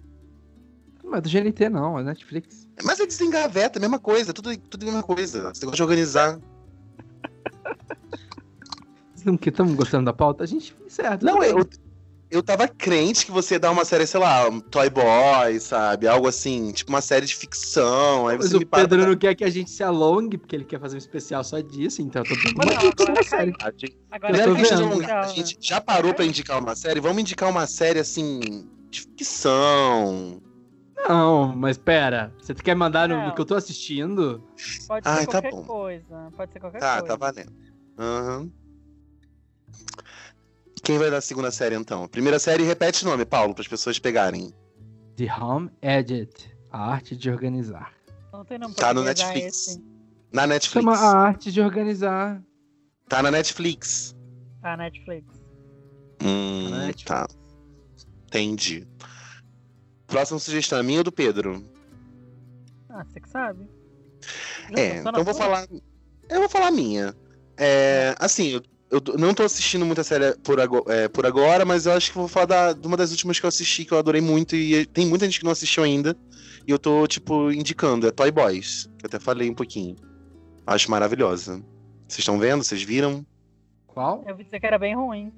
Mas 1.04 1.22
do 1.22 1.30
GNT 1.30 1.70
não, 1.70 1.98
é 1.98 2.04
Netflix. 2.04 2.68
mas 2.84 3.00
é 3.00 3.06
desengaveta, 3.06 3.80
mesma 3.80 4.00
coisa, 4.00 4.34
tudo, 4.34 4.56
tudo 4.58 4.84
a 4.84 4.86
mesma 4.86 5.04
coisa. 5.04 5.54
Você 5.54 5.66
gosta 5.66 5.78
de 5.78 5.84
organizar. 5.84 6.38
Não 9.28 9.36
estão 9.36 9.76
gostando 9.76 10.06
da 10.06 10.14
pauta? 10.14 10.44
A 10.44 10.48
gente 10.48 10.74
encerra. 10.86 11.18
tudo 11.18 11.30
Não, 11.32 11.44
eu, 11.44 11.68
eu 12.32 12.42
tava 12.42 12.68
crente 12.68 13.26
que 13.26 13.32
você 13.32 13.56
ia 13.56 13.60
dar 13.60 13.72
uma 13.72 13.84
série, 13.84 14.08
sei 14.08 14.20
lá, 14.20 14.48
um 14.48 14.60
Toy 14.60 14.90
Boy, 14.90 15.60
sabe? 15.60 16.08
Algo 16.08 16.28
assim, 16.28 16.72
tipo 16.72 16.90
uma 16.92 17.02
série 17.02 17.26
de 17.26 17.36
ficção. 17.36 18.28
Aí 18.28 18.38
Mas 18.38 18.50
você 18.50 18.58
o 18.58 18.60
me 18.60 18.66
para. 18.66 18.88
Pedro 18.88 19.06
não 19.06 19.18
quer 19.18 19.36
que 19.36 19.44
a 19.44 19.50
gente 19.50 19.70
se 19.70 19.84
alongue, 19.84 20.38
porque 20.38 20.56
ele 20.56 20.66
quer 20.66 20.80
fazer 20.80 20.96
um 20.96 21.00
especial 21.00 21.44
só 21.44 21.60
disso, 21.60 22.02
então 22.02 22.22
eu 22.22 22.28
tô 22.28 22.36
dando 22.36 22.58
Mas 22.58 22.68
não, 22.68 22.90
agora 22.90 23.24
série. 23.24 23.54
A 23.60 23.72
gente, 23.72 23.98
Agora 24.10 24.34
Eu 24.34 24.38
já 24.38 24.44
tô 24.46 24.56
que 24.56 24.62
a 24.62 24.64
gente 24.64 24.76
vendo. 24.76 24.88
alongar, 24.88 25.24
a 25.24 25.28
gente 25.28 25.58
já 25.62 25.82
parou 25.82 26.14
pra 26.14 26.26
indicar 26.26 26.60
uma 26.60 26.76
série, 26.76 27.00
vamos 27.02 27.20
indicar 27.20 27.50
uma 27.50 27.68
série 27.68 28.00
assim. 28.00 28.66
De 28.90 29.02
ficção. 29.02 30.42
Não, 31.08 31.56
mas 31.56 31.78
pera, 31.78 32.34
você 32.40 32.54
quer 32.54 32.76
mandar 32.76 33.08
no, 33.08 33.16
Não. 33.16 33.28
no 33.28 33.36
que 33.36 33.42
eu 33.42 33.46
tô 33.46 33.56
assistindo? 33.56 34.42
Pode 34.88 35.08
Ai, 35.08 35.26
ser 35.26 35.28
tá 35.28 35.42
qualquer 35.42 35.52
bom. 35.52 35.64
coisa. 35.64 36.32
Pode 36.36 36.52
ser 36.54 36.60
qualquer 36.60 36.80
Tá, 36.80 37.02
coisa. 37.02 37.08
tá 37.08 37.16
valendo. 37.16 37.52
Aham. 38.00 38.50
Quem 40.84 40.98
vai 40.98 41.10
dar 41.12 41.18
a 41.18 41.22
segunda 41.22 41.52
série, 41.52 41.76
então? 41.76 42.08
Primeira 42.08 42.40
série, 42.40 42.64
repete 42.64 43.04
o 43.06 43.10
nome, 43.10 43.26
Paulo, 43.26 43.54
para 43.54 43.62
as 43.62 43.68
pessoas 43.68 44.00
pegarem. 44.00 44.54
The 45.16 45.34
Home 45.34 45.70
Edit, 45.82 46.50
a 46.72 46.92
arte 46.94 47.16
de 47.16 47.30
organizar. 47.30 47.92
Não 48.32 48.46
tem 48.46 48.58
não 48.60 48.72
Tá 48.72 48.94
no 48.94 49.04
Netflix. 49.04 49.48
esse. 49.68 49.84
Na 50.32 50.46
Netflix. 50.46 50.84
Chama 50.86 50.98
a 50.98 51.18
arte 51.20 51.52
de 51.52 51.60
organizar. 51.62 52.42
Tá 53.10 53.24
na 53.24 53.32
Netflix. 53.32 54.16
Tá, 54.62 54.78
Netflix. 54.78 55.26
Hum, 56.22 56.70
Na 56.70 56.78
Netflix. 56.88 57.04
tá. 57.04 57.28
Entendi. 58.28 58.88
Próxima 60.06 60.40
sugestão 60.40 60.80
é 60.80 60.84
minha 60.84 61.00
ou 61.00 61.04
do 61.04 61.12
Pedro? 61.12 61.64
Ah, 62.90 63.04
você 63.04 63.20
que 63.20 63.30
sabe. 63.30 63.68
Já 64.70 64.80
É, 64.80 64.98
então 65.00 65.12
eu 65.16 65.24
vou 65.24 65.34
falar. 65.34 65.68
Eu 66.30 66.40
vou 66.40 66.50
falar 66.50 66.68
a 66.68 66.72
minha. 66.72 67.16
É, 67.58 68.14
assim, 68.20 68.62
eu, 68.90 69.02
não 69.18 69.34
tô 69.34 69.44
assistindo 69.44 69.86
muita 69.86 70.04
série 70.04 70.36
por, 70.44 70.60
ago- 70.60 70.86
é, 70.88 71.08
por 71.08 71.26
agora, 71.26 71.66
mas 71.66 71.86
eu 71.86 71.94
acho 71.94 72.12
que 72.12 72.18
vou 72.18 72.28
falar 72.28 72.46
da- 72.46 72.74
de 72.74 72.88
uma 72.88 72.96
das 72.98 73.12
últimas 73.12 73.40
que 73.40 73.46
eu 73.46 73.50
assisti, 73.50 73.84
que 73.86 73.92
eu 73.94 73.98
adorei 73.98 74.22
muito, 74.22 74.56
e 74.56 74.86
tem 74.86 75.06
muita 75.06 75.26
gente 75.26 75.40
que 75.40 75.46
não 75.46 75.52
assistiu 75.52 75.84
ainda. 75.84 76.16
E 76.66 76.72
eu 76.72 76.80
tô, 76.80 77.06
tipo, 77.08 77.52
indicando, 77.52 78.08
é 78.08 78.12
Toy 78.12 78.32
Boys, 78.32 78.90
que 78.98 79.06
eu 79.06 79.08
até 79.08 79.20
falei 79.20 79.50
um 79.50 79.54
pouquinho. 79.56 79.96
Acho 80.66 80.92
maravilhosa. 80.92 81.64
Vocês 82.08 82.20
estão 82.20 82.38
vendo? 82.40 82.64
Vocês 82.64 82.82
viram? 82.84 83.26
Qual? 83.86 84.24
Eu 84.26 84.32
ouvi 84.32 84.44
dizer 84.44 84.60
que 84.60 84.66
era 84.66 84.78
bem 84.78 84.96
ruim. 84.96 85.32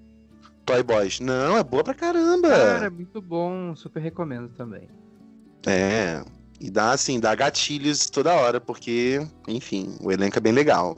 Toy 0.65 0.81
Boys. 0.83 1.19
Não, 1.19 1.55
é 1.57 1.63
boa 1.63 1.83
pra 1.83 1.93
caramba. 1.93 2.49
Cara, 2.49 2.85
é 2.87 2.89
muito 2.89 3.21
bom, 3.21 3.75
super 3.75 4.01
recomendo 4.01 4.49
também. 4.49 4.87
É. 5.67 6.23
E 6.59 6.69
dá, 6.69 6.91
assim, 6.91 7.19
dá 7.19 7.33
gatilhos 7.35 8.09
toda 8.09 8.33
hora, 8.33 8.59
porque, 8.59 9.25
enfim, 9.47 9.95
o 10.01 10.11
elenco 10.11 10.37
é 10.37 10.41
bem 10.41 10.51
legal. 10.51 10.97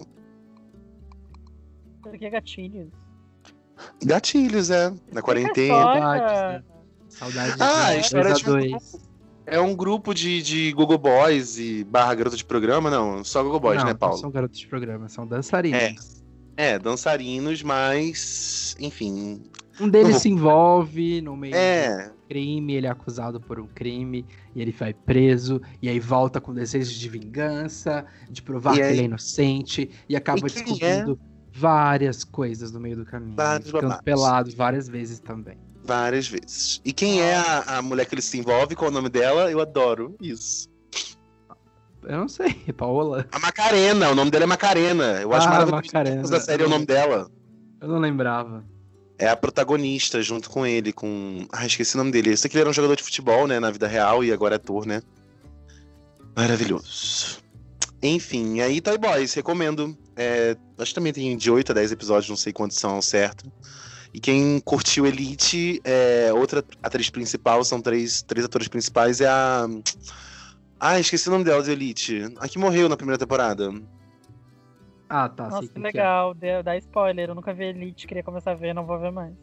Por 2.02 2.18
que 2.18 2.30
gatilhos? 2.30 2.90
Gatilhos, 4.04 4.70
é. 4.70 4.94
Na 5.12 5.22
quarentena. 5.22 5.76
Saudades, 5.76 6.32
né? 6.32 6.64
Saudades 7.10 7.62
Ah, 7.62 7.92
de 7.92 7.98
a 7.98 7.98
história 8.00 8.30
dois 8.30 8.40
de 8.40 8.50
um 8.50 8.54
dois. 8.54 9.12
É 9.46 9.60
um 9.60 9.76
grupo 9.76 10.14
de, 10.14 10.42
de 10.42 10.72
Google 10.72 10.98
Boys 10.98 11.58
e 11.58 11.84
barra 11.84 12.14
garota 12.16 12.38
de 12.38 12.46
programa, 12.46 12.90
não, 12.90 13.24
só 13.24 13.44
Google 13.44 13.60
Boys, 13.60 13.80
não, 13.80 13.86
né, 13.86 13.92
não 13.92 13.98
Paulo? 14.00 14.18
são 14.18 14.30
garotos 14.32 14.60
de 14.60 14.68
programa, 14.68 15.10
são 15.10 15.26
dançarinos. 15.28 16.24
É, 16.56 16.78
dançarinos, 16.78 17.64
mas, 17.64 18.76
enfim, 18.80 19.42
Um 19.80 19.90
deles 19.90 20.14
Não. 20.14 20.20
se 20.20 20.30
envolve 20.30 21.22
no 21.22 21.36
meio 21.36 21.56
é, 21.56 22.10
do 22.10 22.14
crime, 22.30 22.74
ele 22.76 22.86
é 22.86 22.90
acusado 22.90 23.42
por 23.42 23.60
um 23.60 23.66
crime, 23.68 24.26
e 24.56 24.62
ele 24.62 24.72
vai 24.72 24.94
preso, 24.94 25.60
e 25.82 25.90
aí 25.90 26.00
volta 26.00 26.40
com 26.40 26.54
desejo 26.54 26.98
de 26.98 27.10
vingança, 27.10 28.06
de 28.30 28.42
provar 28.44 28.74
E 28.74 28.78
que 28.78 28.84
aí- 28.84 28.92
ele 28.94 29.02
é 29.02 29.06
inocente, 29.06 29.90
e 30.08 30.16
acaba 30.16 30.38
E 30.48 30.52
quem 30.52 30.64
descobrindo 30.64 31.20
várias 31.54 32.24
coisas 32.24 32.72
no 32.72 32.80
meio 32.80 32.96
do 32.98 33.06
caminho. 33.06 33.36
Vários 33.36 33.72
babados. 33.72 34.02
pelado 34.04 34.52
várias 34.56 34.88
vezes 34.88 35.20
também. 35.20 35.58
várias 35.84 36.28
vezes. 36.28 36.82
E 36.86 36.94
quem 36.94 37.22
é 37.22 37.36
a, 37.36 37.78
a 37.78 37.82
mulher 37.82 38.06
que 38.06 38.14
ele 38.16 38.22
se 38.22 38.38
envolve, 38.38 38.76
qual 38.76 38.90
é 38.90 38.92
o 38.92 38.94
nome 38.94 39.10
dela? 39.10 39.52
Eu 39.52 39.60
adoro 39.60 40.16
isso. 40.22 40.70
Eu 42.04 42.18
não 42.18 42.28
sei, 42.28 42.54
Paola. 42.76 43.28
A 43.32 43.40
Macarena, 43.40 44.10
o 44.10 44.16
nome 44.16 44.32
dela 44.32 44.46
é 44.46 44.48
Macarena. 44.48 45.22
Eu 45.22 45.34
acho 45.34 45.48
Ah, 45.48 45.52
maravilhoso 45.52 45.86
Macarena. 45.86 46.28
da 46.28 46.40
série 46.40 46.64
é 46.64 46.66
o 46.66 46.70
nome 46.70 46.86
dela. 46.86 47.30
Eu 47.80 47.88
não 47.88 48.00
lembrava. 48.00 48.64
É 49.20 49.28
a 49.28 49.36
protagonista, 49.36 50.20
junto 50.24 50.50
com 50.50 50.66
ele, 50.66 50.92
com. 50.92 51.46
Ah, 51.52 51.64
esqueci 51.66 51.94
o 51.96 51.98
nome 52.00 52.12
dele. 52.12 52.32
Eu 52.34 52.38
sei 52.38 52.50
que 52.50 52.56
ele 52.58 52.62
era 52.62 52.70
um 52.70 52.74
jogador 52.74 52.96
de 52.96 53.04
futebol, 53.04 53.46
né, 53.46 53.60
na 53.60 53.70
vida 53.70 53.88
real, 53.88 54.24
e 54.24 54.32
agora 54.32 54.56
é 54.56 54.58
ator, 54.58 54.86
né? 54.88 55.02
Maravilhoso. 56.36 57.41
Enfim, 58.04 58.62
aí 58.62 58.82
Toy 58.82 58.98
Boys, 58.98 59.34
recomendo. 59.34 59.96
É, 60.16 60.56
acho 60.78 60.92
que 60.92 60.96
também 60.96 61.14
tem 61.14 61.38
de 61.38 61.52
8 61.52 61.72
a 61.72 61.76
10 61.76 61.92
episódios, 61.92 62.30
não 62.30 62.36
sei 62.38 62.52
quantos 62.52 62.78
são 62.78 62.96
ao 62.96 63.02
certo. 63.02 63.52
E 64.14 64.20
quem 64.20 64.60
curtiu 64.60 65.06
Elite, 65.06 65.80
é, 65.84 66.32
outra 66.34 66.64
atriz 66.84 67.10
principal, 67.10 67.64
são 67.64 67.82
três, 67.82 68.22
três 68.24 68.44
atores 68.46 68.68
principais, 68.68 69.22
é 69.22 69.28
a. 69.28 69.68
Ah, 70.80 71.00
esqueci 71.00 71.28
o 71.30 71.32
nome 71.32 71.46
dela 71.46 71.62
de 71.64 71.72
Elite. 71.72 72.24
A 72.40 72.48
que 72.48 72.58
morreu 72.58 72.90
na 72.90 72.98
primeira 72.98 73.18
temporada. 73.18 73.72
Ah, 75.08 75.30
tá. 75.30 75.48
Nossa, 75.48 75.68
que 75.68 75.78
é. 75.78 75.82
legal. 75.82 76.34
Deu, 76.34 76.64
dá 76.64 76.76
spoiler. 76.78 77.30
Eu 77.30 77.36
nunca 77.36 77.54
vi 77.54 77.66
Elite, 77.66 78.08
queria 78.08 78.24
começar 78.24 78.52
a 78.52 78.56
ver, 78.56 78.74
não 78.74 78.86
vou 78.86 79.00
ver 79.00 79.12
mais. 79.12 79.34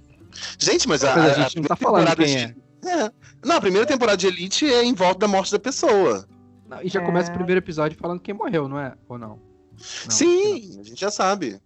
Gente, 0.58 0.88
mas 0.88 1.04
a, 1.04 1.16
Mas 1.16 1.32
a 1.32 1.40
a 1.40 1.42
gente 1.44 1.56
não 1.56 1.62
tá 1.64 1.76
falando 1.76 2.16
quem 2.16 2.26
de- 2.26 2.36
é. 2.36 2.54
É. 2.84 3.10
Não, 3.44 3.56
a 3.56 3.60
primeira 3.60 3.86
temporada 3.86 4.16
de 4.16 4.26
Elite 4.26 4.66
é 4.66 4.84
em 4.84 4.94
volta 4.94 5.20
da 5.20 5.28
morte 5.28 5.52
da 5.52 5.58
pessoa. 5.58 6.26
Não, 6.68 6.82
e 6.82 6.88
já 6.88 7.00
É. 7.00 7.04
começa 7.04 7.30
o 7.30 7.34
primeiro 7.34 7.58
episódio 7.60 7.96
falando 7.98 8.20
quem 8.20 8.34
morreu, 8.34 8.68
não 8.68 8.78
é? 8.78 8.94
Ou 9.08 9.16
não? 9.18 9.36
Não, 9.36 9.78
Sim, 10.10 10.78
a 10.80 10.82
gente 10.82 11.00
já 11.00 11.10
sabe. 11.10 11.60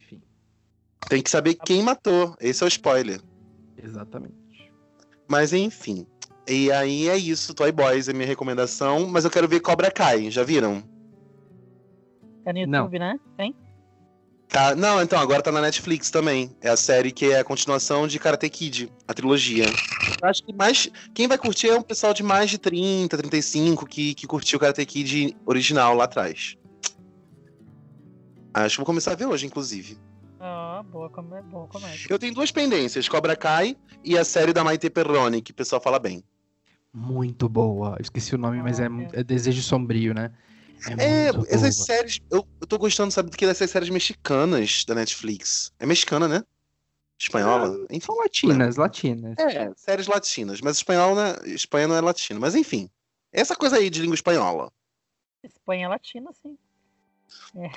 Enfim, 0.00 0.20
Tem 1.08 1.22
que 1.22 1.30
saber 1.30 1.54
quem 1.54 1.82
matou. 1.82 2.34
Esse 2.40 2.62
é 2.62 2.66
o 2.66 2.68
spoiler. 2.68 3.20
exatamente. 3.76 4.34
Mas 5.28 5.52
enfim. 5.52 6.06
E 6.48 6.70
aí 6.72 7.08
é 7.08 7.16
isso, 7.16 7.54
Toy 7.54 7.72
Boys 7.72 8.08
é 8.08 8.12
minha 8.12 8.26
recomendação, 8.26 9.06
mas 9.06 9.24
eu 9.24 9.30
quero 9.30 9.48
ver 9.48 9.60
Cobra 9.60 9.90
Kai, 9.90 10.30
já 10.30 10.42
viram? 10.42 10.82
É 12.44 12.52
no 12.52 12.66
Não. 12.66 12.78
YouTube, 12.80 12.98
né? 12.98 13.18
Tem? 13.36 13.54
Tá, 14.48 14.74
não, 14.76 15.02
então, 15.02 15.18
agora 15.18 15.42
tá 15.42 15.50
na 15.50 15.60
Netflix 15.60 16.10
também. 16.10 16.54
É 16.60 16.68
a 16.68 16.76
série 16.76 17.10
que 17.10 17.32
é 17.32 17.40
a 17.40 17.44
continuação 17.44 18.06
de 18.06 18.18
Karate 18.18 18.48
Kid, 18.48 18.92
a 19.06 19.12
trilogia. 19.12 19.64
Eu 20.22 20.28
acho 20.28 20.44
que 20.44 20.52
mais. 20.52 20.88
Quem 21.12 21.26
vai 21.26 21.36
curtir 21.36 21.68
é 21.68 21.76
um 21.76 21.82
pessoal 21.82 22.14
de 22.14 22.22
mais 22.22 22.50
de 22.50 22.58
30, 22.58 23.16
35 23.16 23.86
que, 23.86 24.14
que 24.14 24.26
curtiu 24.26 24.56
o 24.56 24.60
Karate 24.60 24.86
Kid 24.86 25.36
original 25.44 25.94
lá 25.94 26.04
atrás. 26.04 26.56
Acho 28.54 28.76
que 28.76 28.80
vou 28.80 28.86
começar 28.86 29.12
a 29.12 29.16
ver 29.16 29.26
hoje, 29.26 29.46
inclusive. 29.46 29.98
Ah, 30.38 30.84
boa, 30.88 31.10
come... 31.10 31.40
boa 31.42 31.66
comédia. 31.66 32.06
Eu 32.08 32.18
tenho 32.18 32.32
duas 32.32 32.52
pendências, 32.52 33.08
Cobra 33.08 33.34
Kai 33.34 33.76
e 34.04 34.16
a 34.16 34.24
série 34.24 34.52
da 34.52 34.62
Maite 34.62 34.88
Perrone, 34.88 35.42
que 35.42 35.50
o 35.50 35.54
pessoal 35.54 35.80
fala 35.80 35.98
bem. 35.98 36.22
Muito 36.92 37.48
boa. 37.48 37.96
Eu 37.98 38.02
Esqueci 38.02 38.36
o 38.36 38.38
nome, 38.38 38.62
mas 38.62 38.78
é, 38.78 38.86
é 39.14 39.24
Desejo 39.24 39.62
Sombrio, 39.62 40.14
né? 40.14 40.30
É, 40.98 41.32
muito 41.32 41.54
essas 41.54 41.76
boa. 41.76 41.86
séries. 41.86 42.20
Eu, 42.30 42.46
eu 42.60 42.66
tô 42.66 42.78
gostando, 42.78 43.10
sabe, 43.10 43.30
do 43.30 43.36
que 43.36 43.46
dessas 43.46 43.70
séries 43.70 43.88
mexicanas 43.90 44.84
da 44.86 44.94
Netflix. 44.94 45.72
É 45.78 45.86
mexicana, 45.86 46.28
né? 46.28 46.42
Espanhola? 47.18 47.86
Enfim. 47.90 48.06
São 48.06 48.16
latinas, 48.16 48.76
latinas. 48.76 49.38
É, 49.38 49.72
séries 49.76 50.06
latinas. 50.06 50.60
Mas 50.60 50.76
espanhol, 50.76 51.14
né? 51.14 51.36
Espanha 51.46 51.88
não 51.88 51.96
é 51.96 52.00
latino. 52.00 52.40
Mas 52.40 52.54
enfim. 52.54 52.90
Essa 53.32 53.56
coisa 53.56 53.76
aí 53.76 53.88
de 53.88 54.00
língua 54.00 54.14
espanhola. 54.14 54.70
Espanha 55.42 55.86
é 55.86 55.88
latina, 55.88 56.30
sim. 56.32 56.56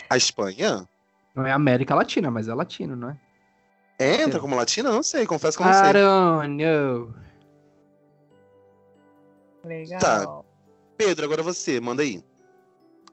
A 0.10 0.18
Espanha? 0.18 0.88
Não 1.36 1.45
é 1.45 1.51
América 1.51 1.93
Latina, 1.95 2.32
mas 2.32 2.47
é 2.47 2.53
latino, 2.53 2.95
não 2.95 3.10
é? 3.10 3.18
É, 3.99 4.22
entra 4.22 4.39
como 4.39 4.55
latina? 4.55 4.91
Não 4.91 5.01
sei, 5.03 5.26
confesso 5.26 5.58
que 5.58 5.64
eu 5.64 5.68
não 5.68 5.74
I 5.74 5.91
sei. 5.91 5.93
don't 5.93 6.64
know. 6.64 7.14
Legal. 9.64 9.99
Tá. 9.99 10.41
Pedro, 10.95 11.26
agora 11.26 11.43
você, 11.43 11.80
manda 11.80 12.03
aí. 12.03 12.24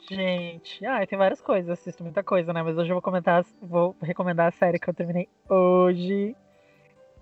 Gente, 0.08 0.84
ah, 0.84 1.06
tem 1.06 1.18
várias 1.18 1.40
coisas, 1.40 1.70
assisto 1.70 2.02
muita 2.02 2.22
coisa, 2.22 2.52
né? 2.52 2.62
Mas 2.62 2.76
hoje 2.76 2.90
eu 2.90 2.94
vou 2.94 3.02
comentar, 3.02 3.44
vou 3.62 3.96
recomendar 4.02 4.48
a 4.48 4.50
série 4.50 4.78
que 4.78 4.88
eu 4.88 4.94
terminei 4.94 5.28
hoje, 5.48 6.36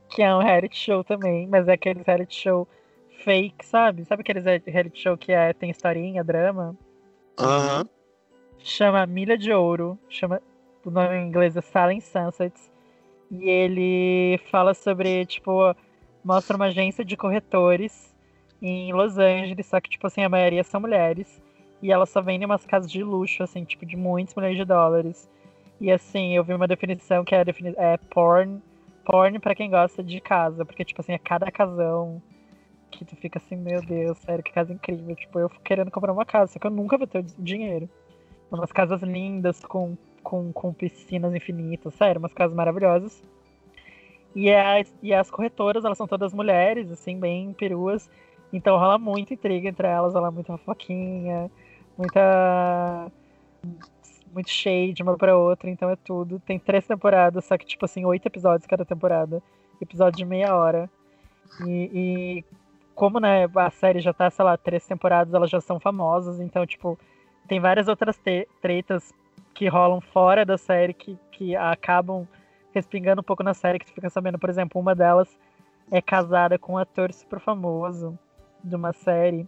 que 0.09 0.21
é 0.21 0.35
um 0.35 0.41
reality 0.41 0.77
show 0.77 1.05
também, 1.05 1.47
mas 1.47 1.69
é 1.69 1.73
aquele 1.73 2.03
reality 2.03 2.35
show 2.35 2.67
fake, 3.25 3.65
sabe? 3.65 4.05
Sabe 4.05 4.23
aqueles 4.23 4.45
reality 4.45 4.99
show 4.99 5.17
que 5.17 5.33
é, 5.33 5.53
tem 5.53 5.71
historinha, 5.71 6.25
drama? 6.25 6.77
Aham. 7.39 7.89
Chama 8.59 9.07
Milha 9.07 9.39
de 9.39 9.53
Ouro, 9.53 9.99
chama 10.09 10.41
o 10.85 10.91
nome 10.91 11.17
em 11.17 11.29
inglês 11.29 11.57
é 11.57 11.61
Silent 11.61 12.03
Sunsets, 12.03 12.71
e 13.31 13.49
ele 13.49 14.39
fala 14.51 14.75
sobre, 14.75 15.25
tipo, 15.27 15.75
mostra 16.25 16.57
uma 16.57 16.67
agência 16.67 17.05
de 17.05 17.17
corretores 17.17 18.15
em 18.61 18.93
Los 18.93 19.19
Angeles, 19.19 19.67
só 19.67 19.81
que, 19.81 19.91
tipo 19.91 20.07
assim, 20.07 20.23
a 20.23 20.29
maioria 20.29 20.63
são 20.63 20.81
mulheres. 20.81 21.42
E 21.83 21.91
elas 21.91 22.11
só 22.11 22.23
vendem 22.23 22.47
umas 22.47 22.65
casas 22.65 22.91
de 22.91 23.03
luxo, 23.03 23.43
assim, 23.43 23.65
tipo, 23.65 23.85
de 23.85 23.97
muitos 23.97 24.35
milhões 24.37 24.57
de 24.57 24.65
dólares. 24.65 25.29
E 25.81 25.91
assim, 25.91 26.37
eu 26.37 26.45
vi 26.45 26.55
uma 26.55 26.69
definição 26.69 27.25
que 27.25 27.35
é, 27.35 27.45
defini 27.45 27.75
é 27.77 27.97
porn, 27.97 28.63
porn 29.05 29.39
pra 29.41 29.55
quem 29.55 29.69
gosta 29.69 30.03
de 30.03 30.21
casa. 30.21 30.65
Porque, 30.65 30.85
tipo 30.85 31.01
assim, 31.01 31.13
é 31.13 31.19
cada 31.19 31.51
casão 31.51 32.23
que 32.93 33.05
tu 33.05 33.17
fica 33.17 33.39
assim, 33.39 33.57
meu 33.57 33.81
Deus, 33.83 34.17
sério, 34.19 34.45
que 34.45 34.53
casa 34.53 34.73
incrível. 34.73 35.17
Tipo, 35.17 35.41
eu 35.41 35.51
querendo 35.65 35.91
comprar 35.91 36.13
uma 36.13 36.25
casa, 36.25 36.53
só 36.53 36.61
que 36.61 36.67
eu 36.67 36.71
nunca 36.71 36.97
vou 36.97 37.07
ter 37.07 37.25
dinheiro. 37.39 37.91
Umas 38.51 38.71
casas 38.71 39.03
lindas, 39.03 39.59
com, 39.61 39.97
com, 40.23 40.53
com 40.53 40.73
piscinas 40.73 41.35
infinitas, 41.35 41.95
sério, 41.95 42.21
umas 42.21 42.33
casas 42.33 42.55
maravilhosas. 42.55 43.23
E 44.37 44.53
as, 44.53 44.95
e 45.03 45.13
as 45.13 45.31
corretoras, 45.31 45.85
elas 45.85 45.99
são 45.99 46.07
todas 46.07 46.33
mulheres, 46.33 46.91
assim, 46.93 47.19
bem 47.19 47.53
peruas. 47.53 48.09
Então 48.53 48.79
rola 48.79 48.99
muita 48.99 49.35
intriga 49.35 49.69
entre 49.69 49.89
elas, 49.89 50.15
rola 50.15 50.31
muita 50.31 50.57
fofoquinha, 50.59 51.51
muita. 51.97 53.11
Muito 54.33 54.49
shade 54.49 55.03
uma 55.03 55.17
pra 55.17 55.37
outra, 55.37 55.69
então 55.69 55.91
é 55.91 55.97
tudo. 55.97 56.41
Tem 56.41 56.59
três 56.59 56.87
temporadas, 56.87 57.45
só 57.45 57.59
que, 57.59 57.67
tipo 57.67 57.85
assim, 57.85 58.05
oito 58.05 58.27
episódios 58.27 58.67
cada 58.67 58.85
temporada. 58.85 59.43
Episódio 59.81 60.17
de 60.17 60.25
meia 60.25 60.57
hora. 60.57 60.89
E, 61.67 61.91
e 61.93 62.45
como, 62.95 63.21
né, 63.21 63.47
a 63.55 63.71
série 63.71 64.01
já 64.01 64.13
tá, 64.13 64.31
sei 64.31 64.45
lá, 64.45 64.57
três 64.57 64.87
temporadas, 64.87 65.35
elas 65.35 65.51
já 65.51 65.61
são 65.61 65.79
famosas, 65.79 66.41
então, 66.41 66.67
tipo, 66.67 66.99
tem 67.47 67.61
várias 67.61 67.89
outras 67.89 68.19
tretas 68.61 69.13
que 69.55 69.69
rolam 69.69 70.01
fora 70.01 70.45
da 70.45 70.57
série 70.57 70.95
que, 70.95 71.19
que 71.31 71.55
acabam 71.55 72.27
respingando 72.75 73.21
um 73.21 73.25
pouco 73.25 73.43
na 73.43 73.55
série, 73.55 73.79
que 73.79 73.87
tu 73.87 73.93
fica 73.93 74.09
sabendo, 74.09 74.39
por 74.39 74.49
exemplo, 74.49 74.81
uma 74.81 74.95
delas 74.95 75.39
é 75.91 76.01
casada 76.01 76.59
com 76.59 76.75
um 76.75 76.79
ator 76.79 77.13
super 77.13 77.39
famoso 77.39 78.19
de 78.65 78.75
uma 78.75 78.93
série. 78.93 79.47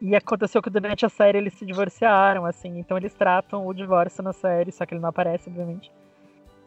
E 0.00 0.16
aconteceu 0.16 0.62
que 0.62 0.70
durante 0.70 1.04
a 1.04 1.10
série 1.10 1.38
eles 1.38 1.52
se 1.54 1.66
divorciaram, 1.66 2.46
assim, 2.46 2.78
então 2.78 2.96
eles 2.96 3.12
tratam 3.12 3.66
o 3.66 3.74
divórcio 3.74 4.22
na 4.22 4.32
série, 4.32 4.72
só 4.72 4.86
que 4.86 4.94
ele 4.94 5.00
não 5.00 5.10
aparece, 5.10 5.50
obviamente. 5.50 5.92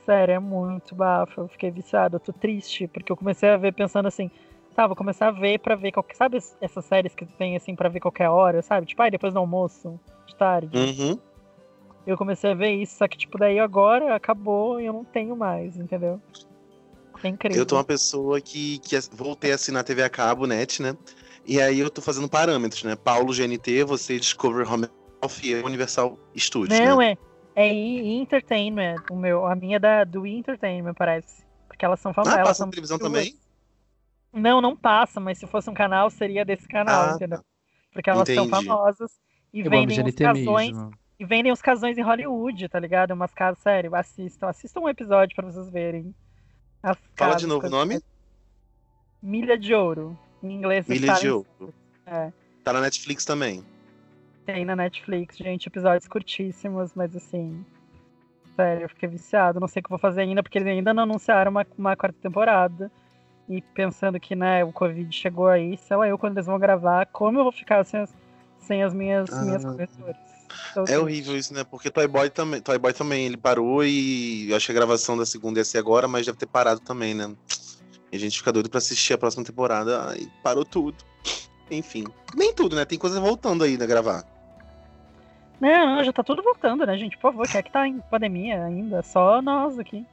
Sério, 0.05 0.33
é 0.33 0.39
muito 0.39 0.93
bafo, 0.93 1.41
eu 1.41 1.47
fiquei 1.47 1.71
viciado, 1.71 2.17
eu 2.17 2.19
tô 2.19 2.31
triste, 2.31 2.87
porque 2.87 3.11
eu 3.11 3.17
comecei 3.17 3.49
a 3.49 3.57
ver 3.57 3.73
pensando 3.73 4.07
assim, 4.07 4.29
tá, 4.75 4.85
vou 4.85 4.95
começar 4.95 5.29
a 5.29 5.31
ver 5.31 5.59
pra 5.59 5.75
ver 5.75 5.91
qualquer. 5.91 6.15
Sabe 6.15 6.37
essas 6.61 6.85
séries 6.85 7.15
que 7.15 7.25
tem 7.25 7.55
assim 7.55 7.75
pra 7.75 7.89
ver 7.89 8.01
qualquer 8.01 8.29
hora, 8.29 8.61
sabe? 8.61 8.85
Tipo, 8.85 9.01
aí 9.01 9.09
depois 9.09 9.33
do 9.33 9.39
almoço, 9.39 9.99
de 10.27 10.35
tarde. 10.35 10.77
Uhum. 10.77 11.17
Eu 12.05 12.17
comecei 12.17 12.51
a 12.51 12.55
ver 12.55 12.71
isso, 12.71 12.97
só 12.97 13.07
que, 13.07 13.17
tipo, 13.17 13.37
daí 13.37 13.59
agora 13.59 14.13
acabou 14.13 14.79
e 14.79 14.85
eu 14.85 14.93
não 14.93 15.05
tenho 15.05 15.35
mais, 15.35 15.77
entendeu? 15.77 16.21
É 17.23 17.29
incrível. 17.29 17.61
Eu 17.61 17.65
tô 17.65 17.77
uma 17.77 17.83
pessoa 17.83 18.41
que, 18.41 18.79
que 18.79 18.99
voltei 19.11 19.53
a 19.53 19.55
assinar 19.55 19.83
TV 19.85 20.03
a 20.03 20.09
cabo, 20.09 20.45
net, 20.45 20.81
né? 20.81 20.97
E 21.45 21.59
aí 21.61 21.79
eu 21.79 21.89
tô 21.89 22.01
fazendo 22.01 22.29
parâmetros, 22.29 22.83
né? 22.83 22.95
Paulo 22.95 23.33
GNT, 23.33 23.83
você 23.83 24.17
Discover 24.19 24.71
Home 24.71 24.87
Health 25.21 25.43
e 25.43 25.55
Universal 25.55 26.17
Studios. 26.37 26.79
Não, 26.79 26.97
né? 26.97 27.11
é. 27.11 27.17
É 27.55 27.67
Entertainment. 27.71 28.95
O 29.11 29.15
meu, 29.15 29.45
a 29.45 29.55
minha 29.55 29.75
é 29.75 29.79
da, 29.79 30.03
do 30.03 30.25
Entertainment, 30.25 30.93
parece. 30.95 31.43
Porque 31.67 31.85
elas 31.85 31.99
são 31.99 32.13
famosas. 32.13 32.33
Ah, 32.33 32.39
elas 32.39 32.47
passa 32.49 32.57
são 32.59 32.65
na 32.67 32.71
televisão 32.71 32.97
duas. 32.97 33.11
também? 33.11 33.35
Não, 34.31 34.59
não 34.59 34.75
passa, 34.75 35.19
mas 35.19 35.37
se 35.37 35.45
fosse 35.45 35.69
um 35.69 35.73
canal, 35.73 36.09
seria 36.09 36.43
desse 36.43 36.67
canal, 36.67 37.11
Ah, 37.11 37.13
entendeu? 37.15 37.41
Porque 37.91 38.09
elas 38.09 38.27
são 38.27 38.45
Entendi. 38.45 38.49
famosas 38.49 39.11
e 39.53 39.59
Eu 39.59 39.69
vendem 39.69 40.03
os 40.03 40.15
casões. 40.15 40.71
mesmo. 40.71 40.91
E 41.19 41.25
vendem 41.25 41.51
os 41.51 41.61
casões 41.61 41.95
em 41.97 42.01
Hollywood, 42.01 42.67
tá 42.67 42.79
ligado? 42.79 43.11
Umas 43.11 43.31
casas, 43.33 43.59
sério, 43.61 43.93
assistam. 43.93 44.47
Assistam 44.47 44.79
um 44.81 44.89
episódio 44.89 45.35
pra 45.35 45.45
vocês 45.45 45.69
verem. 45.69 46.13
As 46.81 46.97
Fala 47.15 47.33
casas, 47.33 47.41
de 47.41 47.47
novo 47.47 47.67
o 47.67 47.69
nome? 47.69 48.01
Milha 49.21 49.57
de 49.57 49.75
Ouro. 49.75 50.17
Em 50.43 50.51
inglês, 50.51 50.85
Milha 50.87 51.13
de 51.13 51.19
Silent 51.19 51.45
Ouro. 51.59 51.73
É. 52.05 52.31
Tá 52.63 52.73
na 52.73 52.81
Netflix 52.81 53.23
também. 53.25 53.63
Tem 54.45 54.65
na 54.65 54.75
Netflix, 54.75 55.37
gente, 55.37 55.67
episódios 55.67 56.07
curtíssimos, 56.07 56.91
mas 56.95 57.15
assim. 57.15 57.65
Sério, 58.55 58.83
eu 58.83 58.89
fiquei 58.89 59.09
viciado. 59.09 59.59
Não 59.59 59.67
sei 59.67 59.79
o 59.79 59.83
que 59.83 59.87
eu 59.87 59.97
vou 59.97 59.99
fazer 59.99 60.21
ainda, 60.21 60.43
porque 60.43 60.57
eles 60.57 60.67
ainda 60.67 60.93
não 60.93 61.03
anunciaram 61.03 61.49
uma, 61.49 61.65
uma 61.77 61.95
quarta 61.95 62.17
temporada. 62.21 62.91
E 63.49 63.61
pensando 63.61 64.19
que, 64.19 64.35
né, 64.35 64.63
o 64.63 64.71
Covid 64.71 65.11
chegou 65.15 65.47
aí, 65.47 65.77
sei 65.77 65.97
lá 65.97 66.07
eu 66.07 66.17
quando 66.17 66.33
eles 66.37 66.45
vão 66.45 66.59
gravar, 66.59 67.05
como 67.07 67.39
eu 67.39 67.43
vou 67.43 67.51
ficar 67.51 67.83
sem 67.85 68.01
as, 68.01 68.13
sem 68.59 68.83
as 68.83 68.93
minhas, 68.93 69.31
Ah. 69.33 69.41
minhas 69.43 69.65
corretoras. 69.65 70.15
Então, 70.71 70.83
É 70.83 70.93
assim, 70.93 70.97
horrível 70.97 71.35
isso, 71.35 71.53
né? 71.53 71.63
Porque 71.63 71.89
Toy 71.89 72.07
Boy 72.07 72.29
também, 72.29 72.61
Toy 72.61 72.77
Boy 72.77 72.93
também, 72.93 73.25
ele 73.25 73.37
parou 73.37 73.83
e 73.83 74.49
eu 74.49 74.55
acho 74.55 74.67
que 74.67 74.71
a 74.71 74.75
gravação 74.75 75.17
da 75.17 75.25
segunda 75.25 75.59
ia 75.59 75.65
ser 75.65 75.79
agora, 75.79 76.07
mas 76.07 76.25
deve 76.25 76.37
ter 76.37 76.45
parado 76.45 76.79
também, 76.79 77.13
né? 77.13 77.33
E 78.13 78.15
a 78.15 78.19
gente 78.19 78.37
fica 78.37 78.51
doido 78.53 78.69
pra 78.69 78.77
assistir 78.77 79.11
a 79.13 79.17
próxima 79.17 79.43
temporada, 79.43 80.11
aí 80.11 80.29
parou 80.43 80.63
tudo. 80.63 80.95
Enfim, 81.71 82.03
nem 82.35 82.53
tudo, 82.53 82.75
né? 82.75 82.85
Tem 82.85 82.99
coisa 82.99 83.19
voltando 83.19 83.63
aí, 83.63 83.75
né, 83.75 83.87
gravar. 83.87 84.23
Não, 85.59 85.95
não, 85.95 86.03
já 86.03 86.13
tá 86.13 86.21
tudo 86.21 86.43
voltando, 86.43 86.85
né, 86.85 86.95
gente? 86.95 87.15
Por 87.17 87.31
favor, 87.31 87.47
quem 87.47 87.57
é 87.59 87.63
que 87.63 87.71
tá 87.71 87.87
em 87.87 87.99
pandemia 88.11 88.63
ainda? 88.65 89.01
Só 89.01 89.41
nós 89.41 89.79
aqui. 89.79 90.05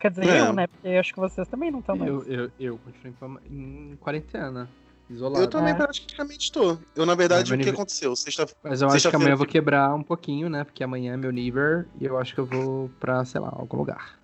Quer 0.00 0.12
dizer, 0.12 0.28
É. 0.30 0.40
eu, 0.40 0.52
né? 0.54 0.66
Porque 0.66 0.88
eu 0.88 0.98
acho 0.98 1.12
que 1.12 1.20
vocês 1.20 1.46
também 1.46 1.70
não 1.70 1.80
estão 1.80 1.94
mais. 1.94 2.10
Eu, 2.10 2.22
eu, 2.22 2.50
eu 2.58 2.78
continuo 2.78 3.38
em 3.50 3.98
quarentena, 4.00 4.66
isolado. 5.10 5.44
Eu 5.44 5.48
também 5.48 5.72
É. 5.74 5.76
praticamente 5.76 6.50
tô. 6.50 6.78
Eu, 6.96 7.04
na 7.04 7.14
verdade, 7.14 7.52
É, 7.52 7.54
o 7.54 7.58
que 7.58 7.64
nível- 7.66 7.74
aconteceu? 7.74 8.16
Sexta... 8.16 8.46
Mas 8.64 8.80
eu 8.80 8.88
acho 8.88 9.10
que 9.10 9.14
amanhã 9.16 9.32
eu 9.32 9.36
vou 9.36 9.44
que- 9.46 9.52
quebrar 9.52 9.94
um 9.94 10.02
pouquinho, 10.02 10.48
né? 10.48 10.64
Porque 10.64 10.82
amanhã 10.82 11.12
é 11.12 11.16
meu 11.18 11.30
nível 11.30 11.84
e 12.00 12.06
eu 12.06 12.16
acho 12.18 12.32
que 12.34 12.40
eu 12.40 12.46
vou 12.46 12.88
pra, 12.98 13.22
sei 13.26 13.42
lá, 13.42 13.50
algum 13.52 13.76
lugar. 13.76 14.18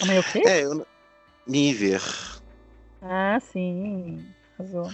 Amanhã 0.00 0.20
o 0.20 0.24
quê? 0.24 0.42
É, 0.46 0.64
eu... 0.64 0.86
Níver. 1.46 2.02
Ah, 3.08 3.38
sim. 3.40 4.24
Arrasou. 4.58 4.90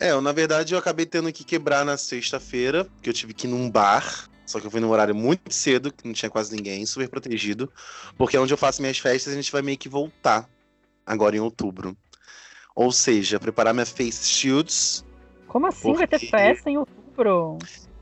É, 0.00 0.10
eu, 0.10 0.20
na 0.20 0.32
verdade, 0.32 0.74
eu 0.74 0.78
acabei 0.78 1.06
tendo 1.06 1.32
que 1.32 1.44
quebrar 1.44 1.84
na 1.84 1.96
sexta-feira, 1.96 2.84
porque 2.84 3.08
eu 3.08 3.12
tive 3.14 3.32
que 3.34 3.46
ir 3.46 3.50
num 3.50 3.70
bar. 3.70 4.28
Só 4.46 4.58
que 4.58 4.66
eu 4.66 4.70
fui 4.70 4.80
num 4.80 4.88
horário 4.90 5.14
muito 5.14 5.52
cedo, 5.52 5.92
que 5.92 6.06
não 6.06 6.14
tinha 6.14 6.30
quase 6.30 6.54
ninguém, 6.56 6.84
super 6.86 7.08
protegido. 7.08 7.70
Porque 8.16 8.36
é 8.36 8.40
onde 8.40 8.52
eu 8.52 8.56
faço 8.58 8.80
minhas 8.80 8.98
festas, 8.98 9.32
a 9.32 9.36
gente 9.36 9.52
vai 9.52 9.60
meio 9.60 9.76
que 9.76 9.88
voltar 9.88 10.48
agora 11.04 11.36
em 11.36 11.40
outubro. 11.40 11.96
Ou 12.74 12.90
seja, 12.90 13.38
preparar 13.38 13.74
minha 13.74 13.84
face 13.86 14.26
shields. 14.26 15.04
Como 15.46 15.66
assim 15.66 15.92
vai 15.92 16.06
ter 16.06 16.18
Porque- 16.18 16.30
festa 16.30 16.70
em 16.70 16.78
outubro? 16.78 17.58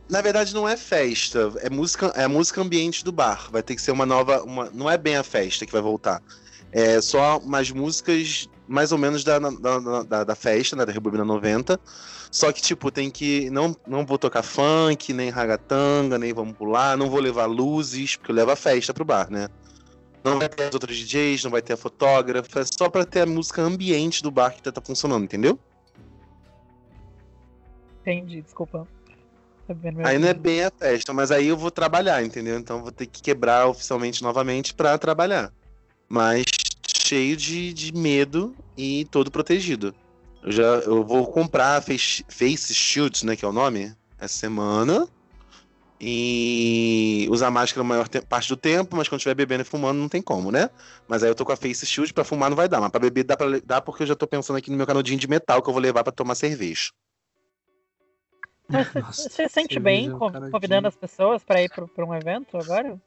Na 0.09 0.21
verdade, 0.21 0.55
não 0.55 0.69
é 0.69 0.77
festa, 0.77 1.53
é 1.61 1.69
música, 1.69 2.13
é 2.15 2.23
a 2.25 2.29
música 2.29 2.61
ambiente 2.61 3.05
do 3.05 3.11
bar. 3.11 3.51
Vai 3.51 3.63
ter 3.63 3.75
que 3.75 3.83
ser 3.83 3.91
uma 3.91 4.07
nova. 4.07 4.43
Uma, 4.45 4.71
não 4.71 4.89
é 4.89 4.97
bem 4.97 5.17
a 5.17 5.25
festa 5.25 5.67
que 5.67 5.73
vai 5.73 5.83
voltar. 5.83 6.23
É 6.71 7.01
só 7.01 7.39
umas 7.39 7.71
músicas 7.73 8.49
mais 8.69 8.93
ou 8.93 8.99
menos 8.99 9.25
da, 9.25 9.39
da, 9.39 10.03
da, 10.03 10.25
da 10.25 10.35
festa, 10.35 10.77
né? 10.77 10.85
Da 10.85 10.93
Rebobina 10.93 11.25
90. 11.25 11.79
Só 12.31 12.53
que, 12.53 12.61
tipo, 12.61 12.91
tem 12.91 13.11
que. 13.11 13.49
Não, 13.51 13.77
não 13.87 14.05
vou 14.05 14.19
tocar 14.19 14.43
funk, 14.43 15.13
nem 15.13 15.31
ragatanga, 15.31 16.19
nem 16.19 16.33
vamos 16.33 16.57
pular, 16.57 16.97
não 16.97 17.09
vou 17.09 17.21
levar 17.21 17.47
luzes, 17.47 18.17
porque 18.17 18.31
eu 18.31 18.37
levo 18.37 18.51
a 18.51 18.57
festa 18.57 18.93
pro 18.93 19.05
bar, 19.05 19.31
né? 19.31 19.49
Não 20.25 20.39
vai 20.39 20.49
ter 20.49 20.65
as 20.65 20.75
outras 20.75 20.97
DJs, 20.97 21.45
não 21.45 21.53
vai 21.53 21.63
ter 21.63 21.75
a 21.75 21.77
fotógrafa, 21.77 22.61
é 22.61 22.65
só 22.65 22.89
pra 22.89 23.05
ter 23.05 23.21
a 23.21 23.27
música 23.27 23.63
ambiente 23.63 24.23
do 24.23 24.31
bar 24.31 24.51
que 24.51 24.63
tá, 24.63 24.73
tá 24.73 24.81
funcionando, 24.81 25.23
entendeu? 25.23 25.59
Entendi, 28.03 28.43
desculpa. 28.43 28.87
Tá 29.67 29.75
Aí 30.05 30.19
não 30.19 30.29
é 30.29 30.35
bem 30.35 30.65
a 30.65 30.71
festa, 30.71 31.13
mas 31.13 31.31
aí 31.33 31.49
eu 31.49 31.57
vou 31.57 31.71
trabalhar, 31.71 32.25
entendeu? 32.25 32.59
Então 32.59 32.77
eu 32.77 32.83
vou 32.83 32.93
ter 32.93 33.07
que 33.07 33.21
quebrar 33.21 33.67
oficialmente 33.67 34.23
novamente 34.23 34.73
pra 34.75 34.97
trabalhar. 34.97 35.53
Mas 36.09 36.45
cheio 37.07 37.37
de, 37.37 37.73
de 37.73 37.93
medo 37.95 38.55
e 38.77 39.05
todo 39.07 39.31
protegido. 39.31 39.95
Eu 40.43 40.53
já 40.53 40.63
eu 40.63 41.05
vou 41.05 41.27
comprar 41.27 41.83
face, 41.83 42.25
face 42.29 42.75
shields, 42.75 43.23
né, 43.23 43.35
que 43.37 43.45
é 43.45 43.49
o 43.49 43.53
nome, 43.53 43.95
essa 44.19 44.35
semana. 44.35 45.09
E 45.99 47.27
usar 47.31 47.51
máscara 47.51 47.81
a 47.81 47.85
maior 47.89 48.07
te- 48.07 48.21
parte 48.21 48.49
do 48.51 48.57
tempo, 48.57 48.95
mas 48.95 49.09
quando 49.09 49.19
estiver 49.21 49.35
bebendo 49.35 49.63
e 49.63 49.65
fumando 49.65 49.99
não 49.99 50.11
tem 50.11 50.21
como, 50.21 50.53
né? 50.53 50.69
Mas 51.09 51.23
aí 51.23 51.31
eu 51.31 51.35
tô 51.35 51.43
com 51.45 51.53
a 51.53 51.57
face 51.57 51.87
shield, 51.87 52.13
pra 52.13 52.23
fumar 52.23 52.51
não 52.51 52.57
vai 52.57 52.69
dar, 52.69 52.81
mas 52.83 52.91
pra 52.91 53.01
beber 53.01 53.25
dá, 53.25 53.35
pra, 53.35 53.47
dá 53.65 53.81
porque 53.81 54.03
eu 54.03 54.07
já 54.07 54.15
tô 54.15 54.27
pensando 54.27 54.57
aqui 54.57 54.71
no 54.71 54.77
meu 54.77 54.87
canudinho 54.87 55.19
de 55.19 55.27
metal 55.27 55.63
que 55.63 55.69
eu 55.69 55.73
vou 55.73 55.81
levar 55.83 56.05
pra 56.05 56.13
tomar 56.13 56.35
cerveja. 56.35 56.91
Nossa, 58.69 59.29
Você 59.29 59.31
se 59.31 59.49
sente 59.49 59.79
bem 59.81 60.09
é 60.09 60.51
convidando 60.51 60.89
as 60.89 60.97
pessoas 60.97 61.43
pra 61.43 61.63
ir 61.63 61.71
pra 61.71 62.05
um 62.05 62.15
evento 62.15 62.59
agora? 62.59 63.01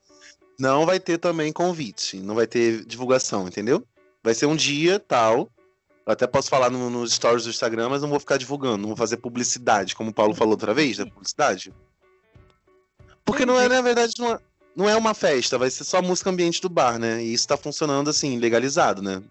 Não 0.60 0.86
vai 0.86 0.99
ter 0.99 1.18
também 1.18 1.51
convite, 1.53 2.18
não 2.18 2.36
vai 2.36 2.45
ter 2.45 2.84
divulgação, 2.86 3.47
entendeu? 3.47 3.84
Vai 4.22 4.34
ser 4.34 4.45
um 4.45 4.55
dia 4.55 4.99
tal. 4.99 5.49
Eu 6.05 6.14
até 6.14 6.28
posso 6.28 6.49
falar 6.49 6.70
no- 6.70 6.89
nos 6.89 7.14
stories 7.14 7.43
do 7.45 7.49
Instagram, 7.49 7.88
mas 7.89 8.01
não 8.01 8.10
vou 8.10 8.20
ficar 8.20 8.38
divulgando, 8.38 8.80
não 8.80 8.88
vou 8.89 8.97
fazer 8.97 9.18
publicidade, 9.18 9.95
como 9.95 10.10
o 10.10 10.14
Paulo 10.14 10.34
falou 10.36 10.53
outra 10.53 10.74
vez, 10.74 10.97
da 10.97 11.05
publicidade. 11.05 11.72
Porque 13.24 13.45
não 13.45 13.60
é, 13.60 13.68
na 13.70 13.82
verdade, 13.82 14.14
não 14.18 14.32
é, 14.34 14.39
não 14.76 14.89
é 14.89 14.95
uma 14.95 15.14
festa, 15.14 15.57
vai 15.57 15.70
ser 15.70 15.84
só 15.84 16.01
música 16.01 16.30
ambiente 16.30 16.62
do 16.62 16.70
bar, 16.70 16.97
né? 17.00 17.24
E 17.24 17.33
isso 17.33 17.47
tá 17.47 17.55
funcionando 17.55 18.09
assim, 18.09 18.38
legalizado, 18.39 19.01
né? 19.01 19.21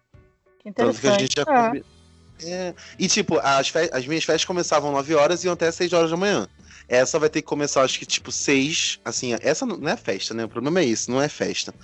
Que 0.61 0.73
Tanto 0.73 0.99
que 1.01 1.07
a 1.09 1.15
interessante. 1.15 1.21
gente 1.21 1.35
já 1.37 1.45
Ah, 1.47 1.73
É. 2.41 2.73
E 2.97 3.09
tipo, 3.09 3.37
as, 3.41 3.69
fe- 3.69 3.91
as 3.93 4.07
minhas 4.07 4.23
festas 4.23 4.45
começavam 4.45 4.93
9 4.93 5.13
horas 5.15 5.43
e 5.43 5.49
iam 5.49 5.55
até 5.55 5.73
6 5.73 5.93
horas 5.93 6.09
da 6.11 6.17
manhã. 6.17 6.47
Essa 6.89 7.19
vai 7.19 7.29
ter 7.29 7.43
que 7.43 7.47
começar, 7.49 7.83
acho 7.83 7.99
que 7.99 8.07
tipo 8.07 8.33
6. 8.33 8.99
Assim, 9.05 9.37
essa 9.43 9.67
não 9.67 9.89
é 9.89 9.97
festa, 9.97 10.33
né? 10.33 10.45
O 10.45 10.49
problema 10.49 10.81
é 10.81 10.85
isso, 10.85 11.11
não 11.11 11.21
é 11.21 11.29
festa. 11.29 11.75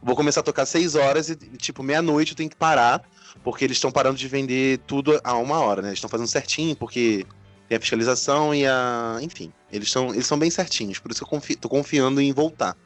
Vou 0.00 0.14
começar 0.14 0.40
a 0.40 0.44
tocar 0.44 0.64
6 0.66 0.94
horas 0.94 1.28
e, 1.28 1.36
tipo, 1.36 1.82
meia-noite 1.82 2.32
eu 2.32 2.36
tenho 2.36 2.48
que 2.48 2.56
parar, 2.56 3.02
porque 3.42 3.64
eles 3.64 3.76
estão 3.76 3.90
parando 3.90 4.16
de 4.16 4.28
vender 4.28 4.78
tudo 4.86 5.20
a 5.24 5.34
uma 5.36 5.58
hora, 5.58 5.82
né? 5.82 5.88
Eles 5.88 5.98
estão 5.98 6.08
fazendo 6.08 6.28
certinho, 6.28 6.76
porque 6.76 7.26
tem 7.68 7.76
a 7.76 7.80
fiscalização 7.80 8.54
e 8.54 8.64
a. 8.64 9.18
Enfim, 9.20 9.52
eles 9.72 9.90
são, 9.90 10.10
eles 10.14 10.26
são 10.26 10.38
bem 10.38 10.50
certinhos, 10.50 11.00
por 11.00 11.10
isso 11.10 11.20
que 11.20 11.24
eu 11.24 11.28
confi- 11.28 11.56
tô 11.56 11.68
confiando 11.68 12.20
em 12.20 12.32
voltar. 12.32 12.76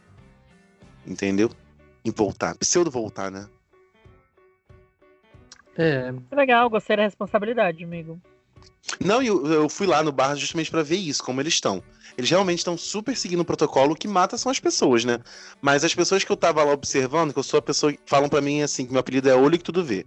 Entendeu? 1.07 1.51
Em 2.05 2.11
voltar. 2.11 2.57
Pseudo 2.57 2.91
voltar, 2.91 3.31
né? 3.31 3.47
É, 5.77 6.11
legal, 6.35 6.71
gostei 6.71 6.97
da 6.97 7.03
responsabilidade, 7.03 7.85
amigo. 7.85 8.19
Não, 9.05 9.23
eu, 9.23 9.45
eu 9.47 9.69
fui 9.69 9.87
lá 9.87 10.03
no 10.03 10.13
bar 10.13 10.37
justamente 10.37 10.71
pra 10.71 10.83
ver 10.83 10.97
isso, 10.97 11.23
como 11.23 11.41
eles 11.41 11.55
estão. 11.55 11.83
Eles 12.17 12.31
realmente 12.31 12.59
estão 12.59 12.79
super 12.79 13.17
seguindo 13.17 13.41
o 13.41 13.45
protocolo, 13.45 13.93
o 13.93 13.97
que 13.97 14.09
mata 14.09 14.39
são 14.39 14.51
as 14.51 14.61
pessoas, 14.61 15.05
né? 15.05 15.19
Mas 15.61 15.85
as 15.85 15.95
pessoas 15.95 16.25
que 16.25 16.31
eu 16.33 16.37
tava 16.37 16.63
lá 16.65 16.73
observando, 16.73 17.33
que 17.33 17.39
eu 17.39 17.43
sou 17.43 17.59
a 17.59 17.63
pessoa 17.63 17.93
que 17.93 17.99
falam 18.07 18.29
pra 18.29 18.41
mim 18.41 18.63
assim, 18.63 18.87
que 18.87 18.93
meu 18.93 19.01
apelido 19.01 19.29
é 19.29 19.35
olho 19.35 19.59
que 19.59 19.65
tudo 19.65 19.85
vê. 19.85 20.07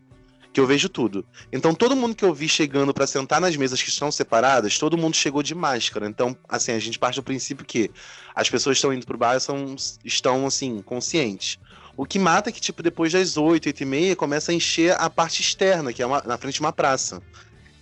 Que 0.51 0.59
eu 0.59 0.65
vejo 0.65 0.89
tudo. 0.89 1.23
Então 1.51 1.75
todo 1.75 1.95
mundo 1.95 2.15
que 2.15 2.25
eu 2.25 2.33
vi 2.33 2.49
chegando 2.49 2.91
pra 2.93 3.05
sentar 3.05 3.39
nas 3.39 3.55
mesas 3.55 3.83
que 3.83 3.89
estão 3.89 4.11
separadas, 4.11 4.79
todo 4.79 4.97
mundo 4.97 5.15
chegou 5.15 5.43
de 5.43 5.53
máscara. 5.53 6.07
Então, 6.07 6.35
assim, 6.47 6.71
a 6.71 6.79
gente 6.79 6.97
parte 6.97 7.17
do 7.17 7.23
princípio 7.23 7.63
que 7.63 7.91
as 8.33 8.49
pessoas 8.49 8.77
estão 8.77 8.91
indo 8.91 9.05
pro 9.05 9.17
bar 9.17 9.39
são, 9.39 9.75
estão, 10.03 10.47
assim, 10.47 10.81
conscientes. 10.81 11.59
O 11.95 12.05
que 12.05 12.17
mata 12.17 12.49
é 12.49 12.53
que, 12.53 12.61
tipo, 12.61 12.81
depois 12.81 13.11
das 13.13 13.37
8, 13.37 13.67
8 13.67 13.81
e 13.81 13.85
meia, 13.85 14.15
começa 14.15 14.51
a 14.51 14.55
encher 14.55 14.95
a 14.99 15.09
parte 15.09 15.41
externa, 15.41 15.93
que 15.93 16.01
é 16.01 16.05
uma- 16.05 16.23
na 16.25 16.37
frente 16.37 16.55
de 16.55 16.61
uma 16.61 16.71
praça. 16.73 17.21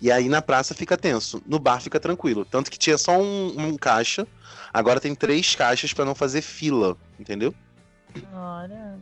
E 0.02 0.11
aí 0.11 0.30
na 0.30 0.41
praça 0.41 0.74
fica 0.74 0.98
tenso. 0.98 1.41
No 1.45 1.60
bar 1.60 1.82
fica 1.82 1.99
tranquilo. 1.99 2.45
Tanto 2.45 2.69
que 2.69 2.78
tinha 2.78 2.98
só 2.98 3.19
um, 3.19 3.53
um 3.57 3.78
caixa. 3.78 4.28
Agora 4.74 4.99
tem 4.99 5.15
três 5.15 5.56
caixas 5.56 5.94
pra 5.94 6.06
não 6.06 6.14
fazer 6.14 6.41
fila, 6.41 6.95
entendeu? 7.19 7.53
Olha. 8.34 8.98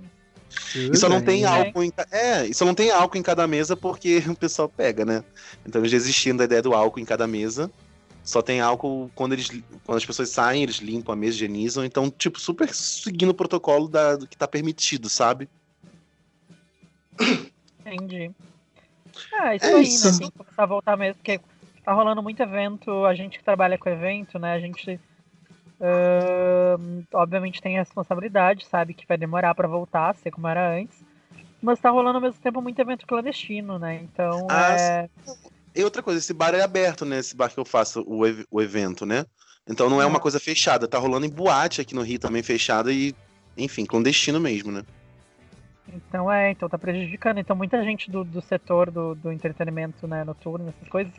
E 0.74 0.96
só 0.96 1.10
não 1.10 1.22
tem 1.22 1.44
álcool 1.44 1.84
em, 1.84 1.92
é, 2.12 2.52
só 2.54 2.66
não 2.66 2.74
tem 2.74 2.92
álcool 2.92 3.18
em 3.18 3.24
cada 3.24 3.46
mesa 3.48 3.76
porque 3.76 4.24
o 4.28 4.36
pessoal 4.36 4.70
pega, 4.70 5.04
né? 5.04 5.24
Então 5.66 5.82
eles 5.82 5.92
desistiram 5.92 6.38
da 6.38 6.46
ideia 6.46 6.62
do 6.62 6.74
álcool 6.74 7.00
em 7.00 7.06
cada 7.06 7.28
mesa. 7.28 7.70
Só 8.24 8.42
tem 8.42 8.60
álcool 8.60 9.12
quando 9.14 9.34
eles 9.34 9.50
quando 9.84 9.98
as 9.98 10.06
pessoas 10.06 10.30
saem, 10.30 10.64
eles 10.64 10.78
limpam 10.78 11.14
a 11.14 11.16
mesa, 11.16 11.36
higienizam, 11.36 11.86
então 11.86 12.10
tipo 12.10 12.40
super 12.40 12.74
seguindo 12.74 13.30
o 13.30 13.36
protocolo 13.36 13.88
da, 13.88 14.16
do 14.16 14.28
que 14.28 14.38
tá 14.38 14.48
permitido, 14.48 15.10
sabe? 15.10 15.48
Entendi. 17.86 18.32
Ah, 19.34 19.56
isso 19.56 19.66
é 19.66 19.74
aí, 19.74 19.84
isso. 19.84 20.12
né? 20.12 20.18
Tem 20.20 20.32
que 20.32 20.38
começar 20.38 20.64
a 20.64 20.68
voltar 20.68 20.98
mesmo, 20.98 21.16
porque 21.16 21.40
tá 21.84 21.94
rolando 21.94 22.22
muito 22.24 22.42
evento, 22.42 23.06
a 23.06 23.14
gente 23.14 23.38
que 23.38 23.44
trabalha 23.44 23.78
com 23.78 23.90
evento, 23.90 24.40
né? 24.40 24.54
A 24.54 24.60
gente 24.60 25.00
uh, 25.80 27.04
obviamente 27.14 27.62
tem 27.62 27.78
a 27.78 27.82
responsabilidade, 27.82 28.66
sabe, 28.66 28.94
que 28.94 29.08
vai 29.08 29.18
demorar 29.18 29.54
para 29.54 29.68
voltar, 29.68 30.16
ser 30.16 30.32
como 30.32 30.48
era 30.48 30.76
antes. 30.76 31.04
Mas 31.62 31.80
tá 31.80 31.90
rolando 31.90 32.18
ao 32.18 32.22
mesmo 32.22 32.40
tempo 32.42 32.62
muito 32.62 32.80
evento 32.80 33.08
clandestino, 33.08 33.80
né? 33.80 34.02
Então 34.04 34.48
ah, 34.50 34.76
é. 34.78 35.10
E 35.76 35.84
outra 35.84 36.02
coisa, 36.02 36.20
esse 36.20 36.34
bar 36.34 36.54
é 36.56 36.62
aberto, 36.62 37.06
né? 37.06 37.20
Esse 37.20 37.36
bar 37.36 37.50
que 37.50 37.60
eu 37.60 37.66
faço 37.66 38.02
o, 38.02 38.22
o 38.50 38.62
evento, 38.62 39.06
né? 39.06 39.26
Então 39.68 39.90
não 39.90 40.02
é 40.02 40.06
uma 40.06 40.20
coisa 40.20 40.40
fechada, 40.40 40.88
tá 40.88 40.98
rolando 41.00 41.26
em 41.26 41.30
boate 41.30 41.82
aqui 41.82 41.96
no 41.96 42.04
Rio 42.04 42.20
também 42.20 42.44
fechada 42.44 42.94
e, 42.94 43.16
enfim, 43.58 43.86
clandestino 43.86 44.40
mesmo, 44.40 44.72
né? 44.72 44.84
Então 45.94 46.32
é, 46.32 46.52
então 46.52 46.68
tá 46.68 46.78
prejudicando. 46.78 47.40
Então 47.40 47.56
muita 47.56 47.84
gente 47.84 48.10
do, 48.10 48.24
do 48.24 48.42
setor 48.42 48.90
do, 48.90 49.16
do 49.16 49.32
entretenimento 49.32 50.08
né, 50.08 50.24
noturno, 50.24 50.70
essas 50.70 50.88
coisas, 50.88 51.14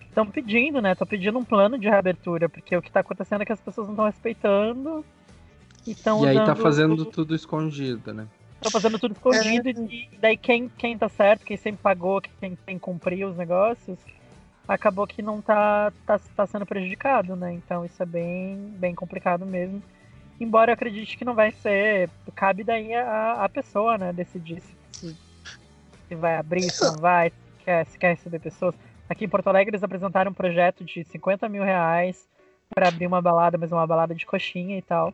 estão 0.00 0.26
pedindo, 0.26 0.80
né? 0.80 0.92
Estão 0.92 1.06
pedindo 1.06 1.38
um 1.38 1.44
plano 1.44 1.78
de 1.78 1.88
reabertura, 1.88 2.48
porque 2.48 2.76
o 2.76 2.82
que 2.82 2.88
está 2.88 3.00
acontecendo 3.00 3.42
é 3.42 3.44
que 3.44 3.52
as 3.52 3.60
pessoas 3.60 3.86
não 3.86 3.94
estão 3.94 4.06
respeitando 4.06 5.04
e 5.86 5.92
estão 5.92 6.24
E 6.24 6.28
aí 6.28 6.44
tá 6.44 6.56
fazendo 6.56 7.04
tudo 7.04 7.34
escondido, 7.34 8.12
né? 8.12 8.26
Estão 8.56 8.70
fazendo 8.70 8.98
tudo 8.98 9.12
escondido 9.12 9.68
é. 9.68 9.72
e 9.72 10.10
daí 10.20 10.36
quem, 10.36 10.68
quem 10.68 10.98
tá 10.98 11.08
certo, 11.08 11.46
quem 11.46 11.56
sempre 11.56 11.82
pagou, 11.82 12.20
quem, 12.20 12.58
quem 12.66 12.78
cumpriu 12.78 13.28
os 13.28 13.36
negócios, 13.36 13.98
acabou 14.68 15.06
que 15.06 15.22
não 15.22 15.40
tá, 15.40 15.90
tá, 16.04 16.20
tá 16.36 16.46
sendo 16.46 16.66
prejudicado, 16.66 17.34
né? 17.34 17.52
Então 17.54 17.84
isso 17.84 18.02
é 18.02 18.06
bem, 18.06 18.56
bem 18.78 18.94
complicado 18.94 19.46
mesmo. 19.46 19.82
Embora 20.40 20.70
eu 20.70 20.74
acredite 20.74 21.18
que 21.18 21.24
não 21.24 21.34
vai 21.34 21.52
ser. 21.52 22.08
Cabe 22.34 22.64
daí 22.64 22.94
a, 22.94 23.44
a 23.44 23.48
pessoa, 23.48 23.98
né, 23.98 24.10
decidir 24.10 24.62
se, 24.62 25.16
se 26.08 26.14
vai 26.14 26.36
abrir, 26.36 26.70
se 26.70 26.82
não 26.82 26.96
vai, 26.96 27.28
se 27.28 27.64
quer, 27.64 27.86
se 27.86 27.98
quer 27.98 28.10
receber 28.14 28.38
pessoas. 28.38 28.74
Aqui 29.06 29.26
em 29.26 29.28
Porto 29.28 29.48
Alegre 29.48 29.70
eles 29.70 29.82
apresentaram 29.82 30.30
um 30.30 30.34
projeto 30.34 30.82
de 30.82 31.04
50 31.04 31.46
mil 31.48 31.62
reais 31.62 32.26
para 32.74 32.88
abrir 32.88 33.06
uma 33.06 33.20
balada, 33.20 33.58
mas 33.58 33.70
uma 33.70 33.86
balada 33.86 34.14
de 34.14 34.24
coxinha 34.24 34.78
e 34.78 34.82
tal. 34.82 35.12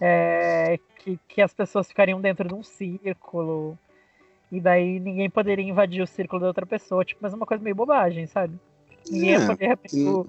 É, 0.00 0.78
que, 0.98 1.18
que 1.28 1.42
as 1.42 1.52
pessoas 1.52 1.88
ficariam 1.88 2.20
dentro 2.20 2.48
de 2.48 2.54
um 2.54 2.62
círculo. 2.62 3.76
E 4.50 4.60
daí 4.60 4.98
ninguém 4.98 5.28
poderia 5.28 5.64
invadir 5.64 6.00
o 6.00 6.06
círculo 6.06 6.40
da 6.40 6.46
outra 6.46 6.64
pessoa. 6.64 7.04
Tipo, 7.04 7.20
mas 7.22 7.34
é 7.34 7.36
uma 7.36 7.44
coisa 7.44 7.62
meio 7.62 7.76
bobagem, 7.76 8.26
sabe? 8.26 8.58
Ninguém 9.10 9.34
é, 9.34 9.46
poderia, 9.46 9.76
tipo... 9.76 10.26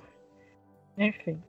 Enfim. 0.97 1.41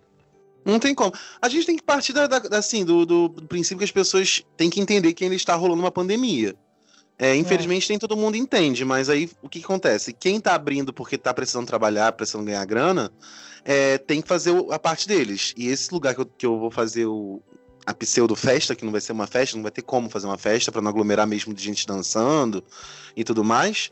Não 0.70 0.78
tem 0.78 0.94
como. 0.94 1.12
A 1.40 1.48
gente 1.48 1.66
tem 1.66 1.76
que 1.76 1.82
partir 1.82 2.12
da, 2.12 2.26
da, 2.26 2.58
assim, 2.58 2.84
do, 2.84 3.04
do, 3.04 3.28
do, 3.28 3.46
princípio 3.46 3.78
que 3.78 3.84
as 3.84 3.90
pessoas 3.90 4.44
têm 4.56 4.70
que 4.70 4.80
entender 4.80 5.12
que 5.12 5.24
ainda 5.24 5.36
está 5.36 5.54
rolando 5.54 5.82
uma 5.82 5.90
pandemia. 5.90 6.54
É, 7.18 7.36
infelizmente, 7.36 7.86
é. 7.86 7.92
nem 7.92 7.98
todo 7.98 8.16
mundo 8.16 8.36
entende, 8.36 8.82
mas 8.82 9.10
aí 9.10 9.28
o 9.42 9.48
que, 9.48 9.62
acontece? 9.62 10.12
Quem 10.12 10.40
tá 10.40 10.54
abrindo 10.54 10.92
porque 10.92 11.18
tá 11.18 11.34
precisando 11.34 11.66
trabalhar, 11.66 12.12
precisando 12.12 12.46
ganhar 12.46 12.64
grana, 12.64 13.12
é, 13.62 13.98
tem 13.98 14.22
que 14.22 14.28
fazer 14.28 14.54
a 14.70 14.78
parte 14.78 15.06
deles. 15.06 15.52
E 15.56 15.68
esse 15.68 15.92
lugar 15.92 16.14
que 16.14 16.20
eu, 16.22 16.26
que 16.26 16.46
eu 16.46 16.58
vou 16.58 16.70
fazer 16.70 17.04
o, 17.04 17.42
a 17.84 17.92
pseudo 17.92 18.34
festa, 18.34 18.74
que 18.74 18.84
não 18.84 18.92
vai 18.92 19.00
ser 19.00 19.12
uma 19.12 19.26
festa, 19.26 19.56
não 19.56 19.62
vai 19.62 19.72
ter 19.72 19.82
como 19.82 20.08
fazer 20.08 20.26
uma 20.26 20.38
festa 20.38 20.72
para 20.72 20.80
não 20.80 20.90
aglomerar 20.90 21.26
mesmo 21.26 21.52
de 21.52 21.62
gente 21.62 21.86
dançando 21.86 22.64
e 23.14 23.22
tudo 23.24 23.44
mais. 23.44 23.90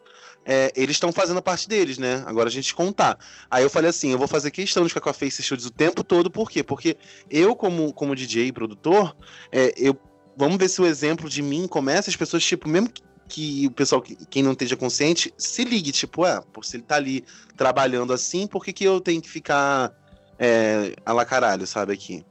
É, 0.51 0.73
eles 0.75 0.97
estão 0.97 1.13
fazendo 1.13 1.37
a 1.37 1.43
parte 1.43 1.69
deles, 1.69 1.99
né? 1.99 2.25
Agora 2.27 2.49
a 2.49 2.51
gente 2.51 2.75
contar. 2.75 3.19
Aí 3.51 3.63
eu 3.63 3.69
falei 3.69 3.91
assim: 3.91 4.13
eu 4.13 4.19
vou 4.19 4.27
fazer 4.27 4.51
questão 4.51 4.83
de 4.83 4.89
ficar 4.89 5.03
com 5.03 5.11
a 5.11 5.13
Face 5.13 5.43
Studios 5.43 5.67
o 5.67 5.71
tempo 5.71 6.03
todo, 6.03 6.31
por 6.31 6.51
quê? 6.51 6.63
Porque 6.63 6.97
eu, 7.31 7.55
como, 7.55 7.93
como 7.93 8.17
DJ 8.17 8.47
e 8.47 8.53
produtor, 8.53 9.15
é, 9.53 9.75
eu. 9.77 9.95
Vamos 10.35 10.57
ver 10.57 10.69
se 10.69 10.81
o 10.81 10.87
exemplo 10.87 11.29
de 11.29 11.43
mim 11.43 11.67
começa 11.67 12.09
as 12.09 12.17
pessoas, 12.17 12.45
tipo, 12.45 12.67
mesmo 12.69 12.89
que 13.29 13.67
o 13.67 13.71
pessoal, 13.73 14.01
quem 14.31 14.43
não 14.43 14.53
esteja 14.53 14.77
consciente, 14.77 15.35
se 15.37 15.65
ligue, 15.65 15.93
tipo, 15.93 16.25
é, 16.25 16.41
se 16.63 16.77
ele 16.77 16.85
tá 16.85 16.95
ali 16.95 17.25
trabalhando 17.57 18.13
assim, 18.13 18.47
por 18.47 18.65
que, 18.65 18.73
que 18.73 18.85
eu 18.85 19.01
tenho 19.01 19.21
que 19.21 19.29
ficar 19.29 19.93
é, 20.39 20.95
a 21.05 21.13
la 21.13 21.25
caralho, 21.25 21.67
sabe, 21.67 21.93
aqui? 21.93 22.25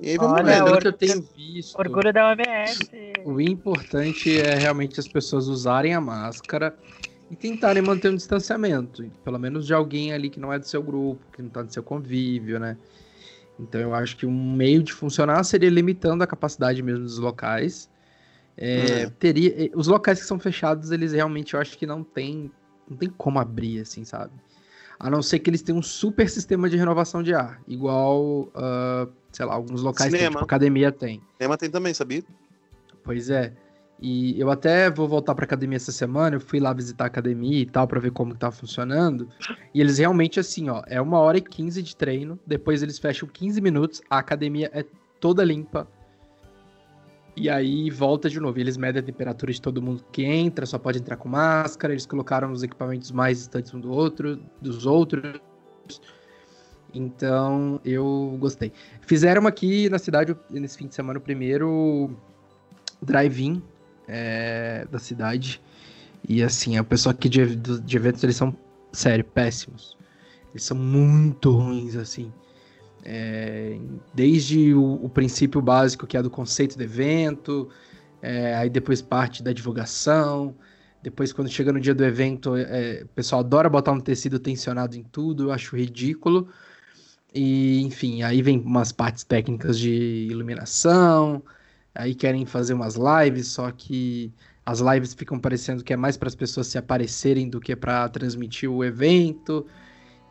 E 0.00 0.10
aí 0.10 0.16
vamos 0.18 0.40
Olha, 0.40 0.64
ver. 0.64 0.78
que 0.78 0.88
eu 0.88 0.92
tenho 0.92 1.22
visto. 1.36 1.78
Orgulho 1.78 2.12
da 2.12 2.30
OMS. 2.30 2.80
O 3.24 3.40
importante 3.40 4.38
é 4.38 4.56
realmente 4.56 4.98
as 4.98 5.06
pessoas 5.06 5.46
usarem 5.46 5.94
a 5.94 6.00
máscara 6.00 6.76
e 7.32 7.36
tentarem 7.36 7.82
manter 7.82 8.10
um 8.10 8.14
distanciamento. 8.14 9.10
Pelo 9.24 9.38
menos 9.38 9.66
de 9.66 9.72
alguém 9.72 10.12
ali 10.12 10.28
que 10.28 10.38
não 10.38 10.52
é 10.52 10.58
do 10.58 10.66
seu 10.66 10.82
grupo, 10.82 11.24
que 11.32 11.40
não 11.40 11.48
tá 11.48 11.62
do 11.62 11.72
seu 11.72 11.82
convívio, 11.82 12.60
né? 12.60 12.76
Então 13.58 13.80
eu 13.80 13.94
acho 13.94 14.16
que 14.16 14.26
um 14.26 14.54
meio 14.54 14.82
de 14.82 14.92
funcionar 14.92 15.42
seria 15.42 15.70
limitando 15.70 16.22
a 16.22 16.26
capacidade 16.26 16.82
mesmo 16.82 17.04
dos 17.04 17.18
locais 17.18 17.90
é, 18.56 19.06
hum. 19.06 19.12
teria, 19.18 19.70
os 19.74 19.86
locais 19.86 20.20
que 20.20 20.26
são 20.26 20.38
fechados, 20.38 20.90
eles 20.90 21.12
realmente 21.12 21.54
eu 21.54 21.60
acho 21.60 21.76
que 21.78 21.86
não 21.86 22.04
tem, 22.04 22.50
não 22.88 22.96
tem 22.96 23.08
como 23.08 23.38
abrir, 23.38 23.80
assim, 23.80 24.04
sabe? 24.04 24.32
A 24.98 25.10
não 25.10 25.22
ser 25.22 25.38
que 25.38 25.50
eles 25.50 25.62
tenham 25.62 25.78
um 25.78 25.82
super 25.82 26.28
sistema 26.28 26.68
de 26.68 26.76
renovação 26.76 27.22
de 27.22 27.34
ar, 27.34 27.60
igual, 27.66 28.50
uh, 28.54 29.10
sei 29.32 29.46
lá, 29.46 29.54
alguns 29.54 29.82
locais 29.82 30.12
que 30.12 30.18
tipo, 30.18 30.38
academia 30.38 30.92
tem. 30.92 31.20
Cinema 31.38 31.56
tem 31.56 31.70
também, 31.70 31.94
sabia? 31.94 32.22
Pois 33.02 33.30
é. 33.30 33.52
E 34.04 34.38
eu 34.40 34.50
até 34.50 34.90
vou 34.90 35.06
voltar 35.06 35.32
pra 35.32 35.44
academia 35.44 35.76
essa 35.76 35.92
semana, 35.92 36.34
eu 36.34 36.40
fui 36.40 36.58
lá 36.58 36.72
visitar 36.72 37.04
a 37.04 37.06
academia 37.06 37.60
e 37.62 37.66
tal, 37.66 37.86
para 37.86 38.00
ver 38.00 38.10
como 38.10 38.32
que 38.32 38.40
tá 38.40 38.50
funcionando. 38.50 39.28
E 39.72 39.80
eles 39.80 39.98
realmente, 39.98 40.40
assim, 40.40 40.68
ó, 40.68 40.82
é 40.88 41.00
uma 41.00 41.20
hora 41.20 41.38
e 41.38 41.40
quinze 41.40 41.80
de 41.80 41.94
treino, 41.94 42.36
depois 42.44 42.82
eles 42.82 42.98
fecham 42.98 43.28
15 43.28 43.60
minutos, 43.60 44.02
a 44.10 44.18
academia 44.18 44.68
é 44.74 44.84
toda 45.20 45.44
limpa, 45.44 45.86
e 47.36 47.48
aí 47.48 47.90
volta 47.90 48.28
de 48.28 48.40
novo. 48.40 48.58
Eles 48.58 48.76
medem 48.76 49.00
a 49.00 49.04
temperatura 49.04 49.52
de 49.52 49.62
todo 49.62 49.80
mundo 49.80 50.04
que 50.10 50.24
entra, 50.24 50.66
só 50.66 50.78
pode 50.78 50.98
entrar 50.98 51.16
com 51.16 51.28
máscara. 51.28 51.92
Eles 51.92 52.04
colocaram 52.04 52.52
os 52.52 52.62
equipamentos 52.62 53.10
mais 53.10 53.38
distantes 53.38 53.72
um 53.72 53.80
do 53.80 53.90
outro, 53.90 54.38
dos 54.60 54.84
outros. 54.84 55.40
Então 56.92 57.80
eu 57.84 58.36
gostei. 58.38 58.70
Fizeram 59.00 59.46
aqui 59.46 59.88
na 59.88 59.98
cidade, 59.98 60.36
nesse 60.50 60.76
fim 60.76 60.88
de 60.88 60.94
semana, 60.94 61.18
o 61.18 61.22
primeiro 61.22 62.10
drive-in 63.00 63.62
é, 64.08 64.86
da 64.90 64.98
cidade. 64.98 65.60
E 66.28 66.42
assim, 66.42 66.78
o 66.78 66.84
pessoal 66.84 67.14
aqui 67.14 67.28
de, 67.28 67.56
de 67.56 67.96
eventos, 67.96 68.22
eles 68.22 68.36
são, 68.36 68.56
sério, 68.92 69.24
péssimos. 69.24 69.96
Eles 70.50 70.64
são 70.64 70.76
muito 70.76 71.50
ruins, 71.50 71.96
assim. 71.96 72.32
É, 73.04 73.78
desde 74.14 74.72
o, 74.74 75.04
o, 75.04 75.08
princípio 75.08 75.60
básico, 75.60 76.06
que 76.06 76.16
é 76.16 76.22
do 76.22 76.30
conceito 76.30 76.76
do 76.76 76.84
evento, 76.84 77.68
é, 78.20 78.54
aí 78.54 78.70
depois 78.70 79.02
parte 79.02 79.42
da 79.42 79.52
divulgação, 79.52 80.54
depois 81.02 81.32
quando 81.32 81.50
chega 81.50 81.72
no 81.72 81.80
dia 81.80 81.94
do 81.94 82.04
evento, 82.04 82.54
é, 82.54 83.00
o 83.02 83.08
pessoal 83.08 83.40
adora 83.40 83.68
botar 83.68 83.90
um 83.90 83.98
tecido 84.00 84.38
tensionado 84.38 84.96
em 84.96 85.02
tudo, 85.02 85.44
eu 85.44 85.52
acho 85.52 85.76
ridículo. 85.76 86.48
E, 87.34 87.80
enfim, 87.82 88.22
aí 88.22 88.40
vem 88.42 88.60
umas 88.60 88.92
partes 88.92 89.24
técnicas 89.24 89.78
de 89.78 90.28
iluminação, 90.30 91.42
aí 91.94 92.14
querem 92.14 92.46
fazer 92.46 92.74
umas 92.74 92.96
lives, 92.96 93.48
só 93.48 93.70
que 93.70 94.32
as 94.64 94.80
lives 94.80 95.14
ficam 95.14 95.38
parecendo 95.38 95.82
que 95.82 95.92
é 95.92 95.96
mais 95.96 96.16
para 96.16 96.28
as 96.28 96.34
pessoas 96.34 96.66
se 96.68 96.78
aparecerem 96.78 97.48
do 97.48 97.60
que 97.60 97.74
para 97.74 98.08
transmitir 98.08 98.70
o 98.70 98.84
evento. 98.84 99.66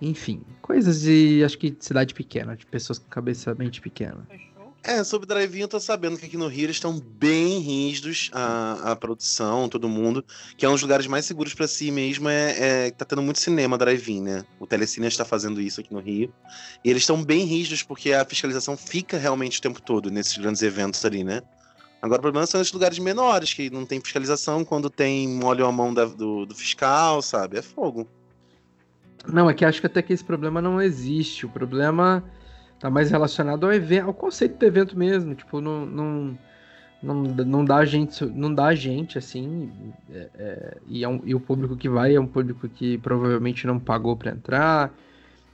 Enfim, 0.02 0.42
coisas 0.62 1.02
de, 1.02 1.44
acho 1.44 1.58
que 1.58 1.70
de 1.70 1.84
cidade 1.84 2.14
pequena, 2.14 2.56
de 2.56 2.66
pessoas 2.66 2.98
com 2.98 3.08
cabeça 3.10 3.54
mente 3.54 3.82
pequena. 3.82 4.28
É, 4.84 5.04
sobre 5.04 5.28
drive-in 5.28 5.62
eu 5.62 5.68
tô 5.68 5.80
sabendo 5.80 6.18
que 6.18 6.26
aqui 6.26 6.38
no 6.38 6.48
Rio 6.48 6.66
eles 6.66 6.78
estão 6.78 7.00
bem 7.00 7.60
rígidos, 7.60 8.32
a, 8.34 8.92
a 8.92 8.96
produção, 8.96 9.70
todo 9.70 9.88
mundo, 9.88 10.26
que 10.58 10.66
é 10.66 10.70
um 10.70 10.72
dos 10.72 10.82
lugares 10.82 11.06
mais 11.06 11.24
seguros 11.24 11.54
para 11.54 11.68
si 11.68 11.92
mesmo, 11.92 12.28
é, 12.28 12.88
é, 12.88 12.92
tá 12.92 13.06
tendo 13.06 13.22
muito 13.22 13.40
cinema 13.40 13.78
drive-in, 13.78 14.22
né? 14.22 14.44
O 14.60 14.66
Telecine 14.66 15.06
está 15.06 15.24
fazendo 15.24 15.62
isso 15.62 15.80
aqui 15.82 15.94
no 15.94 16.00
Rio. 16.00 16.34
E 16.84 16.90
eles 16.90 17.04
estão 17.04 17.24
bem 17.24 17.46
rígidos 17.46 17.84
porque 17.84 18.12
a 18.12 18.26
fiscalização 18.26 18.76
fica 18.76 19.20
realmente 19.20 19.60
o 19.60 19.62
tempo 19.62 19.80
todo 19.80 20.10
nesses 20.10 20.36
grandes 20.36 20.64
eventos 20.64 21.06
ali, 21.06 21.24
né? 21.24 21.44
Agora 22.02 22.18
o 22.18 22.24
problema 22.24 22.48
são 22.48 22.60
esses 22.60 22.74
lugares 22.74 22.98
menores, 22.98 23.54
que 23.54 23.70
não 23.70 23.86
tem 23.86 24.02
fiscalização 24.02 24.66
quando 24.66 24.90
tem 24.90 25.28
molho 25.28 25.68
a 25.68 25.72
mão 25.72 25.94
da, 25.94 26.06
do, 26.06 26.48
do 26.48 26.56
fiscal, 26.56 27.22
sabe? 27.22 27.60
É 27.60 27.62
fogo. 27.62 28.08
Não, 29.28 29.48
é 29.48 29.54
que 29.54 29.64
acho 29.64 29.80
que 29.80 29.86
até 29.86 30.02
que 30.02 30.12
esse 30.12 30.24
problema 30.24 30.60
não 30.60 30.82
existe. 30.82 31.46
O 31.46 31.50
problema 31.50 32.24
tá 32.82 32.90
mais 32.90 33.12
relacionado 33.12 33.66
ao 33.66 33.72
evento, 33.72 34.08
ao 34.08 34.14
conceito 34.14 34.58
do 34.58 34.66
evento 34.66 34.98
mesmo. 34.98 35.36
Tipo, 35.36 35.62
não, 35.62 35.86
não, 35.86 36.38
não, 37.02 37.16
não 37.16 37.64
dá 37.64 37.86
gente, 37.86 38.26
não 38.26 38.54
dá 38.54 38.74
gente 38.74 39.20
assim. 39.20 39.72
É, 40.10 40.30
é, 40.34 40.78
e, 40.88 41.04
é 41.04 41.08
um, 41.08 41.22
e 41.24 41.36
o 41.36 41.40
público 41.40 41.78
que 41.78 41.88
vai 41.88 42.16
é 42.16 42.20
um 42.20 42.26
público 42.26 42.68
que 42.68 42.98
provavelmente 42.98 43.68
não 43.68 43.80
pagou 43.80 44.18
para 44.18 44.32
entrar. 44.32 44.92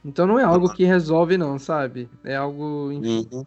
Então 0.06 0.26
não 0.26 0.40
é 0.40 0.44
algo 0.44 0.74
que 0.74 0.86
resolve, 0.86 1.38
não, 1.38 1.60
sabe? 1.60 2.10
É 2.24 2.36
algo. 2.36 2.94
Enfim. 2.94 3.28
Uhum. 3.32 3.46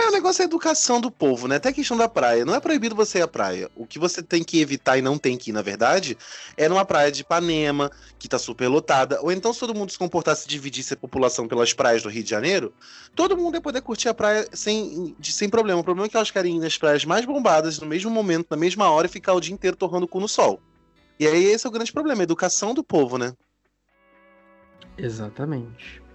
É, 0.00 0.06
o 0.06 0.12
negócio 0.12 0.42
é 0.42 0.44
a 0.44 0.46
educação 0.46 1.00
do 1.00 1.10
povo, 1.10 1.48
né? 1.48 1.56
Até 1.56 1.70
a 1.70 1.72
questão 1.72 1.96
da 1.96 2.08
praia. 2.08 2.44
Não 2.44 2.54
é 2.54 2.60
proibido 2.60 2.94
você 2.94 3.18
ir 3.18 3.22
à 3.22 3.26
praia. 3.26 3.68
O 3.74 3.84
que 3.84 3.98
você 3.98 4.22
tem 4.22 4.44
que 4.44 4.60
evitar 4.60 4.96
e 4.96 5.02
não 5.02 5.18
tem 5.18 5.36
que 5.36 5.50
ir, 5.50 5.52
na 5.52 5.60
verdade, 5.60 6.16
é 6.56 6.68
numa 6.68 6.84
praia 6.84 7.10
de 7.10 7.22
Ipanema, 7.22 7.90
que 8.16 8.28
tá 8.28 8.38
super 8.38 8.68
lotada. 8.68 9.20
Ou 9.20 9.32
então, 9.32 9.52
se 9.52 9.58
todo 9.58 9.74
mundo 9.74 9.90
se 9.90 9.98
comportasse 9.98 10.46
e 10.46 10.48
dividisse 10.48 10.94
a 10.94 10.96
população 10.96 11.48
pelas 11.48 11.72
praias 11.72 12.00
do 12.04 12.08
Rio 12.08 12.22
de 12.22 12.30
Janeiro, 12.30 12.72
todo 13.16 13.36
mundo 13.36 13.56
ia 13.56 13.60
poder 13.60 13.80
curtir 13.80 14.08
a 14.08 14.14
praia 14.14 14.46
sem, 14.52 15.16
sem 15.20 15.48
problema. 15.48 15.80
O 15.80 15.84
problema 15.84 16.06
é 16.06 16.08
que 16.08 16.16
elas 16.16 16.30
querem 16.30 16.58
ir 16.58 16.60
nas 16.60 16.78
praias 16.78 17.04
mais 17.04 17.24
bombadas, 17.24 17.80
no 17.80 17.86
mesmo 17.86 18.08
momento, 18.08 18.46
na 18.50 18.56
mesma 18.56 18.88
hora, 18.88 19.08
e 19.08 19.10
ficar 19.10 19.34
o 19.34 19.40
dia 19.40 19.52
inteiro 19.52 19.76
torrando 19.76 20.04
o 20.04 20.08
cu 20.08 20.20
no 20.20 20.28
sol. 20.28 20.60
E 21.18 21.26
aí, 21.26 21.44
esse 21.46 21.66
é 21.66 21.68
o 21.68 21.72
grande 21.72 21.92
problema, 21.92 22.22
a 22.22 22.24
educação 22.24 22.72
do 22.72 22.84
povo, 22.84 23.18
né? 23.18 23.32
Exatamente. 24.96 26.07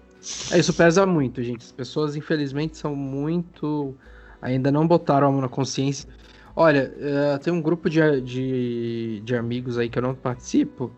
É, 0.51 0.59
isso 0.59 0.73
pesa 0.73 1.05
muito, 1.05 1.43
gente. 1.43 1.65
As 1.65 1.71
pessoas, 1.71 2.15
infelizmente, 2.15 2.77
são 2.77 2.95
muito. 2.95 3.95
Ainda 4.41 4.71
não 4.71 4.87
botaram 4.87 5.27
a 5.27 5.31
mão 5.31 5.41
na 5.41 5.49
consciência. 5.49 6.09
Olha, 6.55 6.93
eh, 6.99 7.37
tem 7.39 7.51
um 7.51 7.61
grupo 7.61 7.89
de, 7.89 8.21
de, 8.21 9.21
de 9.23 9.35
amigos 9.35 9.77
aí 9.77 9.89
que 9.89 9.97
eu 9.97 10.03
não 10.03 10.13
participo, 10.13 10.91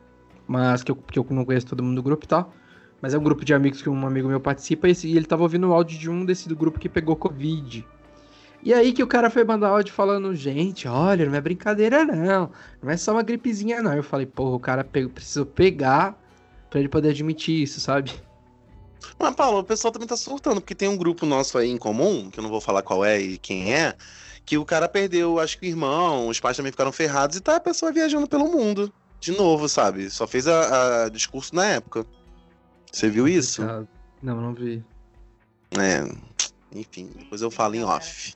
mas 0.47 0.83
que 0.83 0.91
eu, 0.91 0.95
que 0.95 1.17
eu 1.17 1.25
não 1.29 1.45
conheço 1.45 1.67
todo 1.67 1.81
mundo 1.81 1.95
do 1.95 2.03
grupo 2.03 2.25
e 2.25 2.27
tal. 2.27 2.53
Mas 3.01 3.13
é 3.13 3.17
um 3.17 3.23
grupo 3.23 3.45
de 3.45 3.53
amigos 3.53 3.81
que 3.81 3.89
um 3.89 4.07
amigo 4.07 4.27
meu 4.27 4.39
participa 4.39 4.87
e 4.87 4.91
ele 5.15 5.25
tava 5.25 5.43
ouvindo 5.43 5.69
o 5.69 5.73
áudio 5.73 5.97
de 5.97 6.09
um 6.09 6.25
desse 6.25 6.49
do 6.49 6.55
grupo 6.55 6.79
que 6.79 6.89
pegou 6.89 7.15
Covid. 7.15 7.85
E 8.63 8.73
aí 8.73 8.91
que 8.91 9.03
o 9.03 9.07
cara 9.07 9.29
foi 9.29 9.43
mandar 9.43 9.69
áudio 9.69 9.93
falando, 9.93 10.33
gente, 10.33 10.87
olha, 10.87 11.25
não 11.25 11.35
é 11.35 11.41
brincadeira 11.41 12.03
não. 12.03 12.49
Não 12.81 12.89
é 12.89 12.97
só 12.97 13.11
uma 13.13 13.23
gripezinha 13.23 13.81
não. 13.81 13.93
Eu 13.93 14.03
falei, 14.03 14.25
porra, 14.25 14.55
o 14.55 14.59
cara 14.59 14.83
precisou 14.83 15.45
pegar 15.45 16.19
pra 16.69 16.79
ele 16.79 16.89
poder 16.89 17.09
admitir 17.09 17.61
isso, 17.61 17.79
sabe? 17.79 18.11
Mas, 19.17 19.35
Paulo, 19.35 19.59
o 19.59 19.63
pessoal 19.63 19.91
também 19.91 20.07
tá 20.07 20.17
surtando, 20.17 20.61
porque 20.61 20.75
tem 20.75 20.87
um 20.87 20.97
grupo 20.97 21.25
nosso 21.25 21.57
aí 21.57 21.69
em 21.69 21.77
comum, 21.77 22.29
que 22.29 22.39
eu 22.39 22.43
não 22.43 22.49
vou 22.49 22.61
falar 22.61 22.81
qual 22.81 23.03
é 23.05 23.19
e 23.19 23.37
quem 23.37 23.73
é, 23.73 23.95
que 24.45 24.57
o 24.57 24.65
cara 24.65 24.87
perdeu, 24.87 25.39
acho 25.39 25.57
que 25.57 25.65
o 25.65 25.69
irmão, 25.69 26.27
os 26.27 26.39
pais 26.39 26.55
também 26.55 26.71
ficaram 26.71 26.91
ferrados 26.91 27.37
e 27.37 27.41
tá 27.41 27.55
a 27.55 27.59
pessoa 27.59 27.91
viajando 27.91 28.27
pelo 28.27 28.47
mundo. 28.47 28.93
De 29.19 29.31
novo, 29.31 29.67
sabe? 29.67 30.09
Só 30.09 30.27
fez 30.27 30.47
a, 30.47 31.05
a 31.05 31.09
discurso 31.09 31.55
na 31.55 31.65
época. 31.65 32.05
Você 32.91 33.09
viu 33.09 33.27
isso? 33.27 33.63
Ah, 33.63 33.83
Não, 34.21 34.39
não 34.39 34.53
vi. 34.53 34.83
É. 35.71 36.03
Enfim, 36.71 37.09
depois 37.15 37.41
eu 37.41 37.49
falo 37.49 37.75
em 37.75 37.83
off. 37.83 38.35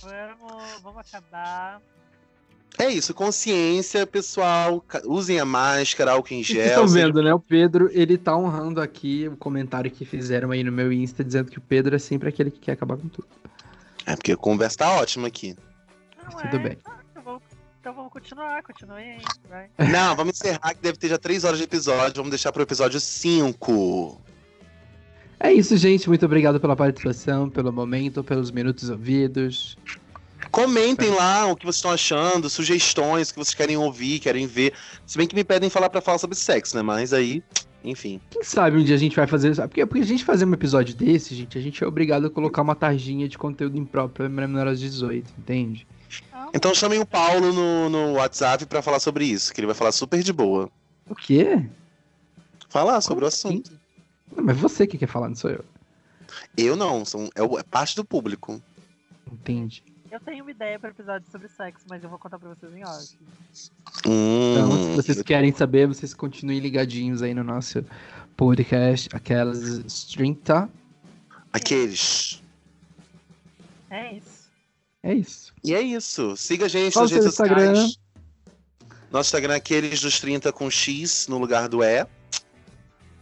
Vamos, 0.00 0.80
vamos 0.82 1.00
acabar. 1.00 1.80
É 2.78 2.90
isso, 2.90 3.14
consciência, 3.14 4.06
pessoal. 4.06 4.84
Usem 5.06 5.40
a 5.40 5.44
máscara, 5.46 6.12
álcool 6.12 6.34
em 6.34 6.44
Vocês 6.44 6.58
gel. 6.58 6.66
estão 6.66 6.88
seja- 6.88 7.06
vendo, 7.06 7.22
né? 7.22 7.32
O 7.32 7.40
Pedro, 7.40 7.88
ele 7.92 8.18
tá 8.18 8.36
honrando 8.36 8.82
aqui 8.82 9.26
o 9.28 9.36
comentário 9.36 9.90
que 9.90 10.04
fizeram 10.04 10.50
aí 10.50 10.62
no 10.62 10.70
meu 10.70 10.92
Insta, 10.92 11.24
dizendo 11.24 11.50
que 11.50 11.56
o 11.58 11.62
Pedro 11.62 11.96
é 11.96 11.98
sempre 11.98 12.28
aquele 12.28 12.50
que 12.50 12.60
quer 12.60 12.72
acabar 12.72 12.98
com 12.98 13.08
tudo. 13.08 13.26
É 14.04 14.14
porque 14.14 14.32
a 14.32 14.36
conversa 14.36 14.78
tá 14.78 14.90
ótima 14.92 15.26
aqui. 15.28 15.56
Não 16.22 16.38
Tudo 16.38 16.56
é? 16.56 16.58
bem. 16.58 16.78
Então 17.10 17.22
vamos, 17.24 17.42
então 17.80 17.94
vamos 17.94 18.12
continuar, 18.12 18.62
continue 18.62 18.98
aí, 19.02 19.18
vai. 19.48 19.68
Não, 19.90 20.14
vamos 20.14 20.34
encerrar 20.38 20.74
que 20.74 20.82
deve 20.82 20.98
ter 20.98 21.08
já 21.08 21.16
três 21.18 21.44
horas 21.44 21.56
de 21.58 21.64
episódio. 21.64 22.16
Vamos 22.16 22.30
deixar 22.30 22.52
pro 22.52 22.62
episódio 22.62 23.00
5. 23.00 24.20
É 25.40 25.52
isso, 25.52 25.76
gente. 25.76 26.08
Muito 26.08 26.26
obrigado 26.26 26.60
pela 26.60 26.76
participação, 26.76 27.48
pelo 27.48 27.72
momento, 27.72 28.22
pelos 28.22 28.50
minutos 28.50 28.90
ouvidos. 28.90 29.76
Comentem 30.56 31.10
lá 31.10 31.44
o 31.44 31.54
que 31.54 31.66
vocês 31.66 31.76
estão 31.76 31.90
achando, 31.90 32.48
sugestões 32.48 33.30
que 33.30 33.36
vocês 33.36 33.52
querem 33.52 33.76
ouvir, 33.76 34.20
querem 34.20 34.46
ver. 34.46 34.72
Se 35.04 35.18
bem 35.18 35.28
que 35.28 35.34
me 35.34 35.44
pedem 35.44 35.68
falar 35.68 35.90
pra 35.90 36.00
falar 36.00 36.16
sobre 36.16 36.34
sexo, 36.34 36.74
né? 36.74 36.80
Mas 36.80 37.12
aí, 37.12 37.42
enfim. 37.84 38.18
Quem 38.30 38.42
sabe 38.42 38.78
um 38.78 38.82
dia 38.82 38.94
a 38.94 38.98
gente 38.98 39.14
vai 39.14 39.26
fazer. 39.26 39.54
Porque, 39.54 39.84
porque 39.84 40.02
a 40.02 40.06
gente 40.06 40.24
fazer 40.24 40.46
um 40.46 40.54
episódio 40.54 40.94
desse, 40.94 41.34
gente, 41.34 41.58
a 41.58 41.60
gente 41.60 41.84
é 41.84 41.86
obrigado 41.86 42.28
a 42.28 42.30
colocar 42.30 42.62
uma 42.62 42.74
tarjinha 42.74 43.28
de 43.28 43.36
conteúdo 43.36 43.76
impróprio 43.76 44.30
para 44.30 44.46
menores 44.48 44.80
de 44.80 44.88
18, 44.88 45.30
entende? 45.38 45.86
Então 46.54 46.74
chamem 46.74 47.00
o 47.00 47.04
Paulo 47.04 47.52
no, 47.52 47.90
no 47.90 48.12
WhatsApp 48.12 48.64
pra 48.64 48.80
falar 48.80 48.98
sobre 48.98 49.26
isso, 49.26 49.52
que 49.52 49.60
ele 49.60 49.66
vai 49.66 49.76
falar 49.76 49.92
super 49.92 50.22
de 50.22 50.32
boa. 50.32 50.70
O 51.06 51.14
quê? 51.14 51.68
Falar 52.70 53.02
sobre 53.02 53.26
o 53.26 53.28
assim? 53.28 53.48
assunto. 53.48 53.78
Não, 54.34 54.42
mas 54.42 54.56
você 54.56 54.86
que 54.86 54.96
quer 54.96 55.06
falar, 55.06 55.28
não 55.28 55.36
sou 55.36 55.50
eu. 55.50 55.62
Eu 56.56 56.76
não, 56.76 57.04
são, 57.04 57.28
é, 57.34 57.44
é 57.44 57.62
parte 57.62 57.94
do 57.94 58.06
público. 58.06 58.58
Entende? 59.30 59.84
Eu 60.10 60.20
tenho 60.20 60.44
uma 60.44 60.50
ideia 60.50 60.78
para 60.78 60.90
episódio 60.90 61.30
sobre 61.30 61.48
sexo, 61.48 61.84
mas 61.88 62.02
eu 62.02 62.08
vou 62.08 62.18
contar 62.18 62.38
pra 62.38 62.48
vocês 62.48 62.72
em 62.74 62.84
off. 62.84 63.18
Então, 64.00 64.70
Hum, 64.70 64.90
se 64.90 64.96
vocês 64.96 65.22
querem 65.22 65.52
saber, 65.52 65.86
vocês 65.88 66.14
continuem 66.14 66.60
ligadinhos 66.60 67.22
aí 67.22 67.34
no 67.34 67.42
nosso 67.42 67.84
podcast, 68.36 69.08
aquelas 69.12 70.04
30. 70.04 70.68
Aqueles. 71.52 72.42
É 73.90 74.14
isso. 74.14 74.46
É 75.02 75.14
isso. 75.14 75.54
E 75.64 75.74
é 75.74 75.80
isso. 75.80 76.36
Siga 76.36 76.66
a 76.66 76.68
gente 76.68 76.92
Qual 76.92 77.04
nas 77.04 77.12
redes 77.12 77.26
sociais. 77.34 77.50
Instagram? 77.52 77.90
Nosso 79.10 79.28
Instagram 79.28 79.54
é 79.54 79.56
aqueles 79.56 80.00
dos 80.00 80.20
30 80.20 80.52
com 80.52 80.70
X 80.70 81.26
no 81.28 81.38
lugar 81.38 81.68
do 81.68 81.82
E. 81.82 82.06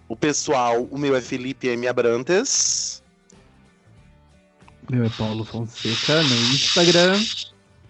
O 0.08 0.16
pessoal, 0.16 0.82
o 0.84 0.98
meu 0.98 1.14
é 1.14 1.20
Felipe 1.20 1.68
M. 1.68 1.86
Abrantes. 1.86 3.02
Meu 4.90 5.04
é 5.04 5.08
Paulo 5.10 5.44
Fonseca 5.44 6.22
no 6.22 6.34
Instagram. 6.34 7.14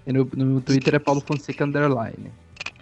E 0.07 0.12
no, 0.12 0.29
no 0.37 0.61
Twitter 0.61 0.95
é 0.95 0.99
Paulo 0.99 1.21
Fonseca 1.21 1.65
Underline. 1.65 2.31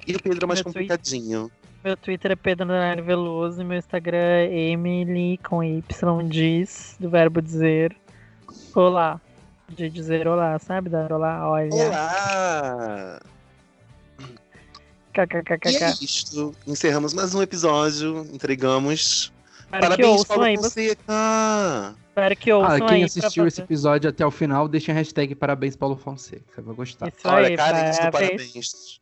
E 0.06 0.14
o 0.14 0.22
Pedro 0.22 0.44
é 0.44 0.46
mais 0.46 0.62
Meu 0.62 0.72
Twitter. 0.72 0.96
complicadinho. 0.98 1.50
Meu 1.84 1.96
Twitter 1.96 2.32
é 2.32 2.36
Pedro 2.36 2.64
Underline 2.64 3.02
Veloso 3.02 3.60
e 3.60 3.64
meu 3.64 3.78
Instagram 3.78 4.18
é 4.18 4.70
Emily 4.70 5.38
com 5.42 5.62
Y 5.64 5.82
diz, 6.28 6.96
do 7.00 7.08
verbo 7.10 7.40
dizer. 7.40 7.96
Olá. 8.74 9.20
De 9.68 9.88
dizer 9.88 10.28
olá, 10.28 10.58
sabe? 10.58 10.90
Dar 10.90 11.10
olá, 11.12 11.48
olha. 11.48 11.72
Olá! 11.72 13.20
E 15.14 15.20
é 15.20 15.26
KKKKK. 15.26 16.04
isto. 16.04 16.54
Encerramos 16.66 17.14
mais 17.14 17.34
um 17.34 17.42
episódio. 17.42 18.26
Entregamos. 18.32 19.32
Que 19.72 19.78
Parabéns, 19.80 20.24
Paulo 20.24 20.42
aí. 20.44 20.56
Fonseca! 20.56 21.94
Espero 22.12 22.36
que 22.36 22.52
ouçam 22.52 22.70
Ah, 22.70 22.74
aí. 22.74 22.86
quem 22.88 23.04
assistiu 23.04 23.46
esse 23.46 23.62
episódio 23.62 24.10
até 24.10 24.24
o 24.26 24.30
final, 24.30 24.68
deixa 24.68 24.92
a 24.92 24.94
hashtag 24.94 25.34
Parabéns 25.34 25.74
Paulo 25.76 25.96
Fonseca. 25.96 26.44
Você 26.54 26.60
vai 26.60 26.74
gostar. 26.74 27.08
Isso 27.08 27.16
Olha, 27.26 27.48
aí, 27.48 27.56
Karen, 27.56 27.72
parabéns. 27.80 27.98
parabéns. 27.98 29.00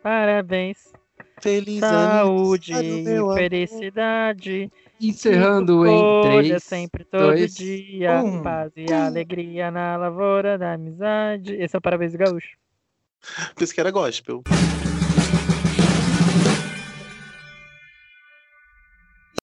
Parabéns. 0.00 0.92
Feliz 1.40 1.80
Saúde 1.80 2.72
amor. 3.16 3.36
felicidade. 3.36 4.70
Encerrando 5.00 5.84
em 5.84 6.22
3. 6.22 6.62
sempre, 6.62 7.04
todo 7.04 7.20
dois, 7.34 7.54
dia. 7.56 8.22
um. 8.22 8.42
Paz 8.42 8.70
e 8.76 8.92
alegria 8.92 9.68
na 9.72 9.96
lavoura 9.96 10.56
da 10.56 10.74
amizade. 10.74 11.54
Esse 11.54 11.74
é 11.74 11.78
o 11.78 11.82
Parabéns 11.82 12.12
do 12.12 12.18
Gaúcho. 12.18 12.56
Por 13.56 13.64
isso 13.64 13.74
que 13.74 13.80
era 13.80 13.90
gospel. 13.90 14.40